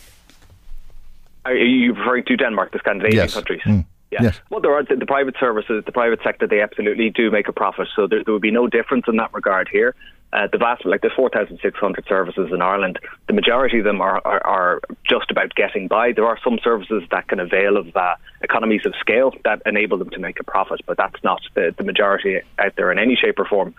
Are 1.44 1.54
you 1.54 1.94
referring 1.94 2.24
to 2.24 2.36
Denmark, 2.36 2.72
the 2.72 2.78
Scandinavian 2.78 3.24
yes. 3.24 3.34
countries? 3.34 3.62
Mm. 3.64 3.84
Yeah. 4.10 4.24
Yes. 4.24 4.40
Well, 4.50 4.60
there 4.60 4.74
are 4.74 4.82
the, 4.82 4.96
the, 4.96 5.06
private 5.06 5.36
services, 5.38 5.84
the 5.86 5.92
private 5.92 6.20
sector, 6.24 6.46
they 6.46 6.60
absolutely 6.60 7.10
do 7.10 7.30
make 7.30 7.48
a 7.48 7.52
profit. 7.52 7.88
So 7.94 8.06
there, 8.08 8.24
there 8.24 8.34
would 8.34 8.42
be 8.42 8.50
no 8.50 8.66
difference 8.66 9.04
in 9.06 9.16
that 9.16 9.32
regard 9.32 9.68
here. 9.68 9.94
Uh, 10.32 10.46
the 10.52 10.58
vast, 10.58 10.84
like 10.84 11.00
there's 11.00 11.12
4,600 11.14 12.06
services 12.06 12.50
in 12.52 12.62
Ireland. 12.62 13.00
The 13.26 13.32
majority 13.32 13.80
of 13.80 13.84
them 13.84 14.00
are, 14.00 14.20
are, 14.24 14.46
are, 14.46 14.80
just 15.08 15.28
about 15.30 15.54
getting 15.56 15.88
by. 15.88 16.12
There 16.12 16.26
are 16.26 16.38
some 16.44 16.60
services 16.62 17.02
that 17.10 17.26
can 17.26 17.40
avail 17.40 17.76
of 17.76 17.96
uh, 17.96 18.14
economies 18.40 18.82
of 18.86 18.94
scale 19.00 19.32
that 19.44 19.60
enable 19.66 19.98
them 19.98 20.10
to 20.10 20.20
make 20.20 20.38
a 20.38 20.44
profit, 20.44 20.82
but 20.86 20.96
that's 20.96 21.22
not 21.24 21.40
the, 21.54 21.74
the 21.76 21.82
majority 21.82 22.40
out 22.60 22.76
there 22.76 22.92
in 22.92 22.98
any 22.98 23.16
shape 23.16 23.40
or 23.40 23.44
form. 23.44 23.74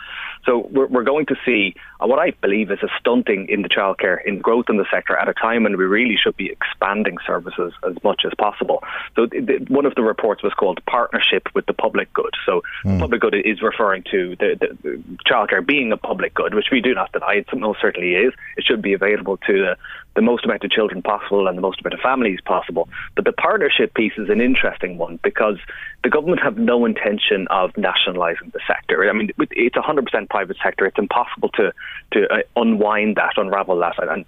So 0.46 0.70
we're, 0.72 0.88
we're 0.88 1.04
going 1.04 1.26
to 1.28 1.36
see 1.46 1.76
uh, 2.00 2.08
what 2.08 2.20
I 2.20 2.32
believe 2.42 2.72
is 2.72 2.80
a 2.84 2.90
stunting 3.00 3.48
in 3.50 3.62
the 3.62 3.70
childcare, 3.70 4.18
in 4.26 4.40
growth 4.40 4.66
in 4.70 4.78
the 4.78 4.86
sector 4.92 5.16
at 5.16 5.30
a 5.30 5.34
time 5.34 5.64
when 5.64 5.78
we 5.78 5.86
really 5.86 6.18
should 6.22 6.38
be 6.38 6.52
expanding 6.52 7.18
services 7.26 7.74
as 7.88 7.96
much 8.04 8.24
as 8.26 8.34
possible. 8.38 8.84
So 9.16 9.28
th- 9.28 9.70
one 9.70 9.86
of 9.86 9.96
the 9.96 10.04
reports 10.04 10.44
was 10.44 10.54
called 10.54 10.80
Partnership 10.86 11.48
with 11.56 11.66
the 11.66 11.74
Public 11.74 12.12
Good. 12.14 12.34
So 12.46 12.62
mm. 12.84 13.00
public 13.00 13.22
good 13.22 13.36
is 13.36 13.62
referring 13.62 14.04
to 14.12 14.36
the, 14.36 14.58
the, 14.60 14.78
the 14.82 15.04
childcare 15.30 15.66
being 15.66 15.92
a 15.92 15.98
public 15.98 16.34
good 16.34 16.42
good, 16.42 16.56
which 16.56 16.72
we 16.72 16.82
do 16.82 16.94
not 16.94 17.12
deny. 17.12 17.34
It 17.36 17.48
most 17.58 17.82
certainly 17.82 18.14
is. 18.14 18.34
It 18.58 18.64
should 18.66 18.82
be 18.82 18.94
available 18.94 19.38
to 19.38 19.54
the, 19.54 19.78
the 20.16 20.22
most 20.22 20.46
amount 20.46 20.64
of 20.64 20.72
children 20.72 21.02
possible 21.02 21.48
and 21.48 21.58
the 21.58 21.62
most 21.62 21.80
amount 21.82 21.94
of 21.94 22.00
families 22.00 22.40
possible. 22.42 22.90
But 23.16 23.26
the 23.26 23.32
partnership 23.32 23.94
piece 23.94 24.14
is 24.18 24.30
an 24.30 24.42
interesting 24.42 24.98
one 24.98 25.20
because 25.24 25.58
the 26.04 26.10
government 26.10 26.42
have 26.42 26.58
no 26.58 26.86
intention 26.86 27.48
of 27.50 27.76
nationalising 27.78 28.52
the 28.54 28.60
sector. 28.68 29.10
I 29.10 29.14
mean, 29.14 29.32
it's 29.40 29.76
a 29.76 29.82
100% 29.82 30.30
private 30.30 30.58
sector. 30.62 30.86
It's 30.86 31.00
impossible 31.00 31.50
to 31.50 31.74
to 32.12 32.34
uh, 32.34 32.42
unwind 32.56 33.16
that, 33.16 33.34
unravel 33.38 33.80
that, 33.80 33.96
and 34.00 34.26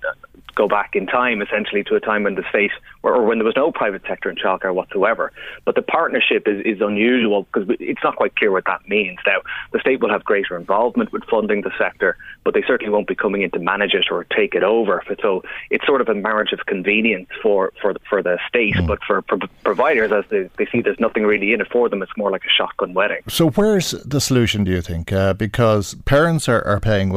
go 0.55 0.67
back 0.67 0.95
in 0.95 1.07
time 1.07 1.41
essentially 1.41 1.83
to 1.85 1.95
a 1.95 1.99
time 1.99 2.23
when 2.23 2.35
the 2.35 2.43
state 2.49 2.71
or, 3.01 3.15
or 3.15 3.25
when 3.25 3.37
there 3.37 3.45
was 3.45 3.55
no 3.55 3.71
private 3.71 4.01
sector 4.07 4.29
in 4.29 4.35
childcare 4.35 4.73
whatsoever. 4.73 5.31
But 5.65 5.75
the 5.75 5.81
partnership 5.81 6.47
is, 6.47 6.61
is 6.65 6.81
unusual 6.81 7.47
because 7.51 7.75
it's 7.79 8.03
not 8.03 8.15
quite 8.15 8.35
clear 8.35 8.51
what 8.51 8.65
that 8.65 8.87
means. 8.87 9.19
Now, 9.25 9.41
the 9.71 9.79
state 9.79 10.01
will 10.01 10.09
have 10.09 10.23
greater 10.23 10.57
involvement 10.57 11.11
with 11.11 11.23
funding 11.25 11.61
the 11.61 11.71
sector, 11.77 12.17
but 12.43 12.53
they 12.53 12.63
certainly 12.65 12.91
won't 12.91 13.07
be 13.07 13.15
coming 13.15 13.41
in 13.41 13.51
to 13.51 13.59
manage 13.59 13.93
it 13.93 14.05
or 14.11 14.23
take 14.25 14.55
it 14.55 14.63
over. 14.63 15.03
So 15.21 15.43
it's 15.69 15.85
sort 15.85 16.01
of 16.01 16.09
a 16.09 16.15
marriage 16.15 16.53
of 16.53 16.65
convenience 16.65 17.29
for, 17.41 17.71
for, 17.81 17.95
for 18.09 18.21
the 18.21 18.39
state, 18.47 18.75
mm. 18.75 18.87
but 18.87 18.99
for, 19.03 19.21
providers, 19.63 20.11
as 20.11 20.25
they, 20.29 20.49
they 20.57 20.65
see 20.71 20.81
there's 20.81 20.99
nothing 20.99 21.23
really 21.23 21.53
in 21.53 21.61
it 21.61 21.67
for 21.71 21.89
them, 21.89 22.01
it's 22.01 22.15
more 22.17 22.31
like 22.31 22.43
a 22.45 22.49
shotgun 22.49 22.93
wedding. 22.93 23.21
So 23.27 23.49
where's 23.49 23.91
the 23.91 24.21
solution, 24.21 24.63
do 24.63 24.71
you 24.71 24.81
think? 24.81 25.11
Uh, 25.11 25.33
because 25.33 25.95
parents 26.05 26.47
are, 26.47 26.63
are 26.65 26.79
paying 26.79 27.11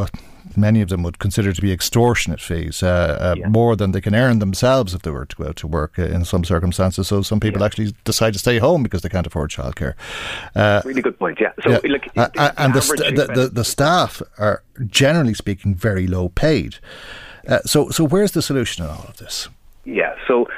what? 0.57 0.67
many 0.67 0.83
of 0.83 0.89
them 0.89 1.03
would 1.03 1.19
consider 1.19 1.53
to 1.53 1.63
be 1.63 1.73
extortionate 1.73 2.41
fees, 2.41 2.83
uh, 2.83 3.19
uh, 3.21 3.35
yeah. 3.39 3.49
more 3.49 3.77
than 3.77 3.93
they 3.93 4.01
can 4.01 4.15
earn 4.15 4.39
themselves 4.39 4.95
if 4.95 5.03
they 5.03 5.11
were 5.11 5.27
to 5.27 5.37
go 5.37 5.49
out 5.49 5.57
to 5.57 5.67
work 5.67 5.99
uh, 5.99 6.03
in 6.03 6.25
some 6.25 6.45
circumstances. 6.45 7.09
So 7.09 7.23
some 7.23 7.41
people 7.41 7.61
yeah. 7.61 7.67
actually 7.67 7.95
decide 8.05 8.33
to 8.33 8.39
stay 8.39 8.59
home 8.59 8.83
because 8.83 9.03
they 9.03 9.09
can't 9.09 9.27
afford 9.27 9.51
childcare. 9.51 9.95
Uh, 10.55 10.83
really 10.85 11.03
good 11.03 11.19
point. 11.19 11.39
Yeah. 11.41 11.53
So 11.63 11.81
yeah. 11.85 12.29
Uh, 12.37 12.53
and 12.57 12.75
the, 12.75 12.83
st- 12.83 13.17
the, 13.17 13.27
the, 13.27 13.49
the, 13.49 13.65
staff 13.65 14.23
are 14.39 14.63
generally 14.87 15.35
speaking 15.35 15.75
very 15.75 16.07
low 16.07 16.29
paid. 16.31 16.77
Uh, 17.49 17.61
so 17.61 17.91
so 17.91 18.05
where's 18.05 18.33
the 18.33 18.43
solution 18.43 18.85
in 18.85 18.91
all 18.91 19.05
of 19.09 19.17
this? 19.19 19.49
Yeah. 19.85 20.15
So 20.27 20.49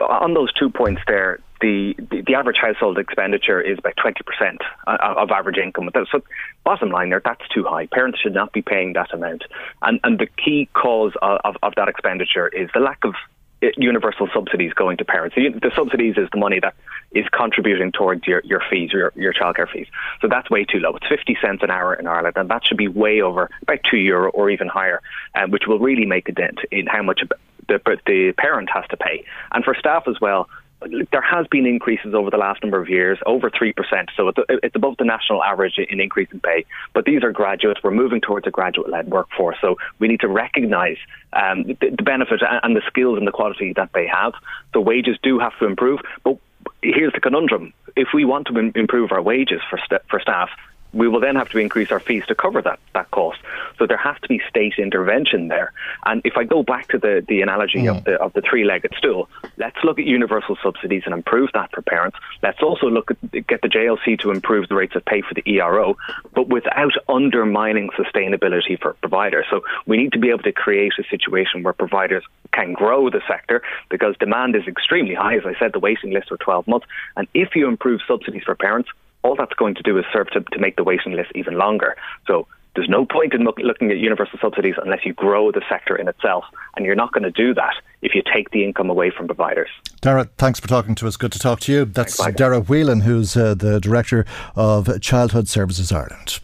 on 0.00 0.34
those 0.34 0.52
two 0.52 0.70
points 0.70 1.02
there, 1.06 1.40
the, 1.60 1.94
the, 2.10 2.34
average 2.34 2.58
household 2.60 2.98
expenditure 2.98 3.60
is 3.60 3.78
about 3.78 3.94
20% 3.96 4.58
of 4.86 5.30
average 5.30 5.56
income. 5.58 5.90
So, 6.10 6.22
bottom 6.64 6.90
line 6.90 7.10
there, 7.10 7.22
that's 7.24 7.46
too 7.48 7.64
high. 7.64 7.86
Parents 7.86 8.20
should 8.20 8.34
not 8.34 8.52
be 8.52 8.62
paying 8.62 8.92
that 8.94 9.12
amount. 9.14 9.44
And, 9.82 10.00
and 10.04 10.18
the 10.18 10.26
key 10.26 10.68
cause 10.74 11.12
of, 11.22 11.40
of, 11.44 11.56
of 11.62 11.74
that 11.76 11.88
expenditure 11.88 12.48
is 12.48 12.68
the 12.74 12.80
lack 12.80 13.04
of 13.04 13.14
uh, 13.62 13.68
universal 13.78 14.28
subsidies 14.34 14.74
going 14.74 14.98
to 14.98 15.04
parents. 15.04 15.34
The, 15.34 15.48
the, 15.48 15.70
subsidies 15.74 16.16
is 16.18 16.28
the 16.30 16.38
money 16.38 16.60
that 16.60 16.74
is 17.12 17.24
contributing 17.32 17.90
towards 17.90 18.26
your, 18.26 18.42
your 18.44 18.60
fees, 18.68 18.90
your, 18.92 19.12
your 19.14 19.32
childcare 19.32 19.70
fees. 19.70 19.86
So 20.20 20.28
that's 20.28 20.50
way 20.50 20.66
too 20.66 20.78
low. 20.78 20.94
It's 20.96 21.06
50 21.08 21.38
cents 21.40 21.62
an 21.62 21.70
hour 21.70 21.94
in 21.94 22.06
Ireland, 22.06 22.36
and 22.36 22.50
that 22.50 22.66
should 22.66 22.76
be 22.76 22.88
way 22.88 23.22
over 23.22 23.48
about 23.62 23.78
two 23.90 23.96
euro 23.96 24.30
or 24.30 24.50
even 24.50 24.68
higher, 24.68 25.00
um, 25.34 25.50
which 25.50 25.62
will 25.66 25.78
really 25.78 26.04
make 26.04 26.28
a 26.28 26.32
dent 26.32 26.58
in 26.70 26.86
how 26.86 27.02
much 27.02 27.22
the, 27.68 27.80
the 28.06 28.34
parent 28.36 28.68
has 28.74 28.84
to 28.90 28.96
pay. 28.98 29.24
And 29.52 29.64
for 29.64 29.74
staff 29.74 30.04
as 30.06 30.20
well, 30.20 30.50
there 31.12 31.22
has 31.22 31.46
been 31.48 31.66
increases 31.66 32.14
over 32.14 32.30
the 32.30 32.36
last 32.36 32.62
number 32.62 32.80
of 32.80 32.88
years, 32.88 33.18
over 33.26 33.50
3%. 33.50 33.74
So 34.16 34.32
it's 34.48 34.76
above 34.76 34.96
the 34.98 35.04
national 35.04 35.42
average 35.42 35.78
in 35.78 36.00
increase 36.00 36.28
in 36.32 36.40
pay. 36.40 36.64
But 36.94 37.04
these 37.04 37.22
are 37.22 37.32
graduates. 37.32 37.80
We're 37.82 37.90
moving 37.90 38.20
towards 38.20 38.46
a 38.46 38.50
graduate 38.50 38.88
led 38.90 39.08
workforce. 39.08 39.56
So 39.60 39.76
we 39.98 40.08
need 40.08 40.20
to 40.20 40.28
recognise 40.28 40.98
um, 41.32 41.64
the, 41.64 41.90
the 41.96 42.02
benefit 42.02 42.40
and 42.62 42.76
the 42.76 42.82
skills 42.86 43.18
and 43.18 43.26
the 43.26 43.32
quality 43.32 43.72
that 43.74 43.90
they 43.94 44.06
have. 44.06 44.34
The 44.72 44.80
wages 44.80 45.16
do 45.22 45.38
have 45.38 45.58
to 45.58 45.66
improve. 45.66 46.00
But 46.24 46.38
here's 46.82 47.12
the 47.12 47.20
conundrum. 47.20 47.72
If 47.96 48.08
we 48.14 48.24
want 48.24 48.46
to 48.48 48.58
improve 48.58 49.12
our 49.12 49.22
wages 49.22 49.60
for, 49.70 49.78
st- 49.78 50.02
for 50.08 50.20
staff, 50.20 50.50
we 50.92 51.08
will 51.08 51.20
then 51.20 51.36
have 51.36 51.48
to 51.50 51.58
increase 51.58 51.90
our 51.90 52.00
fees 52.00 52.24
to 52.28 52.34
cover 52.34 52.62
that, 52.62 52.78
that 52.94 53.10
cost. 53.10 53.38
So 53.78 53.86
there 53.86 53.96
has 53.96 54.16
to 54.22 54.28
be 54.28 54.40
state 54.48 54.74
intervention 54.78 55.48
there. 55.48 55.72
And 56.04 56.22
if 56.24 56.36
I 56.36 56.44
go 56.44 56.62
back 56.62 56.88
to 56.88 56.98
the, 56.98 57.24
the 57.28 57.42
analogy 57.42 57.80
mm. 57.80 57.96
of 57.96 58.04
the 58.04 58.14
of 58.20 58.32
the 58.32 58.42
three 58.42 58.64
legged 58.64 58.92
stool, 58.96 59.28
let's 59.56 59.76
look 59.84 59.98
at 59.98 60.06
universal 60.06 60.56
subsidies 60.62 61.02
and 61.04 61.14
improve 61.14 61.50
that 61.54 61.70
for 61.72 61.82
parents. 61.82 62.16
Let's 62.42 62.62
also 62.62 62.86
look 62.86 63.10
at 63.10 63.46
get 63.46 63.62
the 63.62 63.68
JLC 63.68 64.18
to 64.20 64.30
improve 64.30 64.68
the 64.68 64.74
rates 64.74 64.96
of 64.96 65.04
pay 65.04 65.22
for 65.22 65.34
the 65.34 65.42
ERO, 65.46 65.96
but 66.34 66.48
without 66.48 66.92
undermining 67.08 67.90
sustainability 67.90 68.80
for 68.80 68.94
providers. 68.94 69.46
So 69.50 69.62
we 69.86 69.96
need 69.96 70.12
to 70.12 70.18
be 70.18 70.30
able 70.30 70.42
to 70.44 70.52
create 70.52 70.92
a 70.98 71.04
situation 71.10 71.62
where 71.62 71.72
providers 71.72 72.24
can 72.52 72.72
grow 72.72 73.10
the 73.10 73.20
sector 73.28 73.62
because 73.90 74.16
demand 74.18 74.56
is 74.56 74.66
extremely 74.66 75.14
high. 75.14 75.36
As 75.36 75.44
I 75.44 75.58
said, 75.58 75.72
the 75.72 75.78
waiting 75.78 76.12
list 76.12 76.28
for 76.28 76.36
12 76.38 76.66
months. 76.66 76.86
And 77.16 77.28
if 77.34 77.54
you 77.54 77.68
improve 77.68 78.00
subsidies 78.06 78.44
for 78.44 78.54
parents, 78.54 78.88
all 79.26 79.34
that's 79.36 79.54
going 79.54 79.74
to 79.74 79.82
do 79.82 79.98
is 79.98 80.04
serve 80.12 80.30
to, 80.30 80.40
to 80.40 80.58
make 80.58 80.76
the 80.76 80.84
waiting 80.84 81.12
list 81.12 81.32
even 81.34 81.58
longer. 81.58 81.96
So 82.26 82.46
there's 82.76 82.88
no 82.88 83.04
point 83.04 83.34
in 83.34 83.42
look, 83.42 83.58
looking 83.58 83.90
at 83.90 83.98
universal 83.98 84.38
subsidies 84.40 84.74
unless 84.82 85.04
you 85.04 85.12
grow 85.12 85.50
the 85.50 85.62
sector 85.68 85.96
in 85.96 86.08
itself. 86.08 86.44
And 86.76 86.86
you're 86.86 86.94
not 86.94 87.12
going 87.12 87.24
to 87.24 87.30
do 87.30 87.52
that 87.54 87.74
if 88.02 88.14
you 88.14 88.22
take 88.32 88.50
the 88.50 88.62
income 88.62 88.88
away 88.88 89.10
from 89.10 89.26
providers. 89.26 89.70
Dara, 90.00 90.28
thanks 90.38 90.60
for 90.60 90.68
talking 90.68 90.94
to 90.96 91.08
us. 91.08 91.16
Good 91.16 91.32
to 91.32 91.38
talk 91.38 91.60
to 91.60 91.72
you. 91.72 91.84
That's 91.86 92.24
Dara 92.34 92.60
Whelan, 92.60 93.00
who's 93.00 93.36
uh, 93.36 93.54
the 93.54 93.80
Director 93.80 94.24
of 94.54 95.00
Childhood 95.00 95.48
Services 95.48 95.90
Ireland. 95.90 96.40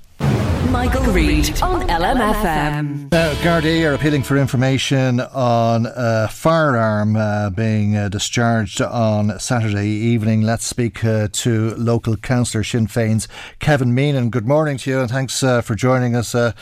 Michael, 0.70 1.02
Reade 1.12 1.62
on 1.62 1.88
LMFM. 1.88 3.10
Now, 3.10 3.32
Gardaí 3.34 3.88
are 3.88 3.94
appealing 3.94 4.22
for 4.22 4.36
information 4.36 5.20
on 5.20 5.86
a 5.86 6.28
firearm 6.28 7.16
uh, 7.16 7.50
being 7.50 7.96
uh, 7.96 8.08
discharged 8.08 8.80
on 8.80 9.38
Saturday 9.38 9.88
evening. 9.88 10.42
Let's 10.42 10.64
speak 10.64 11.04
uh, 11.04 11.28
to 11.32 11.74
local 11.74 12.16
councillor 12.16 12.64
Sinn 12.64 12.86
Féin's 12.86 13.28
Kevin 13.58 13.94
Meenan. 13.94 14.30
Good 14.30 14.46
morning 14.46 14.78
to 14.78 14.90
you 14.90 15.00
and 15.00 15.10
thanks 15.10 15.42
uh, 15.42 15.60
for 15.60 15.74
joining 15.74 16.14
us. 16.14 16.34
Uh, 16.34 16.52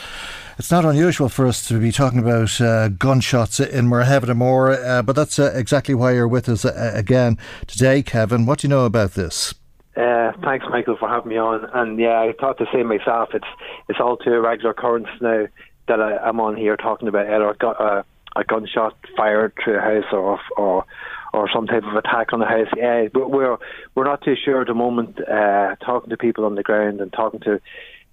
it's 0.58 0.70
not 0.70 0.84
unusual 0.84 1.28
for 1.28 1.46
us 1.46 1.66
to 1.68 1.78
be 1.78 1.92
talking 1.92 2.18
about 2.18 2.60
uh, 2.60 2.88
gunshots 2.88 3.60
in 3.60 3.86
Muirhevnamor, 3.86 5.04
but 5.06 5.16
that's 5.16 5.38
exactly 5.38 5.94
why 5.94 6.12
you're 6.12 6.28
with 6.28 6.48
us 6.48 6.64
again 6.64 7.38
today, 7.66 8.02
Kevin. 8.02 8.46
What 8.46 8.58
do 8.58 8.66
you 8.66 8.70
know 8.70 8.84
about 8.84 9.12
this? 9.12 9.54
Uh, 9.96 10.32
thanks, 10.42 10.64
Michael, 10.70 10.96
for 10.96 11.08
having 11.08 11.30
me 11.30 11.36
on. 11.36 11.64
And 11.72 11.98
yeah, 11.98 12.20
I 12.20 12.32
thought 12.38 12.58
the 12.58 12.66
same 12.72 12.86
myself. 12.86 13.30
It's 13.34 13.46
it's 13.88 14.00
all 14.00 14.16
too 14.16 14.38
regular 14.40 14.70
occurrence 14.70 15.08
now 15.20 15.46
that 15.88 16.00
I, 16.00 16.28
am 16.28 16.40
on 16.40 16.56
here 16.56 16.76
talking 16.76 17.08
about 17.08 17.26
either 17.26 17.50
a, 17.50 17.66
uh, 17.66 18.02
a 18.36 18.44
gunshot 18.44 18.96
fired 19.16 19.52
through 19.62 19.78
a 19.78 19.80
house 19.80 20.12
or 20.12 20.40
or 20.56 20.84
or 21.32 21.50
some 21.52 21.66
type 21.66 21.84
of 21.84 21.94
attack 21.96 22.32
on 22.32 22.40
the 22.40 22.46
house. 22.46 22.68
Yeah, 22.76 23.08
but 23.12 23.30
we're 23.30 23.56
we're 23.94 24.04
not 24.04 24.22
too 24.22 24.36
sure 24.36 24.60
at 24.60 24.68
the 24.68 24.74
moment. 24.74 25.18
Uh, 25.20 25.74
talking 25.84 26.10
to 26.10 26.16
people 26.16 26.44
on 26.44 26.54
the 26.54 26.62
ground 26.62 27.00
and 27.00 27.12
talking 27.12 27.40
to 27.40 27.60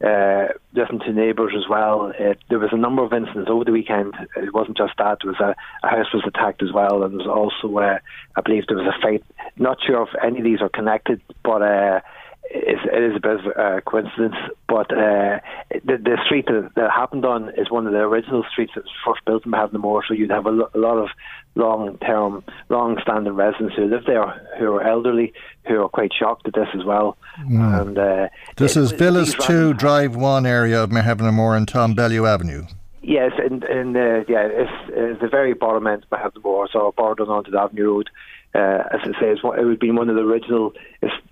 uh, 0.03 0.47
listening 0.73 0.99
to 0.99 1.13
neighbours 1.13 1.53
as 1.57 1.67
well. 1.67 2.13
It, 2.17 2.39
there 2.49 2.59
was 2.59 2.69
a 2.71 2.77
number 2.77 3.03
of 3.03 3.13
incidents 3.13 3.49
over 3.49 3.65
the 3.65 3.71
weekend. 3.71 4.13
It 4.35 4.53
wasn't 4.53 4.77
just 4.77 4.93
that. 4.97 5.19
There 5.23 5.31
was 5.31 5.39
a, 5.39 5.55
a 5.85 5.89
house 5.89 6.13
was 6.13 6.23
attacked 6.27 6.61
as 6.61 6.71
well, 6.71 7.03
and 7.03 7.19
there 7.19 7.27
was 7.27 7.51
also, 7.63 7.75
uh, 7.77 7.99
I 8.35 8.41
believe, 8.41 8.65
there 8.67 8.77
was 8.77 8.85
a 8.87 9.01
fight. 9.01 9.23
Not 9.57 9.77
sure 9.85 10.03
if 10.03 10.09
any 10.23 10.39
of 10.39 10.43
these 10.43 10.61
are 10.61 10.69
connected, 10.69 11.21
but 11.43 11.61
uh, 11.61 12.01
it 12.49 13.11
is 13.11 13.15
a 13.15 13.19
bit 13.19 13.39
of 13.39 13.45
a 13.57 13.81
coincidence, 13.81 14.35
but 14.67 14.91
uh, 14.91 15.39
the, 15.69 15.97
the 15.97 16.17
street 16.25 16.45
that, 16.47 16.71
that 16.75 16.91
happened 16.91 17.25
on 17.25 17.49
is 17.57 17.69
one 17.69 17.85
of 17.85 17.93
the 17.93 17.99
original 17.99 18.43
streets 18.51 18.73
that 18.75 18.83
was 18.83 18.93
first 19.05 19.25
built 19.25 19.45
in 19.45 19.51
Mahon 19.51 19.71
So 20.07 20.13
you'd 20.13 20.31
have 20.31 20.45
a, 20.45 20.51
lo- 20.51 20.69
a 20.73 20.77
lot 20.77 20.97
of 20.97 21.09
long-term, 21.55 22.43
long-standing 22.69 23.33
residents 23.33 23.75
who 23.75 23.85
live 23.85 24.05
there 24.05 24.23
who 24.59 24.73
are 24.73 24.83
elderly, 24.83 25.33
who 25.67 25.81
are 25.81 25.89
quite 25.89 26.11
shocked 26.13 26.47
at 26.47 26.53
this 26.53 26.69
as 26.73 26.85
well. 26.85 27.17
Mm. 27.41 27.81
And 27.81 27.97
uh, 27.97 28.29
this 28.55 28.77
it, 28.77 28.81
is 28.81 28.91
Villas 28.91 29.35
Two, 29.41 29.73
Drive 29.73 30.15
One 30.15 30.45
area 30.45 30.83
of 30.83 30.91
Mahon 30.91 31.55
and 31.55 31.67
Tom 31.67 31.95
Bellew 31.95 32.25
Avenue. 32.25 32.65
Yes, 33.01 33.31
and, 33.37 33.63
and 33.63 33.95
uh, 33.95 34.23
yeah, 34.27 34.47
it's, 34.51 34.71
it's 34.89 35.21
the 35.21 35.29
very 35.29 35.53
bottom 35.53 35.87
end 35.87 36.03
of 36.03 36.11
Mahon 36.11 36.67
so 36.71 36.93
bordering 36.95 37.29
onto 37.29 37.51
the 37.51 37.59
Avenue 37.59 37.87
Road. 37.87 38.09
Uh, 38.57 38.83
as 38.91 39.01
I 39.03 39.19
say, 39.19 39.29
it 39.29 39.43
would 39.43 39.79
be 39.79 39.91
one 39.91 40.09
of 40.09 40.15
the 40.15 40.23
original 40.23 40.73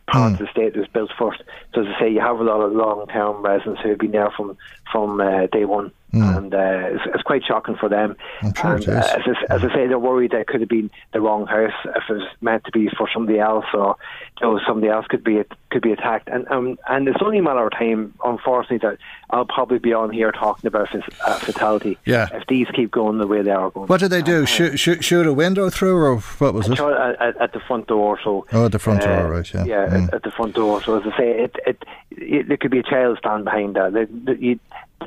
parts 0.07 0.37
mm. 0.37 0.39
of 0.39 0.39
the 0.39 0.51
state 0.51 0.73
that 0.73 0.79
was 0.79 0.89
built 0.89 1.11
first. 1.17 1.41
So 1.73 1.81
as 1.81 1.87
I 1.95 1.99
say, 1.99 2.09
you 2.11 2.21
have 2.21 2.39
a 2.39 2.43
lot 2.43 2.61
of 2.61 2.73
long-term 2.73 3.43
residents 3.43 3.81
who 3.81 3.89
have 3.89 3.99
been 3.99 4.11
there 4.11 4.31
from 4.31 4.57
from 4.91 5.19
uh, 5.19 5.47
day 5.47 5.65
one. 5.65 5.91
Mm. 6.13 6.37
And 6.37 6.55
uh, 6.55 6.95
it's, 6.95 7.03
it's, 7.13 7.23
quite 7.23 7.43
shocking 7.43 7.75
for 7.75 7.89
them. 7.89 8.15
Sure 8.55 8.75
and 8.75 8.87
uh, 8.87 8.91
as, 8.91 9.05
I, 9.49 9.53
as, 9.53 9.63
I, 9.65 9.73
say, 9.73 9.87
they're 9.87 9.99
worried 9.99 10.31
that 10.31 10.41
it 10.41 10.47
could 10.47 10.61
have 10.61 10.69
been 10.69 10.89
the 11.11 11.19
wrong 11.19 11.45
house 11.45 11.73
if 11.83 12.03
it 12.09 12.13
was 12.13 12.27
meant 12.39 12.63
to 12.65 12.71
be 12.71 12.87
for 12.97 13.09
somebody 13.13 13.39
else, 13.39 13.65
or 13.73 13.97
you 14.39 14.47
know, 14.47 14.59
somebody 14.65 14.89
else 14.89 15.05
could 15.07 15.25
be 15.25 15.43
could 15.71 15.81
be 15.81 15.91
attacked. 15.91 16.29
And 16.29 16.49
um, 16.49 16.77
and 16.87 17.09
it's 17.09 17.17
only 17.21 17.39
a 17.39 17.43
matter 17.43 17.65
of 17.65 17.73
time, 17.73 18.13
unfortunately, 18.23 18.77
that 18.87 18.97
I'll 19.31 19.45
probably 19.45 19.79
be 19.79 19.91
on 19.91 20.11
here 20.11 20.31
talking 20.31 20.67
about 20.67 20.95
uh, 20.95 21.39
fatality. 21.39 21.97
Yeah. 22.05 22.29
If 22.31 22.47
these 22.47 22.67
keep 22.73 22.91
going 22.91 23.17
the 23.17 23.27
way 23.27 23.41
they 23.41 23.51
are 23.51 23.71
going. 23.71 23.87
What 23.87 23.99
did 23.99 24.11
they 24.11 24.21
do? 24.21 24.43
Uh, 24.43 24.45
shoot, 24.45 24.79
shoot, 24.79 25.03
shoot 25.03 25.27
a 25.27 25.33
window 25.33 25.69
through, 25.69 25.97
or 25.97 26.19
what 26.19 26.53
was 26.53 26.69
it? 26.69 26.79
At, 26.79 27.41
at, 27.41 27.51
the 27.51 27.59
front 27.59 27.87
door. 27.87 28.19
So. 28.23 28.45
Oh, 28.53 28.67
at 28.67 28.71
the 28.71 28.79
front 28.79 29.01
door, 29.01 29.11
uh, 29.11 29.27
right? 29.27 29.53
Yeah. 29.55 29.65
Yeah, 29.65 29.87
mm. 29.87 30.07
at, 30.07 30.13
at, 30.15 30.23
the 30.23 30.31
front 30.31 30.55
door. 30.55 30.81
So 30.81 30.99
as 30.99 31.13
I 31.13 31.17
say, 31.17 31.29
it 31.43 31.55
it, 31.65 31.85
it, 32.11 32.51
it 32.51 32.59
could 32.59 32.71
be 32.71 32.79
a 32.79 32.83
child 32.83 33.17
stand 33.19 33.45
behind 33.45 33.75
that. 33.75 33.93
They, 33.93 34.05
they, 34.05 34.39
you, 34.39 34.59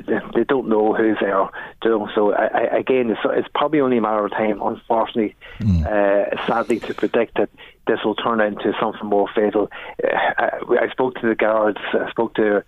they 0.07 0.43
don't 0.43 0.69
know 0.69 0.93
who's 0.93 1.17
there. 1.19 1.49
So 1.83 2.33
I, 2.33 2.45
I, 2.45 2.77
again, 2.77 3.09
it's, 3.09 3.19
it's, 3.25 3.47
probably 3.53 3.81
only 3.81 3.97
a 3.97 4.01
matter 4.01 4.25
of 4.25 4.31
time. 4.31 4.61
Unfortunately, 4.61 5.35
mm. 5.59 5.85
uh, 5.85 6.47
sadly, 6.47 6.79
to 6.79 6.93
predict 6.93 7.37
that 7.37 7.49
this 7.87 7.99
will 8.03 8.15
turn 8.15 8.41
into 8.41 8.73
something 8.79 9.05
more 9.05 9.27
fatal. 9.33 9.69
Uh, 10.03 10.15
I, 10.15 10.49
I, 10.81 10.89
spoke 10.91 11.15
to 11.15 11.27
the 11.27 11.35
guards. 11.35 11.79
I 11.93 12.09
spoke 12.11 12.35
to 12.35 12.63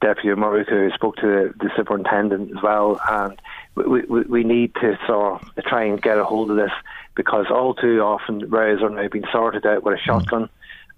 Deputy 0.00 0.34
Murray, 0.34 0.64
who 0.68 0.90
spoke 0.94 1.16
to 1.16 1.26
the, 1.26 1.54
the, 1.58 1.70
superintendent 1.76 2.56
as 2.56 2.62
well, 2.62 3.00
and 3.08 3.40
we, 3.74 4.02
we, 4.02 4.22
we 4.22 4.44
need 4.44 4.74
to 4.76 4.98
sort 5.06 5.42
of 5.42 5.64
try 5.64 5.84
and 5.84 6.00
get 6.00 6.18
a 6.18 6.24
hold 6.24 6.50
of 6.50 6.56
this 6.56 6.72
because 7.14 7.46
all 7.50 7.74
too 7.74 8.00
often 8.00 8.48
rows 8.48 8.82
are 8.82 8.88
now 8.88 9.08
being 9.08 9.24
sorted 9.32 9.66
out 9.66 9.82
with 9.82 9.98
a 9.98 10.02
shotgun. 10.02 10.44
Mm 10.44 10.50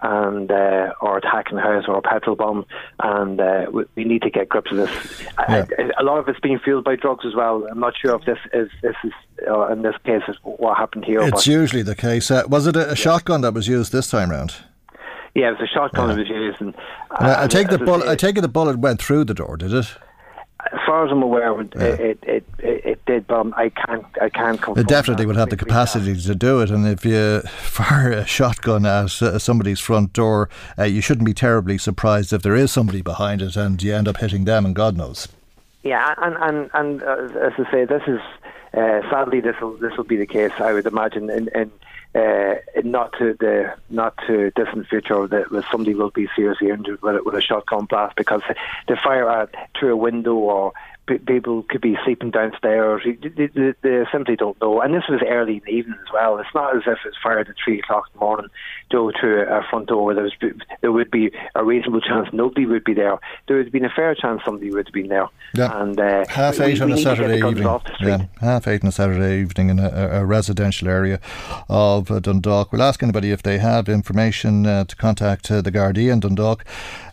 and 0.02 0.50
uh, 0.50 0.92
or 1.00 1.16
attacking 1.16 1.56
the 1.56 1.62
house 1.62 1.84
or 1.86 1.96
a 1.96 2.02
petrol 2.02 2.34
bomb, 2.34 2.66
and 3.00 3.40
uh, 3.40 3.66
we, 3.72 3.84
we, 3.94 4.04
need 4.04 4.22
to 4.22 4.30
get 4.30 4.48
grips 4.48 4.70
of 4.72 4.78
this. 4.78 5.22
Yeah. 5.22 5.66
I, 5.78 5.90
a 6.00 6.02
lot 6.02 6.18
of 6.18 6.28
it's 6.28 6.40
being 6.40 6.58
fueled 6.58 6.84
by 6.84 6.96
drugs 6.96 7.24
as 7.24 7.34
well. 7.34 7.66
I'm 7.70 7.78
not 7.78 7.94
sure 7.96 8.16
if 8.16 8.24
this 8.24 8.38
is 8.52 8.68
this 8.82 8.96
is 9.04 9.12
uh, 9.48 9.68
in 9.68 9.82
this 9.82 9.94
case 10.04 10.22
is 10.26 10.36
what 10.42 10.76
happened 10.76 11.04
here. 11.04 11.22
It's 11.22 11.46
usually 11.46 11.82
the 11.82 11.94
case. 11.94 12.30
Uh, 12.30 12.42
was 12.48 12.66
it 12.66 12.74
a, 12.74 12.86
a 12.86 12.88
yeah. 12.88 12.94
shotgun 12.94 13.42
that 13.42 13.54
was 13.54 13.68
used 13.68 13.92
this 13.92 14.10
time 14.10 14.30
round? 14.30 14.56
Yeah, 15.34 15.48
it 15.48 15.60
was 15.60 15.68
a 15.70 15.72
shotgun 15.72 16.08
yeah. 16.08 16.14
that 16.14 16.20
was 16.20 16.28
used, 16.28 16.60
and, 16.60 16.74
I 17.10 17.46
take 17.46 17.68
the 17.68 17.78
bullet. 17.78 18.08
I 18.08 18.16
take 18.16 18.36
it 18.36 18.40
the 18.40 18.48
bullet 18.48 18.78
went 18.78 19.00
through 19.00 19.24
the 19.24 19.34
door. 19.34 19.56
Did 19.56 19.72
it? 19.72 19.86
As 20.70 20.78
far 20.86 21.04
as 21.04 21.10
I'm 21.10 21.22
aware, 21.22 21.60
it, 21.60 21.72
yeah. 21.74 21.82
it, 21.82 22.18
it, 22.22 22.44
it, 22.58 22.84
it, 22.84 23.04
did, 23.06 23.26
but 23.26 23.46
I 23.56 23.68
can't 23.70 24.04
I 24.20 24.28
can't 24.28 24.60
confirm. 24.60 24.80
It 24.82 24.88
definitely 24.88 25.26
would 25.26 25.36
have 25.36 25.50
the 25.50 25.56
capacity 25.56 26.16
to 26.16 26.34
do 26.34 26.60
it, 26.60 26.70
and 26.70 26.86
if 26.86 27.04
you 27.04 27.40
fire 27.48 28.12
a 28.12 28.26
shotgun 28.26 28.86
at 28.86 29.20
uh, 29.22 29.38
somebody's 29.38 29.80
front 29.80 30.12
door, 30.12 30.48
uh, 30.78 30.84
you 30.84 31.00
shouldn't 31.00 31.26
be 31.26 31.34
terribly 31.34 31.78
surprised 31.78 32.32
if 32.32 32.42
there 32.42 32.54
is 32.54 32.70
somebody 32.70 33.02
behind 33.02 33.42
it, 33.42 33.56
and 33.56 33.82
you 33.82 33.94
end 33.94 34.06
up 34.06 34.18
hitting 34.18 34.44
them, 34.44 34.64
and 34.64 34.74
God 34.74 34.96
knows. 34.96 35.28
Yeah, 35.82 36.14
and 36.18 36.36
and 36.36 36.70
and 36.74 37.02
uh, 37.02 37.46
as 37.46 37.52
I 37.58 37.70
say, 37.70 37.84
this 37.84 38.02
is 38.06 38.20
uh, 38.74 39.00
sadly 39.10 39.40
this 39.40 39.56
will 39.60 39.76
this 39.78 39.96
will 39.96 40.04
be 40.04 40.16
the 40.16 40.26
case. 40.26 40.52
I 40.58 40.72
would 40.72 40.86
imagine 40.86 41.28
in, 41.28 41.48
in 41.54 41.72
uh, 42.14 42.54
not 42.84 43.12
to 43.18 43.34
the 43.40 43.72
not 43.88 44.14
to 44.26 44.50
distant 44.50 44.86
future 44.86 45.26
that 45.26 45.64
somebody 45.70 45.94
will 45.94 46.10
be 46.10 46.28
seriously 46.36 46.68
injured 46.68 47.00
with, 47.00 47.24
with 47.24 47.34
a 47.34 47.40
shotgun 47.40 47.86
blast 47.86 48.16
because 48.16 48.42
the 48.86 48.96
fire 48.96 49.30
at, 49.30 49.48
through 49.78 49.92
a 49.92 49.96
window 49.96 50.34
or 50.34 50.72
people 51.06 51.64
could 51.64 51.80
be 51.80 51.96
sleeping 52.04 52.30
downstairs. 52.30 53.02
They, 53.04 53.28
they, 53.28 53.74
they, 53.82 54.04
simply 54.12 54.36
don't 54.36 54.60
know. 54.60 54.80
And 54.80 54.94
this 54.94 55.04
was 55.08 55.20
early 55.26 55.54
in 55.54 55.62
the 55.64 55.72
evening 55.72 55.98
as 56.00 56.12
well. 56.12 56.38
It's 56.38 56.54
not 56.54 56.76
as 56.76 56.82
if 56.86 56.98
it's 57.04 57.16
fired 57.22 57.48
at 57.48 57.56
three 57.62 57.80
o'clock 57.80 58.04
in 58.12 58.18
the 58.18 58.24
morning 58.24 58.48
go 58.92 59.10
to 59.10 59.40
a 59.48 59.62
front 59.68 59.88
door. 59.88 60.14
There, 60.14 60.22
was, 60.22 60.34
there 60.80 60.92
would 60.92 61.10
be 61.10 61.32
a 61.54 61.64
reasonable 61.64 62.00
chance 62.00 62.28
nobody 62.32 62.66
would 62.66 62.84
be 62.84 62.94
there. 62.94 63.18
There 63.48 63.56
would 63.56 63.66
have 63.66 63.72
been 63.72 63.84
a 63.84 63.90
fair 63.90 64.14
chance 64.14 64.42
somebody 64.44 64.70
would 64.70 64.86
have 64.86 64.92
been 64.92 65.08
there. 65.08 65.28
Yeah. 65.54 65.80
And 65.80 65.98
uh, 65.98 66.24
half 66.28 66.60
eight 66.60 66.74
we, 66.74 66.80
on 66.82 66.90
we 66.90 66.94
a 66.94 67.02
Saturday 67.02 67.38
evening. 67.38 67.80
Yeah, 68.00 68.26
half 68.40 68.68
eight 68.68 68.82
on 68.82 68.88
a 68.88 68.92
Saturday 68.92 69.40
evening 69.40 69.70
in 69.70 69.78
a, 69.78 69.88
a 69.88 70.24
residential 70.24 70.88
area 70.88 71.20
of 71.68 72.10
uh, 72.10 72.20
Dundalk. 72.20 72.72
We'll 72.72 72.82
ask 72.82 73.02
anybody 73.02 73.32
if 73.32 73.42
they 73.42 73.58
have 73.58 73.88
information 73.88 74.66
uh, 74.66 74.84
to 74.84 74.94
contact 74.96 75.50
uh, 75.50 75.62
the 75.62 75.72
Gardaí 75.72 76.12
in 76.12 76.20
Dundalk, 76.20 76.64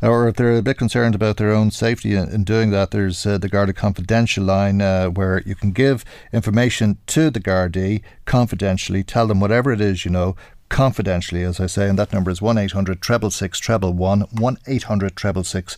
or 0.01 0.27
if 0.27 0.35
they're 0.35 0.57
a 0.57 0.61
bit 0.61 0.77
concerned 0.77 1.15
about 1.15 1.37
their 1.37 1.51
own 1.51 1.71
safety 1.71 2.13
in, 2.15 2.29
in 2.29 2.43
doing 2.43 2.71
that. 2.71 2.91
There's 2.91 3.25
uh, 3.25 3.37
the 3.37 3.49
Garda 3.49 3.73
confidential 3.79 4.43
line 4.43 4.81
uh, 4.81 5.07
where 5.07 5.41
you 5.45 5.55
can 5.55 5.71
give 5.71 6.03
information 6.33 6.97
to 7.07 7.29
the 7.29 7.39
Gardaí 7.39 8.01
confidentially, 8.25 9.03
tell 9.03 9.25
them 9.25 9.39
whatever 9.39 9.71
it 9.71 9.79
is 9.79 10.03
you 10.03 10.11
know, 10.11 10.35
confidentially, 10.67 11.43
as 11.43 11.61
I 11.61 11.65
say, 11.65 11.87
and 11.87 11.97
that 11.97 12.11
number 12.11 12.29
is 12.29 12.41
1 12.41 12.57
800 12.57 13.03
666 13.03 13.67
1 13.69 14.21
1 14.21 14.57
800 14.67 15.19
666 15.19 15.77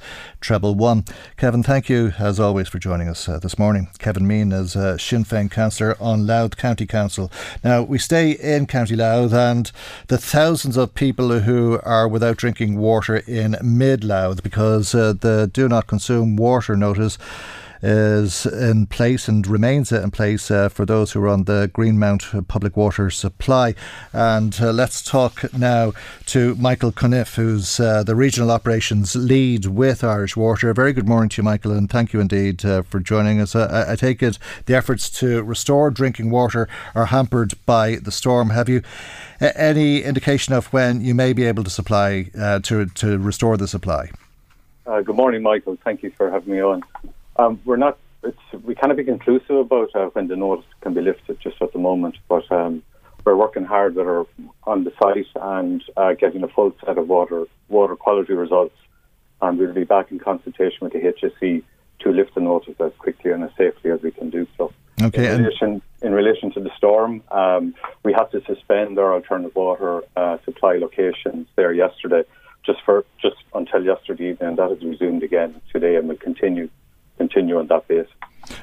1. 0.49 1.06
Kevin, 1.38 1.64
thank 1.64 1.90
you 1.90 2.14
as 2.18 2.40
always 2.40 2.68
for 2.68 2.80
joining 2.80 3.07
us 3.07 3.30
uh, 3.30 3.38
this 3.38 3.60
morning. 3.60 3.88
Kevin 3.99 4.23
Meenan 4.23 4.53
is 4.53 4.76
uh, 4.76 4.98
Sinn 4.98 5.23
Féin 5.23 5.49
councillor 5.49 5.95
on 5.99 6.28
Louth 6.28 6.57
County 6.57 6.88
Council. 6.88 7.32
Now, 7.64 7.84
we 7.84 7.99
stay 7.99 8.32
in 8.32 8.65
County 8.65 8.95
Louth, 8.95 9.32
and 9.32 9.72
the 10.07 10.18
thousands 10.18 10.76
of 10.76 10.95
people 10.95 11.41
who 11.41 11.80
are 11.84 12.07
without 12.07 12.38
drinking 12.38 12.78
water 12.78 13.18
in 13.18 13.57
mid 13.64 14.03
Louth 14.03 14.44
because 14.44 14.95
uh, 14.95 15.14
the 15.14 15.49
do 15.52 15.69
not 15.69 15.86
consume 15.86 16.36
water 16.36 16.76
notice 16.76 17.19
is 17.82 18.45
in 18.45 18.86
place 18.88 19.28
and 19.28 19.45
remains 19.48 19.91
in 19.91 20.12
place 20.12 20.52
uh, 20.52 20.70
for 20.70 20.86
those 20.86 21.12
who 21.12 21.22
are 21.22 21.28
on 21.28 21.45
the 21.45 21.70
Greenmount 21.74 22.48
public 22.48 22.78
water 22.78 23.10
supply. 23.10 23.76
And 24.14 24.58
uh, 24.62 24.72
let's 24.72 25.02
talk 25.02 25.53
now 25.53 25.94
to 26.28 26.56
Michael 26.56 26.91
Cuniff, 26.91 27.36
who's 27.36 27.80
uh, 27.80 28.03
the 28.03 28.16
regional 28.16 28.52
operations 28.52 29.16
lead 29.16 29.66
with 29.66 30.03
Irish 30.03 30.36
Water. 30.36 30.74
Very 30.74 30.94
good 30.94 31.08
morning 31.08 31.30
to 31.30 31.41
you, 31.41 31.44
Michael, 31.44 31.72
and 31.72 31.90
thank 31.90 32.14
you 32.14 32.20
indeed 32.20 32.62
for 32.62 32.99
joining 32.99 33.41
us. 33.41 33.56
I, 33.56 33.94
I 33.94 33.95
take 33.95 34.22
it 34.22 34.38
the 34.66 34.76
efforts 34.76 35.10
to 35.12 35.44
restore 35.44 35.90
drinking 35.91 36.30
water 36.30 36.68
are 36.95 37.08
hampered 37.08 37.53
by 37.66 37.95
the 37.95 38.12
storm. 38.12 38.52
Have 38.52 38.70
you 38.70 38.82
any 39.40 40.02
indication 40.03 40.53
of 40.53 40.68
when 40.68 41.02
you 41.02 41.16
may 41.16 41.34
be 41.34 41.45
able 41.45 41.64
to 41.64 41.70
supply 41.70 42.30
uh, 42.38 42.60
to 42.60 42.86
to 42.86 43.18
restore 43.18 43.58
the 43.58 43.68
supply? 43.68 44.12
Uh, 44.86 45.02
good 45.02 45.16
morning, 45.16 45.41
Michael. 45.41 45.78
Thank 45.84 46.03
you 46.03 46.12
for 46.12 46.30
having 46.32 46.53
me 46.53 46.62
on. 46.62 46.84
Um, 47.41 47.59
we're 47.65 47.77
not. 47.77 47.97
we 48.63 48.76
cannot 48.76 48.97
be 48.97 49.03
conclusive 49.03 49.55
about 49.55 49.95
uh, 49.95 50.07
when 50.13 50.27
the 50.27 50.35
notice 50.35 50.65
can 50.81 50.93
be 50.93 51.01
lifted 51.01 51.39
just 51.41 51.61
at 51.61 51.73
the 51.73 51.80
moment, 51.80 52.15
but 52.30 52.49
um, 52.51 52.84
we're 53.26 53.35
working 53.35 53.65
hard 53.65 53.95
with 53.95 54.05
our 54.05 54.27
on 54.65 54.84
the 54.84 54.93
site 55.01 55.27
and 55.35 55.84
uh, 55.97 56.13
getting 56.13 56.43
a 56.43 56.47
full 56.47 56.73
set 56.85 56.97
of 56.97 57.07
water 57.07 57.45
water 57.68 57.95
quality 57.95 58.34
results, 58.34 58.76
and 59.41 59.57
we'll 59.57 59.73
be 59.73 59.84
back 59.84 60.11
in 60.11 60.19
consultation 60.19 60.80
with 60.81 60.93
the 60.93 60.99
HSE 60.99 61.63
to 62.01 62.09
lift 62.11 62.35
the 62.35 62.41
notice 62.41 62.76
as 62.80 62.91
quickly 62.99 63.31
and 63.31 63.43
as 63.43 63.51
safely 63.57 63.91
as 63.91 64.01
we 64.01 64.11
can 64.11 64.30
do 64.30 64.45
so. 64.57 64.72
Okay. 65.01 65.34
In 65.34 65.43
relation, 65.43 65.81
in 66.03 66.13
relation 66.13 66.51
to 66.51 66.59
the 66.59 66.69
storm, 66.77 67.23
um, 67.31 67.73
we 68.03 68.13
had 68.13 68.26
to 68.31 68.43
suspend 68.45 68.99
our 68.99 69.13
alternative 69.13 69.55
water 69.55 70.03
uh, 70.15 70.38
supply 70.45 70.77
locations 70.77 71.47
there 71.55 71.73
yesterday, 71.73 72.23
just 72.63 72.80
for 72.85 73.03
just 73.19 73.38
until 73.55 73.84
yesterday 73.84 74.30
evening, 74.30 74.49
and 74.49 74.57
that 74.59 74.69
has 74.69 74.84
resumed 74.84 75.23
again 75.23 75.59
today, 75.73 75.95
and 75.95 76.07
will 76.07 76.18
continue 76.18 76.69
continue 77.22 77.57
on 77.61 77.68
that 77.68 77.88
basis. 77.88 78.11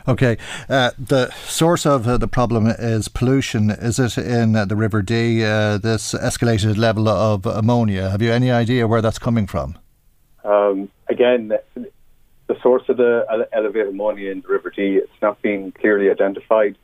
Okay. 0.07 0.37
Uh, 0.69 0.91
the 0.99 1.31
source 1.47 1.87
of 1.87 2.07
uh, 2.07 2.19
the 2.19 2.29
problem 2.29 2.67
is 2.67 3.09
pollution. 3.09 3.71
Is 3.71 3.99
it 3.99 4.19
in 4.19 4.57
uh, 4.57 4.65
the 4.65 4.77
River 4.77 5.03
Dee, 5.03 5.45
uh, 5.45 5.79
this 5.79 6.15
escalated 6.15 6.77
level 6.77 7.09
of 7.09 7.47
ammonia? 7.47 8.11
Have 8.11 8.23
you 8.23 8.33
any 8.33 8.51
idea 8.51 8.87
where 8.87 9.03
that's 9.03 9.19
coming 9.19 9.47
from? 9.47 9.79
Um, 10.45 10.91
again, 11.09 11.53
the 11.75 12.57
source 12.63 12.85
of 12.89 12.97
the 12.97 13.13
elevated 13.53 13.89
ammonia 13.89 14.31
in 14.33 14.41
the 14.41 14.49
River 14.49 14.71
Dee, 14.71 14.97
it's 14.97 15.21
not 15.23 15.41
been 15.43 15.73
clearly 15.73 16.11
identified. 16.11 16.77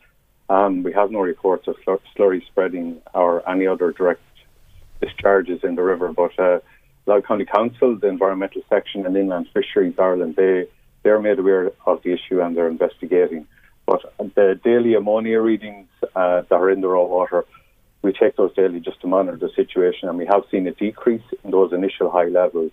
Um, 0.48 0.82
we 0.82 0.92
have 0.92 1.10
no 1.10 1.20
reports 1.20 1.66
of 1.68 1.76
slurry 2.14 2.40
spreading 2.46 3.01
or 3.14 3.48
any 3.48 3.66
other 3.66 3.92
direct 3.92 4.20
discharges 5.01 5.60
in 5.64 5.74
the 5.74 5.82
river, 5.82 6.12
but 6.12 6.38
uh, 6.38 6.59
Louth 7.06 7.24
County 7.26 7.46
Council, 7.46 7.96
the 7.96 8.09
environmental 8.09 8.62
section, 8.68 9.06
and 9.06 9.16
Inland 9.16 9.46
Fisheries 9.55 9.94
Ireland, 9.98 10.36
they 10.36 10.66
they're 11.05 11.20
made 11.20 11.39
aware 11.39 11.70
of 11.86 12.02
the 12.02 12.12
issue 12.12 12.40
and 12.40 12.56
they're 12.56 12.68
investigating. 12.68 13.47
But 13.86 14.02
the 14.18 14.59
daily 14.64 14.94
ammonia 14.94 15.40
readings 15.40 15.89
uh, 16.16 16.43
that 16.48 16.52
are 16.56 16.70
in 16.70 16.81
the 16.81 16.89
raw 16.89 17.05
water, 17.05 17.44
we 18.02 18.12
take 18.12 18.35
those 18.36 18.52
daily 18.55 18.81
just 18.81 19.01
to 19.02 19.06
monitor 19.06 19.36
the 19.36 19.51
situation, 19.55 20.09
and 20.09 20.18
we 20.18 20.26
have 20.26 20.43
seen 20.51 20.66
a 20.66 20.72
decrease 20.72 21.28
in 21.44 21.51
those 21.52 21.72
initial 21.72 22.10
high 22.10 22.28
levels 22.28 22.72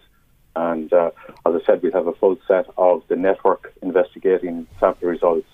And 0.56 0.92
uh, 0.92 1.12
as 1.46 1.56
I 1.56 1.66
said, 1.66 1.82
we 1.82 1.92
have 1.92 2.08
a 2.08 2.14
full 2.14 2.38
set 2.48 2.66
of 2.78 3.04
the 3.08 3.16
network 3.16 3.74
investigating 3.82 4.68
sample 4.80 5.08
results, 5.10 5.48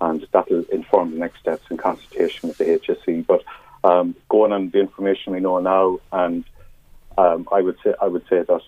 and 0.00 0.26
that 0.32 0.50
will 0.50 0.64
inform 0.72 1.10
the 1.10 1.18
next 1.18 1.40
steps 1.40 1.64
in 1.70 1.76
consultation 1.76 2.48
with 2.48 2.58
the 2.58 2.64
HSE. 2.64 3.26
But 3.26 3.44
um, 3.84 4.14
going 4.28 4.52
on 4.52 4.70
the 4.70 4.80
information 4.80 5.32
we 5.32 5.40
know 5.40 5.58
now, 5.60 5.98
and 6.12 6.44
um, 7.18 7.48
I 7.52 7.60
would 7.60 7.76
say 7.84 7.92
I 8.00 8.06
would 8.06 8.26
say 8.28 8.42
that 8.42 8.62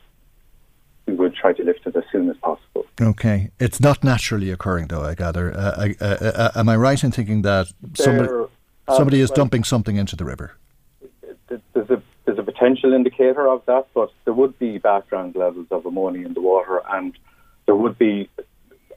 we 1.11 1.17
would 1.17 1.35
try 1.35 1.53
to 1.53 1.63
lift 1.63 1.87
it 1.87 1.97
as 1.97 2.05
soon 2.13 2.31
as 2.31 2.37
possible. 2.39 2.87
Okay, 3.01 3.51
it's 3.59 3.81
not 3.81 4.05
naturally 4.05 4.51
occurring, 4.51 4.89
though. 4.89 5.03
I 5.03 5.15
gather. 5.15 5.53
Uh, 5.53 5.89
uh, 6.01 6.05
uh, 6.05 6.51
am 6.55 6.69
I 6.69 6.77
right 6.77 7.03
in 7.03 7.11
thinking 7.11 7.43
that 7.43 7.73
somebody, 7.95 8.29
there, 8.29 8.47
somebody 8.97 9.21
is 9.21 9.31
well, 9.31 9.37
dumping 9.37 9.65
something 9.65 9.97
into 9.97 10.17
the 10.17 10.25
river? 10.25 10.57
There's 11.49 11.91
a 11.91 12.03
there's 12.25 12.39
a 12.39 12.43
potential 12.43 12.93
indicator 12.93 13.49
of 13.49 13.65
that, 13.67 13.89
but 13.95 14.13
there 14.25 14.35
would 14.35 14.59
be 14.59 14.79
background 14.79 15.35
levels 15.35 15.67
of 15.71 15.87
ammonia 15.87 16.27
in 16.27 16.35
the 16.35 16.41
water, 16.41 16.83
and 16.91 17.19
there 17.67 17.75
would 17.75 17.99
be 17.99 18.29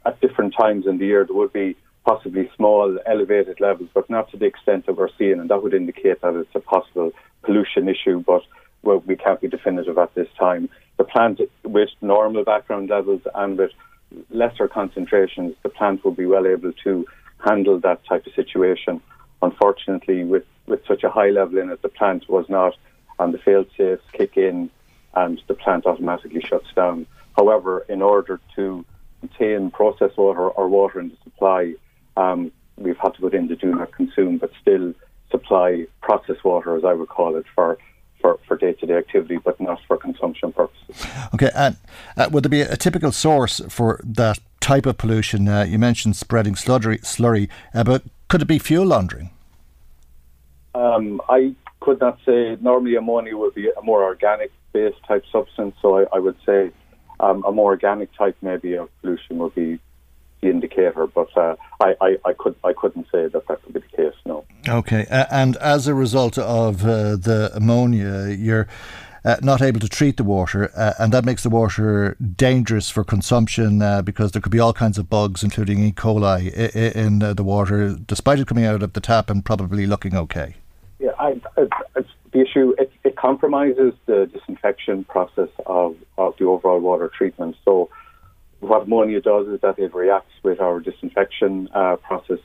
at 0.05 0.19
different 0.21 0.53
times 0.55 0.85
in 0.85 0.97
the 0.97 1.05
year 1.05 1.25
there 1.25 1.35
would 1.35 1.53
be 1.53 1.75
possibly 2.05 2.51
small 2.55 2.97
elevated 3.05 3.59
levels, 3.59 3.89
but 3.93 4.09
not 4.09 4.29
to 4.31 4.37
the 4.37 4.45
extent 4.45 4.85
that 4.85 4.97
we're 4.97 5.09
seeing, 5.17 5.39
and 5.39 5.49
that 5.49 5.63
would 5.63 5.73
indicate 5.73 6.21
that 6.21 6.35
it's 6.35 6.53
a 6.55 6.59
possible 6.59 7.11
pollution 7.43 7.87
issue, 7.87 8.19
but 8.19 8.41
well, 8.83 9.01
we 9.05 9.15
can't 9.15 9.39
be 9.39 9.47
definitive 9.47 9.97
at 9.97 10.13
this 10.13 10.27
time. 10.37 10.69
The 10.97 11.03
plant, 11.03 11.41
with 11.63 11.89
normal 12.01 12.43
background 12.43 12.89
levels 12.89 13.21
and 13.33 13.57
with 13.57 13.71
lesser 14.29 14.67
concentrations, 14.67 15.55
the 15.63 15.69
plant 15.69 16.03
will 16.03 16.11
be 16.11 16.25
well 16.25 16.45
able 16.45 16.71
to 16.83 17.05
handle 17.39 17.79
that 17.79 18.05
type 18.05 18.25
of 18.25 18.33
situation. 18.33 19.01
Unfortunately, 19.41 20.23
with, 20.23 20.45
with 20.67 20.85
such 20.87 21.03
a 21.03 21.09
high 21.09 21.29
level 21.29 21.57
in 21.57 21.69
it, 21.69 21.81
the 21.81 21.89
plant 21.89 22.29
was 22.29 22.45
not, 22.47 22.75
and 23.19 23.33
the 23.33 23.37
fail 23.39 23.65
safes 23.75 24.03
kick 24.13 24.37
in 24.37 24.69
and 25.15 25.41
the 25.47 25.53
plant 25.53 25.85
automatically 25.85 26.41
shuts 26.41 26.67
down. 26.75 27.05
However, 27.37 27.85
in 27.89 28.01
order 28.01 28.39
to 28.55 28.85
contain 29.19 29.71
processed 29.71 30.17
water 30.17 30.47
or 30.49 30.67
water 30.67 30.99
in 30.99 31.09
the 31.09 31.17
supply, 31.23 31.73
um, 32.17 32.51
we've 32.77 32.97
had 32.97 33.13
to 33.15 33.21
put 33.21 33.33
in 33.33 33.47
the 33.47 33.55
do 33.55 33.73
not 33.73 33.91
consume, 33.91 34.37
but 34.37 34.51
still 34.61 34.93
supply 35.31 35.85
processed 36.01 36.43
water, 36.43 36.75
as 36.77 36.83
I 36.85 36.93
would 36.93 37.09
call 37.09 37.35
it, 37.35 37.45
for 37.55 37.77
for, 38.23 38.39
for 38.47 38.55
day-to-day 38.55 38.95
activity, 38.95 39.37
but 39.37 39.59
not 39.59 39.79
for 39.85 39.97
consumption 39.97 40.53
purposes. 40.53 41.05
Okay, 41.33 41.51
and 41.53 41.75
uh, 42.15 42.29
would 42.31 42.45
there 42.45 42.49
be 42.49 42.61
a 42.61 42.77
typical 42.77 43.11
source 43.11 43.61
for 43.67 43.99
that 44.03 44.39
type 44.61 44.85
of 44.85 44.97
pollution? 44.97 45.47
Uh, 45.47 45.63
you 45.63 45.77
mentioned 45.77 46.15
spreading 46.15 46.55
slurry, 46.55 47.01
slurry 47.01 47.49
uh, 47.73 47.83
but 47.83 48.01
could 48.29 48.41
it 48.41 48.47
be 48.47 48.57
fuel 48.57 48.85
laundering? 48.85 49.29
Um, 50.73 51.21
I 51.27 51.53
could 51.81 51.99
not 51.99 52.17
say. 52.25 52.57
Normally, 52.61 52.95
ammonia 52.95 53.35
would 53.37 53.53
be 53.53 53.69
a 53.69 53.81
more 53.83 54.03
organic-based 54.03 55.03
type 55.05 55.25
substance, 55.31 55.75
so 55.81 55.99
I, 55.99 56.05
I 56.13 56.19
would 56.19 56.37
say 56.45 56.71
um, 57.19 57.43
a 57.45 57.51
more 57.51 57.71
organic 57.71 58.15
type 58.15 58.37
maybe 58.41 58.73
of 58.75 58.89
pollution 59.01 59.37
would 59.39 59.53
be 59.53 59.79
the 60.43 60.49
indicator, 60.49 61.07
but 61.07 61.35
uh, 61.35 61.55
I, 61.81 61.95
I, 62.01 62.17
I, 62.25 62.33
could 62.33 62.55
I 62.63 62.73
couldn't 62.73 63.07
say 63.11 63.27
that 63.27 63.47
that 63.47 63.63
could 63.63 63.73
be 63.73 63.79
the 63.79 63.97
case. 63.97 64.15
No. 64.25 64.45
Okay, 64.67 65.05
uh, 65.09 65.25
and 65.31 65.55
as 65.57 65.87
a 65.87 65.93
result 65.93 66.37
of 66.37 66.85
uh, 66.85 67.15
the 67.15 67.51
ammonia, 67.53 68.29
you're. 68.29 68.67
Uh, 69.25 69.37
not 69.41 69.61
able 69.61 69.79
to 69.79 69.87
treat 69.87 70.17
the 70.17 70.23
water, 70.25 70.69
uh, 70.75 70.91
and 70.99 71.13
that 71.13 71.23
makes 71.23 71.43
the 71.43 71.49
water 71.49 72.17
dangerous 72.35 72.89
for 72.89 73.05
consumption 73.05 73.81
uh, 73.81 74.01
because 74.01 74.33
there 74.33 74.41
could 74.41 74.51
be 74.51 74.59
all 74.59 74.73
kinds 74.73 74.97
of 74.97 75.09
bugs, 75.09 75.43
including 75.43 75.81
E. 75.81 75.93
coli, 75.93 76.51
in 76.93 77.19
the 77.19 77.41
water, 77.41 77.95
despite 78.05 78.39
it 78.39 78.47
coming 78.47 78.65
out 78.65 78.83
of 78.83 78.91
the 78.91 78.99
tap 78.99 79.29
and 79.29 79.45
probably 79.45 79.87
looking 79.87 80.13
okay. 80.13 80.55
Yeah, 80.99 81.11
I, 81.17 81.39
I, 81.55 82.03
the 82.33 82.41
issue 82.41 82.75
it, 82.77 82.91
it, 83.05 83.15
compromises 83.15 83.93
the 84.07 84.29
disinfection 84.33 85.05
process 85.05 85.49
of, 85.65 85.95
of 86.17 86.35
the 86.37 86.43
overall 86.43 86.81
water 86.81 87.09
treatment. 87.17 87.55
So 87.63 87.89
what 88.63 88.83
ammonia 88.83 89.21
does 89.21 89.47
is 89.47 89.59
that 89.61 89.77
it 89.77 89.93
reacts 89.93 90.33
with 90.43 90.59
our 90.59 90.79
disinfection 90.79 91.69
uh, 91.73 91.95
process, 91.97 92.39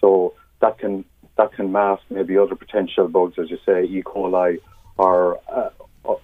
so 0.00 0.34
that 0.60 0.78
can 0.78 1.04
that 1.36 1.52
can 1.52 1.70
mask 1.70 2.02
maybe 2.10 2.36
other 2.36 2.56
potential 2.56 3.06
bugs, 3.08 3.38
as 3.38 3.50
you 3.50 3.58
say, 3.64 3.84
E. 3.84 4.02
coli 4.02 4.58
or 4.96 5.38
uh, 5.48 5.70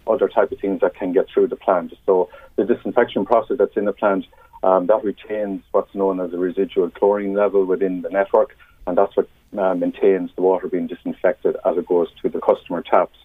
other 0.06 0.28
type 0.28 0.50
of 0.50 0.58
things 0.58 0.80
that 0.80 0.94
can 0.94 1.12
get 1.12 1.26
through 1.32 1.46
the 1.46 1.56
plant. 1.56 1.92
So 2.06 2.28
the 2.56 2.64
disinfection 2.64 3.24
process 3.24 3.58
that's 3.58 3.76
in 3.76 3.84
the 3.84 3.92
plant 3.92 4.24
um, 4.64 4.86
that 4.86 5.04
retains 5.04 5.62
what's 5.72 5.94
known 5.94 6.20
as 6.20 6.32
a 6.32 6.38
residual 6.38 6.90
chlorine 6.90 7.34
level 7.34 7.64
within 7.64 8.02
the 8.02 8.10
network, 8.10 8.56
and 8.86 8.98
that's 8.98 9.14
what 9.16 9.28
uh, 9.58 9.74
maintains 9.74 10.30
the 10.36 10.42
water 10.42 10.68
being 10.68 10.88
disinfected 10.88 11.56
as 11.64 11.76
it 11.76 11.86
goes 11.86 12.08
to 12.22 12.28
the 12.28 12.40
customer 12.40 12.82
taps. 12.82 13.18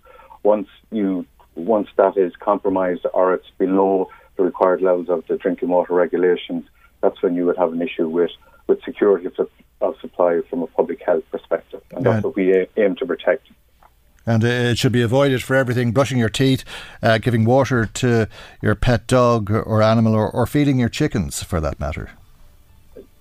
Once 0.44 0.68
you 0.92 1.26
once 1.56 1.90
that 1.98 2.16
is 2.16 2.34
compromised 2.40 3.06
or 3.14 3.34
it's 3.34 3.50
below 3.58 4.10
the 4.40 4.46
required 4.46 4.82
levels 4.82 5.10
of 5.10 5.28
the 5.28 5.38
drinking 5.38 5.70
water 5.70 5.94
regulations, 5.94 6.64
that's 7.02 7.22
when 7.22 7.36
you 7.36 7.46
would 7.46 7.58
have 7.58 7.74
an 7.74 7.82
issue 7.82 8.08
with, 8.08 8.32
with 8.68 8.82
security 8.84 9.26
of, 9.26 9.50
of 9.82 9.96
supply 10.00 10.40
from 10.50 10.64
a 10.64 10.68
public 10.68 11.02
health 11.06 11.24
perspective. 11.30 11.82
And 11.92 12.06
that's 12.06 12.24
what 12.24 12.36
we 12.36 12.66
aim 12.78 12.96
to 12.96 13.06
protect. 13.06 13.48
And 14.26 14.44
it 14.44 14.78
should 14.78 14.92
be 14.92 15.02
avoided 15.02 15.44
for 15.44 15.56
everything 15.56 15.92
brushing 15.92 16.20
your 16.20 16.30
teeth, 16.30 16.64
uh, 17.02 17.18
giving 17.18 17.44
water 17.46 17.86
to 17.86 18.30
your 18.62 18.76
pet 18.76 19.08
dog 19.08 19.52
or 19.52 19.82
animal, 19.82 20.14
or, 20.14 20.30
or 20.32 20.46
feeding 20.48 20.80
your 20.80 20.90
chickens 20.90 21.44
for 21.44 21.60
that 21.60 21.80
matter. 21.80 22.12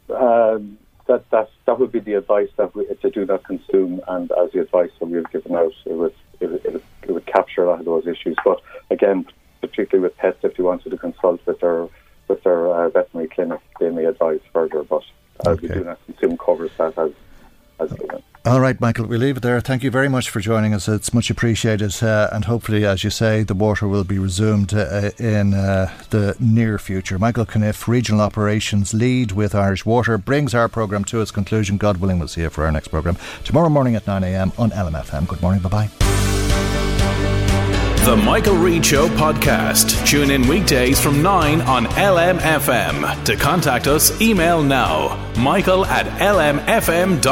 Uh, 0.09 0.59
that, 1.09 1.29
that, 1.31 1.51
that 1.67 1.81
would 1.81 1.91
be 1.91 2.01
the 2.01 2.15
advice 2.15 2.51
that 2.57 2.75
we, 2.75 2.87
to 2.87 3.11
do 3.11 3.25
not 3.25 3.43
consume, 3.45 4.01
and 4.07 4.31
as 4.33 4.53
the 4.53 4.61
advice 4.61 4.91
that 5.01 5.07
we've 5.07 5.31
given 5.31 5.57
out, 5.57 5.73
it 5.85 5.95
would, 5.95 6.15
it, 6.41 6.51
it, 6.65 6.85
it 7.03 7.11
would 7.11 7.27
capture 7.27 7.65
a 7.65 7.71
lot 7.71 7.81
of 7.81 7.87
those 7.87 8.07
issues. 8.07 8.37
But 8.45 8.61
again, 8.91 9.27
particularly 9.61 10.09
with 10.09 10.17
pets, 10.17 10.39
if 10.43 10.59
you 10.59 10.65
wanted 10.65 10.91
to 10.91 10.97
consult 10.97 11.45
with 11.47 11.61
their 11.61 11.89
with 12.29 12.43
their 12.43 12.67
uh, 12.67 12.89
veterinary 12.91 13.29
clinic, 13.29 13.61
they 13.81 13.91
may 13.91 14.05
advise 14.05 14.41
further. 14.53 14.83
But 14.83 15.03
uh, 15.47 15.51
okay. 15.51 15.69
we 15.69 15.75
do 15.75 15.85
not 15.85 15.99
consume 16.07 16.37
covers 16.37 16.71
that 16.79 16.99
as 16.99 17.13
as 17.81 17.93
given. 17.93 18.23
All 18.45 18.61
right, 18.61 18.81
Michael, 18.81 19.07
we'll 19.07 19.21
leave 19.21 19.37
it 19.37 19.43
there. 19.43 19.61
Thank 19.61 19.83
you 19.83 19.91
very 19.91 20.09
much 20.09 20.31
for 20.31 20.41
joining 20.41 20.73
us. 20.73 20.89
It's 20.89 21.13
much 21.13 21.29
appreciated. 21.29 22.03
Uh, 22.03 22.31
and 22.33 22.47
hopefully, 22.47 22.87
as 22.87 23.05
you 23.05 23.11
say, 23.11 23.43
the 23.43 23.55
water 23.55 23.87
will 23.87 24.05
be 24.05 24.19
resumed 24.19 24.73
uh, 24.73 25.11
in 25.19 25.53
uh, 25.53 25.93
the 26.09 26.35
near 26.41 26.79
future. 26.79 27.19
Michael 27.19 27.45
Caniff, 27.45 27.87
Regional 27.87 28.23
Operations 28.23 28.95
Lead 28.95 29.33
with 29.33 29.55
Irish 29.55 29.85
Water, 29.85 30.17
brings 30.17 30.55
our 30.55 30.69
programme 30.69 31.05
to 31.07 31.21
its 31.21 31.31
conclusion. 31.31 31.77
God 31.77 31.99
willing, 31.99 32.19
we'll 32.19 32.29
see 32.29 32.41
you 32.41 32.51
for 32.51 32.65
our 32.65 32.73
next 32.73 32.89
programme 32.89 33.19
tomorrow 33.45 33.69
morning 33.69 33.97
at 33.97 34.07
9am 34.07 34.59
on 34.59 34.71
LMFM. 34.71 35.29
Good 35.29 35.43
morning. 35.43 35.61
Bye 35.61 35.69
bye. 35.69 36.18
The 38.09 38.17
Michael 38.17 38.57
Reade 38.57 38.87
Show 38.87 39.07
podcast. 39.07 40.07
Tune 40.07 40.31
in 40.31 40.49
weekdays 40.49 40.99
from 40.99 41.21
9 41.21 41.61
on 41.61 41.85
LMFM. 41.85 43.23
To 43.27 43.37
contact 43.37 43.87
us, 43.87 44.19
email 44.23 44.63
now 44.63 45.31
michael 45.37 45.85
at 45.85 46.07
lmfm.ie. 46.19 47.25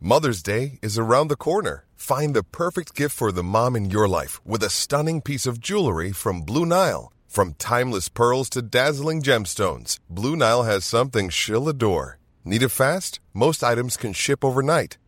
Mother's 0.00 0.40
Day 0.40 0.78
is 0.80 0.96
around 0.96 1.26
the 1.26 1.34
corner. 1.34 1.84
Find 1.96 2.32
the 2.32 2.44
perfect 2.44 2.94
gift 2.94 3.16
for 3.16 3.32
the 3.32 3.42
mom 3.42 3.74
in 3.74 3.90
your 3.90 4.06
life 4.06 4.40
with 4.46 4.62
a 4.62 4.70
stunning 4.70 5.20
piece 5.20 5.46
of 5.46 5.58
jewelry 5.58 6.12
from 6.12 6.42
Blue 6.42 6.64
Nile. 6.64 7.12
From 7.26 7.54
timeless 7.54 8.08
pearls 8.08 8.48
to 8.50 8.62
dazzling 8.62 9.20
gemstones, 9.20 9.98
Blue 10.08 10.36
Nile 10.36 10.62
has 10.62 10.84
something 10.84 11.28
she'll 11.28 11.68
adore. 11.68 12.20
Need 12.44 12.62
it 12.62 12.68
fast? 12.68 13.18
Most 13.32 13.64
items 13.64 13.96
can 13.96 14.12
ship 14.12 14.44
overnight. 14.44 14.96